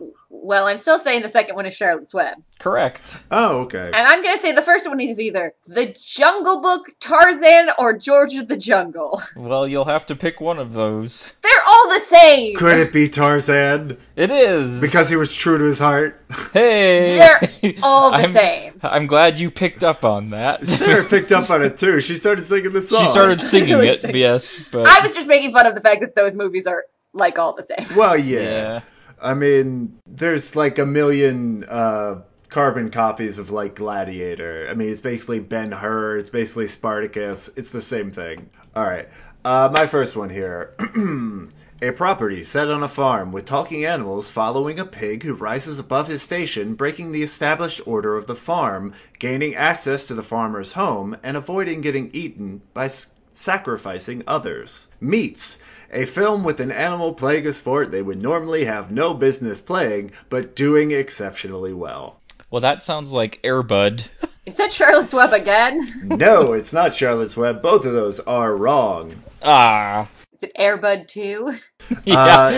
Well, 0.50 0.66
I'm 0.66 0.78
still 0.78 0.98
saying 0.98 1.22
the 1.22 1.28
second 1.28 1.54
one 1.54 1.64
is 1.64 1.76
Charlotte's 1.76 2.12
Web. 2.12 2.38
Correct. 2.58 3.22
Oh, 3.30 3.60
okay. 3.60 3.86
And 3.86 3.94
I'm 3.94 4.20
gonna 4.20 4.36
say 4.36 4.50
the 4.50 4.62
first 4.62 4.88
one 4.88 4.98
is 4.98 5.20
either 5.20 5.54
The 5.68 5.96
Jungle 6.04 6.60
Book, 6.60 6.86
Tarzan, 6.98 7.68
or 7.78 7.96
George 7.96 8.34
of 8.34 8.48
the 8.48 8.56
Jungle. 8.56 9.22
Well, 9.36 9.68
you'll 9.68 9.84
have 9.84 10.06
to 10.06 10.16
pick 10.16 10.40
one 10.40 10.58
of 10.58 10.72
those. 10.72 11.34
They're 11.44 11.52
all 11.68 11.88
the 11.88 12.00
same. 12.00 12.56
Could 12.56 12.78
it 12.78 12.92
be 12.92 13.08
Tarzan? 13.08 13.96
It 14.16 14.32
is 14.32 14.80
Because 14.80 15.08
he 15.08 15.14
was 15.14 15.32
true 15.32 15.56
to 15.56 15.62
his 15.64 15.78
heart. 15.78 16.20
hey, 16.52 17.16
They're 17.16 17.74
all 17.84 18.10
the 18.10 18.16
I'm- 18.24 18.32
same. 18.32 18.72
I'm 18.82 19.06
glad 19.06 19.38
you 19.38 19.52
picked 19.52 19.84
up 19.84 20.04
on 20.04 20.30
that. 20.30 20.66
Sarah 20.66 21.04
picked 21.04 21.30
up 21.30 21.48
on 21.48 21.62
it 21.62 21.78
too. 21.78 22.00
She 22.00 22.16
started 22.16 22.42
singing 22.42 22.72
the 22.72 22.82
song. 22.82 22.98
she 22.98 23.06
started 23.06 23.40
singing 23.40 23.74
Really 23.76 23.88
it, 23.90 24.00
singing. 24.00 24.16
yes, 24.16 24.58
but 24.72 24.88
I 24.88 25.00
was 25.00 25.14
just 25.14 25.28
making 25.28 25.52
fun 25.52 25.66
of 25.66 25.76
the 25.76 25.80
fact 25.80 26.00
that 26.00 26.16
those 26.16 26.34
movies 26.34 26.66
are 26.66 26.86
like 27.12 27.38
all 27.38 27.52
the 27.54 27.62
same. 27.62 27.86
Well, 27.96 28.16
yeah. 28.16 28.40
yeah. 28.40 28.80
I 29.22 29.34
mean, 29.34 29.98
there's 30.06 30.56
like 30.56 30.78
a 30.78 30.86
million 30.86 31.64
uh, 31.64 32.22
carbon 32.48 32.90
copies 32.90 33.38
of 33.38 33.50
like 33.50 33.74
Gladiator. 33.74 34.68
I 34.70 34.74
mean, 34.74 34.90
it's 34.90 35.00
basically 35.00 35.40
Ben 35.40 35.72
Hur. 35.72 36.18
It's 36.18 36.30
basically 36.30 36.68
Spartacus. 36.68 37.50
It's 37.56 37.70
the 37.70 37.82
same 37.82 38.10
thing. 38.10 38.50
All 38.74 38.84
right. 38.84 39.08
Uh, 39.44 39.72
my 39.74 39.86
first 39.86 40.16
one 40.16 40.28
here 40.28 40.74
A 41.82 41.92
property 41.92 42.44
set 42.44 42.70
on 42.70 42.82
a 42.82 42.88
farm 42.88 43.32
with 43.32 43.46
talking 43.46 43.86
animals 43.86 44.30
following 44.30 44.78
a 44.78 44.84
pig 44.84 45.22
who 45.22 45.32
rises 45.32 45.78
above 45.78 46.08
his 46.08 46.20
station, 46.20 46.74
breaking 46.74 47.10
the 47.10 47.22
established 47.22 47.80
order 47.86 48.18
of 48.18 48.26
the 48.26 48.34
farm, 48.34 48.92
gaining 49.18 49.54
access 49.54 50.06
to 50.06 50.12
the 50.12 50.22
farmer's 50.22 50.74
home, 50.74 51.16
and 51.22 51.38
avoiding 51.38 51.80
getting 51.80 52.10
eaten 52.12 52.60
by 52.74 52.90
sacrificing 53.32 54.22
others. 54.26 54.88
Meats. 55.00 55.58
A 55.92 56.04
film 56.06 56.44
with 56.44 56.60
an 56.60 56.70
animal 56.70 57.12
playing 57.14 57.46
a 57.46 57.52
sport 57.52 57.90
they 57.90 58.02
would 58.02 58.22
normally 58.22 58.64
have 58.64 58.90
no 58.90 59.12
business 59.14 59.60
playing, 59.60 60.12
but 60.28 60.54
doing 60.54 60.92
exceptionally 60.92 61.72
well. 61.72 62.20
Well, 62.50 62.60
that 62.60 62.82
sounds 62.82 63.12
like 63.12 63.40
Airbud. 63.42 64.08
Is 64.46 64.56
that 64.56 64.72
Charlotte's 64.72 65.12
Web 65.12 65.32
again? 65.32 65.88
No, 66.16 66.52
it's 66.52 66.72
not 66.72 66.94
Charlotte's 66.94 67.36
Web. 67.36 67.60
Both 67.62 67.84
of 67.84 67.92
those 67.92 68.18
are 68.20 68.56
wrong. 68.56 69.22
Ah, 69.42 70.08
Is 70.32 70.42
it 70.44 70.52
Airbud 70.58 71.06
2? 71.08 71.54
yeah. 72.04 72.50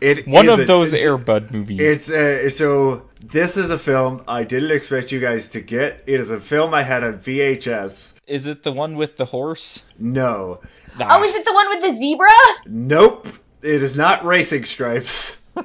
It 0.00 0.26
One 0.28 0.46
is 0.48 0.52
of 0.54 0.60
a- 0.60 0.64
those 0.64 0.92
Airbud 0.94 1.50
movies. 1.52 1.80
It's 1.80 2.10
uh, 2.10 2.48
so 2.50 3.08
this 3.24 3.56
is 3.56 3.70
a 3.70 3.78
film 3.78 4.22
I 4.26 4.42
didn't 4.44 4.70
expect 4.72 5.12
you 5.12 5.20
guys 5.20 5.48
to 5.50 5.60
get. 5.60 6.02
It 6.06 6.18
is 6.20 6.30
a 6.30 6.40
film 6.40 6.74
I 6.74 6.82
had 6.82 7.02
on 7.04 7.18
VHS. 7.18 8.14
Is 8.26 8.46
it 8.46 8.62
the 8.62 8.72
one 8.72 8.96
with 8.96 9.16
the 9.16 9.26
horse? 9.26 9.84
No, 9.98 10.60
Nah. 10.98 11.08
Oh, 11.10 11.22
is 11.22 11.34
it 11.34 11.44
the 11.44 11.52
one 11.52 11.68
with 11.68 11.82
the 11.82 11.92
zebra? 11.92 12.28
nope. 12.66 13.26
It 13.62 13.82
is 13.82 13.94
not 13.96 14.24
Racing 14.24 14.64
Stripes. 14.64 15.40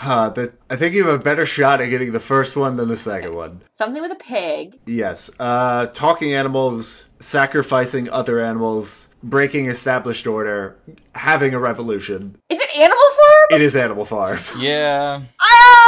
Huh, 0.00 0.30
the, 0.30 0.54
I 0.70 0.76
think 0.76 0.94
you 0.94 1.06
have 1.06 1.20
a 1.20 1.22
better 1.22 1.44
shot 1.44 1.82
at 1.82 1.88
getting 1.90 2.12
the 2.12 2.20
first 2.20 2.56
one 2.56 2.78
than 2.78 2.88
the 2.88 2.96
second 2.96 3.34
one. 3.34 3.60
Something 3.72 4.00
with 4.00 4.10
a 4.10 4.14
pig. 4.14 4.78
Yes. 4.86 5.30
Uh, 5.38 5.88
talking 5.88 6.32
animals, 6.32 7.10
sacrificing 7.20 8.08
other 8.08 8.40
animals, 8.40 9.10
breaking 9.22 9.66
established 9.66 10.26
order, 10.26 10.78
having 11.14 11.52
a 11.52 11.58
revolution. 11.58 12.34
Is 12.48 12.58
it 12.58 12.74
Animal 12.78 12.96
Farm? 12.96 13.46
It 13.50 13.60
is 13.60 13.76
Animal 13.76 14.06
Farm. 14.06 14.38
Yeah. 14.58 15.20
Ah! 15.38 15.79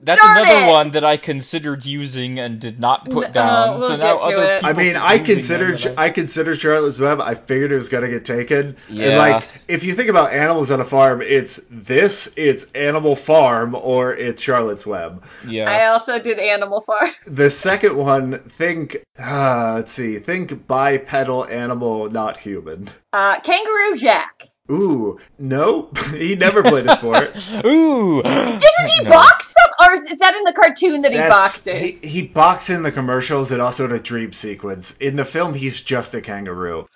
That's 0.00 0.20
darn 0.20 0.38
another 0.38 0.66
it! 0.66 0.70
one 0.70 0.90
that 0.92 1.04
I 1.04 1.16
considered 1.16 1.84
using 1.84 2.38
and 2.38 2.58
did 2.60 2.80
not 2.80 3.08
put 3.10 3.28
No, 3.28 3.32
down. 3.32 3.78
we'll 3.78 3.88
so 3.88 3.96
now 3.96 4.14
get 4.18 4.22
to 4.30 4.36
other 4.36 4.44
it. 4.44 4.56
people 4.62 4.70
I 4.70 4.72
mean, 4.84 4.96
I 4.96 5.18
considered 5.18 5.86
I- 5.96 6.04
I 6.06 6.10
considered 6.10 6.60
Charlotte's 6.60 6.98
Web. 6.98 7.20
I 7.20 7.34
figured 7.34 7.72
it 7.72 7.76
was 7.76 7.88
gonna 7.88 8.08
get 8.08 8.24
taken. 8.24 8.76
And 8.88 8.96
Yeah. 8.98 9.18
like, 9.18 9.44
if 9.68 9.84
you 9.84 9.94
think 9.94 10.08
about 10.08 10.32
animals 10.32 10.70
on 10.70 10.80
a 10.80 10.84
farm, 10.84 11.22
it's 11.22 11.60
this, 11.70 12.32
it's 12.36 12.66
Animal 12.74 13.16
Farm, 13.16 13.74
or 13.74 14.14
it's 14.14 14.42
Charlotte's 14.42 14.86
Web. 14.86 15.22
yeah. 15.46 15.70
I 15.70 15.86
also 15.86 16.18
did 16.18 16.38
Animal 16.38 16.80
Farm. 16.80 17.10
The 17.26 17.50
second 17.50 17.96
one, 17.96 18.40
think, 18.48 18.96
uh, 19.18 19.74
let's 19.76 19.92
see, 19.92 20.18
think 20.18 20.66
bipedal 20.66 21.46
animal, 21.46 22.08
not 22.10 22.36
human. 22.38 22.88
Uh, 23.12 23.38
Kangaroo 23.40 23.96
Jack. 23.96 24.42
Ooh, 24.72 25.20
no, 25.38 25.90
he 26.16 26.34
never 26.34 26.62
played 26.62 26.86
a 26.86 26.96
sport. 26.96 27.36
Ooh. 27.66 28.22
Doesn't 28.22 28.90
he 28.96 29.02
No. 29.04 29.10
box 29.10 29.54
some? 29.54 29.88
Or 29.88 29.94
is 29.96 30.18
that 30.18 30.34
in 30.34 30.44
the 30.44 30.52
cartoon 30.52 31.02
that 31.02 31.12
he 31.12 31.18
That's- 31.18 31.30
boxes? 31.64 31.80
He, 32.02 32.08
he 32.08 32.22
boxes 32.22 32.76
in 32.76 32.82
the 32.82 32.92
commercials 32.92 33.50
and 33.52 33.60
also 33.60 33.84
in 33.84 33.92
a 33.92 33.98
dream 33.98 34.32
sequence. 34.32 34.96
In 34.98 35.16
the 35.16 35.24
film, 35.24 35.54
he's 35.54 35.82
just 35.82 36.14
a 36.14 36.20
kangaroo. 36.20 36.86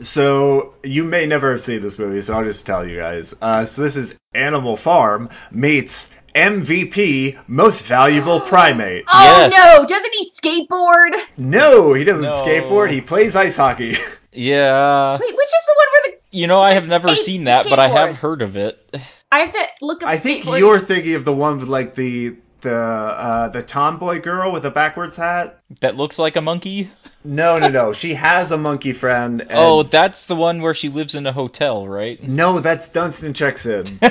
So 0.00 0.74
you 0.82 1.04
may 1.04 1.26
never 1.26 1.52
have 1.52 1.60
seen 1.60 1.82
this 1.82 1.98
movie, 1.98 2.20
so 2.20 2.34
I'll 2.34 2.44
just 2.44 2.66
tell 2.66 2.86
you 2.86 2.96
guys. 2.98 3.34
Uh, 3.40 3.64
so 3.64 3.82
this 3.82 3.96
is 3.96 4.18
Animal 4.34 4.76
Farm 4.76 5.28
meets 5.52 6.10
MVP, 6.34 7.38
Most 7.46 7.84
Valuable 7.86 8.40
Primate. 8.50 9.04
oh 9.12 9.22
Yes. 9.22 9.52
no! 9.78 9.86
Doesn't 9.86 10.14
he 10.14 10.28
skateboard? 10.30 11.10
No, 11.36 11.92
he 11.94 12.02
doesn't 12.02 12.24
No. 12.24 12.44
skateboard. 12.44 12.90
He 12.90 13.00
plays 13.00 13.36
ice 13.36 13.56
hockey. 13.56 13.96
Yeah. 14.36 15.12
Wait, 15.12 15.20
which 15.20 15.30
is 15.30 15.64
the 15.64 15.74
one 15.76 15.86
where 15.92 15.93
the 15.93 15.93
You 16.34 16.46
know, 16.46 16.60
I 16.60 16.72
have 16.72 16.86
never 16.88 17.08
Hey, 17.08 17.14
seen 17.16 17.44
that, 17.44 17.66
but 17.70 17.78
I 17.78 17.88
have 17.88 18.16
heard 18.18 18.42
of 18.42 18.56
it. 18.56 18.96
I 19.32 19.38
have 19.40 19.52
to 19.52 19.62
look 19.80 20.02
up. 20.02 20.08
I 20.08 20.16
think 20.18 20.44
skateboarding. 20.44 20.58
you're 20.58 20.78
thinking 20.80 21.14
of 21.14 21.24
the 21.24 21.32
one 21.34 21.58
with 21.58 21.68
like 21.68 21.94
the 21.94 22.36
the 22.60 22.74
uh, 22.74 23.48
the 23.50 23.62
tomboy 23.62 24.20
girl 24.20 24.50
with 24.52 24.64
a 24.64 24.70
backwards 24.70 25.16
hat. 25.16 25.60
That 25.80 25.96
looks 25.96 26.18
like 26.18 26.34
a 26.36 26.40
monkey. 26.40 26.88
No, 27.24 27.58
no, 27.58 27.68
no. 27.68 27.92
she 27.92 28.14
has 28.14 28.50
a 28.50 28.58
monkey 28.58 28.92
friend. 28.92 29.42
And 29.48 29.52
Oh, 29.52 29.82
that's 29.82 30.26
the 30.26 30.36
one 30.36 30.62
where 30.62 30.74
she 30.74 30.88
lives 30.88 31.14
in 31.14 31.26
a 31.26 31.32
hotel, 31.32 31.86
right? 31.86 32.22
no, 32.22 32.60
that's 32.60 32.88
Dunston 32.88 33.32
checks 33.34 33.64
in. 33.66 33.84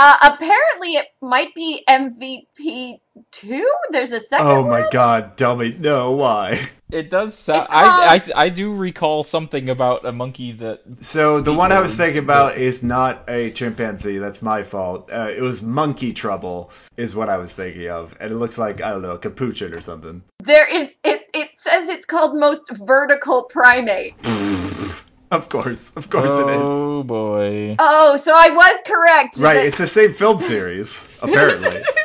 Uh, 0.00 0.14
apparently, 0.22 0.90
it 0.94 1.06
might 1.20 1.52
be 1.56 1.82
MVP 1.90 2.98
two. 3.32 3.68
There's 3.90 4.12
a 4.12 4.20
second. 4.20 4.46
Oh 4.46 4.62
my 4.62 4.82
one? 4.82 4.88
god, 4.92 5.34
dummy. 5.34 5.76
No, 5.76 6.12
why? 6.12 6.68
It 6.90 7.10
does 7.10 7.36
sound. 7.36 7.66
I, 7.70 8.20
I 8.36 8.44
I 8.44 8.48
do 8.48 8.74
recall 8.74 9.22
something 9.22 9.68
about 9.68 10.06
a 10.06 10.12
monkey 10.12 10.52
that. 10.52 10.80
So 11.00 11.40
the 11.40 11.52
one 11.52 11.70
I 11.70 11.80
was 11.80 11.92
Skateboards, 11.92 11.96
thinking 11.96 12.26
but- 12.26 12.32
about 12.54 12.58
is 12.58 12.82
not 12.82 13.24
a 13.28 13.50
chimpanzee. 13.50 14.18
That's 14.18 14.40
my 14.40 14.62
fault. 14.62 15.10
Uh, 15.12 15.30
it 15.36 15.42
was 15.42 15.62
monkey 15.62 16.12
trouble, 16.14 16.70
is 16.96 17.14
what 17.14 17.28
I 17.28 17.36
was 17.36 17.52
thinking 17.54 17.88
of, 17.90 18.16
and 18.20 18.30
it 18.32 18.36
looks 18.36 18.56
like 18.56 18.80
I 18.80 18.90
don't 18.90 19.02
know, 19.02 19.12
a 19.12 19.18
capuchin 19.18 19.74
or 19.74 19.80
something. 19.82 20.22
There 20.42 20.66
is. 20.66 20.90
It. 21.04 21.28
It 21.34 21.50
says 21.56 21.88
it's 21.90 22.06
called 22.06 22.36
most 22.38 22.64
vertical 22.70 23.42
primate. 23.44 24.14
Of 25.30 25.50
course, 25.50 25.92
of 25.94 26.08
course 26.08 26.30
it 26.30 26.48
is. 26.48 26.62
Oh 26.62 27.02
boy. 27.02 27.76
Oh, 27.78 28.16
so 28.16 28.32
I 28.34 28.48
was 28.48 28.80
correct. 28.86 29.36
Right, 29.36 29.54
that- 29.56 29.66
it's 29.66 29.76
the 29.76 29.86
same 29.86 30.14
film 30.14 30.40
series, 30.40 31.18
apparently. 31.22 31.82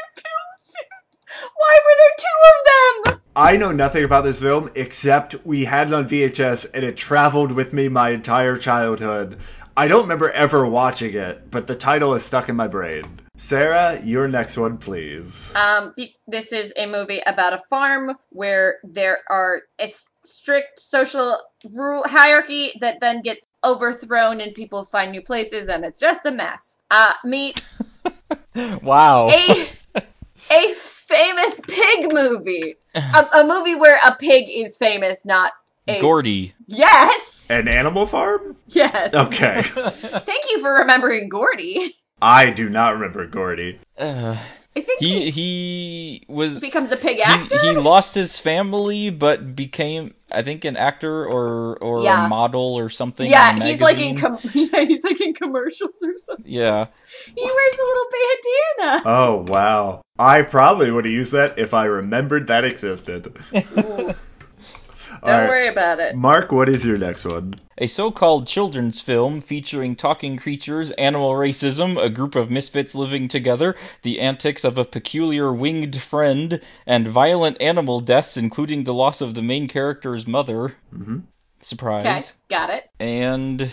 Why 1.63 1.77
were 1.85 1.95
there 1.97 2.15
two 2.17 2.39
of 2.51 3.15
them? 3.15 3.21
I 3.37 3.55
know 3.55 3.71
nothing 3.71 4.03
about 4.03 4.25
this 4.25 4.41
film 4.41 4.69
except 4.75 5.45
we 5.45 5.63
had 5.63 5.87
it 5.87 5.93
on 5.93 6.09
VHS 6.09 6.69
and 6.73 6.83
it 6.83 6.97
traveled 6.97 7.53
with 7.53 7.71
me 7.71 7.87
my 7.87 8.09
entire 8.09 8.57
childhood. 8.57 9.37
I 9.77 9.87
don't 9.87 10.01
remember 10.01 10.29
ever 10.31 10.67
watching 10.67 11.13
it, 11.13 11.49
but 11.49 11.67
the 11.67 11.75
title 11.75 12.13
is 12.15 12.23
stuck 12.23 12.49
in 12.49 12.57
my 12.57 12.67
brain. 12.67 13.21
Sarah, 13.37 13.99
your 14.03 14.27
next 14.27 14.57
one, 14.57 14.77
please. 14.77 15.55
Um, 15.55 15.95
this 16.27 16.51
is 16.51 16.73
a 16.75 16.85
movie 16.85 17.21
about 17.25 17.53
a 17.53 17.59
farm 17.69 18.17
where 18.29 18.79
there 18.83 19.19
are 19.29 19.61
a 19.79 19.89
strict 20.23 20.79
social 20.79 21.39
rule 21.71 22.03
hierarchy 22.05 22.73
that 22.81 22.99
then 22.99 23.21
gets 23.21 23.47
overthrown 23.63 24.41
and 24.41 24.53
people 24.53 24.83
find 24.83 25.13
new 25.13 25.21
places 25.21 25.69
and 25.69 25.85
it's 25.85 25.99
just 25.99 26.25
a 26.25 26.31
mess. 26.31 26.77
Uh, 26.91 27.13
meet 27.23 27.63
Wow. 28.83 29.29
a 29.29 29.67
a 30.51 30.73
famous 31.13 31.61
pig 31.67 32.13
movie, 32.13 32.75
a, 32.95 33.27
a 33.37 33.43
movie 33.45 33.75
where 33.75 33.99
a 34.05 34.15
pig 34.15 34.45
is 34.49 34.75
famous, 34.77 35.25
not 35.25 35.53
a 35.87 35.99
Gordy. 36.01 36.53
yes, 36.67 37.45
An 37.49 37.67
Animal 37.67 38.05
Farm? 38.05 38.55
yes. 38.67 39.13
Okay. 39.13 39.61
Thank 39.63 40.43
you 40.51 40.59
for 40.61 40.73
remembering 40.73 41.29
Gordy. 41.29 41.93
I 42.21 42.51
do 42.51 42.69
not 42.69 42.93
remember 42.93 43.27
Gordy. 43.27 43.79
Uh, 43.97 44.37
I 44.75 44.81
think 44.81 44.99
he, 44.99 45.29
he 45.29 45.31
he 45.31 46.23
was 46.27 46.59
becomes 46.59 46.91
a 46.91 46.97
pig 46.97 47.17
he, 47.17 47.21
actor. 47.23 47.59
he 47.61 47.71
lost 47.73 48.15
his 48.15 48.39
family 48.39 49.11
but 49.11 49.55
became 49.55 50.15
I 50.31 50.41
think 50.41 50.65
an 50.65 50.75
actor 50.77 51.25
or 51.25 51.77
or 51.83 52.01
Yeah. 52.01 52.25
a 52.25 52.29
model 52.29 52.73
or 52.75 52.89
something. 52.89 53.29
yeah, 53.29 53.55
in 53.55 53.61
a 53.61 53.65
he's 53.65 53.81
like 53.81 53.99
in 53.99 54.17
com- 54.17 54.39
yeah, 54.53 54.83
he's 54.85 55.03
like 55.03 55.21
in 55.21 55.33
commercials 55.35 56.01
or 56.03 56.17
something. 56.17 56.45
yeah. 56.47 56.87
He 57.35 57.43
wears 57.43 57.73
a 57.77 57.83
little 57.83 58.05
bandana. 58.15 59.03
Oh, 59.05 59.45
wow. 59.47 60.01
I 60.17 60.41
probably 60.41 60.89
would 60.89 61.05
have 61.05 61.13
used 61.13 61.33
that 61.33 61.59
if 61.59 61.73
I 61.75 61.85
remembered 61.85 62.47
that 62.47 62.63
existed. 62.65 63.37
Don't 65.23 65.33
Alright. 65.35 65.49
worry 65.49 65.67
about 65.67 65.99
it. 65.99 66.15
Mark, 66.15 66.51
what 66.51 66.67
is 66.69 66.85
your 66.85 66.97
next 66.97 67.25
one? 67.25 67.55
A 67.77 67.87
so-called 67.87 68.45
children's 68.45 68.99
film 68.99 69.41
featuring 69.41 69.95
talking 69.95 70.37
creatures, 70.37 70.91
animal 70.91 71.31
racism, 71.31 71.97
a 72.01 72.09
group 72.09 72.35
of 72.35 72.51
misfits 72.51 72.93
living 72.93 73.27
together, 73.27 73.75
the 74.03 74.19
antics 74.19 74.63
of 74.63 74.77
a 74.77 74.85
peculiar 74.85 75.51
winged 75.53 76.01
friend, 76.01 76.59
and 76.85 77.07
violent 77.07 77.59
animal 77.61 77.99
deaths, 77.99 78.37
including 78.37 78.83
the 78.83 78.93
loss 78.93 79.21
of 79.21 79.33
the 79.33 79.41
main 79.41 79.67
character's 79.67 80.27
mother. 80.27 80.75
Mm-hmm. 80.93 81.13
Okay, 81.15 81.23
Surprise. 81.61 82.33
got 82.49 82.69
it. 82.69 82.89
and 82.99 83.71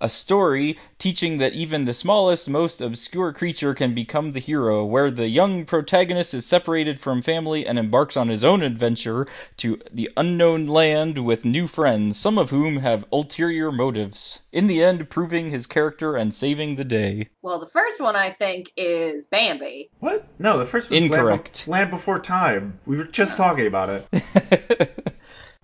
a 0.00 0.08
story 0.08 0.78
teaching 0.98 1.38
that 1.38 1.52
even 1.52 1.84
the 1.84 1.94
smallest, 1.94 2.48
most 2.48 2.80
obscure 2.80 3.32
creature 3.32 3.74
can 3.74 3.94
become 3.94 4.32
the 4.32 4.40
hero, 4.40 4.84
where 4.84 5.10
the 5.10 5.28
young 5.28 5.64
protagonist 5.64 6.34
is 6.34 6.46
separated 6.46 7.00
from 7.00 7.22
family 7.22 7.66
and 7.66 7.78
embarks 7.78 8.16
on 8.16 8.28
his 8.28 8.44
own 8.44 8.62
adventure 8.62 9.26
to 9.56 9.80
the 9.92 10.10
unknown 10.16 10.66
land 10.66 11.24
with 11.24 11.44
new 11.44 11.66
friends, 11.66 12.16
some 12.18 12.38
of 12.38 12.50
whom 12.50 12.76
have 12.78 13.04
ulterior 13.12 13.72
motives. 13.72 14.40
In 14.52 14.66
the 14.66 14.82
end, 14.82 15.10
proving 15.10 15.50
his 15.50 15.66
character 15.66 16.16
and 16.16 16.34
saving 16.34 16.76
the 16.76 16.84
day. 16.84 17.28
Well, 17.42 17.58
the 17.58 17.66
first 17.66 18.00
one 18.00 18.16
I 18.16 18.30
think 18.30 18.72
is 18.76 19.26
Bambi. 19.26 19.90
What? 20.00 20.26
No, 20.38 20.58
the 20.58 20.64
first 20.64 20.90
was 20.90 21.02
Incorrect. 21.02 21.46
Land, 21.46 21.64
Be- 21.64 21.70
Land 21.70 21.90
Before 21.90 22.18
Time. 22.18 22.80
We 22.86 22.96
were 22.96 23.04
just 23.04 23.36
talking 23.36 23.66
about 23.66 23.88
it. 23.90 24.94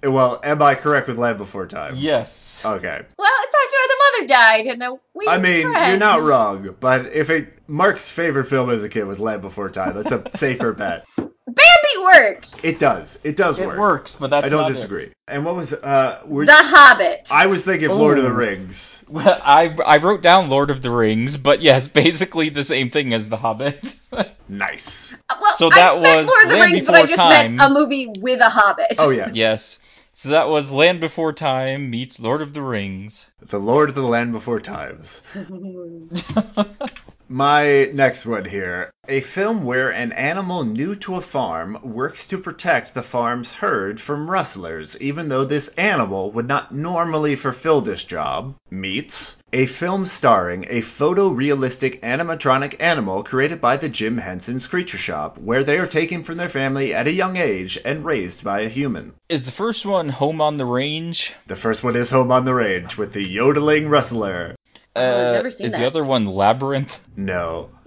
well, 0.06 0.40
am 0.42 0.62
I 0.62 0.74
correct 0.74 1.08
with 1.08 1.18
Land 1.18 1.38
Before 1.38 1.66
Time? 1.66 1.94
Yes. 1.96 2.62
Okay. 2.64 3.02
Well, 3.18 3.32
it's 3.42 3.54
after 3.64 3.76
the 3.88 3.96
mother 4.18 4.26
died, 4.28 4.66
and 4.66 4.82
uh, 4.82 4.96
we. 5.14 5.26
I 5.28 5.38
mean, 5.38 5.70
friends. 5.70 5.88
you're 5.88 5.98
not 5.98 6.20
wrong, 6.22 6.74
but 6.80 7.06
if 7.06 7.30
it 7.30 7.58
Mark's 7.68 8.10
favorite 8.10 8.46
film 8.46 8.70
as 8.70 8.82
a 8.82 8.88
kid 8.88 9.04
was 9.04 9.18
Land 9.18 9.42
Before 9.42 9.70
Time, 9.70 9.94
that's 9.94 10.12
a 10.12 10.22
safer 10.36 10.72
bet. 10.72 11.04
Bambi 11.46 12.02
works. 12.02 12.58
It 12.64 12.78
does. 12.78 13.18
It 13.22 13.36
does 13.36 13.58
It 13.58 13.66
work. 13.66 13.78
works, 13.78 14.16
but 14.16 14.30
that's 14.30 14.46
I 14.46 14.50
don't 14.50 14.62
not 14.62 14.70
it. 14.70 14.74
disagree. 14.74 15.12
And 15.28 15.44
what 15.44 15.54
was 15.56 15.72
uh? 15.74 16.20
We're, 16.26 16.46
The 16.46 16.52
Hobbit. 16.56 17.28
I 17.32 17.46
was 17.46 17.64
thinking 17.64 17.90
Lord 17.90 18.18
of 18.18 18.24
the 18.24 18.32
Rings. 18.32 19.04
Well, 19.08 19.40
I 19.44 19.74
I 19.86 19.98
wrote 19.98 20.22
down 20.22 20.48
Lord 20.48 20.70
of 20.70 20.82
the 20.82 20.90
Rings, 20.90 21.36
but 21.36 21.60
yes, 21.62 21.86
basically 22.04 22.48
the 22.48 22.64
same 22.64 22.90
thing 22.90 23.12
as 23.14 23.28
The 23.28 23.38
Hobbit. 23.38 23.98
Nice. 24.46 25.16
well, 25.40 25.56
so 25.56 25.70
that 25.70 25.94
I 25.96 26.00
meant 26.00 26.16
was 26.18 26.26
Lord 26.28 26.44
of 26.44 26.50
the 26.50 26.56
Land 26.58 26.72
Rings, 26.74 26.86
but 26.86 26.94
I 26.94 27.02
Before 27.02 27.16
just 27.16 27.28
meant 27.30 27.58
Time. 27.58 27.70
a 27.70 27.74
movie 27.74 28.08
with 28.20 28.40
a 28.40 28.50
Hobbit. 28.50 28.94
Oh 28.98 29.08
yeah, 29.08 29.30
yes. 29.32 29.78
So 30.16 30.28
that 30.28 30.48
was 30.48 30.70
Land 30.70 31.00
Before 31.00 31.32
Time 31.32 31.90
meets 31.90 32.20
Lord 32.20 32.40
of 32.40 32.52
the 32.54 32.62
Rings. 32.62 33.32
the 33.40 33.58
Lord 33.58 33.88
of 33.88 33.96
the 33.96 34.02
Land 34.02 34.30
Before 34.30 34.60
Times. 34.60 35.22
My 37.28 37.90
next 37.92 38.26
one 38.26 38.44
here. 38.44 38.90
A 39.08 39.20
film 39.20 39.64
where 39.64 39.90
an 39.90 40.12
animal 40.12 40.64
new 40.64 40.94
to 40.96 41.16
a 41.16 41.20
farm 41.20 41.78
works 41.82 42.26
to 42.26 42.38
protect 42.38 42.92
the 42.92 43.02
farm's 43.02 43.54
herd 43.54 44.00
from 44.00 44.30
rustlers, 44.30 44.98
even 45.00 45.28
though 45.28 45.44
this 45.44 45.68
animal 45.76 46.30
would 46.32 46.46
not 46.46 46.74
normally 46.74 47.34
fulfill 47.34 47.80
this 47.80 48.04
job, 48.04 48.54
meets 48.70 49.38
a 49.52 49.66
film 49.66 50.04
starring 50.04 50.64
a 50.68 50.80
photorealistic 50.80 52.00
animatronic 52.00 52.76
animal 52.80 53.22
created 53.22 53.60
by 53.60 53.76
the 53.76 53.88
Jim 53.88 54.18
Henson's 54.18 54.66
Creature 54.66 54.98
Shop, 54.98 55.38
where 55.38 55.64
they 55.64 55.78
are 55.78 55.86
taken 55.86 56.22
from 56.24 56.36
their 56.36 56.48
family 56.48 56.92
at 56.92 57.06
a 57.06 57.12
young 57.12 57.36
age 57.36 57.78
and 57.84 58.04
raised 58.04 58.42
by 58.42 58.60
a 58.60 58.68
human. 58.68 59.14
Is 59.28 59.44
the 59.44 59.50
first 59.50 59.86
one 59.86 60.10
Home 60.10 60.40
on 60.40 60.56
the 60.56 60.66
Range? 60.66 61.34
The 61.46 61.56
first 61.56 61.82
one 61.82 61.96
is 61.96 62.10
Home 62.10 62.30
on 62.30 62.44
the 62.44 62.54
Range 62.54 62.96
with 62.98 63.12
the 63.12 63.26
yodeling 63.26 63.88
rustler. 63.88 64.56
Uh, 64.96 65.00
I've 65.00 65.34
never 65.34 65.50
seen 65.50 65.66
is 65.66 65.72
the 65.72 65.86
other 65.86 66.04
one 66.04 66.26
Labyrinth? 66.26 67.08
No, 67.16 67.70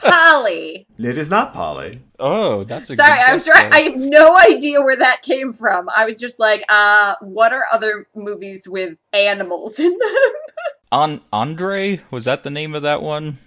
Polly. 0.00 0.86
it 0.98 1.18
is 1.18 1.30
not 1.30 1.52
Polly. 1.54 2.00
Oh, 2.18 2.64
that's 2.64 2.90
a 2.90 2.96
Sorry, 2.96 3.08
good 3.18 3.28
I 3.28 3.32
was 3.34 3.44
guess, 3.46 3.52
trying. 3.56 3.70
though. 3.70 3.76
I 3.76 3.80
have 3.82 3.96
no 3.96 4.36
idea 4.36 4.80
where 4.82 4.96
that 4.96 5.22
came 5.22 5.52
from. 5.52 5.88
I 5.94 6.04
was 6.06 6.18
just 6.20 6.38
like, 6.38 6.62
uh, 6.68 7.14
what 7.20 7.52
are 7.52 7.64
other 7.72 8.06
movies 8.14 8.68
with 8.68 8.98
animals 9.12 9.78
in 9.78 9.90
them? 9.90 10.00
On 10.92 11.20
Andre 11.32 12.00
was 12.10 12.24
that 12.26 12.42
the 12.42 12.50
name 12.50 12.74
of 12.74 12.82
that 12.82 13.00
one 13.02 13.38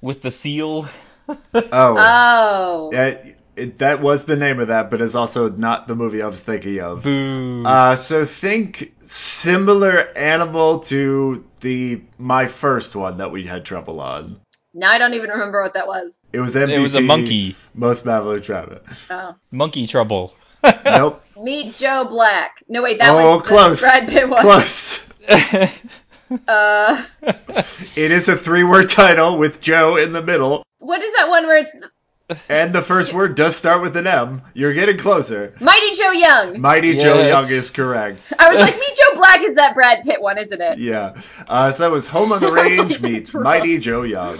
with 0.00 0.22
the 0.22 0.30
seal? 0.30 0.88
Oh, 1.28 1.36
Oh. 1.72 2.88
That, 2.92 3.26
it, 3.56 3.78
that 3.78 4.00
was 4.00 4.24
the 4.26 4.36
name 4.36 4.60
of 4.60 4.68
that, 4.68 4.88
but 4.90 5.00
it's 5.00 5.16
also 5.16 5.48
not 5.50 5.88
the 5.88 5.96
movie 5.96 6.22
I 6.22 6.26
was 6.28 6.40
thinking 6.40 6.78
of. 6.80 7.02
Boo. 7.02 7.64
Uh, 7.66 7.96
so 7.96 8.24
think 8.24 8.94
similar 9.08 10.16
animal 10.16 10.80
to 10.80 11.44
the 11.60 12.02
my 12.18 12.46
first 12.46 12.94
one 12.94 13.18
that 13.18 13.30
we 13.30 13.46
had 13.46 13.64
trouble 13.64 14.00
on. 14.00 14.40
Now 14.74 14.90
I 14.90 14.98
don't 14.98 15.14
even 15.14 15.30
remember 15.30 15.62
what 15.62 15.74
that 15.74 15.86
was. 15.86 16.24
It 16.32 16.40
was 16.40 16.54
MVP, 16.54 16.68
it 16.68 16.78
was 16.80 16.94
a 16.94 17.00
monkey. 17.00 17.56
Most 17.74 18.04
marvelous 18.04 18.48
rabbit. 18.48 18.84
Oh. 19.10 19.34
Monkey 19.50 19.86
trouble. 19.86 20.34
nope. 20.84 21.24
Meet 21.40 21.76
Joe 21.76 22.04
Black. 22.08 22.62
No, 22.68 22.82
wait, 22.82 22.98
that 22.98 23.10
oh, 23.10 23.36
was 23.36 23.42
the 23.42 23.48
close. 23.48 23.80
Brad 23.80 24.08
Pitt 24.08 24.28
one. 24.28 24.42
Close. 24.42 25.08
Uh, 26.46 27.06
It 27.96 28.10
is 28.10 28.28
a 28.28 28.36
three-word 28.36 28.90
title 28.90 29.38
with 29.38 29.62
Joe 29.62 29.96
in 29.96 30.12
the 30.12 30.22
middle, 30.22 30.62
what 30.78 31.02
is 31.02 31.14
that 31.16 31.28
one 31.28 31.46
where 31.46 31.58
it's 31.58 31.74
and 32.48 32.72
the 32.72 32.82
first 32.82 33.12
word 33.14 33.34
does 33.34 33.56
start 33.56 33.80
with 33.82 33.96
an 33.96 34.06
M. 34.06 34.42
You're 34.54 34.74
getting 34.74 34.98
closer. 34.98 35.54
Mighty 35.60 35.94
Joe 35.94 36.10
Young? 36.10 36.60
Mighty 36.60 36.94
Joe 36.96 37.26
Young 37.26 37.44
is 37.44 37.70
correct. 37.70 38.22
I 38.38 38.50
was 38.50 38.58
like, 38.58 38.74
Meet 38.74 38.96
Joe 38.96 39.14
Black 39.18 39.40
is 39.40 39.54
that 39.54 39.74
Brad 39.74 40.02
Pitt 40.04 40.20
one, 40.20 40.38
isn't 40.38 40.60
it? 40.60 40.78
Yeah. 40.78 41.20
Uh, 41.48 41.70
so 41.72 41.84
that 41.84 41.92
was 41.92 42.08
Home 42.08 42.32
on 42.32 42.40
the 42.40 42.46
I 42.48 42.50
was 42.50 42.78
like, 42.78 42.88
Range 42.90 43.00
meets 43.00 43.34
wrong. 43.34 43.44
Mighty 43.44 43.78
Joe 43.78 44.02
Young. 44.02 44.36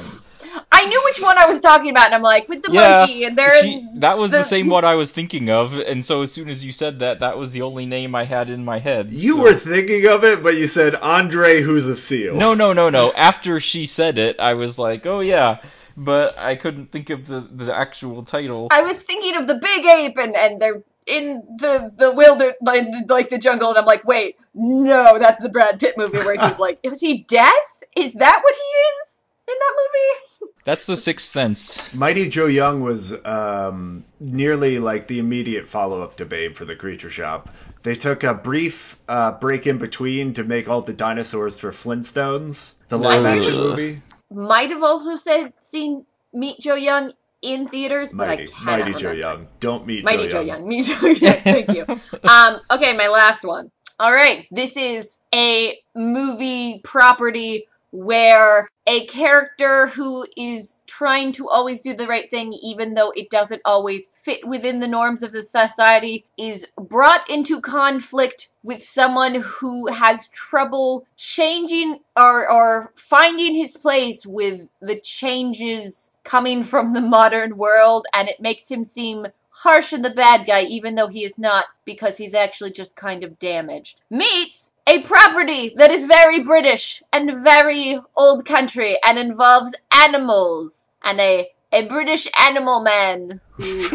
I 0.73 0.85
knew 0.87 1.03
which 1.05 1.23
one 1.23 1.39
I 1.39 1.51
was 1.51 1.61
talking 1.61 1.91
about, 1.91 2.07
and 2.07 2.15
I'm 2.17 2.23
like, 2.23 2.49
with 2.49 2.63
the 2.63 2.73
yeah, 2.73 2.99
monkey, 2.99 3.25
and 3.25 3.39
they're 3.39 3.81
that 3.97 4.19
was 4.19 4.33
the, 4.33 4.39
the- 4.39 4.45
same 4.45 4.67
one 4.71 4.85
I 4.85 4.97
was 4.97 5.13
thinking 5.13 5.51
of, 5.51 5.79
and 5.79 6.05
so 6.05 6.23
as 6.23 6.33
soon 6.33 6.49
as 6.49 6.65
you 6.67 6.73
said 6.73 6.99
that, 6.99 7.21
that 7.21 7.39
was 7.39 7.53
the 7.53 7.63
only 7.63 7.87
name 7.87 8.15
I 8.15 8.25
had 8.25 8.51
in 8.51 8.65
my 8.65 8.79
head. 8.79 9.11
You 9.13 9.37
so- 9.37 9.43
were 9.43 9.55
thinking 9.55 10.07
of 10.07 10.25
it, 10.25 10.43
but 10.43 10.57
you 10.57 10.67
said 10.67 10.97
Andre, 10.97 11.63
who's 11.63 11.87
a 11.87 11.95
seal. 11.95 12.35
No, 12.35 12.55
no, 12.55 12.73
no, 12.73 12.91
no. 12.91 13.13
After 13.17 13.61
she 13.61 13.87
said 13.87 14.19
it, 14.19 14.39
I 14.41 14.55
was 14.55 14.79
like, 14.79 15.07
"Oh 15.07 15.21
yeah," 15.21 15.59
but 15.99 16.39
I 16.39 16.55
couldn't 16.55 16.93
think 16.93 17.11
of 17.11 17.27
the 17.27 17.41
the 17.41 17.75
actual 17.75 18.23
title. 18.23 18.69
I 18.71 18.83
was 18.83 19.03
thinking 19.03 19.37
of 19.37 19.47
the 19.47 19.57
big 19.57 19.85
ape, 19.85 20.17
and 20.17 20.37
and 20.37 20.63
they're 20.63 20.83
in 21.07 21.43
the 21.59 21.93
the 21.97 22.11
wilder 22.11 22.55
like, 22.63 22.87
like 23.09 23.31
the 23.31 23.39
jungle, 23.39 23.71
and 23.71 23.79
I'm 23.79 23.85
like, 23.85 24.05
wait, 24.05 24.37
no, 24.55 25.19
that's 25.19 25.43
the 25.43 25.49
Brad 25.49 25.81
Pitt 25.81 25.99
movie 25.99 26.19
where 26.19 26.37
he's 26.41 26.59
like, 26.67 26.79
is 26.83 27.01
he 27.01 27.19
death? 27.25 27.83
Is 27.97 28.15
that 28.15 28.41
what 28.43 28.55
he 28.55 28.61
is 28.61 29.25
in 29.49 29.55
that 29.59 29.75
movie? 29.77 30.53
That's 30.65 30.87
the 30.87 30.97
Sixth 30.97 31.31
Sense. 31.33 31.95
Mighty 31.95 32.29
Joe 32.29 32.47
Young 32.47 32.83
was 32.83 33.15
um, 33.25 34.05
nearly 34.21 34.79
like 34.79 35.09
the 35.09 35.19
immediate 35.19 35.67
follow 35.67 36.03
up 36.03 36.17
to 36.19 36.27
Babe 36.27 36.55
for 36.55 36.67
the 36.67 36.77
Creature 36.77 37.11
Shop. 37.11 37.49
They 37.85 37.95
took 37.95 38.23
a 38.23 38.35
brief 38.35 38.99
uh, 39.09 39.33
break 39.33 39.67
in 39.67 39.79
between 39.79 40.35
to 40.35 40.45
make 40.45 40.69
all 40.69 40.83
the 40.83 40.93
dinosaurs 40.93 41.59
for 41.59 41.71
Flintstones, 41.71 42.75
the 42.89 42.99
live 42.99 43.25
action 43.25 43.55
movie. 43.55 44.03
Might 44.31 44.71
have 44.71 44.83
also 44.83 45.17
said 45.17 45.53
seen 45.61 46.05
Meet 46.33 46.61
Joe 46.61 46.75
Young 46.75 47.13
in 47.41 47.69
theaters, 47.69 48.13
but 48.13 48.29
Mighty, 48.29 48.43
I 48.43 48.47
cannot 48.47 48.65
Mighty 48.65 48.83
remember. 48.83 49.01
Joe 49.01 49.13
Young. 49.13 49.49
Don't 49.61 49.87
meet 49.87 50.05
Mighty 50.05 50.25
Joe, 50.25 50.29
Joe 50.29 50.41
Young. 50.41 50.59
Young. 50.61 50.69
Meet 50.69 50.85
Joe 50.85 51.07
Young. 51.07 51.35
Thank 51.37 51.75
you. 51.75 51.87
um, 52.31 52.61
okay, 52.71 52.97
my 52.97 53.09
last 53.09 53.45
one. 53.45 53.71
All 54.01 54.13
right, 54.13 54.47
this 54.51 54.77
is 54.77 55.19
a 55.35 55.79
movie 55.95 56.81
property 56.85 57.67
where 57.91 58.69
a 58.87 59.07
character 59.07 59.89
who 59.89 60.27
is 60.37 60.77
trying 60.87 61.33
to 61.33 61.49
always 61.49 61.81
do 61.81 61.95
the 61.95 62.07
right 62.07 62.31
thing, 62.31 62.53
even 62.53 62.95
though 62.95 63.11
it 63.17 63.31
doesn't 63.31 63.63
always 63.65 64.11
fit 64.15 64.47
within 64.47 64.81
the 64.81 64.89
norms 64.89 65.23
of 65.23 65.33
the 65.33 65.43
society, 65.43 66.25
is 66.37 66.67
brought 66.77 67.29
into 67.31 67.61
conflict 67.61 68.51
with 68.69 68.85
someone 68.85 69.37
who 69.37 69.91
has 69.91 70.29
trouble 70.29 71.07
changing 71.17 72.01
or, 72.15 72.47
or 72.47 72.93
finding 72.95 73.55
his 73.55 73.79
place 73.79 74.27
with 74.27 74.69
the 74.79 75.01
changes 75.01 76.11
coming 76.23 76.63
from 76.63 76.93
the 76.93 77.01
modern 77.01 77.57
world, 77.57 78.07
and 78.13 78.29
it 78.29 78.39
makes 78.41 78.71
him 78.71 78.85
seem 78.85 79.29
harsh 79.63 79.95
and 79.95 80.05
the 80.05 80.11
bad 80.11 80.47
guy, 80.47 80.61
even 80.65 80.97
though 80.97 81.09
he 81.09 81.25
is 81.25 81.39
not, 81.39 81.65
because 81.87 82.19
he's 82.19 82.35
actually 82.35 82.71
just 82.71 82.95
kind 82.95 83.25
of 83.25 83.39
damaged. 83.39 84.03
Meets 84.11 84.73
a 84.87 85.01
property 85.01 85.73
that 85.77 85.91
is 85.91 86.05
very 86.05 86.39
British 86.39 87.03
and 87.11 87.43
very 87.43 87.99
old 88.15 88.45
country 88.45 88.99
and 89.03 89.19
involves 89.19 89.75
animals 89.97 90.89
and 91.03 91.19
a 91.19 91.49
a 91.73 91.87
British 91.87 92.27
animal 92.39 92.81
man 92.81 93.41
who 93.53 93.89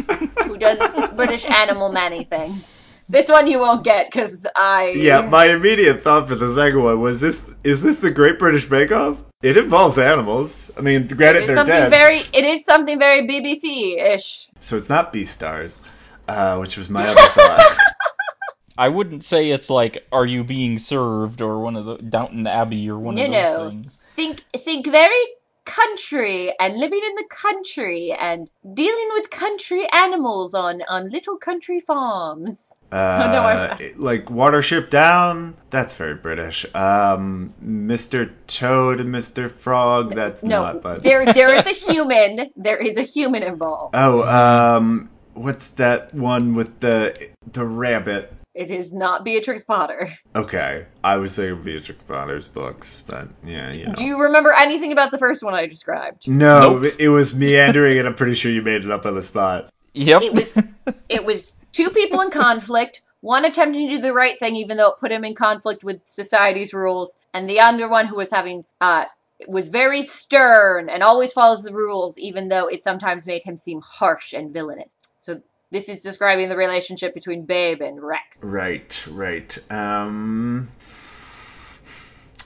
who 0.45 0.58
does 0.58 0.80
British 1.16 1.45
animal 1.45 1.91
manny 1.91 2.24
things. 2.24 2.80
This 3.09 3.30
one 3.30 3.47
you 3.47 3.59
won't 3.59 3.84
get 3.84 4.07
because 4.11 4.47
I 4.55 4.93
Yeah, 4.95 5.21
my 5.21 5.45
immediate 5.47 6.03
thought 6.03 6.27
for 6.27 6.35
the 6.35 6.53
second 6.55 6.81
one 6.84 7.01
was 7.01 7.21
this: 7.21 7.49
is 7.63 7.81
this 7.84 7.99
the 7.99 8.11
Great 8.11 8.39
British 8.39 8.67
Bake 8.69 8.91
Off? 8.91 9.17
It 9.41 9.57
involves 9.57 9.97
animals. 9.97 10.71
I 10.77 10.81
mean, 10.81 11.07
granted, 11.07 11.39
It's 11.39 11.47
they're 11.47 11.57
something 11.57 11.73
dead, 11.75 11.89
very 11.91 12.17
it 12.34 12.45
is 12.45 12.63
something 12.65 12.97
very 12.97 13.27
BBC 13.27 13.99
ish. 14.01 14.47
so 14.61 14.77
it's 14.77 14.88
not 14.89 15.11
Beastars, 15.13 15.81
uh, 16.30 16.57
which 16.57 16.77
was 16.77 16.89
my 16.89 17.05
other 17.05 17.19
thought. 17.21 17.77
I 18.77 18.88
wouldn't 18.89 19.23
say 19.23 19.51
it's 19.51 19.69
like 19.69 20.07
"Are 20.11 20.25
you 20.25 20.43
being 20.43 20.80
served?" 20.80 21.41
or 21.41 21.59
one 21.59 21.75
of 21.75 21.85
the 21.85 21.97
Downton 21.97 22.47
Abbey 22.47 22.89
or 22.89 22.97
one 22.97 23.15
No, 23.15 23.25
of 23.25 23.31
those 23.31 23.57
no. 23.57 23.69
things. 23.69 23.97
think 24.15 24.45
think 24.55 24.88
very 24.88 25.23
country 25.65 26.53
and 26.60 26.77
living 26.77 27.02
in 27.06 27.15
the 27.15 27.26
country 27.30 28.11
and 28.11 28.49
dealing 28.73 29.10
with 29.14 29.30
country 29.30 29.88
animals 29.91 30.53
on 30.53 30.81
on 30.90 31.10
little 31.10 31.38
country 31.38 31.80
farms. 31.80 32.73
Uh, 32.94 33.80
no, 33.80 34.03
like 34.03 34.26
Watership 34.26 34.91
Down, 34.91 35.56
that's 35.72 35.95
very 35.95 36.14
British. 36.14 36.64
Um, 36.76 37.56
Mr. 37.65 38.31
Toad 38.45 38.99
and 38.99 39.10
Mr. 39.10 39.49
Frog, 39.49 40.14
that's 40.14 40.44
no, 40.44 40.61
not. 40.61 40.84
But 40.84 41.02
there 41.02 41.26
there 41.26 41.56
is 41.56 41.65
a 41.65 41.91
human. 41.91 42.52
There 42.56 42.77
is 42.77 42.98
a 42.98 43.02
human 43.02 43.41
involved. 43.41 43.95
oh, 43.95 44.22
um, 44.30 45.10
what's 45.34 45.69
that 45.69 46.14
one 46.14 46.53
with 46.53 46.81
the 46.81 47.31
the 47.52 47.65
rabbit? 47.65 48.31
It 48.53 48.69
is 48.69 48.91
not 48.93 49.23
Beatrix 49.23 49.63
Potter. 49.63 50.13
Okay, 50.35 50.85
I 51.03 51.17
was 51.17 51.34
saying 51.34 51.63
Beatrix 51.63 52.01
Potter's 52.03 52.47
books, 52.47 53.03
but 53.07 53.27
yeah, 53.43 53.71
you 53.73 53.88
know. 53.88 53.93
Do 53.93 54.05
you 54.05 54.21
remember 54.21 54.53
anything 54.57 54.91
about 54.91 55.09
the 55.11 55.17
first 55.17 55.43
one 55.43 55.53
I 55.55 55.65
described? 55.65 56.27
no, 56.27 56.77
Nope. 56.77 56.93
it 56.99 57.09
was 57.09 57.34
meandering, 57.35 57.97
and 57.97 58.07
I'm 58.07 58.15
pretty 58.15 58.35
sure 58.35 58.51
you 58.51 58.61
made 58.61 58.84
it 58.85 58.91
up 58.91 59.05
on 59.05 59.15
the 59.15 59.23
spot. 59.23 59.71
Yep. 59.93 60.21
It 60.21 60.31
was 60.34 60.63
it 61.09 61.25
was 61.25 61.53
two 61.71 61.89
people 61.89 62.21
in 62.21 62.30
conflict. 62.30 63.01
One 63.21 63.45
attempting 63.45 63.88
to 63.89 63.95
do 63.95 64.01
the 64.01 64.13
right 64.13 64.38
thing, 64.38 64.55
even 64.55 64.75
though 64.77 64.89
it 64.89 64.99
put 64.99 65.11
him 65.11 65.23
in 65.23 65.34
conflict 65.34 65.84
with 65.84 66.01
society's 66.05 66.73
rules, 66.73 67.17
and 67.34 67.49
the 67.49 67.59
other 67.59 67.88
one 67.88 68.07
who 68.07 68.17
was 68.17 68.31
having 68.31 68.65
uh 68.81 69.05
was 69.47 69.69
very 69.69 70.03
stern 70.03 70.89
and 70.89 71.01
always 71.03 71.34
follows 71.34 71.63
the 71.63 71.73
rules, 71.73 72.17
even 72.17 72.49
though 72.49 72.67
it 72.67 72.84
sometimes 72.84 73.25
made 73.25 73.43
him 73.43 73.57
seem 73.57 73.81
harsh 73.84 74.31
and 74.34 74.53
villainous. 74.53 74.95
So 75.17 75.41
this 75.74 75.90
is 75.90 76.02
describing 76.02 76.48
the 76.50 76.56
relationship 76.56 77.14
between 77.14 77.45
Babe 77.45 77.82
and 77.82 78.02
Rex. 78.02 78.44
Right, 78.45 79.06
right. 79.10 79.58
Um, 79.72 80.70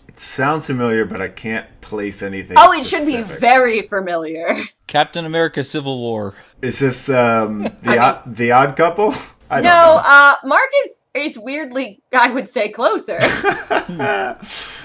it 0.07 0.17
sounds 0.17 0.65
familiar, 0.65 1.05
but 1.05 1.21
I 1.21 1.27
can't 1.27 1.67
place 1.81 2.23
anything. 2.23 2.55
Oh, 2.57 2.71
it 2.71 2.85
should 2.85 3.05
be 3.05 3.21
very 3.21 3.81
familiar. 3.81 4.55
Captain 4.87 5.25
America: 5.25 5.63
Civil 5.63 5.99
War. 5.99 6.33
Is 6.61 6.79
this 6.79 7.09
um 7.09 7.59
the 7.63 7.71
I 7.85 7.89
mean- 7.91 7.99
odd, 7.99 8.35
the 8.35 8.51
odd 8.51 8.75
couple? 8.75 9.13
I 9.49 9.61
No, 9.61 10.01
uh, 10.03 10.33
Mark 10.43 10.69
is, 10.83 10.99
is 11.13 11.39
weirdly, 11.39 12.01
I 12.13 12.29
would 12.29 12.49
say, 12.49 12.67
closer. 12.67 13.17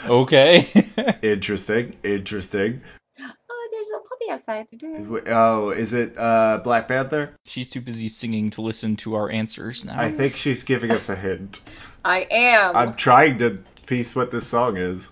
Okay. 0.09 0.70
interesting, 1.20 1.97
interesting. 2.05 2.81
Oh, 3.72 3.76
there's 3.76 3.88
a 3.90 4.08
puppy 4.08 4.30
outside. 4.30 4.66
W- 5.04 5.24
Oh, 5.28 5.70
is 5.70 5.92
it 5.92 6.16
uh 6.18 6.60
Black 6.62 6.88
Panther? 6.88 7.34
She's 7.44 7.68
too 7.68 7.80
busy 7.80 8.08
singing 8.08 8.50
to 8.50 8.60
listen 8.62 8.96
to 8.96 9.14
our 9.14 9.30
answers 9.30 9.84
now. 9.84 9.98
I 10.00 10.10
think 10.10 10.34
she's 10.36 10.62
giving 10.64 10.90
us 10.90 11.08
a 11.08 11.16
hint. 11.16 11.60
I 12.04 12.26
am. 12.30 12.76
I'm 12.76 12.94
trying 12.94 13.38
to 13.38 13.60
piece 13.86 14.14
what 14.16 14.30
this 14.30 14.46
song 14.48 14.76
is. 14.76 15.10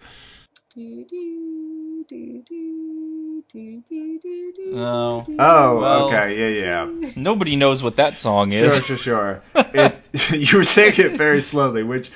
No. 4.73 5.27
Oh, 5.39 5.81
Well- 5.81 6.07
okay, 6.09 6.61
yeah, 6.61 6.85
yeah. 6.87 7.13
Nobody 7.17 7.57
knows 7.57 7.83
what 7.83 7.97
that 7.97 8.17
song 8.19 8.51
Sure, 8.53 8.65
is. 8.65 8.85
sure, 8.85 8.97
sure. 8.97 9.43
It, 9.57 10.31
you 10.33 10.59
were 10.59 10.65
saying 10.65 10.95
it 10.99 11.13
very 11.17 11.41
slowly, 11.41 11.83
which 11.83 12.11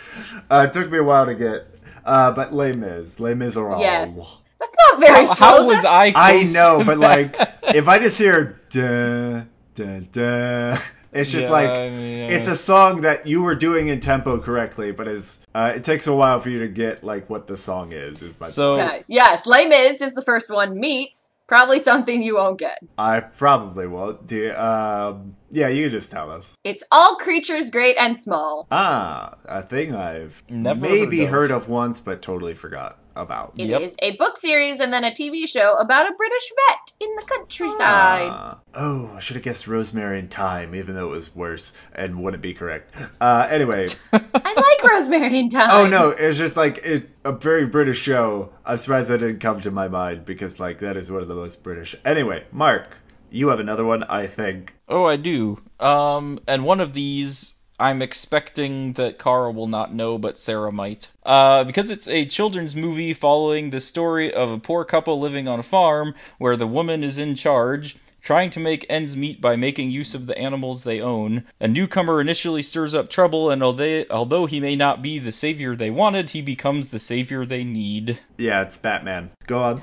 uh, 0.50 0.66
took 0.68 0.90
me 0.90 0.98
a 0.98 1.04
while 1.04 1.26
to 1.26 1.34
get. 1.34 1.66
Uh, 2.04 2.30
but 2.32 2.52
Les 2.54 2.72
Mis, 2.74 3.18
Les 3.18 3.34
Miserables. 3.34 3.80
Yes. 3.80 4.18
That's 4.64 4.76
not 4.90 5.00
very 5.00 5.26
How, 5.26 5.34
slow. 5.34 5.46
how 5.46 5.66
was 5.66 5.84
I? 5.84 6.12
I 6.14 6.42
know, 6.44 6.78
to 6.78 6.84
but 6.84 7.00
that? 7.00 7.58
like, 7.62 7.74
if 7.74 7.88
I 7.88 7.98
just 7.98 8.18
hear 8.18 8.60
da 8.70 9.42
da 9.74 10.00
da, 10.12 10.78
it's 11.12 11.30
just 11.30 11.46
Yeah, 11.46 11.52
like 11.52 11.70
I 11.70 11.90
mean, 11.90 12.30
it's 12.30 12.48
a 12.48 12.56
song 12.56 13.02
that 13.02 13.26
you 13.26 13.42
were 13.42 13.54
doing 13.54 13.88
in 13.88 14.00
tempo 14.00 14.38
correctly, 14.38 14.90
but 14.92 15.06
is 15.08 15.44
uh, 15.54 15.72
it 15.76 15.84
takes 15.84 16.06
a 16.06 16.14
while 16.14 16.40
for 16.40 16.48
you 16.50 16.60
to 16.60 16.68
get 16.68 17.04
like 17.04 17.28
what 17.28 17.46
the 17.46 17.56
song 17.56 17.92
is. 17.92 18.22
Is 18.22 18.34
my 18.40 18.46
so 18.46 18.74
Okay. 18.80 19.04
Yes, 19.06 19.46
Les 19.46 19.66
Mis 19.66 20.00
is 20.00 20.14
the 20.14 20.22
first 20.22 20.50
one. 20.50 20.78
Meets 20.78 21.30
probably 21.46 21.78
something 21.78 22.22
you 22.22 22.36
won't 22.36 22.58
get. 22.58 22.78
I 22.96 23.20
probably 23.20 23.86
won't. 23.86 24.26
Do 24.26 24.36
you, 24.36 24.52
um, 24.54 25.36
yeah, 25.50 25.68
you 25.68 25.88
just 25.90 26.10
tell 26.10 26.30
us. 26.30 26.54
It's 26.64 26.82
all 26.90 27.16
creatures 27.16 27.70
great 27.70 27.96
and 27.98 28.18
small. 28.18 28.66
Ah, 28.70 29.34
a 29.44 29.62
thing 29.62 29.94
I've 29.94 30.42
Never 30.48 30.80
maybe 30.80 31.18
heard 31.20 31.24
of. 31.26 31.30
heard 31.30 31.50
of 31.52 31.68
once, 31.68 32.00
but 32.00 32.22
totally 32.22 32.54
forgot 32.54 32.98
about. 33.16 33.52
It 33.56 33.70
is 33.70 33.94
Yep. 34.02 34.14
a 34.14 34.16
book 34.16 34.36
series 34.36 34.80
and 34.80 34.92
then 34.92 35.04
a 35.04 35.12
TV 35.12 35.46
show 35.46 35.76
about 35.78 36.06
a 36.10 36.14
British 36.16 36.50
vet 36.68 36.92
in 37.08 37.14
the 37.14 37.22
countryside. 37.22 38.28
Ah. 38.32 38.58
oh, 38.74 39.12
I 39.16 39.20
should 39.20 39.36
have 39.36 39.44
guessed 39.44 39.68
Rosemary 39.68 40.18
and 40.18 40.28
Thyme, 40.30 40.74
even 40.74 40.96
though 40.96 41.08
it 41.08 41.14
was 41.14 41.34
worse 41.36 41.72
and 41.94 42.22
wouldn't 42.24 42.42
be 42.42 42.54
correct. 42.54 42.92
Uh, 43.20 43.46
anyway, 43.48 43.86
I 44.12 44.54
like 44.82 44.90
Rosemary 44.90 45.38
and 45.38 45.52
Thyme. 45.52 45.68
oh 45.70 45.86
no, 45.88 46.10
it's 46.10 46.38
just 46.38 46.56
like 46.56 46.78
it, 46.78 47.10
a 47.24 47.30
very 47.32 47.66
British 47.66 48.00
show. 48.00 48.50
I'm 48.66 48.78
surprised 48.78 49.08
that 49.08 49.18
didn't 49.18 49.38
come 49.38 49.60
to 49.60 49.70
my 49.70 49.86
mind 49.86 50.24
because 50.24 50.58
like 50.58 50.78
that 50.78 50.96
is 50.96 51.12
one 51.12 51.22
of 51.22 51.28
the 51.28 51.34
most 51.36 51.62
British. 51.62 51.94
Anyway, 52.04 52.44
Mark, 52.50 52.96
you 53.34 53.48
have 53.48 53.60
another 53.60 53.84
one, 53.84 54.04
I 54.04 54.26
think. 54.26 54.74
Oh, 54.88 55.06
I 55.06 55.16
do. 55.16 55.60
Um, 55.80 56.40
and 56.46 56.64
one 56.64 56.80
of 56.80 56.94
these 56.94 57.58
I'm 57.78 58.02
expecting 58.02 58.92
that 58.92 59.18
Kara 59.18 59.50
will 59.50 59.66
not 59.66 59.92
know, 59.92 60.16
but 60.16 60.38
Sarah 60.38 60.72
might. 60.72 61.10
Uh, 61.24 61.64
because 61.64 61.90
it's 61.90 62.08
a 62.08 62.24
children's 62.24 62.76
movie 62.76 63.12
following 63.12 63.70
the 63.70 63.80
story 63.80 64.32
of 64.32 64.50
a 64.50 64.58
poor 64.58 64.84
couple 64.84 65.18
living 65.18 65.48
on 65.48 65.58
a 65.58 65.64
farm 65.64 66.14
where 66.38 66.56
the 66.56 66.68
woman 66.68 67.02
is 67.02 67.18
in 67.18 67.34
charge. 67.34 67.96
Trying 68.22 68.48
to 68.50 68.60
make 68.60 68.86
ends 68.88 69.18
meet 69.18 69.42
by 69.42 69.54
making 69.54 69.90
use 69.90 70.14
of 70.14 70.26
the 70.26 70.38
animals 70.38 70.82
they 70.84 70.98
own, 70.98 71.44
a 71.60 71.68
newcomer 71.68 72.22
initially 72.22 72.62
stirs 72.62 72.94
up 72.94 73.10
trouble, 73.10 73.50
and 73.50 73.62
although, 73.62 74.04
although 74.08 74.46
he 74.46 74.60
may 74.60 74.76
not 74.76 75.02
be 75.02 75.18
the 75.18 75.30
savior 75.30 75.76
they 75.76 75.90
wanted, 75.90 76.30
he 76.30 76.40
becomes 76.40 76.88
the 76.88 76.98
savior 76.98 77.44
they 77.44 77.64
need. 77.64 78.20
Yeah, 78.38 78.62
it's 78.62 78.78
Batman. 78.78 79.32
Go 79.46 79.62
on. 79.62 79.82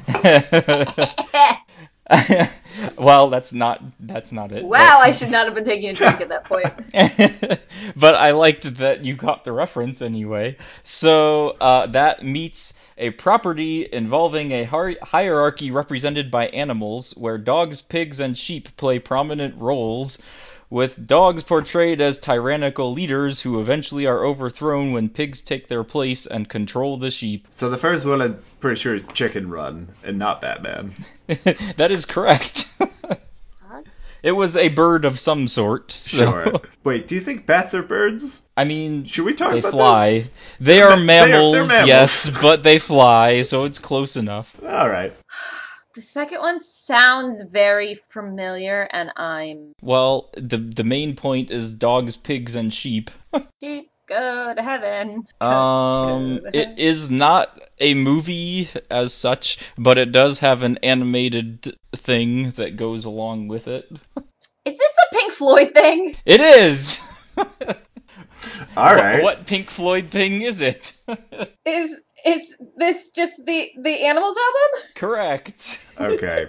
well, 3.01 3.29
that's 3.29 3.51
not 3.51 3.81
that's 3.99 4.31
not 4.31 4.51
it. 4.51 4.63
Wow, 4.63 4.99
I 5.01 5.11
should 5.11 5.31
not 5.31 5.45
have 5.45 5.55
been 5.55 5.63
taking 5.63 5.89
a 5.89 5.93
drink 5.93 6.21
at 6.21 6.29
that 6.29 6.45
point. 6.45 6.67
but 7.95 8.15
I 8.15 8.31
liked 8.31 8.75
that 8.75 9.03
you 9.03 9.15
got 9.15 9.43
the 9.43 9.51
reference 9.51 10.01
anyway. 10.01 10.55
So 10.83 11.57
uh, 11.59 11.87
that 11.87 12.23
meets 12.23 12.79
a 12.99 13.09
property 13.11 13.89
involving 13.91 14.51
a 14.51 14.65
hi- 14.65 14.97
hierarchy 15.01 15.71
represented 15.71 16.29
by 16.29 16.47
animals, 16.49 17.13
where 17.17 17.39
dogs, 17.39 17.81
pigs, 17.81 18.19
and 18.19 18.37
sheep 18.37 18.77
play 18.77 18.99
prominent 18.99 19.59
roles. 19.59 20.21
With 20.71 21.05
dogs 21.05 21.43
portrayed 21.43 21.99
as 21.99 22.17
tyrannical 22.17 22.93
leaders 22.93 23.41
who 23.41 23.59
eventually 23.59 24.05
are 24.07 24.23
overthrown 24.25 24.93
when 24.93 25.09
pigs 25.09 25.41
take 25.41 25.67
their 25.67 25.83
place 25.83 26.25
and 26.25 26.47
control 26.47 26.95
the 26.95 27.11
sheep. 27.11 27.45
So 27.51 27.69
the 27.69 27.75
first 27.77 28.05
one, 28.05 28.21
I'm 28.21 28.39
pretty 28.61 28.79
sure 28.79 28.95
is 28.95 29.05
Chicken 29.07 29.49
Run 29.49 29.89
and 30.01 30.17
not 30.17 30.39
Batman. 30.39 30.93
that 31.27 31.91
is 31.91 32.05
correct. 32.05 32.69
it 34.23 34.31
was 34.31 34.55
a 34.55 34.69
bird 34.69 35.03
of 35.03 35.19
some 35.19 35.49
sort. 35.49 35.91
So. 35.91 36.31
Sure. 36.31 36.61
Wait, 36.85 37.05
do 37.05 37.15
you 37.15 37.21
think 37.21 37.45
bats 37.45 37.73
are 37.73 37.83
birds? 37.83 38.43
I 38.55 38.63
mean, 38.63 39.03
Should 39.03 39.25
we 39.25 39.33
talk 39.33 39.51
they 39.51 39.59
about 39.59 39.71
fly. 39.73 40.11
this? 40.19 40.29
They 40.61 40.81
are, 40.81 40.95
ma- 40.95 41.05
they 41.05 41.19
are- 41.19 41.27
they're 41.27 41.31
mammals, 41.41 41.67
mammals. 41.67 41.87
yes, 41.89 42.41
but 42.41 42.63
they 42.63 42.79
fly, 42.79 43.41
so 43.41 43.65
it's 43.65 43.77
close 43.77 44.15
enough. 44.15 44.55
All 44.63 44.87
right. 44.87 45.11
The 45.93 46.01
second 46.01 46.39
one 46.39 46.61
sounds 46.63 47.41
very 47.41 47.95
familiar, 47.95 48.87
and 48.91 49.11
I'm 49.17 49.73
Well, 49.81 50.29
the 50.35 50.57
the 50.57 50.83
main 50.85 51.15
point 51.15 51.51
is 51.51 51.73
dogs, 51.73 52.15
pigs, 52.15 52.55
and 52.55 52.73
sheep. 52.73 53.11
sheep 53.61 53.91
go 54.07 54.53
to 54.55 54.61
heaven. 54.61 55.23
Um, 55.41 56.37
Go 56.37 56.49
to 56.51 56.57
it 56.57 56.79
is 56.79 57.09
not 57.09 57.59
a 57.79 57.93
movie 57.93 58.69
as 58.89 59.13
such, 59.13 59.57
but 59.77 59.97
it 59.97 60.11
does 60.11 60.39
have 60.39 60.63
an 60.63 60.77
animated 60.83 61.75
thing 61.93 62.51
that 62.51 62.77
goes 62.77 63.05
along 63.05 63.47
with 63.47 63.67
it. 63.67 63.91
Is 64.65 64.77
this 64.77 64.93
a 65.11 65.15
Pink 65.15 65.33
Floyd 65.33 65.73
thing? 65.73 66.15
It 66.25 66.39
is. 66.41 66.99
All 68.77 68.95
right. 68.95 69.21
What 69.23 69.45
Pink 69.47 69.69
Floyd 69.69 70.05
thing 70.09 70.41
is 70.41 70.61
it? 70.61 70.93
Is 71.65 71.99
is 72.25 72.55
this 72.77 73.11
just 73.11 73.33
the 73.45 73.71
the 73.79 74.05
Animals 74.05 74.37
album? 74.37 74.89
Correct. 74.95 75.83
Okay. 75.99 76.47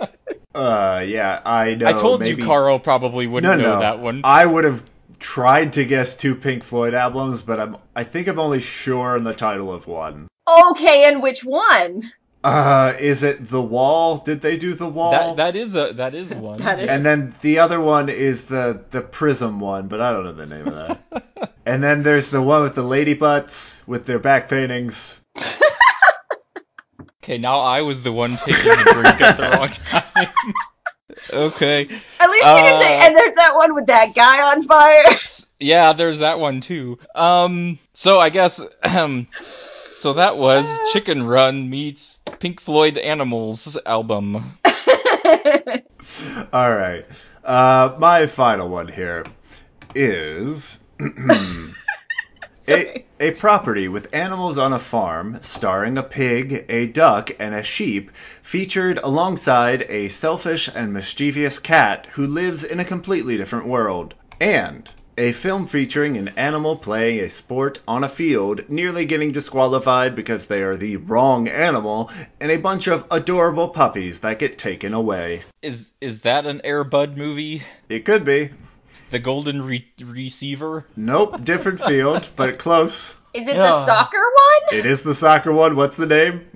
uh, 0.54 1.04
yeah, 1.06 1.40
I 1.44 1.74
know. 1.74 1.88
I 1.88 1.92
told 1.92 2.20
maybe... 2.20 2.40
you 2.40 2.46
Kara 2.46 2.78
probably 2.78 3.26
wouldn't 3.26 3.60
know 3.60 3.74
no. 3.74 3.80
that 3.80 4.00
one. 4.00 4.20
I 4.24 4.46
would 4.46 4.64
have 4.64 4.82
tried 5.18 5.72
to 5.74 5.84
guess 5.84 6.16
two 6.16 6.34
Pink 6.34 6.64
Floyd 6.64 6.94
albums, 6.94 7.42
but 7.42 7.60
I'm. 7.60 7.76
I 7.94 8.04
think 8.04 8.28
I'm 8.28 8.38
only 8.38 8.60
sure 8.60 9.16
on 9.16 9.24
the 9.24 9.34
title 9.34 9.72
of 9.72 9.86
one. 9.86 10.28
Okay, 10.70 11.04
and 11.04 11.22
which 11.22 11.40
one? 11.40 12.02
Uh, 12.44 12.92
is 13.00 13.22
it 13.22 13.48
The 13.48 13.62
Wall? 13.62 14.18
Did 14.18 14.42
they 14.42 14.56
do 14.58 14.74
The 14.74 14.86
Wall? 14.86 15.10
that 15.12 15.36
that 15.38 15.56
is 15.56 15.74
a 15.76 15.92
that 15.94 16.14
is 16.14 16.34
one. 16.50 16.58
That 16.58 16.78
is- 16.80 16.90
and 16.90 17.04
then 17.04 17.34
the 17.40 17.58
other 17.58 17.80
one 17.80 18.08
is 18.10 18.44
the 18.46 18.84
the 18.90 19.00
Prism 19.00 19.60
one, 19.60 19.88
but 19.88 20.00
I 20.00 20.12
don't 20.12 20.24
know 20.24 20.32
the 20.32 20.46
name 20.46 20.68
of 20.68 20.74
that. 20.74 21.52
and 21.66 21.82
then 21.82 22.02
there's 22.02 22.28
the 22.30 22.42
one 22.42 22.62
with 22.62 22.74
the 22.74 22.82
lady 22.82 23.14
butts 23.14 23.82
with 23.86 24.04
their 24.06 24.18
back 24.18 24.48
paintings. 24.48 25.20
Okay, 27.22 27.38
now 27.38 27.60
I 27.60 27.80
was 27.80 28.02
the 28.02 28.12
one 28.12 28.36
taking 28.36 28.70
a 28.72 28.84
drink 28.84 29.18
at 29.22 29.38
the 29.38 29.48
wrong 29.56 29.68
time. 29.70 30.52
okay. 31.32 31.80
At 31.80 31.86
least 32.30 32.46
you 32.46 32.54
didn't 32.54 32.80
say. 32.82 33.00
Uh, 33.00 33.06
And 33.06 33.16
there's 33.16 33.34
that 33.36 33.52
one 33.56 33.74
with 33.74 33.86
that 33.86 34.14
guy 34.14 34.42
on 34.52 34.60
fire. 34.60 35.02
Yeah, 35.58 35.94
there's 35.94 36.18
that 36.18 36.38
one 36.38 36.60
too. 36.60 36.98
Um, 37.14 37.78
so 37.94 38.20
I 38.20 38.28
guess, 38.28 38.62
um, 38.82 39.28
so 39.40 40.12
that 40.12 40.36
was 40.36 40.78
Chicken 40.92 41.26
Run 41.26 41.70
meets 41.70 42.18
Pink 42.44 42.60
Floyd 42.60 42.98
Animals 42.98 43.78
album. 43.86 44.36
All 46.52 46.76
right. 46.76 47.06
Uh, 47.42 47.96
my 47.98 48.26
final 48.26 48.68
one 48.68 48.88
here 48.88 49.24
is 49.94 50.80
a, 52.68 53.06
a 53.18 53.30
property 53.30 53.88
with 53.88 54.14
animals 54.14 54.58
on 54.58 54.74
a 54.74 54.78
farm, 54.78 55.38
starring 55.40 55.96
a 55.96 56.02
pig, 56.02 56.66
a 56.68 56.86
duck, 56.88 57.30
and 57.38 57.54
a 57.54 57.62
sheep, 57.62 58.10
featured 58.42 58.98
alongside 58.98 59.86
a 59.88 60.08
selfish 60.08 60.68
and 60.68 60.92
mischievous 60.92 61.58
cat 61.58 62.06
who 62.12 62.26
lives 62.26 62.62
in 62.62 62.78
a 62.78 62.84
completely 62.84 63.38
different 63.38 63.66
world. 63.66 64.12
And 64.38 64.90
a 65.16 65.32
film 65.32 65.66
featuring 65.66 66.16
an 66.16 66.28
animal 66.36 66.76
playing 66.76 67.20
a 67.20 67.28
sport 67.28 67.80
on 67.86 68.02
a 68.04 68.08
field, 68.08 68.68
nearly 68.68 69.04
getting 69.04 69.32
disqualified 69.32 70.16
because 70.16 70.46
they 70.48 70.62
are 70.62 70.76
the 70.76 70.96
wrong 70.96 71.46
animal, 71.48 72.10
and 72.40 72.50
a 72.50 72.56
bunch 72.56 72.86
of 72.88 73.06
adorable 73.10 73.68
puppies 73.68 74.20
that 74.20 74.38
get 74.38 74.58
taken 74.58 74.92
away. 74.92 75.42
Is 75.62 75.92
is 76.00 76.22
that 76.22 76.46
an 76.46 76.60
Airbud 76.64 77.16
movie? 77.16 77.62
It 77.88 78.04
could 78.04 78.24
be. 78.24 78.50
The 79.10 79.18
Golden 79.20 79.62
Re- 79.62 79.92
Receiver? 80.02 80.86
Nope, 80.96 81.44
different 81.44 81.80
field, 81.80 82.28
but 82.34 82.58
close. 82.58 83.16
Is 83.32 83.46
it 83.46 83.54
Yeah. 83.56 83.68
the 83.68 83.84
soccer 83.84 84.18
one? 84.18 84.78
It 84.78 84.86
is 84.86 85.02
the 85.04 85.14
soccer 85.14 85.52
one. 85.52 85.76
What's 85.76 85.96
the 85.96 86.06
name? 86.06 86.46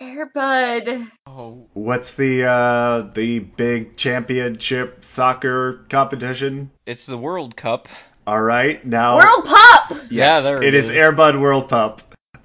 Airbud. 0.00 1.10
Oh, 1.26 1.68
What's 1.72 2.14
the 2.14 2.44
uh 2.44 3.02
the 3.14 3.38
big 3.40 3.96
championship 3.96 5.04
soccer 5.04 5.84
competition? 5.88 6.70
it's 6.86 7.06
the 7.06 7.18
World 7.18 7.56
Cup. 7.56 7.88
All 8.26 8.42
right, 8.42 8.84
now 8.84 9.14
World 9.16 9.44
Pup. 9.44 9.90
Yes, 9.90 10.10
Yeah, 10.10 10.40
there 10.40 10.62
it 10.62 10.68
it 10.68 10.74
is. 10.74 10.90
is. 10.90 10.96
Airbud 10.96 11.40
World 11.40 11.68
Pup. 11.68 12.02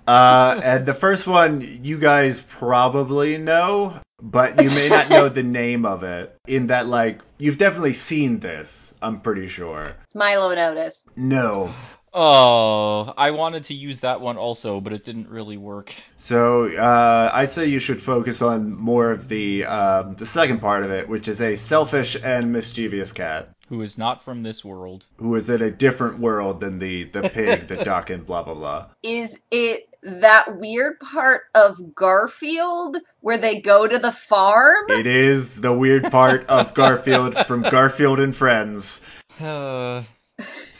Uh, 0.07 0.59
and 0.63 0.85
the 0.85 0.93
first 0.93 1.26
one 1.27 1.61
you 1.84 1.97
guys 1.99 2.41
probably 2.41 3.38
know, 3.38 3.99
but 4.21 4.61
you 4.61 4.69
may 4.71 4.89
not 4.89 5.09
know 5.09 5.30
the 5.30 5.43
name 5.61 5.85
of 5.85 6.03
it. 6.03 6.35
In 6.47 6.67
that, 6.67 6.88
like, 6.88 7.21
you've 7.38 7.57
definitely 7.57 7.93
seen 7.93 8.39
this. 8.39 8.93
I'm 9.01 9.21
pretty 9.21 9.47
sure. 9.47 9.95
It's 10.03 10.15
Milo 10.15 10.49
and 10.49 10.59
Otis. 10.59 11.07
No. 11.15 11.73
Oh, 12.14 13.14
I 13.18 13.31
wanted 13.31 13.64
to 13.65 13.73
use 13.73 13.99
that 14.02 14.22
one 14.22 14.38
also, 14.38 14.81
but 14.81 14.94
it 14.94 15.03
didn't 15.03 15.30
really 15.30 15.57
work. 15.57 15.94
So 16.18 16.68
uh, 16.76 17.30
I 17.34 17.45
say 17.45 17.65
you 17.68 17.80
should 17.80 18.02
focus 18.02 18.41
on 18.41 18.73
more 18.76 19.11
of 19.11 19.30
the 19.30 19.65
um, 19.65 20.15
the 20.15 20.26
second 20.26 20.60
part 20.60 20.84
of 20.84 20.91
it, 20.91 21.07
which 21.07 21.27
is 21.27 21.41
a 21.41 21.56
selfish 21.56 22.18
and 22.22 22.52
mischievous 22.52 23.11
cat 23.11 23.49
Who 23.69 23.81
is 23.81 23.98
not 23.98 24.23
from 24.23 24.44
this 24.44 24.65
world? 24.65 25.06
who 25.18 25.36
is 25.36 25.49
in 25.49 25.61
a 25.61 25.72
different 25.72 26.19
world 26.19 26.60
than 26.61 26.80
the 26.80 27.03
the 27.06 27.30
pig, 27.30 27.68
the 27.68 27.84
duck, 27.84 28.10
and 28.10 28.26
blah 28.26 28.44
blah 28.44 28.53
blah. 28.56 28.86
Is 29.03 29.40
it 29.52 29.86
that 30.02 30.57
weird 30.57 30.98
part 31.02 31.44
of 31.53 31.94
Garfield 31.94 32.98
where 33.19 33.38
they 33.38 33.60
go 33.60 33.86
to 33.88 33.99
the 33.99 34.11
farm? 34.14 34.86
It 34.90 35.06
is 35.06 35.61
the 35.61 35.73
weird 35.73 36.10
part 36.10 36.48
of 36.48 36.73
Garfield 36.73 37.36
from 37.45 37.61
Garfield 37.64 38.19
and 38.19 38.36
Friends. 38.36 39.03
Uh, 39.41 40.03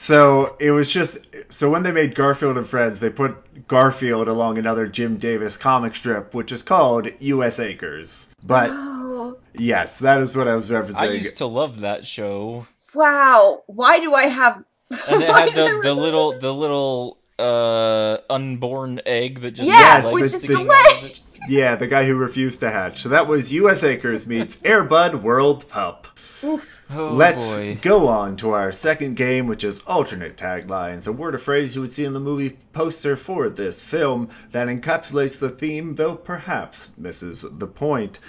So 0.02 0.56
it 0.62 0.72
was 0.72 0.90
just 0.90 1.28
so 1.50 1.70
when 1.70 1.84
they 1.84 1.92
made 1.92 2.16
Garfield 2.16 2.58
and 2.58 2.66
Friends, 2.66 3.02
they 3.02 3.10
put 3.10 3.68
Garfield 3.68 4.30
along 4.30 4.58
another 4.58 4.88
Jim 4.88 5.18
Davis 5.18 5.58
comic 5.58 5.94
strip, 5.94 6.34
which 6.34 6.54
is 6.54 6.64
called 6.64 7.10
U.S. 7.20 7.60
Acres. 7.60 8.30
But 8.42 8.70
Oh, 8.72 9.38
yes, 9.54 10.00
that 10.00 10.22
is 10.22 10.38
what 10.38 10.48
I 10.48 10.56
was 10.56 10.70
referencing. 10.70 10.96
I 10.96 11.10
used 11.12 11.38
to 11.40 11.46
love 11.48 11.82
that 11.82 12.06
show, 12.08 12.66
wow. 12.96 13.64
Why 13.68 14.00
do 14.00 14.14
I 14.16 14.28
have. 14.28 14.64
and 15.10 15.22
it 15.22 15.30
had 15.36 15.54
the, 15.54 15.82
the 15.84 15.94
little 15.94 16.40
the 16.40 16.54
little 16.54 17.18
uh 17.38 18.20
unborn 18.30 19.02
egg 19.06 19.42
that 19.42 19.52
just 19.52 19.68
Yes, 19.68 20.06
got 20.06 20.14
which 20.14 20.24
is 20.24 20.42
the- 20.42 20.56
out. 20.56 21.22
Yeah, 21.50 21.76
the 21.76 21.88
guy 21.88 22.06
who 22.06 22.16
refused 22.16 22.62
to 22.62 22.70
hatch. 22.72 23.02
So 23.04 23.10
that 23.10 23.28
was 23.28 23.52
U.S. 23.52 23.84
Acres 23.84 24.26
meets 24.26 24.58
Airbud 24.62 25.22
World 25.22 25.68
Pup. 25.68 26.08
Oof. 26.44 26.86
Oh 26.90 27.14
Let's 27.14 27.58
boy. 27.58 27.78
go 27.82 28.08
on 28.08 28.38
to 28.38 28.52
our 28.52 28.72
second 28.72 29.16
game, 29.16 29.48
which 29.48 29.64
is 29.64 29.82
alternate 29.82 30.38
taglines, 30.38 31.06
a 31.06 31.12
word 31.12 31.36
or 31.36 31.38
phrase 31.38 31.76
you 31.76 31.82
would 31.82 31.92
see 31.92 32.06
in 32.06 32.14
the 32.14 32.20
movie 32.20 32.58
poster 32.72 33.18
for 33.18 33.50
this 33.50 33.84
film 33.84 34.30
that 34.52 34.68
encapsulates 34.68 35.38
the 35.38 35.50
theme, 35.50 35.96
though 35.96 36.16
perhaps 36.16 36.92
misses 36.98 37.46
the 37.50 37.68
point. 37.68 38.20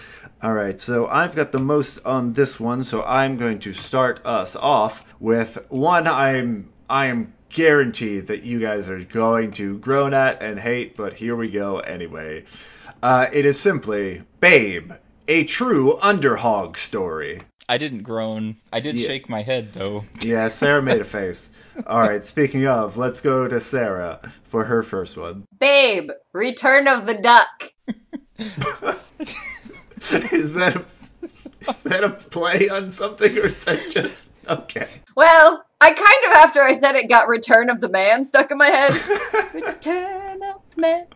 Alright, 0.42 0.80
so 0.80 1.06
I've 1.06 1.36
got 1.36 1.52
the 1.52 1.58
most 1.58 2.04
on 2.04 2.32
this 2.32 2.58
one, 2.58 2.82
so 2.82 3.04
I'm 3.04 3.36
going 3.36 3.60
to 3.60 3.72
start 3.72 4.24
us 4.24 4.56
off 4.56 5.04
with 5.20 5.58
one 5.68 6.06
I'm 6.06 6.72
I 6.88 7.06
am 7.06 7.34
guaranteed 7.50 8.26
that 8.26 8.42
you 8.42 8.58
guys 8.58 8.88
are 8.88 9.04
going 9.04 9.52
to 9.52 9.78
groan 9.78 10.14
at 10.14 10.42
and 10.42 10.58
hate, 10.58 10.96
but 10.96 11.14
here 11.14 11.36
we 11.36 11.48
go 11.48 11.78
anyway. 11.80 12.44
Uh, 13.02 13.28
it 13.32 13.44
is 13.44 13.60
simply 13.60 14.22
Babe, 14.40 14.92
a 15.28 15.44
true 15.44 15.98
underhog 16.00 16.76
story. 16.76 17.42
I 17.70 17.78
didn't 17.78 18.02
groan. 18.02 18.56
I 18.72 18.80
did 18.80 18.98
Yeah. 18.98 19.06
shake 19.06 19.28
my 19.28 19.42
head 19.42 19.74
though. 19.74 20.02
Yeah, 20.22 20.48
Sarah 20.48 20.82
made 20.82 21.00
a 21.00 21.04
face. 21.18 21.52
All 21.86 22.00
right, 22.00 22.22
speaking 22.24 22.66
of, 22.66 22.96
let's 22.96 23.20
go 23.20 23.46
to 23.46 23.60
Sarah 23.60 24.18
for 24.42 24.64
her 24.64 24.82
first 24.82 25.16
one. 25.16 25.44
Babe, 25.60 26.10
Return 26.32 26.88
of 26.88 27.06
the 27.06 27.14
Duck. 27.14 27.62
Is 30.32 30.54
that 30.54 30.76
a, 30.76 30.84
is 31.22 31.82
that 31.84 32.02
a 32.02 32.10
play 32.10 32.68
on 32.68 32.90
something 32.90 33.36
or 33.36 33.46
is 33.46 33.64
that 33.66 33.90
just 33.90 34.30
okay? 34.48 34.88
Well, 35.14 35.62
I 35.82 35.92
kind 35.92 36.32
of, 36.32 36.36
after 36.36 36.60
I 36.60 36.74
said 36.74 36.94
it, 36.94 37.08
got 37.08 37.26
Return 37.26 37.70
of 37.70 37.80
the 37.80 37.88
Man 37.88 38.26
stuck 38.26 38.50
in 38.50 38.58
my 38.58 38.66
head. 38.66 38.92
Return 39.54 40.42
of 40.42 40.60
the 40.74 40.80
Man. 40.80 41.06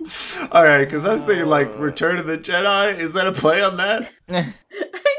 All 0.52 0.64
right, 0.64 0.84
because 0.84 1.04
I 1.04 1.12
was 1.12 1.22
thinking 1.24 1.46
like 1.46 1.68
uh. 1.68 1.76
Return 1.76 2.16
of 2.16 2.26
the 2.26 2.38
Jedi. 2.38 2.98
Is 2.98 3.12
that 3.12 3.26
a 3.26 3.32
play 3.32 3.62
on 3.62 3.76
that? 3.76 4.10
I 4.30 4.42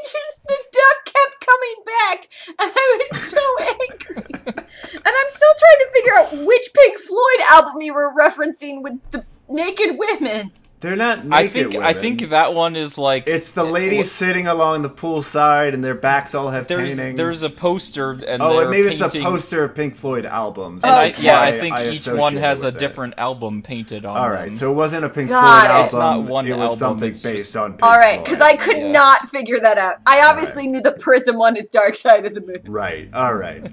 just, 0.01 0.43
the 0.45 0.57
duck 0.71 1.05
kept 1.05 1.45
coming 1.45 1.75
back, 1.85 2.27
and 2.47 2.71
I 2.75 3.07
was 3.11 3.21
so 3.21 3.39
angry. 3.59 4.23
and 4.25 5.15
I'm 5.15 5.29
still 5.29 5.53
trying 5.59 5.79
to 5.79 5.89
figure 5.93 6.13
out 6.15 6.45
which 6.47 6.67
Pink 6.73 6.99
Floyd 6.99 7.41
album 7.51 7.81
you 7.81 7.93
were 7.93 8.11
referencing 8.17 8.81
with 8.81 8.99
the 9.11 9.25
naked 9.47 9.97
women. 9.99 10.51
They're 10.81 10.95
not 10.95 11.19
I 11.31 11.43
naked 11.43 11.71
think 11.71 11.75
I 11.83 11.93
think 11.93 12.21
that 12.29 12.53
one 12.53 12.75
is 12.75 12.97
like 12.97 13.27
it's 13.27 13.51
the 13.53 13.63
ladies 13.63 14.11
sitting 14.11 14.45
along 14.45 14.81
the 14.83 14.89
poolside 14.89 15.73
and 15.73 15.83
their 15.83 15.95
backs 15.95 16.35
all 16.35 16.49
have 16.49 16.67
there's 16.67 16.95
paintings. 16.95 17.17
there's 17.17 17.43
a 17.43 17.49
poster 17.49 18.11
and 18.11 18.41
oh, 18.41 18.59
and 18.59 18.69
maybe 18.69 18.89
it's 18.93 19.01
a 19.01 19.09
poster 19.21 19.63
of 19.63 19.73
Pink 19.73 19.95
Floyd 19.95 20.25
albums. 20.25 20.83
And 20.83 20.91
I, 20.91 21.09
oh, 21.09 21.13
yeah, 21.21 21.39
I 21.41 21.57
think 21.59 21.79
each 21.79 22.05
one 22.07 22.35
has 22.35 22.63
a 22.63 22.67
with 22.67 22.75
it. 22.75 22.79
different 22.79 23.15
album 23.17 23.63
painted 23.63 24.05
on 24.05 24.15
All 24.17 24.29
right, 24.29 24.49
them. 24.49 24.55
so 24.57 24.71
it 24.71 24.75
wasn't 24.75 25.05
a 25.05 25.09
Pink 25.09 25.29
Got 25.29 25.41
Floyd 25.41 25.63
it. 25.63 25.69
album. 25.71 25.83
It's 25.85 25.93
not 25.95 26.23
one 26.31 26.45
It 26.47 26.51
was 26.57 26.59
album, 26.59 26.77
something 26.77 27.09
it's 27.09 27.23
based 27.23 27.45
just- 27.45 27.57
on. 27.57 27.71
Pink 27.71 27.83
All 27.83 27.97
right, 27.97 28.23
because 28.23 28.41
I 28.41 28.55
could 28.55 28.77
Yes. 28.77 28.93
not 28.93 29.29
figure 29.29 29.59
that 29.61 29.77
out. 29.79 29.95
I 30.05 30.21
obviously 30.29 30.67
knew 30.67 30.81
the 30.81 30.91
Prism 30.91 31.37
one 31.37 31.55
is 31.57 31.67
Dark 31.67 31.95
Side 31.95 32.25
of 32.25 32.33
the 32.35 32.41
Moon. 32.41 32.61
Right. 32.67 33.09
All 33.13 33.33
right. 33.33 33.65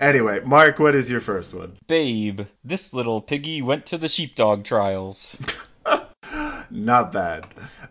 anyway, 0.00 0.40
Mark, 0.44 0.78
what 0.78 0.94
is 0.94 1.10
your 1.10 1.20
first 1.20 1.52
one? 1.52 1.72
Babe, 1.88 2.42
this 2.64 2.94
little 2.94 3.20
piggy 3.20 3.60
went 3.60 3.84
to 3.86 3.98
the 3.98 4.08
sheepdog 4.08 4.64
trials. 4.64 5.36
Not 6.70 7.12
bad. 7.12 7.46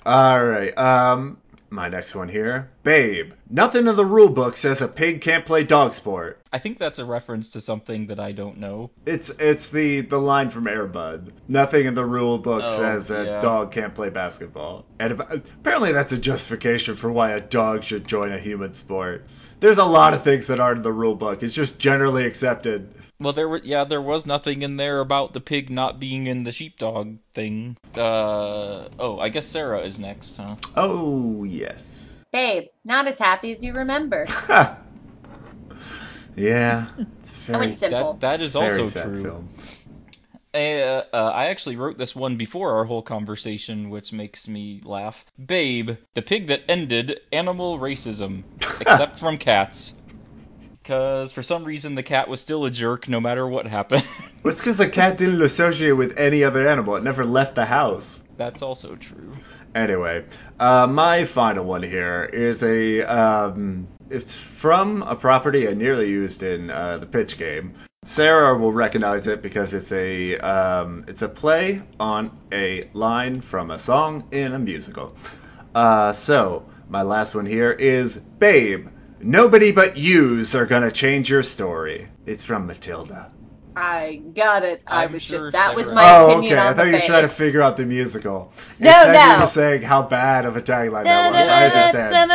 All 0.06 0.46
right. 0.46 0.78
Um, 0.78 1.38
my 1.70 1.90
next 1.90 2.16
one 2.16 2.30
here, 2.30 2.70
Babe. 2.84 3.34
Nothing 3.50 3.88
in 3.88 3.96
the 3.98 4.06
rule 4.06 4.30
book 4.30 4.56
says 4.56 4.80
a 4.82 4.88
pig 4.88 5.20
can't 5.20 5.46
play 5.46 5.64
dog 5.66 5.94
sport. 5.94 6.40
I 6.54 6.60
think 6.60 6.80
that's 6.80 6.98
a 7.00 7.06
reference 7.06 7.50
to 7.50 7.62
something 7.62 8.08
that 8.08 8.20
I 8.22 8.32
don't 8.32 8.58
know. 8.58 8.92
It's 9.06 9.30
it's 9.32 9.68
the 9.70 10.00
the 10.02 10.20
line 10.20 10.50
from 10.50 10.64
Airbud. 10.66 11.32
Nothing 11.48 11.86
in 11.86 11.94
the 11.96 12.06
rule 12.06 12.38
book 12.38 12.62
Oh, 12.66 12.78
says 12.78 13.12
a 13.12 13.26
yeah. 13.26 13.40
dog 13.42 13.72
can't 13.72 13.94
play 13.94 14.10
basketball. 14.10 14.86
And 14.98 15.20
apparently, 15.20 15.92
that's 15.92 16.14
a 16.14 16.18
justification 16.18 16.96
for 16.96 17.12
why 17.12 17.32
a 17.32 17.42
dog 17.42 17.84
should 17.84 18.08
join 18.08 18.32
a 18.32 18.40
human 18.40 18.74
sport. 18.74 19.26
There's 19.60 19.78
a 19.80 19.86
lot 19.86 20.14
of 20.14 20.24
things 20.24 20.48
that 20.48 20.60
aren't 20.62 20.78
in 20.78 20.84
the 20.84 20.94
rule 20.94 21.16
book. 21.16 21.44
It's 21.44 21.54
just 21.56 21.80
generally 21.80 22.26
accepted. 22.26 22.94
Well, 23.20 23.34
there 23.34 23.50
were 23.50 23.62
yeah, 23.64 23.84
there 23.84 24.02
was 24.02 24.26
nothing 24.26 24.62
in 24.62 24.78
there 24.78 25.00
about 25.00 25.34
the 25.34 25.42
pig 25.42 25.70
not 25.70 26.00
being 26.00 26.28
in 26.28 26.44
the 26.44 26.52
sheepdog 26.52 27.18
thing. 27.34 27.78
Uh 27.96 28.88
oh, 29.00 29.20
I 29.20 29.30
guess 29.30 29.46
Sarah 29.48 29.82
is 29.82 29.98
next, 29.98 30.38
huh? 30.38 30.56
Oh 30.76 31.44
yes. 31.44 32.24
Babe, 32.32 32.68
not 32.86 33.08
as 33.08 33.18
happy 33.18 33.52
as 33.52 33.64
you 33.64 33.74
remember. 33.74 34.28
Yeah. 36.38 36.86
It's 37.20 37.34
I 37.34 37.36
very, 37.52 37.60
went 37.60 37.78
simple. 37.78 38.14
That 38.14 38.20
that 38.22 38.42
is 38.42 38.56
also 38.56 38.88
true. 38.90 39.24
film. 39.24 39.50
Uh, 40.54 41.04
uh, 41.14 41.32
I 41.36 41.48
actually 41.48 41.76
wrote 41.76 41.98
this 41.98 42.16
one 42.16 42.36
before 42.38 42.74
our 42.78 42.86
whole 42.86 43.02
conversation, 43.02 43.90
which 43.90 44.14
makes 44.14 44.48
me 44.48 44.82
laugh. 44.86 45.26
Babe, 45.44 45.98
the 46.14 46.22
pig 46.22 46.48
that 46.48 46.62
ended 46.70 47.20
animal 47.34 47.80
racism, 47.80 48.44
except 48.80 49.20
from 49.20 49.38
cats. 49.38 49.96
Because 50.88 51.34
for 51.34 51.44
some 51.44 51.66
reason 51.66 51.96
the 51.96 52.02
cat 52.02 52.30
was 52.30 52.40
still 52.40 52.64
a 52.64 52.72
jerk 52.72 53.10
no 53.10 53.20
matter 53.20 53.46
what 53.46 53.68
happened. 53.68 54.06
Well, 54.44 54.52
it's 54.52 54.62
because 54.62 54.78
the 54.78 54.88
cat 54.88 55.18
didn't 55.18 55.42
associate 55.42 55.92
with 55.94 56.16
any 56.18 56.42
other 56.42 56.66
animal. 56.70 56.96
It 56.96 57.04
never 57.04 57.26
left 57.26 57.56
the 57.56 57.66
house. 57.66 58.24
That's 58.38 58.62
also 58.62 58.96
true. 58.96 59.34
Anyway, 59.76 60.24
uh, 60.60 60.88
my 60.88 61.26
final 61.26 61.66
one 61.66 61.84
here 61.84 62.24
is 62.24 62.64
a. 62.64 63.02
Um, 63.02 63.90
it's 64.10 64.38
from 64.38 65.02
a 65.02 65.16
property 65.18 65.68
I 65.68 65.74
nearly 65.74 66.08
used 66.08 66.44
in 66.44 66.70
uh, 66.70 67.00
the 67.00 67.06
pitch 67.08 67.38
game. 67.38 67.74
Sarah 68.06 68.58
will 68.58 68.72
recognize 68.72 69.28
it 69.28 69.42
because 69.42 69.74
it's 69.74 69.92
a 69.92 70.38
um, 70.38 71.04
it's 71.10 71.24
a 71.24 71.28
play 71.28 71.82
on 72.00 72.32
a 72.54 72.90
line 72.94 73.42
from 73.42 73.72
a 73.72 73.80
song 73.80 74.30
in 74.32 74.54
a 74.54 74.60
musical. 74.60 75.14
Uh, 75.76 76.14
so 76.14 76.64
my 76.88 77.02
last 77.02 77.36
one 77.36 77.48
here 77.48 77.72
is 77.72 78.20
Babe. 78.20 78.88
Nobody 79.22 79.72
but 79.72 79.98
yous 79.98 80.54
are 80.54 80.66
gonna 80.66 80.92
change 80.92 81.30
your 81.30 81.44
story. 81.44 82.10
It's 82.26 82.44
from 82.46 82.68
Matilda. 82.68 83.32
I 83.76 84.22
got 84.34 84.64
it. 84.64 84.82
I 84.88 85.04
I'm 85.04 85.14
was 85.14 85.22
sure 85.22 85.52
just 85.52 85.54
that 85.54 85.76
was 85.76 85.86
Sarah- 85.86 85.96
my 85.96 86.18
oh, 86.18 86.32
opinion 86.32 86.54
okay. 86.54 86.62
on 86.62 86.68
I 86.68 86.74
thought 86.74 86.88
you 86.88 86.94
were 86.94 87.00
trying 87.00 87.22
to 87.22 87.28
figure 87.30 87.62
out 87.62 87.78
the 87.78 87.86
musical. 87.86 88.52
No, 88.80 88.90
Instead, 88.90 89.36
you 89.36 89.42
were 89.42 89.48
saying 89.48 89.82
how 89.84 90.02
bad 90.02 90.46
of 90.46 90.56
a 90.56 90.62
tagline 90.62 91.04
that 91.04 91.32
was. 91.32 91.48
I 91.48 91.66
understand. 91.68 92.32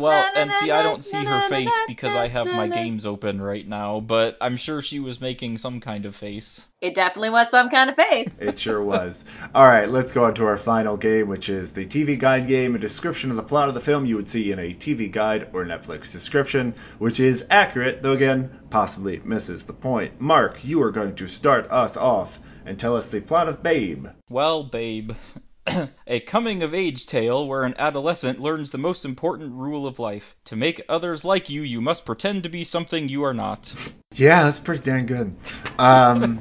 Well, 0.00 0.30
and 0.34 0.52
see, 0.54 0.70
I 0.70 0.82
don't 0.82 1.04
see 1.04 1.24
her 1.24 1.46
face 1.48 1.78
because 1.86 2.16
I 2.16 2.28
have 2.28 2.46
my 2.46 2.68
games 2.68 3.04
open 3.04 3.42
right 3.42 3.68
now, 3.68 4.00
but 4.00 4.38
I'm 4.40 4.56
sure 4.56 4.80
she 4.80 4.98
was 4.98 5.20
making 5.20 5.58
some 5.58 5.78
kind 5.80 6.06
of 6.06 6.16
face. 6.16 6.68
It 6.80 6.94
definitely 6.94 7.28
was 7.28 7.50
some 7.50 7.68
kind 7.68 7.90
of 7.90 7.96
face. 7.96 8.30
It 8.38 8.58
sure 8.58 8.82
was. 8.82 9.26
All 9.54 9.66
right, 9.66 9.88
let's 9.88 10.12
go 10.12 10.24
on 10.24 10.34
to 10.36 10.46
our 10.46 10.56
final 10.56 10.96
game, 10.96 11.28
which 11.28 11.50
is 11.50 11.72
the 11.72 11.84
TV 11.84 12.18
guide 12.18 12.48
game, 12.48 12.74
a 12.74 12.78
description 12.78 13.28
of 13.30 13.36
the 13.36 13.42
plot 13.42 13.68
of 13.68 13.74
the 13.74 13.80
film 13.80 14.06
you 14.06 14.16
would 14.16 14.30
see 14.30 14.50
in 14.50 14.58
a 14.58 14.72
TV 14.72 15.10
guide 15.10 15.50
or 15.52 15.66
Netflix 15.66 16.10
description, 16.10 16.74
which 16.98 17.20
is 17.20 17.46
accurate, 17.50 18.02
though 18.02 18.12
again, 18.12 18.58
possibly 18.70 19.20
misses 19.24 19.66
the 19.66 19.74
point. 19.74 20.22
Mark, 20.22 20.64
you 20.64 20.82
are 20.82 20.90
going 20.90 21.14
to 21.16 21.26
start 21.26 21.70
us 21.70 21.98
off 21.98 22.38
and 22.64 22.78
tell 22.78 22.96
us 22.96 23.10
the 23.10 23.20
plot 23.20 23.48
of 23.48 23.62
Babe. 23.62 24.06
Well, 24.30 24.64
babe. 24.64 25.12
a 26.06 26.20
coming 26.20 26.62
of 26.62 26.74
age 26.74 27.06
tale 27.06 27.46
where 27.46 27.64
an 27.64 27.74
adolescent 27.78 28.40
learns 28.40 28.70
the 28.70 28.78
most 28.78 29.04
important 29.04 29.52
rule 29.52 29.86
of 29.86 29.98
life. 29.98 30.34
To 30.46 30.56
make 30.56 30.80
others 30.88 31.26
like 31.26 31.50
you, 31.50 31.60
you 31.60 31.82
must 31.82 32.06
pretend 32.06 32.42
to 32.44 32.48
be 32.48 32.64
something 32.64 33.08
you 33.08 33.22
are 33.22 33.34
not. 33.34 33.92
Yeah, 34.16 34.42
that's 34.42 34.58
pretty 34.58 34.82
damn 34.82 35.06
good. 35.06 35.36
Um, 35.78 36.40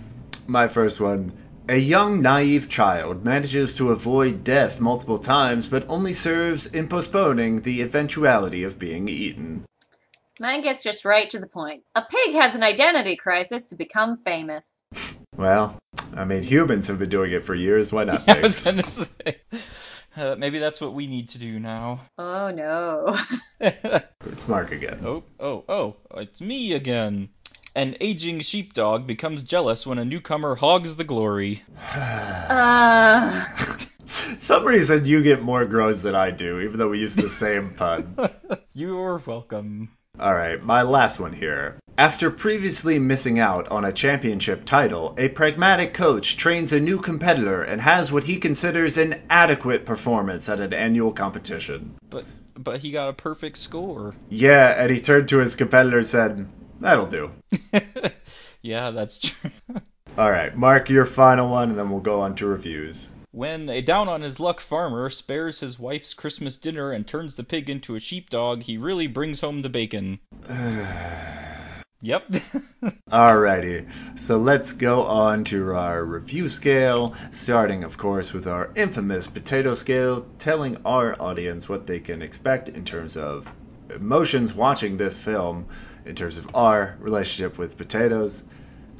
my 0.49 0.67
first 0.67 0.99
one 0.99 1.31
A 1.69 1.77
young, 1.77 2.21
naive 2.21 2.69
child 2.69 3.23
manages 3.23 3.75
to 3.75 3.91
avoid 3.91 4.43
death 4.43 4.79
multiple 4.81 5.19
times, 5.19 5.67
but 5.67 5.85
only 5.87 6.13
serves 6.13 6.65
in 6.65 6.87
postponing 6.87 7.61
the 7.61 7.81
eventuality 7.81 8.63
of 8.63 8.79
being 8.79 9.07
eaten. 9.07 9.65
Mine 10.41 10.61
gets 10.61 10.83
just 10.83 11.05
right 11.05 11.29
to 11.29 11.37
the 11.37 11.47
point. 11.47 11.83
A 11.95 12.01
pig 12.01 12.33
has 12.33 12.55
an 12.55 12.63
identity 12.63 13.15
crisis 13.15 13.65
to 13.67 13.75
become 13.75 14.15
famous. 14.17 14.81
Well, 15.35 15.77
I 16.15 16.25
mean, 16.25 16.43
humans 16.43 16.87
have 16.87 16.97
been 16.99 17.09
doing 17.09 17.31
it 17.33 17.43
for 17.43 17.55
years. 17.55 17.91
Why 17.91 18.05
not 18.05 18.23
I 18.27 18.39
was 18.39 18.55
pigs? 18.55 18.65
gonna 18.65 18.83
say. 18.83 19.41
Uh, 20.17 20.35
maybe 20.37 20.57
that's 20.57 20.81
what 20.81 20.93
we 20.93 21.07
need 21.07 21.29
to 21.29 21.37
do 21.37 21.59
now. 21.59 21.99
Oh 22.17 22.49
no. 22.51 23.15
It's 24.25 24.47
Mark 24.47 24.71
again. 24.71 24.99
Oh, 25.03 25.23
oh, 25.39 25.65
oh, 25.67 25.95
it's 26.17 26.39
me 26.41 26.73
again. 26.73 27.29
An 27.75 27.95
aging 28.01 28.39
sheepdog 28.39 29.05
becomes 29.05 29.43
jealous 29.43 29.85
when 29.85 29.99
a 29.99 30.05
newcomer 30.05 30.55
hogs 30.55 30.95
the 30.95 31.03
glory. 31.03 31.63
Uh, 31.93 33.45
Some 34.05 34.65
reason 34.65 35.05
you 35.05 35.21
get 35.21 35.43
more 35.43 35.65
gross 35.65 36.01
than 36.01 36.15
I 36.15 36.31
do, 36.31 36.59
even 36.61 36.79
though 36.79 36.89
we 36.89 36.99
use 36.99 37.15
the 37.15 37.29
same 37.29 37.73
pun. 37.75 38.15
You're 38.73 39.21
welcome. 39.25 39.89
All 40.19 40.33
right, 40.33 40.61
my 40.63 40.81
last 40.81 41.19
one 41.19 41.33
here. 41.33 41.77
After 41.97 42.31
previously 42.31 42.97
missing 42.97 43.39
out 43.39 43.67
on 43.67 43.85
a 43.85 43.93
championship 43.93 44.65
title, 44.65 45.13
a 45.17 45.29
pragmatic 45.29 45.93
coach 45.93 46.37
trains 46.37 46.73
a 46.73 46.79
new 46.79 46.99
competitor 46.99 47.61
and 47.61 47.81
has 47.81 48.11
what 48.11 48.23
he 48.23 48.37
considers 48.37 48.97
an 48.97 49.21
adequate 49.29 49.85
performance 49.85 50.49
at 50.49 50.59
an 50.59 50.73
annual 50.73 51.11
competition. 51.11 51.97
But 52.09 52.25
but 52.55 52.79
he 52.79 52.91
got 52.91 53.09
a 53.09 53.13
perfect 53.13 53.57
score. 53.57 54.15
Yeah, 54.27 54.69
and 54.81 54.91
he 54.91 54.99
turned 54.99 55.29
to 55.29 55.37
his 55.37 55.55
competitor 55.55 55.99
and 55.99 56.07
said, 56.07 56.47
That'll 56.79 57.07
do. 57.07 57.31
Yeah, 58.61 58.91
that's 58.91 59.19
true. 59.19 59.51
All 60.17 60.31
right, 60.31 60.55
Mark, 60.55 60.89
your 60.89 61.05
final 61.05 61.49
one, 61.49 61.69
and 61.69 61.79
then 61.79 61.89
we'll 61.89 62.01
go 62.01 62.19
on 62.21 62.35
to 62.35 62.45
reviews. 62.45 63.09
When 63.31 63.69
a 63.69 63.81
down 63.81 64.09
on 64.09 64.21
his 64.21 64.39
luck 64.39 64.59
farmer 64.59 65.09
spares 65.09 65.59
his 65.59 65.79
wife's 65.79 66.13
Christmas 66.13 66.57
dinner 66.57 66.91
and 66.91 67.07
turns 67.07 67.35
the 67.35 67.43
pig 67.43 67.69
into 67.69 67.95
a 67.95 67.99
sheepdog, 67.99 68.63
he 68.63 68.77
really 68.77 69.07
brings 69.07 69.41
home 69.41 69.61
the 69.61 69.69
bacon. 69.69 70.19
yep. 72.01 72.27
Alrighty, 73.09 73.87
so 74.19 74.37
let's 74.37 74.73
go 74.73 75.03
on 75.03 75.43
to 75.45 75.73
our 75.73 76.03
review 76.03 76.49
scale, 76.49 77.13
starting, 77.31 77.83
of 77.83 77.97
course, 77.97 78.33
with 78.33 78.47
our 78.47 78.71
infamous 78.75 79.27
potato 79.27 79.75
scale, 79.75 80.25
telling 80.39 80.77
our 80.83 81.19
audience 81.21 81.69
what 81.69 81.87
they 81.87 81.99
can 81.99 82.21
expect 82.21 82.67
in 82.67 82.83
terms 82.83 83.15
of 83.15 83.53
emotions 83.93 84.53
watching 84.53 84.97
this 84.97 85.19
film, 85.21 85.67
in 86.05 86.15
terms 86.15 86.37
of 86.37 86.53
our 86.55 86.95
relationship 86.99 87.57
with 87.57 87.77
potatoes. 87.77 88.43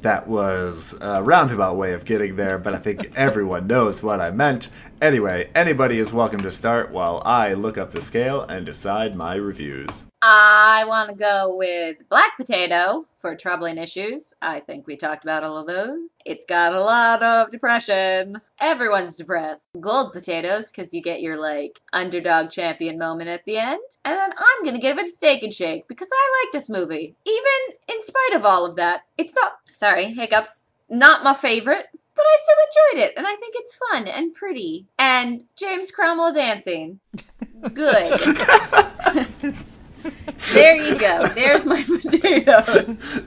That 0.02 0.28
was 0.28 0.96
a 1.00 1.22
roundabout 1.22 1.76
way 1.76 1.92
of 1.92 2.04
getting 2.04 2.36
there, 2.36 2.58
but 2.58 2.74
I 2.74 2.78
think 2.78 3.12
everyone 3.14 3.66
knows 3.66 4.02
what 4.02 4.20
I 4.20 4.30
meant. 4.30 4.70
Anyway, 5.00 5.48
anybody 5.54 5.98
is 5.98 6.12
welcome 6.12 6.42
to 6.42 6.50
start 6.50 6.90
while 6.90 7.22
I 7.24 7.54
look 7.54 7.78
up 7.78 7.90
the 7.90 8.02
scale 8.02 8.42
and 8.42 8.66
decide 8.66 9.14
my 9.14 9.34
reviews. 9.34 10.04
I 10.20 10.84
want 10.86 11.08
to 11.08 11.14
go 11.14 11.56
with 11.56 12.06
black 12.10 12.36
potato 12.36 13.06
for 13.16 13.34
troubling 13.34 13.78
issues. 13.78 14.34
I 14.42 14.60
think 14.60 14.86
we 14.86 14.96
talked 14.98 15.24
about 15.24 15.42
all 15.42 15.56
of 15.56 15.66
those. 15.66 16.18
It's 16.26 16.44
got 16.44 16.74
a 16.74 16.84
lot 16.84 17.22
of 17.22 17.50
depression. 17.50 18.42
Everyone's 18.60 19.16
depressed. 19.16 19.62
Gold 19.80 20.12
potatoes, 20.12 20.70
because 20.70 20.92
you 20.92 21.00
get 21.00 21.22
your 21.22 21.40
like 21.40 21.80
underdog 21.94 22.50
champion 22.50 22.98
moment 22.98 23.30
at 23.30 23.46
the 23.46 23.56
end. 23.56 23.80
And 24.04 24.18
then 24.18 24.32
I'm 24.36 24.64
gonna 24.66 24.78
give 24.78 24.98
it 24.98 25.06
a 25.06 25.10
steak 25.10 25.42
and 25.42 25.54
shake 25.54 25.88
because 25.88 26.10
I 26.12 26.44
like 26.44 26.52
this 26.52 26.68
movie. 26.68 27.16
Even 27.24 27.78
in 27.88 28.02
spite 28.04 28.34
of 28.34 28.44
all 28.44 28.66
of 28.66 28.76
that, 28.76 29.04
it's 29.16 29.34
not. 29.34 29.52
Sorry, 29.70 30.12
hiccups. 30.12 30.60
Not 30.92 31.22
my 31.22 31.34
favorite, 31.34 31.86
but 32.20 32.26
I 32.26 32.36
still 32.42 32.56
enjoyed 32.66 33.08
it, 33.08 33.14
and 33.16 33.26
I 33.26 33.34
think 33.36 33.54
it's 33.56 33.74
fun 33.74 34.06
and 34.06 34.34
pretty. 34.34 34.86
And 34.98 35.44
James 35.56 35.90
Cromwell 35.90 36.34
dancing. 36.34 37.00
Good. 37.72 38.20
there 40.52 40.76
you 40.76 40.98
go. 40.98 41.26
There's 41.28 41.64
my 41.64 41.82
potatoes. 42.02 43.20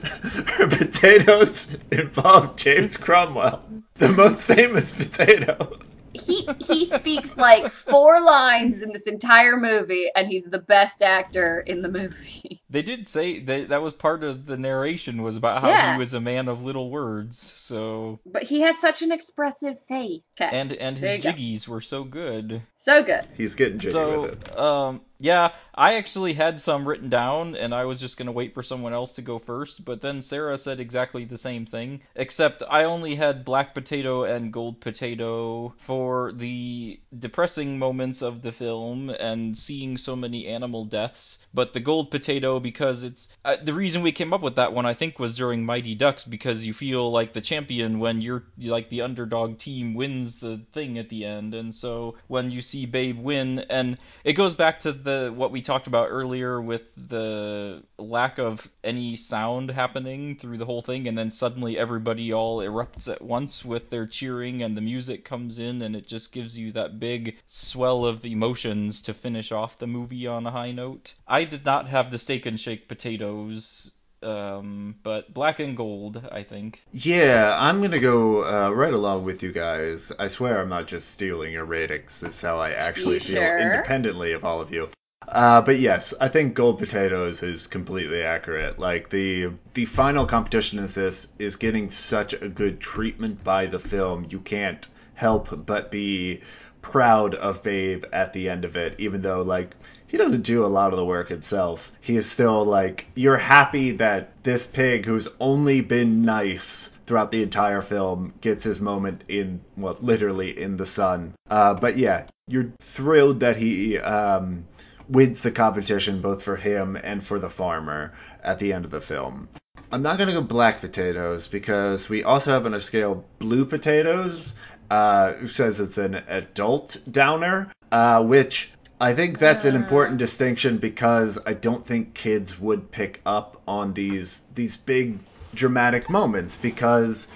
potatoes 0.78 1.76
involve 1.90 2.56
James 2.56 2.96
Cromwell, 2.96 3.64
the 3.94 4.10
most 4.10 4.46
famous 4.46 4.92
potato. 4.92 5.78
He 6.14 6.48
he 6.66 6.84
speaks 6.84 7.36
like 7.36 7.70
four 7.70 8.20
lines 8.24 8.82
in 8.82 8.92
this 8.92 9.06
entire 9.06 9.56
movie, 9.56 10.10
and 10.16 10.28
he's 10.28 10.44
the 10.44 10.58
best 10.58 11.02
actor 11.02 11.60
in 11.66 11.82
the 11.82 11.88
movie. 11.88 12.60
They 12.74 12.82
did 12.82 13.08
say 13.08 13.38
that 13.38 13.68
that 13.68 13.82
was 13.82 13.92
part 13.94 14.24
of 14.24 14.46
the 14.46 14.56
narration 14.56 15.22
was 15.22 15.36
about 15.36 15.62
how 15.62 15.68
Yeah. 15.68 15.92
he 15.92 15.98
was 15.98 16.12
a 16.12 16.20
man 16.20 16.48
of 16.48 16.64
little 16.64 16.90
words. 16.90 17.38
So 17.38 18.18
But 18.26 18.44
he 18.44 18.62
has 18.62 18.80
such 18.80 19.00
an 19.00 19.12
expressive 19.12 19.78
face. 19.80 20.28
'Kay. 20.36 20.48
and 20.52 20.72
and 20.72 20.98
his 20.98 21.12
you 21.12 21.18
go. 21.22 21.30
jiggies 21.30 21.68
were 21.68 21.80
so 21.80 22.02
good. 22.02 22.62
so 22.74 23.04
good. 23.04 23.28
He's 23.36 23.54
getting 23.54 23.78
jiggy 23.78 23.92
So 23.92 24.22
with 24.22 24.48
it. 24.48 24.58
um 24.58 25.02
yeah, 25.24 25.52
I 25.74 25.94
actually 25.94 26.34
had 26.34 26.60
some 26.60 26.86
written 26.86 27.08
down 27.08 27.56
and 27.56 27.74
I 27.74 27.86
was 27.86 27.98
just 27.98 28.18
going 28.18 28.26
to 28.26 28.32
wait 28.32 28.52
for 28.52 28.62
someone 28.62 28.92
else 28.92 29.12
to 29.12 29.22
go 29.22 29.38
first, 29.38 29.82
but 29.82 30.02
then 30.02 30.20
Sarah 30.20 30.58
said 30.58 30.78
exactly 30.78 31.24
the 31.24 31.38
same 31.38 31.64
thing, 31.64 32.02
except 32.14 32.62
I 32.70 32.84
only 32.84 33.14
had 33.14 33.42
black 33.42 33.74
potato 33.74 34.24
and 34.24 34.52
gold 34.52 34.80
potato 34.82 35.72
for 35.78 36.30
the 36.30 37.00
depressing 37.18 37.78
moments 37.78 38.20
of 38.20 38.42
the 38.42 38.52
film 38.52 39.08
and 39.08 39.56
seeing 39.56 39.96
so 39.96 40.14
many 40.14 40.46
animal 40.46 40.84
deaths, 40.84 41.38
but 41.54 41.72
the 41.72 41.80
gold 41.80 42.10
potato 42.10 42.60
because 42.60 43.02
it's 43.02 43.28
uh, 43.46 43.56
the 43.62 43.72
reason 43.72 44.02
we 44.02 44.12
came 44.12 44.34
up 44.34 44.42
with 44.42 44.56
that 44.56 44.74
one 44.74 44.84
I 44.84 44.92
think 44.92 45.18
was 45.18 45.34
during 45.34 45.64
Mighty 45.64 45.94
Ducks 45.94 46.24
because 46.24 46.66
you 46.66 46.74
feel 46.74 47.10
like 47.10 47.32
the 47.32 47.40
champion 47.40 47.98
when 47.98 48.20
you're 48.20 48.44
like 48.60 48.90
the 48.90 49.00
underdog 49.00 49.56
team 49.56 49.94
wins 49.94 50.40
the 50.40 50.58
thing 50.72 50.98
at 50.98 51.08
the 51.08 51.24
end 51.24 51.54
and 51.54 51.74
so 51.74 52.14
when 52.28 52.50
you 52.50 52.60
see 52.60 52.84
Babe 52.84 53.18
win 53.18 53.60
and 53.70 53.96
it 54.22 54.34
goes 54.34 54.54
back 54.54 54.78
to 54.80 54.92
the 54.92 55.13
what 55.30 55.50
we 55.50 55.60
talked 55.60 55.86
about 55.86 56.08
earlier 56.10 56.60
with 56.60 56.92
the 56.96 57.82
lack 57.98 58.38
of 58.38 58.68
any 58.82 59.16
sound 59.16 59.70
happening 59.70 60.36
through 60.36 60.58
the 60.58 60.66
whole 60.66 60.82
thing 60.82 61.06
and 61.08 61.16
then 61.18 61.30
suddenly 61.30 61.78
everybody 61.78 62.32
all 62.32 62.58
erupts 62.58 63.10
at 63.10 63.22
once 63.22 63.64
with 63.64 63.90
their 63.90 64.06
cheering 64.06 64.62
and 64.62 64.76
the 64.76 64.80
music 64.80 65.24
comes 65.24 65.58
in 65.58 65.82
and 65.82 65.94
it 65.96 66.06
just 66.06 66.32
gives 66.32 66.58
you 66.58 66.70
that 66.72 66.98
big 67.00 67.36
swell 67.46 68.04
of 68.04 68.24
emotions 68.24 69.00
to 69.02 69.12
finish 69.14 69.50
off 69.52 69.78
the 69.78 69.86
movie 69.86 70.26
on 70.26 70.46
a 70.46 70.50
high 70.50 70.72
note. 70.72 71.14
I 71.26 71.44
did 71.44 71.64
not 71.64 71.88
have 71.88 72.10
the 72.10 72.18
steak 72.18 72.46
and 72.46 72.58
shake 72.58 72.88
potatoes 72.88 73.92
um 74.22 74.94
but 75.02 75.34
black 75.34 75.60
and 75.60 75.76
gold 75.76 76.26
i 76.32 76.42
think 76.42 76.82
Yeah, 76.92 77.54
I'm 77.60 77.82
gonna 77.82 78.00
go 78.00 78.42
uh, 78.44 78.70
right 78.70 78.94
along 78.94 79.24
with 79.24 79.42
you 79.42 79.52
guys. 79.52 80.12
I 80.18 80.28
swear 80.28 80.60
I'm 80.62 80.70
not 80.70 80.86
just 80.86 81.10
stealing 81.10 81.52
your 81.52 81.66
ratings. 81.66 82.20
This 82.20 82.36
is 82.36 82.40
how 82.40 82.58
I 82.58 82.70
actually 82.70 83.14
You 83.14 83.20
feel 83.20 83.36
sure? 83.36 83.58
independently 83.60 84.32
of 84.32 84.42
all 84.42 84.62
of 84.62 84.70
you. 84.72 84.88
Uh, 85.28 85.60
but 85.62 85.78
yes, 85.78 86.14
I 86.20 86.28
think 86.28 86.54
Gold 86.54 86.78
Potatoes 86.78 87.42
is 87.42 87.66
completely 87.66 88.22
accurate. 88.22 88.78
Like 88.78 89.10
the 89.10 89.50
the 89.74 89.84
final 89.86 90.26
competition 90.26 90.78
is 90.78 90.94
this 90.94 91.28
is 91.38 91.56
getting 91.56 91.88
such 91.88 92.32
a 92.34 92.48
good 92.48 92.80
treatment 92.80 93.42
by 93.42 93.66
the 93.66 93.78
film. 93.78 94.26
You 94.30 94.40
can't 94.40 94.86
help 95.14 95.66
but 95.66 95.90
be 95.90 96.42
proud 96.82 97.34
of 97.34 97.62
Babe 97.62 98.04
at 98.12 98.32
the 98.32 98.48
end 98.48 98.64
of 98.64 98.76
it, 98.76 98.94
even 98.98 99.22
though 99.22 99.42
like 99.42 99.74
he 100.06 100.18
doesn't 100.18 100.42
do 100.42 100.64
a 100.64 100.68
lot 100.68 100.92
of 100.92 100.96
the 100.96 101.04
work 101.04 101.28
himself. 101.28 101.90
He 102.00 102.16
is 102.16 102.30
still 102.30 102.64
like 102.64 103.06
you're 103.14 103.38
happy 103.38 103.90
that 103.92 104.44
this 104.44 104.66
pig 104.66 105.06
who's 105.06 105.28
only 105.40 105.80
been 105.80 106.22
nice 106.24 106.92
throughout 107.06 107.30
the 107.30 107.42
entire 107.42 107.82
film 107.82 108.32
gets 108.40 108.64
his 108.64 108.80
moment 108.80 109.24
in 109.28 109.60
well 109.76 109.96
literally 110.00 110.56
in 110.56 110.76
the 110.76 110.86
sun. 110.86 111.34
Uh, 111.50 111.74
but 111.74 111.96
yeah, 111.96 112.26
you're 112.46 112.72
thrilled 112.80 113.40
that 113.40 113.56
he 113.56 113.98
um, 113.98 114.66
wins 115.08 115.42
the 115.42 115.50
competition 115.50 116.20
both 116.20 116.42
for 116.42 116.56
him 116.56 116.96
and 116.96 117.24
for 117.24 117.38
the 117.38 117.48
farmer 117.48 118.12
at 118.42 118.58
the 118.58 118.72
end 118.72 118.84
of 118.84 118.90
the 118.90 119.00
film. 119.00 119.48
I'm 119.92 120.02
not 120.02 120.18
gonna 120.18 120.32
go 120.32 120.42
black 120.42 120.80
potatoes 120.80 121.46
because 121.46 122.08
we 122.08 122.24
also 122.24 122.52
have 122.52 122.66
on 122.66 122.74
a 122.74 122.80
scale 122.80 123.24
blue 123.38 123.64
potatoes. 123.64 124.54
Uh, 124.90 125.32
who 125.34 125.46
says 125.46 125.80
it's 125.80 125.96
an 125.96 126.14
adult 126.28 126.98
downer, 127.10 127.72
uh, 127.90 128.22
which 128.22 128.70
I 129.00 129.14
think 129.14 129.38
that's 129.38 129.64
an 129.64 129.74
important 129.74 130.18
distinction 130.18 130.78
because 130.78 131.38
I 131.44 131.54
don't 131.54 131.86
think 131.86 132.14
kids 132.14 132.60
would 132.60 132.90
pick 132.92 133.20
up 133.26 133.60
on 133.66 133.94
these 133.94 134.42
these 134.54 134.76
big 134.76 135.18
dramatic 135.54 136.08
moments 136.08 136.56
because 136.56 137.28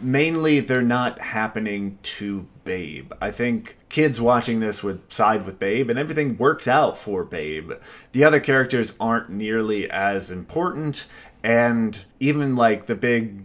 mainly 0.00 0.60
they're 0.60 0.82
not 0.82 1.20
happening 1.20 1.98
to 2.02 2.46
Babe. 2.64 3.12
I 3.20 3.30
think 3.30 3.76
kids 3.88 4.20
watching 4.20 4.60
this 4.60 4.82
would 4.82 5.12
side 5.12 5.44
with 5.44 5.58
Babe 5.58 5.90
and 5.90 5.98
everything 5.98 6.36
works 6.36 6.66
out 6.66 6.96
for 6.96 7.24
Babe. 7.24 7.72
The 8.12 8.24
other 8.24 8.40
characters 8.40 8.94
aren't 8.98 9.30
nearly 9.30 9.90
as 9.90 10.30
important 10.30 11.06
and 11.42 12.02
even 12.20 12.56
like 12.56 12.86
the 12.86 12.94
big 12.94 13.44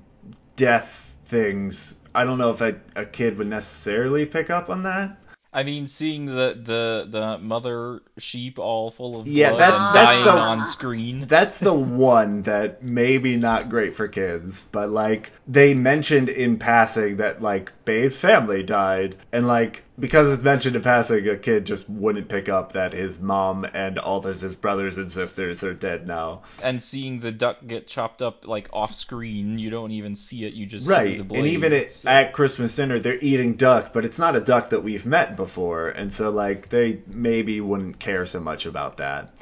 death 0.55 1.17
things, 1.25 1.99
I 2.15 2.23
don't 2.23 2.37
know 2.37 2.49
if 2.49 2.61
a, 2.61 2.79
a 2.95 3.05
kid 3.05 3.37
would 3.37 3.47
necessarily 3.47 4.25
pick 4.25 4.49
up 4.49 4.69
on 4.69 4.83
that. 4.83 5.17
I 5.59 5.63
mean 5.63 5.85
seeing 5.87 6.25
the 6.25 6.57
the 6.71 7.05
the 7.09 7.37
mother 7.39 8.01
sheep 8.17 8.57
all 8.57 8.89
full 8.91 9.19
of 9.19 9.27
Yeah, 9.27 9.49
blood 9.49 9.59
that's- 9.59 9.81
and 9.81 9.95
that's 9.95 10.15
dying 10.15 10.25
the- 10.25 10.31
on 10.51 10.65
screen. 10.65 11.25
That's 11.27 11.57
the 11.59 11.73
one 11.73 12.43
that 12.43 12.81
maybe 12.83 13.35
not 13.35 13.69
great 13.69 13.93
for 13.95 14.07
kids, 14.07 14.65
but 14.71 14.89
like 14.89 15.31
they 15.47 15.73
mentioned 15.73 16.29
in 16.29 16.57
passing 16.57 17.17
that 17.17 17.41
like 17.41 17.71
Babe's 17.89 18.19
family 18.19 18.61
died. 18.61 19.15
And 19.31 19.47
like, 19.47 19.81
because 19.97 20.31
it's 20.31 20.43
mentioned 20.43 20.75
in 20.75 20.83
passing, 20.83 21.27
a 21.27 21.35
kid 21.35 21.65
just 21.65 21.89
wouldn't 21.89 22.29
pick 22.29 22.47
up 22.47 22.73
that 22.73 22.93
his 22.93 23.19
mom 23.19 23.65
and 23.73 23.97
all 23.97 24.23
of 24.27 24.41
his 24.41 24.55
brothers 24.55 24.95
and 24.99 25.11
sisters 25.11 25.63
are 25.63 25.73
dead 25.73 26.05
now. 26.05 26.43
And 26.61 26.83
seeing 26.83 27.21
the 27.21 27.31
duck 27.31 27.65
get 27.65 27.87
chopped 27.87 28.21
up 28.21 28.47
like 28.47 28.69
off 28.71 28.93
screen, 28.93 29.57
you 29.57 29.71
don't 29.71 29.89
even 29.89 30.15
see 30.15 30.45
it. 30.45 30.53
You 30.53 30.67
just 30.67 30.87
Right. 30.87 31.19
And 31.19 31.47
even 31.47 31.73
at, 31.73 31.91
So- 31.91 32.09
at 32.11 32.31
Christmas 32.31 32.75
dinner, 32.75 32.99
they're 32.99 33.17
eating 33.21 33.55
duck, 33.55 33.91
but 33.91 34.05
it's 34.05 34.19
not 34.19 34.35
a 34.35 34.39
duck 34.41 34.69
that 34.69 34.83
we've 34.83 35.07
met 35.07 35.35
before. 35.35 35.87
And 35.87 36.13
so, 36.13 36.29
like, 36.29 36.69
they 36.69 37.01
maybe 37.07 37.59
wouldn't 37.59 37.97
care 37.97 38.27
so 38.27 38.39
much 38.39 38.67
about 38.67 38.97
that. 38.97 39.33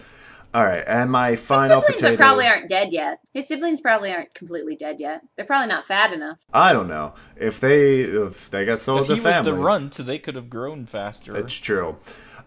All 0.54 0.64
right. 0.66 0.84
And 0.88 1.12
my 1.12 1.32
His 1.32 1.42
final 1.42 1.82
siblings 1.82 2.02
potato. 2.02 2.14
are 2.14 2.18
probably 2.18 2.48
aren't 2.48 2.70
dead 2.70 2.92
yet. 2.94 3.20
His 3.34 3.48
siblings 3.48 3.80
probably 3.82 4.12
aren't 4.12 4.34
completely 4.34 4.76
dead 4.76 5.00
yet. 5.00 5.22
They're 5.36 5.46
probably 5.46 5.68
not 5.68 5.86
fat 5.86 6.14
enough. 6.14 6.40
I 6.54 6.74
don't 6.74 6.88
know. 6.88 7.14
If 7.36 7.60
they 7.60 8.02
if 8.02 8.50
they 8.50 8.66
got 8.66 8.80
sold 8.80 9.02
if 9.02 9.08
to 9.08 9.16
he 9.16 9.22
was 9.22 9.36
families. 9.36 9.46
the 9.46 9.54
runt, 9.62 9.94
they 9.98 10.18
could 10.20 10.36
have 10.36 10.50
grown 10.50 10.86
faster. 10.86 11.36
It's 11.38 11.56
true. 11.56 11.98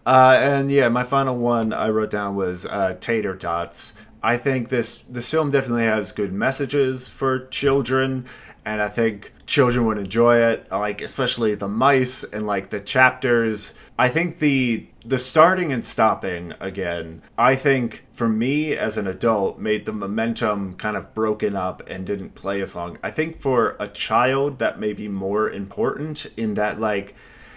Uh, 0.05 0.35
and 0.39 0.71
yeah, 0.71 0.89
my 0.89 1.03
final 1.03 1.37
one 1.37 1.71
I 1.73 1.89
wrote 1.89 2.09
down 2.09 2.35
was 2.35 2.65
uh, 2.65 2.97
Tater 2.99 3.35
Tots. 3.35 3.95
I 4.23 4.37
think 4.37 4.69
this 4.69 5.03
this 5.03 5.29
film 5.29 5.51
definitely 5.51 5.85
has 5.85 6.11
good 6.11 6.33
messages 6.33 7.07
for 7.07 7.47
children, 7.47 8.25
and 8.65 8.81
I 8.81 8.89
think 8.89 9.33
children 9.45 9.85
would 9.85 9.97
enjoy 9.97 10.37
it. 10.37 10.69
Like 10.71 11.01
especially 11.01 11.55
the 11.55 11.67
mice 11.67 12.23
and 12.23 12.45
like 12.45 12.69
the 12.69 12.79
chapters. 12.79 13.73
I 13.97 14.09
think 14.09 14.39
the 14.39 14.87
the 15.05 15.19
starting 15.19 15.71
and 15.71 15.85
stopping 15.85 16.53
again. 16.59 17.21
I 17.37 17.55
think 17.55 18.05
for 18.11 18.29
me 18.29 18.75
as 18.75 18.97
an 18.97 19.07
adult 19.07 19.59
made 19.59 19.85
the 19.85 19.93
momentum 19.93 20.75
kind 20.75 20.95
of 20.95 21.13
broken 21.13 21.55
up 21.55 21.81
and 21.87 22.05
didn't 22.05 22.35
play 22.35 22.61
as 22.61 22.75
long. 22.75 22.97
I 23.03 23.11
think 23.11 23.39
for 23.39 23.75
a 23.79 23.87
child 23.87 24.59
that 24.59 24.79
may 24.79 24.93
be 24.93 25.07
more 25.07 25.49
important 25.49 26.27
in 26.37 26.53
that 26.55 26.79
like 26.79 27.15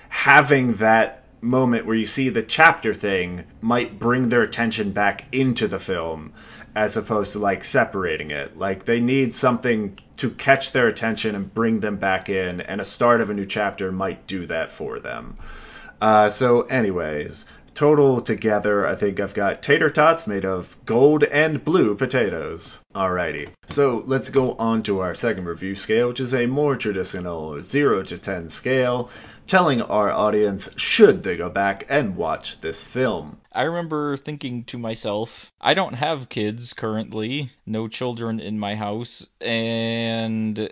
having 0.08 0.74
that 0.74 1.24
moment 1.40 1.84
where 1.84 1.96
you 1.96 2.06
see 2.06 2.30
the 2.30 2.42
chapter 2.42 2.94
thing 2.94 3.44
might 3.60 3.98
bring 3.98 4.30
their 4.30 4.42
attention 4.42 4.92
back 4.92 5.26
into 5.32 5.68
the 5.68 5.78
film 5.78 6.32
as 6.74 6.96
opposed 6.96 7.32
to 7.32 7.38
like 7.38 7.62
separating 7.62 8.30
it. 8.30 8.58
Like 8.58 8.84
they 8.84 9.00
need 9.00 9.34
something 9.34 9.98
to 10.16 10.30
catch 10.30 10.72
their 10.72 10.88
attention 10.88 11.34
and 11.34 11.52
bring 11.52 11.80
them 11.80 11.96
back 11.96 12.28
in, 12.28 12.60
and 12.60 12.80
a 12.80 12.84
start 12.84 13.20
of 13.20 13.30
a 13.30 13.34
new 13.34 13.46
chapter 13.46 13.92
might 13.92 14.26
do 14.26 14.46
that 14.46 14.72
for 14.72 14.98
them. 14.98 15.36
Uh, 16.00 16.28
so, 16.28 16.62
anyways, 16.62 17.46
total 17.74 18.20
together, 18.20 18.86
I 18.86 18.94
think 18.94 19.18
I've 19.18 19.34
got 19.34 19.62
tater 19.62 19.90
tots 19.90 20.26
made 20.26 20.44
of 20.44 20.76
gold 20.84 21.24
and 21.24 21.64
blue 21.64 21.94
potatoes. 21.94 22.78
Alrighty, 22.94 23.50
so 23.66 24.02
let's 24.06 24.28
go 24.28 24.52
on 24.54 24.82
to 24.84 25.00
our 25.00 25.14
second 25.14 25.46
review 25.46 25.74
scale, 25.74 26.08
which 26.08 26.20
is 26.20 26.34
a 26.34 26.46
more 26.46 26.76
traditional 26.76 27.62
0 27.62 28.02
to 28.04 28.18
10 28.18 28.48
scale, 28.48 29.10
telling 29.46 29.82
our 29.82 30.10
audience 30.10 30.70
should 30.76 31.22
they 31.22 31.36
go 31.36 31.48
back 31.48 31.84
and 31.88 32.16
watch 32.16 32.60
this 32.60 32.84
film. 32.84 33.40
I 33.54 33.62
remember 33.62 34.16
thinking 34.16 34.64
to 34.64 34.78
myself, 34.78 35.52
I 35.60 35.74
don't 35.74 35.94
have 35.94 36.28
kids 36.28 36.72
currently, 36.72 37.50
no 37.66 37.88
children 37.88 38.40
in 38.40 38.58
my 38.58 38.74
house, 38.74 39.34
and 39.40 40.70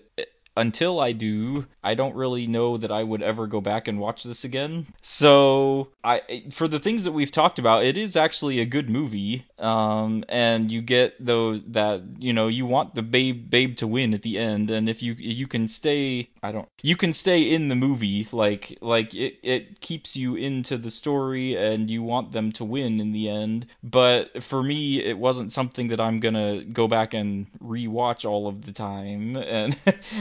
until 0.57 1.01
I 1.01 1.12
do, 1.12 1.66
I 1.82 1.94
don't 1.94 2.15
really 2.15 2.47
know 2.47 2.77
that 2.77 2.93
I 2.93 3.03
would 3.03 3.23
ever 3.23 3.47
go 3.47 3.61
back 3.61 3.89
and 3.89 3.99
watch 3.99 4.24
this 4.24 4.44
again. 4.44 4.86
So, 5.01 5.89
I 6.05 6.44
for 6.51 6.69
the 6.69 6.78
things 6.78 7.05
that 7.05 7.12
we've 7.12 7.31
talked 7.31 7.59
about, 7.59 7.85
it 7.85 7.97
is 7.97 8.16
actually 8.16 8.61
a 8.61 8.66
good 8.66 8.90
movie. 8.90 9.47
Um 9.63 10.25
and 10.29 10.71
you 10.71 10.83
get 10.83 11.25
those 11.25 11.63
that, 11.65 12.03
you 12.19 12.33
know, 12.33 12.49
you 12.49 12.67
want 12.67 12.95
the 12.95 13.03
babe 13.03 13.49
babe 13.51 13.77
to 13.77 13.87
win 13.87 14.13
at 14.15 14.23
the 14.23 14.39
end 14.39 14.71
and 14.71 14.89
if 14.89 15.03
you 15.03 15.15
you 15.19 15.47
can 15.47 15.69
stay, 15.69 16.31
I 16.43 16.53
don't 16.53 16.69
you 16.83 16.97
can 16.97 17.13
stay 17.13 17.43
in 17.43 17.69
the 17.69 17.77
movie 17.77 18.27
like 18.33 18.77
like 18.81 19.15
it 19.15 19.39
it 19.43 19.81
keeps 19.81 20.17
you 20.17 20.35
into 20.35 20.77
the 20.77 20.91
story 20.91 21.57
and 21.57 21.91
you 21.91 22.03
want 22.03 22.33
them 22.33 22.53
to 22.53 22.65
win 22.65 23.01
in 23.01 23.13
the 23.13 23.29
end. 23.29 23.67
But 23.83 24.43
for 24.43 24.63
me, 24.63 25.03
it 25.03 25.19
wasn't 25.19 25.53
something 25.53 25.89
that 25.89 26.01
I'm 26.01 26.21
going 26.21 26.35
to 26.35 26.65
go 26.65 26.89
back 26.89 27.15
and 27.15 27.47
rewatch 27.61 28.29
all 28.29 28.49
of 28.49 28.63
the 28.67 28.73
time 28.73 29.37
and 29.59 29.77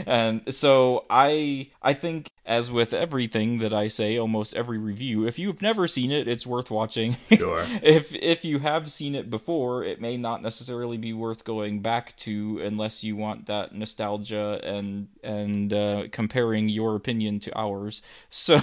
and 0.06 0.54
so 0.54 1.06
I 1.10 1.70
I 1.82 1.94
think 1.94 2.32
as 2.46 2.72
with 2.72 2.94
everything 2.94 3.60
that 3.60 3.74
I 3.74 3.88
say, 3.88 4.18
almost 4.18 4.56
every 4.56 4.78
review, 4.78 5.26
if 5.26 5.38
you've 5.40 5.62
never 5.62 5.88
seen 5.88 6.12
it, 6.12 6.28
it's 6.28 6.46
worth 6.46 6.70
watching. 6.72 7.18
Sure. 7.42 7.66
if 7.82 8.14
if 8.14 8.46
you 8.46 8.60
have 8.60 8.92
seen 8.92 9.16
it 9.16 9.31
before, 9.32 9.84
it 9.84 10.00
may 10.00 10.18
not 10.18 10.44
necessarily 10.44 10.98
be 10.98 11.14
worth 11.14 11.44
going 11.44 11.80
back 11.82 12.16
to 12.18 12.60
unless 12.64 13.04
you 13.04 13.16
want 13.16 13.48
that 13.48 13.74
nostalgia 13.74 14.60
and 14.64 15.08
and 15.24 15.74
uh, 15.74 16.04
comparing 16.12 16.70
your 16.70 16.96
opinion 16.96 17.40
to 17.40 17.58
ours. 17.58 18.02
So 18.30 18.62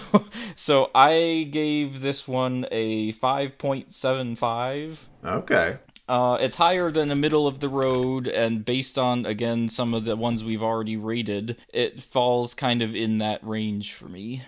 so 0.56 0.90
I 0.94 1.48
gave 1.50 2.00
this 2.00 2.26
one 2.28 2.66
a 2.70 3.12
five 3.12 3.58
point 3.58 3.92
seven 3.92 4.36
five. 4.36 5.08
Okay. 5.24 5.78
Uh, 6.08 6.38
it's 6.40 6.56
higher 6.56 6.90
than 6.90 7.08
the 7.08 7.16
middle 7.16 7.46
of 7.46 7.60
the 7.60 7.68
road, 7.68 8.26
and 8.26 8.64
based 8.64 8.98
on 8.98 9.26
again 9.26 9.68
some 9.68 9.92
of 9.92 10.04
the 10.04 10.16
ones 10.16 10.42
we've 10.42 10.62
already 10.62 10.96
rated, 10.96 11.56
it 11.72 12.00
falls 12.02 12.54
kind 12.54 12.80
of 12.82 12.94
in 12.94 13.18
that 13.18 13.46
range 13.46 13.92
for 13.92 14.08
me. 14.08 14.42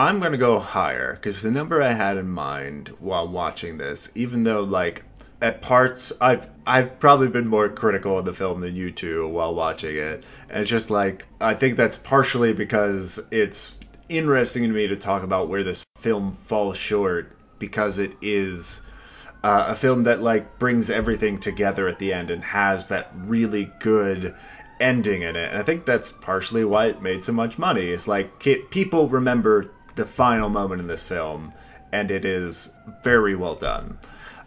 I'm 0.00 0.18
going 0.18 0.32
to 0.32 0.38
go 0.38 0.58
higher 0.60 1.12
because 1.12 1.42
the 1.42 1.50
number 1.50 1.82
I 1.82 1.92
had 1.92 2.16
in 2.16 2.30
mind 2.30 2.88
while 3.00 3.28
watching 3.28 3.76
this, 3.76 4.10
even 4.14 4.44
though 4.44 4.62
like 4.62 5.04
at 5.42 5.60
parts 5.60 6.10
I've 6.22 6.48
I've 6.66 6.98
probably 6.98 7.28
been 7.28 7.46
more 7.46 7.68
critical 7.68 8.18
of 8.18 8.24
the 8.24 8.32
film 8.32 8.62
than 8.62 8.74
you 8.74 8.92
two 8.92 9.28
while 9.28 9.54
watching 9.54 9.94
it, 9.94 10.24
and 10.48 10.62
it's 10.62 10.70
just 10.70 10.88
like 10.88 11.26
I 11.38 11.52
think 11.52 11.76
that's 11.76 11.96
partially 11.96 12.54
because 12.54 13.20
it's 13.30 13.78
interesting 14.08 14.62
to 14.62 14.70
me 14.70 14.86
to 14.86 14.96
talk 14.96 15.22
about 15.22 15.50
where 15.50 15.62
this 15.62 15.84
film 15.98 16.32
falls 16.32 16.78
short 16.78 17.36
because 17.58 17.98
it 17.98 18.16
is 18.22 18.80
uh, 19.44 19.66
a 19.68 19.74
film 19.74 20.04
that 20.04 20.22
like 20.22 20.58
brings 20.58 20.88
everything 20.88 21.38
together 21.38 21.88
at 21.88 21.98
the 21.98 22.14
end 22.14 22.30
and 22.30 22.42
has 22.42 22.88
that 22.88 23.10
really 23.14 23.70
good 23.80 24.34
ending 24.80 25.20
in 25.20 25.36
it. 25.36 25.50
And 25.50 25.58
I 25.58 25.62
think 25.62 25.84
that's 25.84 26.10
partially 26.10 26.64
why 26.64 26.86
it 26.86 27.02
made 27.02 27.22
so 27.22 27.34
much 27.34 27.58
money. 27.58 27.88
It's 27.88 28.08
like 28.08 28.40
people 28.70 29.10
remember 29.10 29.70
the 29.96 30.04
final 30.04 30.48
moment 30.48 30.80
in 30.80 30.86
this 30.86 31.06
film, 31.06 31.52
and 31.92 32.10
it 32.10 32.24
is 32.24 32.72
very 33.02 33.34
well 33.34 33.54
done. 33.54 33.98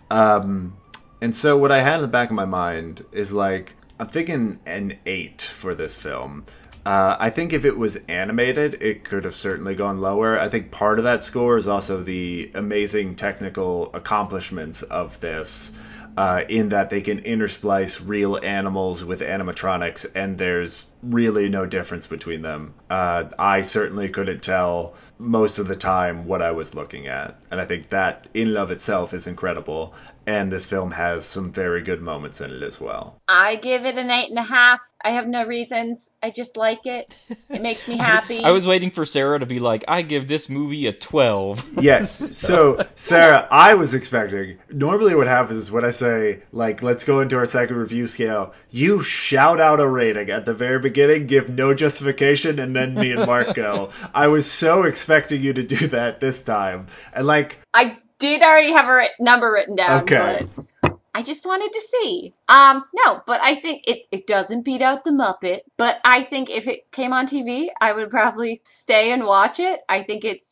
Um, 0.10 0.78
and 1.22 1.36
so 1.36 1.58
what 1.58 1.72
I 1.72 1.82
had 1.82 1.96
in 1.96 2.02
the 2.02 2.08
back 2.08 2.30
of 2.30 2.36
my 2.36 2.46
mind 2.46 3.06
is 3.12 3.34
like 3.34 3.76
I'm 4.00 4.08
thinking 4.08 4.60
an 4.66 4.98
eight 5.06 5.42
for 5.42 5.76
this 5.76 6.02
film. 6.02 6.46
Uh, 6.86 7.16
I 7.18 7.30
think 7.30 7.54
if 7.54 7.64
it 7.64 7.78
was 7.78 7.98
animated, 8.10 8.82
it 8.82 9.06
could 9.06 9.24
have 9.24 9.36
certainly 9.36 9.74
gone 9.76 10.02
lower. 10.02 10.38
I 10.38 10.50
think 10.50 10.72
part 10.72 10.98
of 10.98 11.06
that 11.06 11.24
score 11.24 11.58
is 11.58 11.68
also 11.68 12.04
the 12.04 12.52
amazing 12.54 13.16
technical 13.16 13.90
accomplishments 13.94 14.84
of 14.84 15.20
this, 15.22 15.72
uh, 16.16 16.44
in 16.48 16.70
that 16.70 16.90
they 16.90 17.02
can 17.02 17.22
intersplice 17.22 18.02
real 18.06 18.38
animals 18.44 19.04
with 19.04 19.22
animatronics, 19.22 20.06
and 20.16 20.38
there's 20.38 20.90
really 21.02 21.50
no 21.50 21.66
difference 21.66 22.08
between 22.08 22.42
them. 22.42 22.74
Uh, 22.90 23.26
I 23.40 23.62
certainly 23.62 24.10
couldn't 24.10 24.44
tell 24.44 24.94
most 25.18 25.58
of 25.58 25.68
the 25.68 25.76
time 25.76 26.26
what 26.26 26.42
I 26.42 26.52
was 26.52 26.76
looking 26.76 27.08
at, 27.08 27.40
and 27.50 27.60
I 27.60 27.66
think 27.66 27.90
that 27.90 28.28
in 28.34 28.50
and 28.50 28.58
of 28.58 28.72
itself 28.72 29.14
is 29.14 29.26
incredible. 29.26 29.94
And 30.26 30.52
this 30.52 30.70
film 30.70 30.92
has 30.92 31.26
some 31.26 31.52
very 31.52 31.82
good 31.82 32.02
moments 32.02 32.40
in 32.40 32.52
it 32.52 32.64
as 32.64 32.80
well. 32.80 33.22
I 33.28 33.58
give 33.58 33.86
it 33.86 33.98
an 33.98 34.10
eight 34.10 34.30
and 34.30 34.40
a 34.40 34.44
half. 34.44 34.80
I 35.04 35.12
have 35.12 35.28
no 35.28 35.46
reasons. 35.46 36.12
I 36.22 36.30
just 36.30 36.56
like 36.56 36.86
it. 36.86 37.14
It 37.50 37.62
makes 37.62 37.88
me 37.88 37.98
happy. 37.98 38.44
I 38.44 38.52
was 38.52 38.66
waiting 38.66 38.90
for 38.90 39.06
Sarah 39.06 39.40
to 39.40 39.46
be 39.46 39.60
like, 39.60 39.84
I 39.88 40.02
give 40.02 40.28
this 40.28 40.50
movie 40.50 40.88
a 40.88 40.94
12. 40.94 41.72
Yes. 41.84 42.38
So, 42.38 42.88
Sarah, 42.96 43.46
I 43.52 43.74
was 43.74 43.94
expecting. 43.94 44.58
Normally, 44.72 45.16
what 45.16 45.28
happens 45.28 45.66
is 45.66 45.72
when 45.72 45.84
I 45.84 45.92
say, 45.92 46.44
like, 46.54 46.82
let's 46.82 47.04
go 47.04 47.20
into 47.20 47.36
our 47.36 47.46
second 47.46 47.76
review 47.76 48.08
scale, 48.08 48.54
you 48.70 49.04
shout 49.04 49.60
out 49.60 49.82
a 49.82 49.88
rating 49.88 50.30
at 50.30 50.46
the 50.46 50.54
very 50.54 50.80
beginning, 50.80 51.28
give 51.28 51.50
no 51.50 51.74
justification, 51.74 52.58
and 52.60 52.74
then 52.74 52.94
me 52.94 53.12
and 53.12 53.26
Mark 53.26 53.54
go. 53.54 53.90
I 54.14 54.28
was 54.28 54.50
so 54.50 54.84
expecting 54.84 55.42
you 55.42 55.52
to 55.54 55.64
do 55.64 55.88
that 55.88 56.22
this 56.22 56.42
time. 56.42 56.86
And, 57.14 57.28
like, 57.28 57.60
I 57.74 57.98
did 58.24 58.42
already 58.42 58.72
have 58.72 58.88
a 58.88 59.10
number 59.20 59.52
written 59.52 59.76
down, 59.76 60.02
Okay. 60.04 60.48
but 60.56 60.98
I 61.16 61.22
just 61.22 61.46
wanted 61.46 61.72
to 61.74 61.82
see. 61.82 62.34
Um, 62.50 62.86
no, 63.06 63.22
but 63.28 63.40
I 63.42 63.54
think 63.54 63.84
it, 63.88 64.08
it 64.12 64.26
doesn't 64.26 64.64
beat 64.64 64.82
out 64.82 65.04
the 65.04 65.12
Muppet. 65.12 65.60
But 65.78 66.00
I 66.04 66.24
think 66.24 66.50
if 66.50 66.68
it 66.68 66.92
came 66.92 67.14
on 67.14 67.28
TV, 67.28 67.68
I 67.80 67.92
would 67.94 68.10
probably 68.10 68.62
stay 68.64 69.12
and 69.12 69.26
watch 69.26 69.60
it. 69.60 69.82
I 69.88 70.02
think 70.02 70.26
it's 70.26 70.50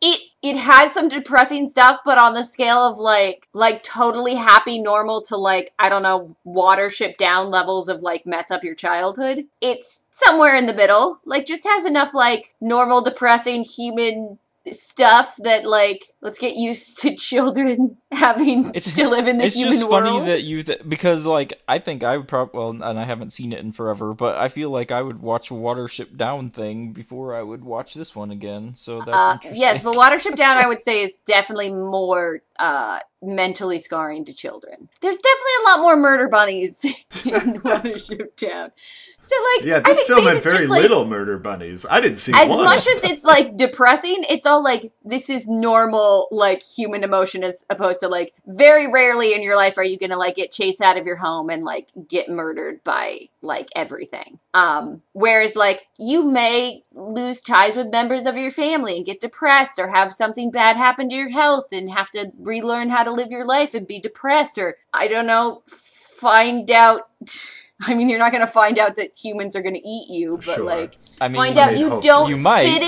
it 0.00 0.20
it 0.42 0.56
has 0.56 0.92
some 0.92 1.08
depressing 1.08 1.68
stuff, 1.68 2.00
but 2.04 2.18
on 2.18 2.34
the 2.34 2.42
scale 2.42 2.78
of 2.78 2.98
like 2.98 3.46
like 3.52 3.84
totally 3.84 4.34
happy 4.34 4.80
normal 4.80 5.22
to 5.22 5.36
like 5.36 5.72
I 5.78 5.88
don't 5.88 6.02
know 6.02 6.34
watership 6.44 7.16
down 7.16 7.50
levels 7.50 7.88
of 7.88 8.02
like 8.02 8.26
mess 8.26 8.50
up 8.50 8.64
your 8.64 8.74
childhood. 8.74 9.44
It's 9.60 10.02
somewhere 10.10 10.56
in 10.56 10.66
the 10.66 10.74
middle. 10.74 11.20
Like 11.24 11.46
just 11.46 11.64
has 11.64 11.84
enough 11.84 12.12
like 12.12 12.56
normal 12.60 13.02
depressing 13.02 13.62
human 13.62 14.38
stuff 14.70 15.34
that 15.38 15.64
like 15.66 16.06
let's 16.20 16.38
get 16.38 16.54
used 16.54 16.98
to 17.02 17.16
children 17.16 17.96
having 18.12 18.66
It's- 18.70 18.92
to 18.94 19.08
live 19.08 19.26
in 19.26 19.38
the 19.38 19.44
it's 19.46 19.56
human 19.56 19.72
just 19.72 19.90
world. 19.90 20.04
funny 20.04 20.26
that 20.26 20.42
you 20.42 20.62
th- 20.62 20.82
because 20.88 21.26
like 21.26 21.60
I 21.66 21.78
think 21.78 22.04
I 22.04 22.16
would 22.16 22.28
probably 22.28 22.58
well, 22.58 22.70
and 22.70 22.98
I 22.98 23.04
haven't 23.04 23.32
seen 23.32 23.52
it 23.52 23.58
in 23.60 23.72
forever, 23.72 24.14
but 24.14 24.36
I 24.36 24.48
feel 24.48 24.70
like 24.70 24.90
I 24.92 25.02
would 25.02 25.20
watch 25.20 25.50
a 25.50 25.54
Watership 25.54 26.16
Down 26.16 26.50
thing 26.50 26.92
before 26.92 27.34
I 27.34 27.42
would 27.42 27.64
watch 27.64 27.94
this 27.94 28.14
one 28.14 28.30
again. 28.30 28.74
So 28.74 28.98
that's 29.00 29.08
uh, 29.16 29.32
interesting. 29.34 29.60
yes, 29.60 29.82
but 29.82 29.94
Watership 29.96 30.36
Down, 30.36 30.58
I 30.58 30.66
would 30.68 30.80
say, 30.80 31.02
is 31.02 31.16
definitely 31.26 31.70
more 31.72 32.42
uh, 32.62 33.00
mentally 33.20 33.76
scarring 33.80 34.24
to 34.24 34.32
children. 34.32 34.88
There's 35.00 35.16
definitely 35.16 35.52
a 35.60 35.64
lot 35.68 35.80
more 35.80 35.96
murder 35.96 36.28
bunnies 36.28 36.84
in 37.24 37.60
Watership 37.60 38.36
Down. 38.36 38.70
So, 39.18 39.34
like, 39.56 39.66
Yeah, 39.66 39.78
I 39.78 39.80
this 39.80 40.04
film 40.04 40.26
had 40.26 40.42
very 40.44 40.58
just, 40.58 40.70
like, 40.70 40.82
little 40.82 41.04
murder 41.04 41.38
bunnies. 41.38 41.84
I 41.90 42.00
didn't 42.00 42.18
see 42.18 42.32
as 42.32 42.48
one. 42.48 42.64
much 42.64 42.86
as 42.86 43.02
it's 43.02 43.24
like 43.24 43.56
depressing, 43.56 44.24
it's 44.28 44.46
all 44.46 44.62
like 44.62 44.92
this 45.04 45.28
is 45.28 45.48
normal, 45.48 46.28
like 46.30 46.62
human 46.62 47.02
emotion, 47.02 47.42
as 47.42 47.64
opposed 47.68 47.98
to 48.00 48.08
like 48.08 48.32
very 48.46 48.90
rarely 48.90 49.34
in 49.34 49.42
your 49.42 49.56
life 49.56 49.76
are 49.76 49.84
you 49.84 49.98
gonna 49.98 50.16
like 50.16 50.36
get 50.36 50.52
chased 50.52 50.80
out 50.80 50.96
of 50.96 51.04
your 51.04 51.16
home 51.16 51.50
and 51.50 51.64
like 51.64 51.88
get 52.08 52.28
murdered 52.28 52.84
by 52.84 53.28
like 53.42 53.70
everything. 53.74 54.38
Um, 54.54 55.02
whereas 55.14 55.56
like 55.56 55.88
you 56.02 56.24
may 56.24 56.84
lose 56.94 57.40
ties 57.40 57.76
with 57.76 57.90
members 57.90 58.26
of 58.26 58.36
your 58.36 58.50
family 58.50 58.96
and 58.96 59.06
get 59.06 59.20
depressed 59.20 59.78
or 59.78 59.88
have 59.92 60.12
something 60.12 60.50
bad 60.50 60.76
happen 60.76 61.08
to 61.08 61.14
your 61.14 61.30
health 61.30 61.66
and 61.72 61.90
have 61.90 62.10
to 62.10 62.32
relearn 62.38 62.90
how 62.90 63.02
to 63.04 63.10
live 63.12 63.30
your 63.30 63.46
life 63.46 63.74
and 63.74 63.86
be 63.86 63.98
depressed 64.00 64.58
or 64.58 64.76
I 64.92 65.08
don't 65.08 65.26
know, 65.26 65.62
find 65.66 66.70
out. 66.70 67.08
I 67.84 67.94
mean, 67.94 68.08
you're 68.08 68.18
not 68.18 68.30
gonna 68.32 68.46
find 68.46 68.78
out 68.78 68.96
that 68.96 69.18
humans 69.18 69.56
are 69.56 69.62
gonna 69.62 69.80
eat 69.84 70.08
you, 70.08 70.36
but 70.36 70.54
Sure. 70.56 70.64
like 70.64 70.96
I 71.20 71.28
mean, 71.28 71.36
find 71.36 71.58
out 71.58 71.76
you 71.76 71.90
hopefully. 71.90 72.08
don't 72.08 72.28
you 72.30 72.36
might 72.36 72.64
fit 72.68 72.82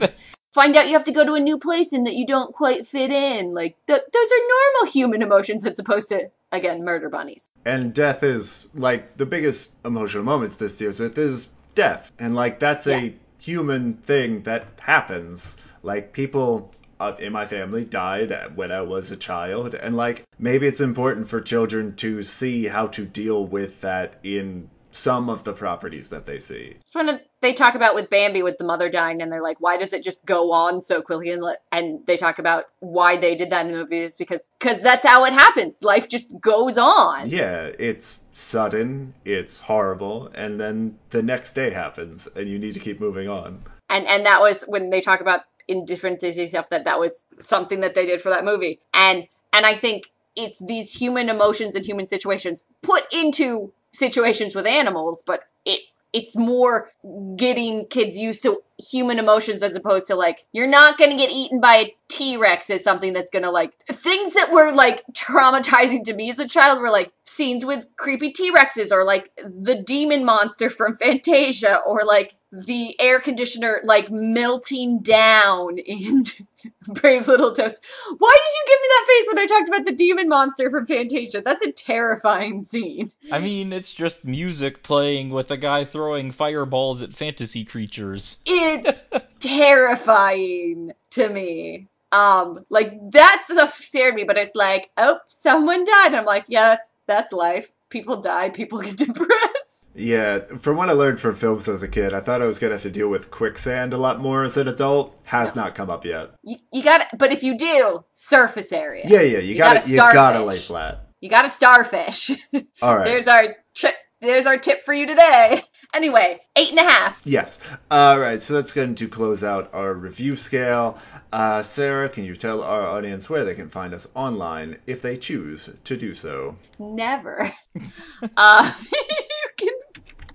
in. 0.00 0.10
find 0.52 0.74
out 0.74 0.86
you 0.86 0.94
have 0.94 1.04
to 1.04 1.12
go 1.12 1.24
to 1.24 1.34
a 1.34 1.40
new 1.40 1.58
place 1.58 1.92
and 1.92 2.06
that 2.06 2.14
you 2.14 2.26
don't 2.26 2.54
quite 2.54 2.86
fit 2.86 3.10
in. 3.10 3.52
Like 3.54 3.76
th- 3.86 4.00
those 4.12 4.32
are 4.32 4.48
normal 4.48 4.92
human 4.92 5.20
emotions 5.22 5.62
that's 5.62 5.76
supposed 5.76 6.08
to 6.10 6.30
again 6.50 6.82
murder 6.84 7.08
bunnies. 7.10 7.48
and 7.64 7.92
death 7.94 8.22
is 8.22 8.68
like 8.74 9.16
the 9.18 9.26
biggest 9.26 9.74
emotional 9.84 10.24
moments 10.24 10.56
this 10.56 10.76
deals 10.78 10.98
with 10.98 11.16
is 11.18 11.50
death 11.84 12.12
and 12.18 12.30
like 12.42 12.54
that's 12.66 12.86
Yeah. 12.86 12.98
a 13.00 13.14
human 13.50 13.84
thing 14.10 14.30
that 14.48 14.62
happens 14.94 15.56
like 15.82 16.04
people 16.12 16.70
uh, 17.04 17.14
in 17.18 17.32
my 17.32 17.46
family 17.56 17.84
died 17.84 18.30
when 18.58 18.70
i 18.80 18.82
was 18.94 19.10
a 19.10 19.16
child 19.30 19.70
and 19.84 19.92
like 20.04 20.18
maybe 20.38 20.64
it's 20.70 20.80
important 20.92 21.24
for 21.32 21.40
children 21.40 21.84
to 22.04 22.22
see 22.22 22.58
how 22.76 22.84
to 22.96 23.02
deal 23.22 23.40
with 23.56 23.72
that 23.80 24.08
in 24.22 24.68
some 24.92 25.30
of 25.34 25.44
the 25.44 25.52
properties 25.64 26.08
that 26.10 26.24
they 26.26 26.38
see 26.40 26.64
It's 26.84 26.94
one 26.96 27.08
of 27.08 27.20
they 27.40 27.52
talk 27.54 27.74
about 27.76 27.94
with 27.94 28.10
Bambi 28.10 28.42
with 28.42 28.58
the 28.58 28.64
mother 28.72 28.88
dying 28.90 29.22
and 29.22 29.30
they're 29.32 29.40
like, 29.50 29.60
why 29.60 29.76
does 29.82 29.92
it 29.96 30.02
just 30.02 30.26
go 30.26 30.40
on 30.52 30.80
so 30.82 31.00
quickly? 31.00 31.30
And, 31.30 31.42
and 31.70 32.04
they 32.08 32.16
talk 32.18 32.38
about 32.40 32.64
why 32.80 33.16
they 33.16 33.34
did 33.36 33.50
that 33.50 33.64
in 33.66 33.72
the 33.72 33.78
movies 33.78 34.16
because 34.22 34.50
because 34.58 34.82
that's 34.82 35.06
how 35.06 35.24
it 35.28 35.32
happens. 35.32 35.76
Life 35.94 36.06
just 36.16 36.28
goes 36.40 36.76
on. 36.76 37.30
yeah 37.30 37.70
it's 37.78 38.18
sudden 38.32 39.14
it's 39.24 39.60
horrible 39.60 40.30
and 40.34 40.60
then 40.60 40.98
the 41.10 41.22
next 41.22 41.54
day 41.54 41.70
happens 41.72 42.28
and 42.36 42.48
you 42.48 42.58
need 42.58 42.74
to 42.74 42.80
keep 42.80 43.00
moving 43.00 43.28
on. 43.28 43.64
And 43.88 44.06
and 44.06 44.24
that 44.26 44.40
was 44.40 44.64
when 44.64 44.90
they 44.90 45.00
talk 45.00 45.20
about 45.20 45.42
in 45.68 45.84
different 45.84 46.20
Disney 46.20 46.48
stuff 46.48 46.68
that 46.70 46.84
that 46.84 46.98
was 46.98 47.26
something 47.40 47.80
that 47.80 47.94
they 47.94 48.06
did 48.06 48.20
for 48.20 48.30
that 48.30 48.44
movie. 48.44 48.80
And 48.94 49.26
and 49.52 49.66
I 49.66 49.74
think 49.74 50.10
it's 50.36 50.58
these 50.58 50.94
human 50.94 51.28
emotions 51.28 51.74
and 51.74 51.84
human 51.84 52.06
situations 52.06 52.62
put 52.82 53.04
into 53.12 53.72
situations 53.92 54.54
with 54.54 54.66
animals 54.66 55.22
but 55.26 55.44
it 55.64 55.80
it's 56.12 56.36
more 56.36 56.90
getting 57.36 57.86
kids 57.86 58.16
used 58.16 58.42
to 58.42 58.62
human 58.80 59.18
emotions 59.18 59.62
as 59.62 59.74
opposed 59.74 60.06
to 60.06 60.14
like 60.14 60.44
you're 60.52 60.66
not 60.66 60.98
going 60.98 61.10
to 61.10 61.16
get 61.16 61.30
eaten 61.30 61.60
by 61.60 61.74
a 61.76 61.96
T-Rex 62.08 62.70
is 62.70 62.82
something 62.82 63.12
that's 63.12 63.30
going 63.30 63.44
to 63.44 63.50
like 63.50 63.74
things 63.86 64.34
that 64.34 64.50
were 64.50 64.72
like 64.72 65.04
traumatizing 65.12 66.02
to 66.04 66.14
me 66.14 66.30
as 66.30 66.38
a 66.38 66.48
child 66.48 66.80
were 66.80 66.90
like 66.90 67.12
scenes 67.24 67.64
with 67.64 67.86
creepy 67.96 68.32
T-Rexes 68.32 68.90
or 68.90 69.04
like 69.04 69.30
the 69.36 69.76
demon 69.76 70.24
monster 70.24 70.68
from 70.68 70.96
Fantasia 70.96 71.80
or 71.86 72.00
like 72.04 72.34
the 72.52 73.00
air 73.00 73.20
conditioner 73.20 73.80
like 73.84 74.10
melting 74.10 75.00
down 75.00 75.78
in 75.78 76.24
Brave 76.88 77.28
Little 77.28 77.54
Toast. 77.54 77.80
Why 78.18 78.32
did 78.34 78.52
you 78.56 78.64
give 78.66 78.80
me 78.80 78.88
that 78.88 79.06
face 79.06 79.26
when 79.28 79.38
I 79.38 79.46
talked 79.46 79.68
about 79.68 79.86
the 79.86 79.92
demon 79.96 80.28
monster 80.28 80.70
from 80.70 80.86
Fantasia? 80.86 81.40
That's 81.40 81.64
a 81.64 81.72
terrifying 81.72 82.64
scene. 82.64 83.12
I 83.30 83.38
mean, 83.38 83.72
it's 83.72 83.94
just 83.94 84.24
music 84.24 84.82
playing 84.82 85.30
with 85.30 85.50
a 85.50 85.56
guy 85.56 85.84
throwing 85.84 86.32
fireballs 86.32 87.02
at 87.02 87.14
fantasy 87.14 87.64
creatures. 87.64 88.38
It's 88.70 89.04
terrifying 89.38 90.92
to 91.10 91.28
me. 91.28 91.88
Um, 92.12 92.64
like 92.70 92.92
that 93.12 93.44
stuff 93.48 93.80
scared 93.82 94.14
me, 94.14 94.24
but 94.24 94.36
it's 94.36 94.56
like, 94.56 94.90
oh, 94.96 95.18
someone 95.26 95.84
died. 95.84 96.08
And 96.08 96.16
I'm 96.16 96.24
like, 96.24 96.44
yeah, 96.48 96.68
that's 96.68 96.84
that's 97.06 97.32
life. 97.32 97.72
People 97.88 98.20
die. 98.20 98.50
People 98.50 98.80
get 98.80 98.96
depressed. 98.96 99.86
Yeah, 99.94 100.40
from 100.58 100.76
what 100.76 100.88
I 100.88 100.92
learned 100.92 101.18
from 101.18 101.34
films 101.34 101.68
as 101.68 101.82
a 101.82 101.88
kid, 101.88 102.14
I 102.14 102.20
thought 102.20 102.40
I 102.40 102.46
was 102.46 102.58
gonna 102.58 102.74
have 102.74 102.82
to 102.82 102.90
deal 102.90 103.08
with 103.08 103.30
quicksand 103.30 103.92
a 103.92 103.98
lot 103.98 104.20
more 104.20 104.44
as 104.44 104.56
an 104.56 104.68
adult. 104.68 105.18
Has 105.24 105.56
not 105.56 105.74
come 105.74 105.90
up 105.90 106.04
yet. 106.04 106.30
You, 106.42 106.56
you 106.72 106.82
got 106.82 107.10
to 107.10 107.16
but 107.16 107.32
if 107.32 107.42
you 107.42 107.56
do, 107.58 108.04
surface 108.12 108.72
area. 108.72 109.04
Yeah, 109.06 109.22
yeah, 109.22 109.38
you, 109.38 109.56
got 109.56 109.84
a 109.84 109.90
you 109.90 109.96
gotta 109.96 110.44
lay 110.44 110.58
flat. 110.58 111.08
You 111.20 111.28
got 111.28 111.44
a 111.44 111.50
starfish. 111.50 112.30
All 112.82 112.96
right. 112.96 113.04
There's 113.04 113.26
our 113.26 113.56
trip. 113.74 113.94
There's 114.20 114.46
our 114.46 114.58
tip 114.58 114.82
for 114.84 114.94
you 114.94 115.06
today. 115.06 115.62
Anyway, 115.92 116.40
eight 116.54 116.70
and 116.70 116.78
a 116.78 116.84
half. 116.84 117.20
Yes. 117.24 117.60
All 117.90 118.18
right. 118.18 118.40
So 118.40 118.54
that's 118.54 118.72
going 118.72 118.94
to 118.94 119.08
close 119.08 119.42
out 119.42 119.68
our 119.72 119.92
review 119.92 120.36
scale. 120.36 120.98
Uh, 121.32 121.62
Sarah, 121.62 122.08
can 122.08 122.24
you 122.24 122.36
tell 122.36 122.62
our 122.62 122.86
audience 122.86 123.28
where 123.28 123.44
they 123.44 123.54
can 123.54 123.68
find 123.68 123.92
us 123.92 124.06
online 124.14 124.78
if 124.86 125.02
they 125.02 125.16
choose 125.16 125.70
to 125.84 125.96
do 125.96 126.14
so? 126.14 126.56
Never. 126.78 127.52
uh, 128.36 128.72
you 128.92 129.48
can 129.56 129.74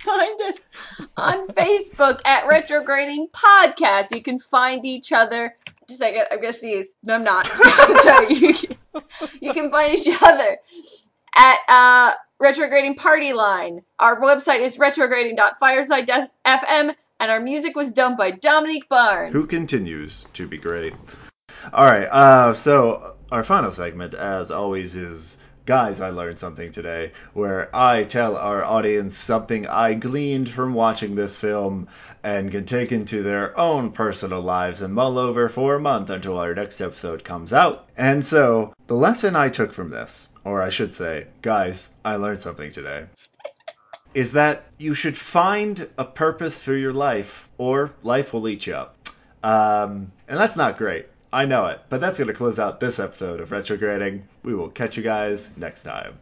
find 0.03 0.41
us 0.41 1.07
on 1.15 1.47
Facebook 1.47 2.19
at 2.25 2.47
Retrograding 2.47 3.27
Podcast. 3.31 4.13
You 4.13 4.21
can 4.21 4.39
find 4.39 4.85
each 4.85 5.11
other. 5.11 5.55
Just 5.87 6.01
a 6.01 6.05
second, 6.05 6.25
I'm 6.31 6.41
gonna 6.41 6.53
see. 6.53 6.83
No, 7.03 7.15
I'm 7.15 7.23
not. 7.23 7.47
Sorry. 8.01 8.33
You, 8.33 8.53
you 9.39 9.53
can 9.53 9.69
find 9.69 9.93
each 9.93 10.07
other 10.21 10.57
at 11.35 11.57
uh, 11.67 12.13
Retrograding 12.39 12.95
Party 12.95 13.31
Line. 13.31 13.83
Our 13.99 14.19
website 14.19 14.59
is 14.59 14.77
retrograding.fireside.fm, 14.77 16.95
and 17.19 17.31
our 17.31 17.39
music 17.39 17.75
was 17.75 17.93
done 17.93 18.17
by 18.17 18.31
Dominique 18.31 18.89
Barnes. 18.89 19.31
Who 19.31 19.47
continues 19.47 20.25
to 20.33 20.45
be 20.45 20.57
great. 20.57 20.93
All 21.73 21.85
right. 21.85 22.05
Uh, 22.05 22.53
so 22.53 23.15
our 23.31 23.43
final 23.43 23.71
segment, 23.71 24.13
as 24.13 24.51
always, 24.51 24.95
is 24.95 25.37
guys. 25.65 26.01
I 26.01 26.09
learned 26.09 26.37
something 26.37 26.71
today, 26.71 27.13
where 27.33 27.73
I 27.75 28.03
tell 28.03 28.35
our 28.35 28.63
audience 28.63 29.17
something 29.17 29.65
I 29.65 29.93
gleaned 29.93 30.49
from 30.49 30.73
watching 30.73 31.15
this 31.15 31.37
film 31.37 31.87
and 32.21 32.51
can 32.51 32.65
take 32.65 32.91
into 32.91 33.23
their 33.23 33.57
own 33.57 33.91
personal 33.91 34.41
lives 34.41 34.81
and 34.81 34.93
mull 34.93 35.17
over 35.17 35.47
for 35.47 35.75
a 35.75 35.79
month 35.79 36.09
until 36.09 36.37
our 36.37 36.53
next 36.53 36.81
episode 36.81 37.23
comes 37.23 37.53
out. 37.53 37.87
And 37.95 38.25
so 38.25 38.73
the 38.87 38.95
lesson 38.95 39.35
I 39.35 39.49
took 39.49 39.71
from 39.71 39.89
this, 39.89 40.29
or 40.45 40.61
I 40.61 40.69
should 40.69 40.93
say, 40.93 41.27
guys, 41.41 41.89
I 42.05 42.15
learned 42.15 42.39
something 42.39 42.71
today 42.71 43.07
is 44.15 44.31
that 44.31 44.63
you 44.77 44.93
should 44.93 45.17
find 45.17 45.89
a 45.97 46.05
purpose 46.05 46.63
for 46.63 46.73
your 46.73 46.93
life 46.93 47.49
or 47.57 47.93
life 48.01 48.33
will 48.33 48.47
eat 48.47 48.65
you 48.65 48.73
up. 48.73 48.97
Um, 49.43 50.13
and 50.27 50.39
that's 50.39 50.55
not 50.55 50.77
great. 50.77 51.07
I 51.33 51.43
know 51.43 51.63
it. 51.65 51.81
But 51.89 51.99
that's 51.99 52.17
going 52.17 52.29
to 52.29 52.33
close 52.33 52.57
out 52.57 52.79
this 52.79 52.97
episode 52.97 53.41
of 53.41 53.51
Retrograding. 53.51 54.23
We 54.41 54.55
will 54.55 54.69
catch 54.69 54.95
you 54.95 55.03
guys 55.03 55.51
next 55.57 55.83
time. 55.83 56.17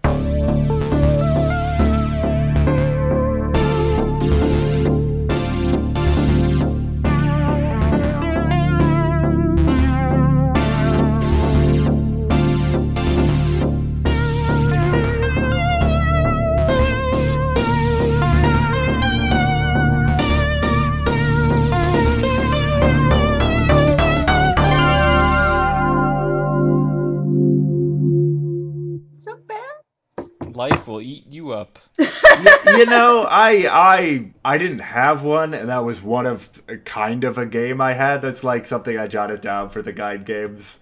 Life 30.54 30.88
will 30.88 31.02
eat 31.02 31.26
you 31.32 31.52
up. 31.52 31.80
Y- 31.98 32.58
you 32.78 32.86
know, 32.86 33.26
I 33.30 33.68
I 33.70 34.32
I 34.46 34.58
didn't 34.58 34.80
have 34.80 35.24
one, 35.24 35.54
and 35.54 35.70
that 35.70 35.84
was 35.84 36.02
one 36.02 36.26
of 36.26 36.50
kind 36.86 37.24
of 37.24 37.38
a 37.38 37.46
game 37.46 37.82
I 37.82 37.94
had. 37.94 38.22
That's 38.22 38.44
like 38.44 38.66
something 38.66 38.98
I 38.98 39.08
jotted 39.08 39.42
down 39.42 39.70
for 39.70 39.82
the 39.82 39.92
guide 39.92 40.26
games. 40.26 40.80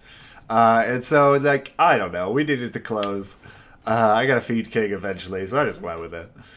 Uh, 0.50 0.82
and 0.86 1.02
so, 1.04 1.32
like, 1.34 1.72
I 1.78 1.96
don't 1.96 2.12
know. 2.12 2.30
We 2.30 2.44
needed 2.44 2.72
to 2.74 2.80
close. 2.80 3.36
Uh, 3.86 4.12
I 4.14 4.26
got 4.26 4.34
to 4.34 4.40
feed 4.40 4.70
King 4.70 4.92
eventually, 4.92 5.46
so 5.46 5.60
I 5.60 5.64
just 5.64 5.80
went 5.80 6.00
with 6.00 6.14
it. 6.14 6.30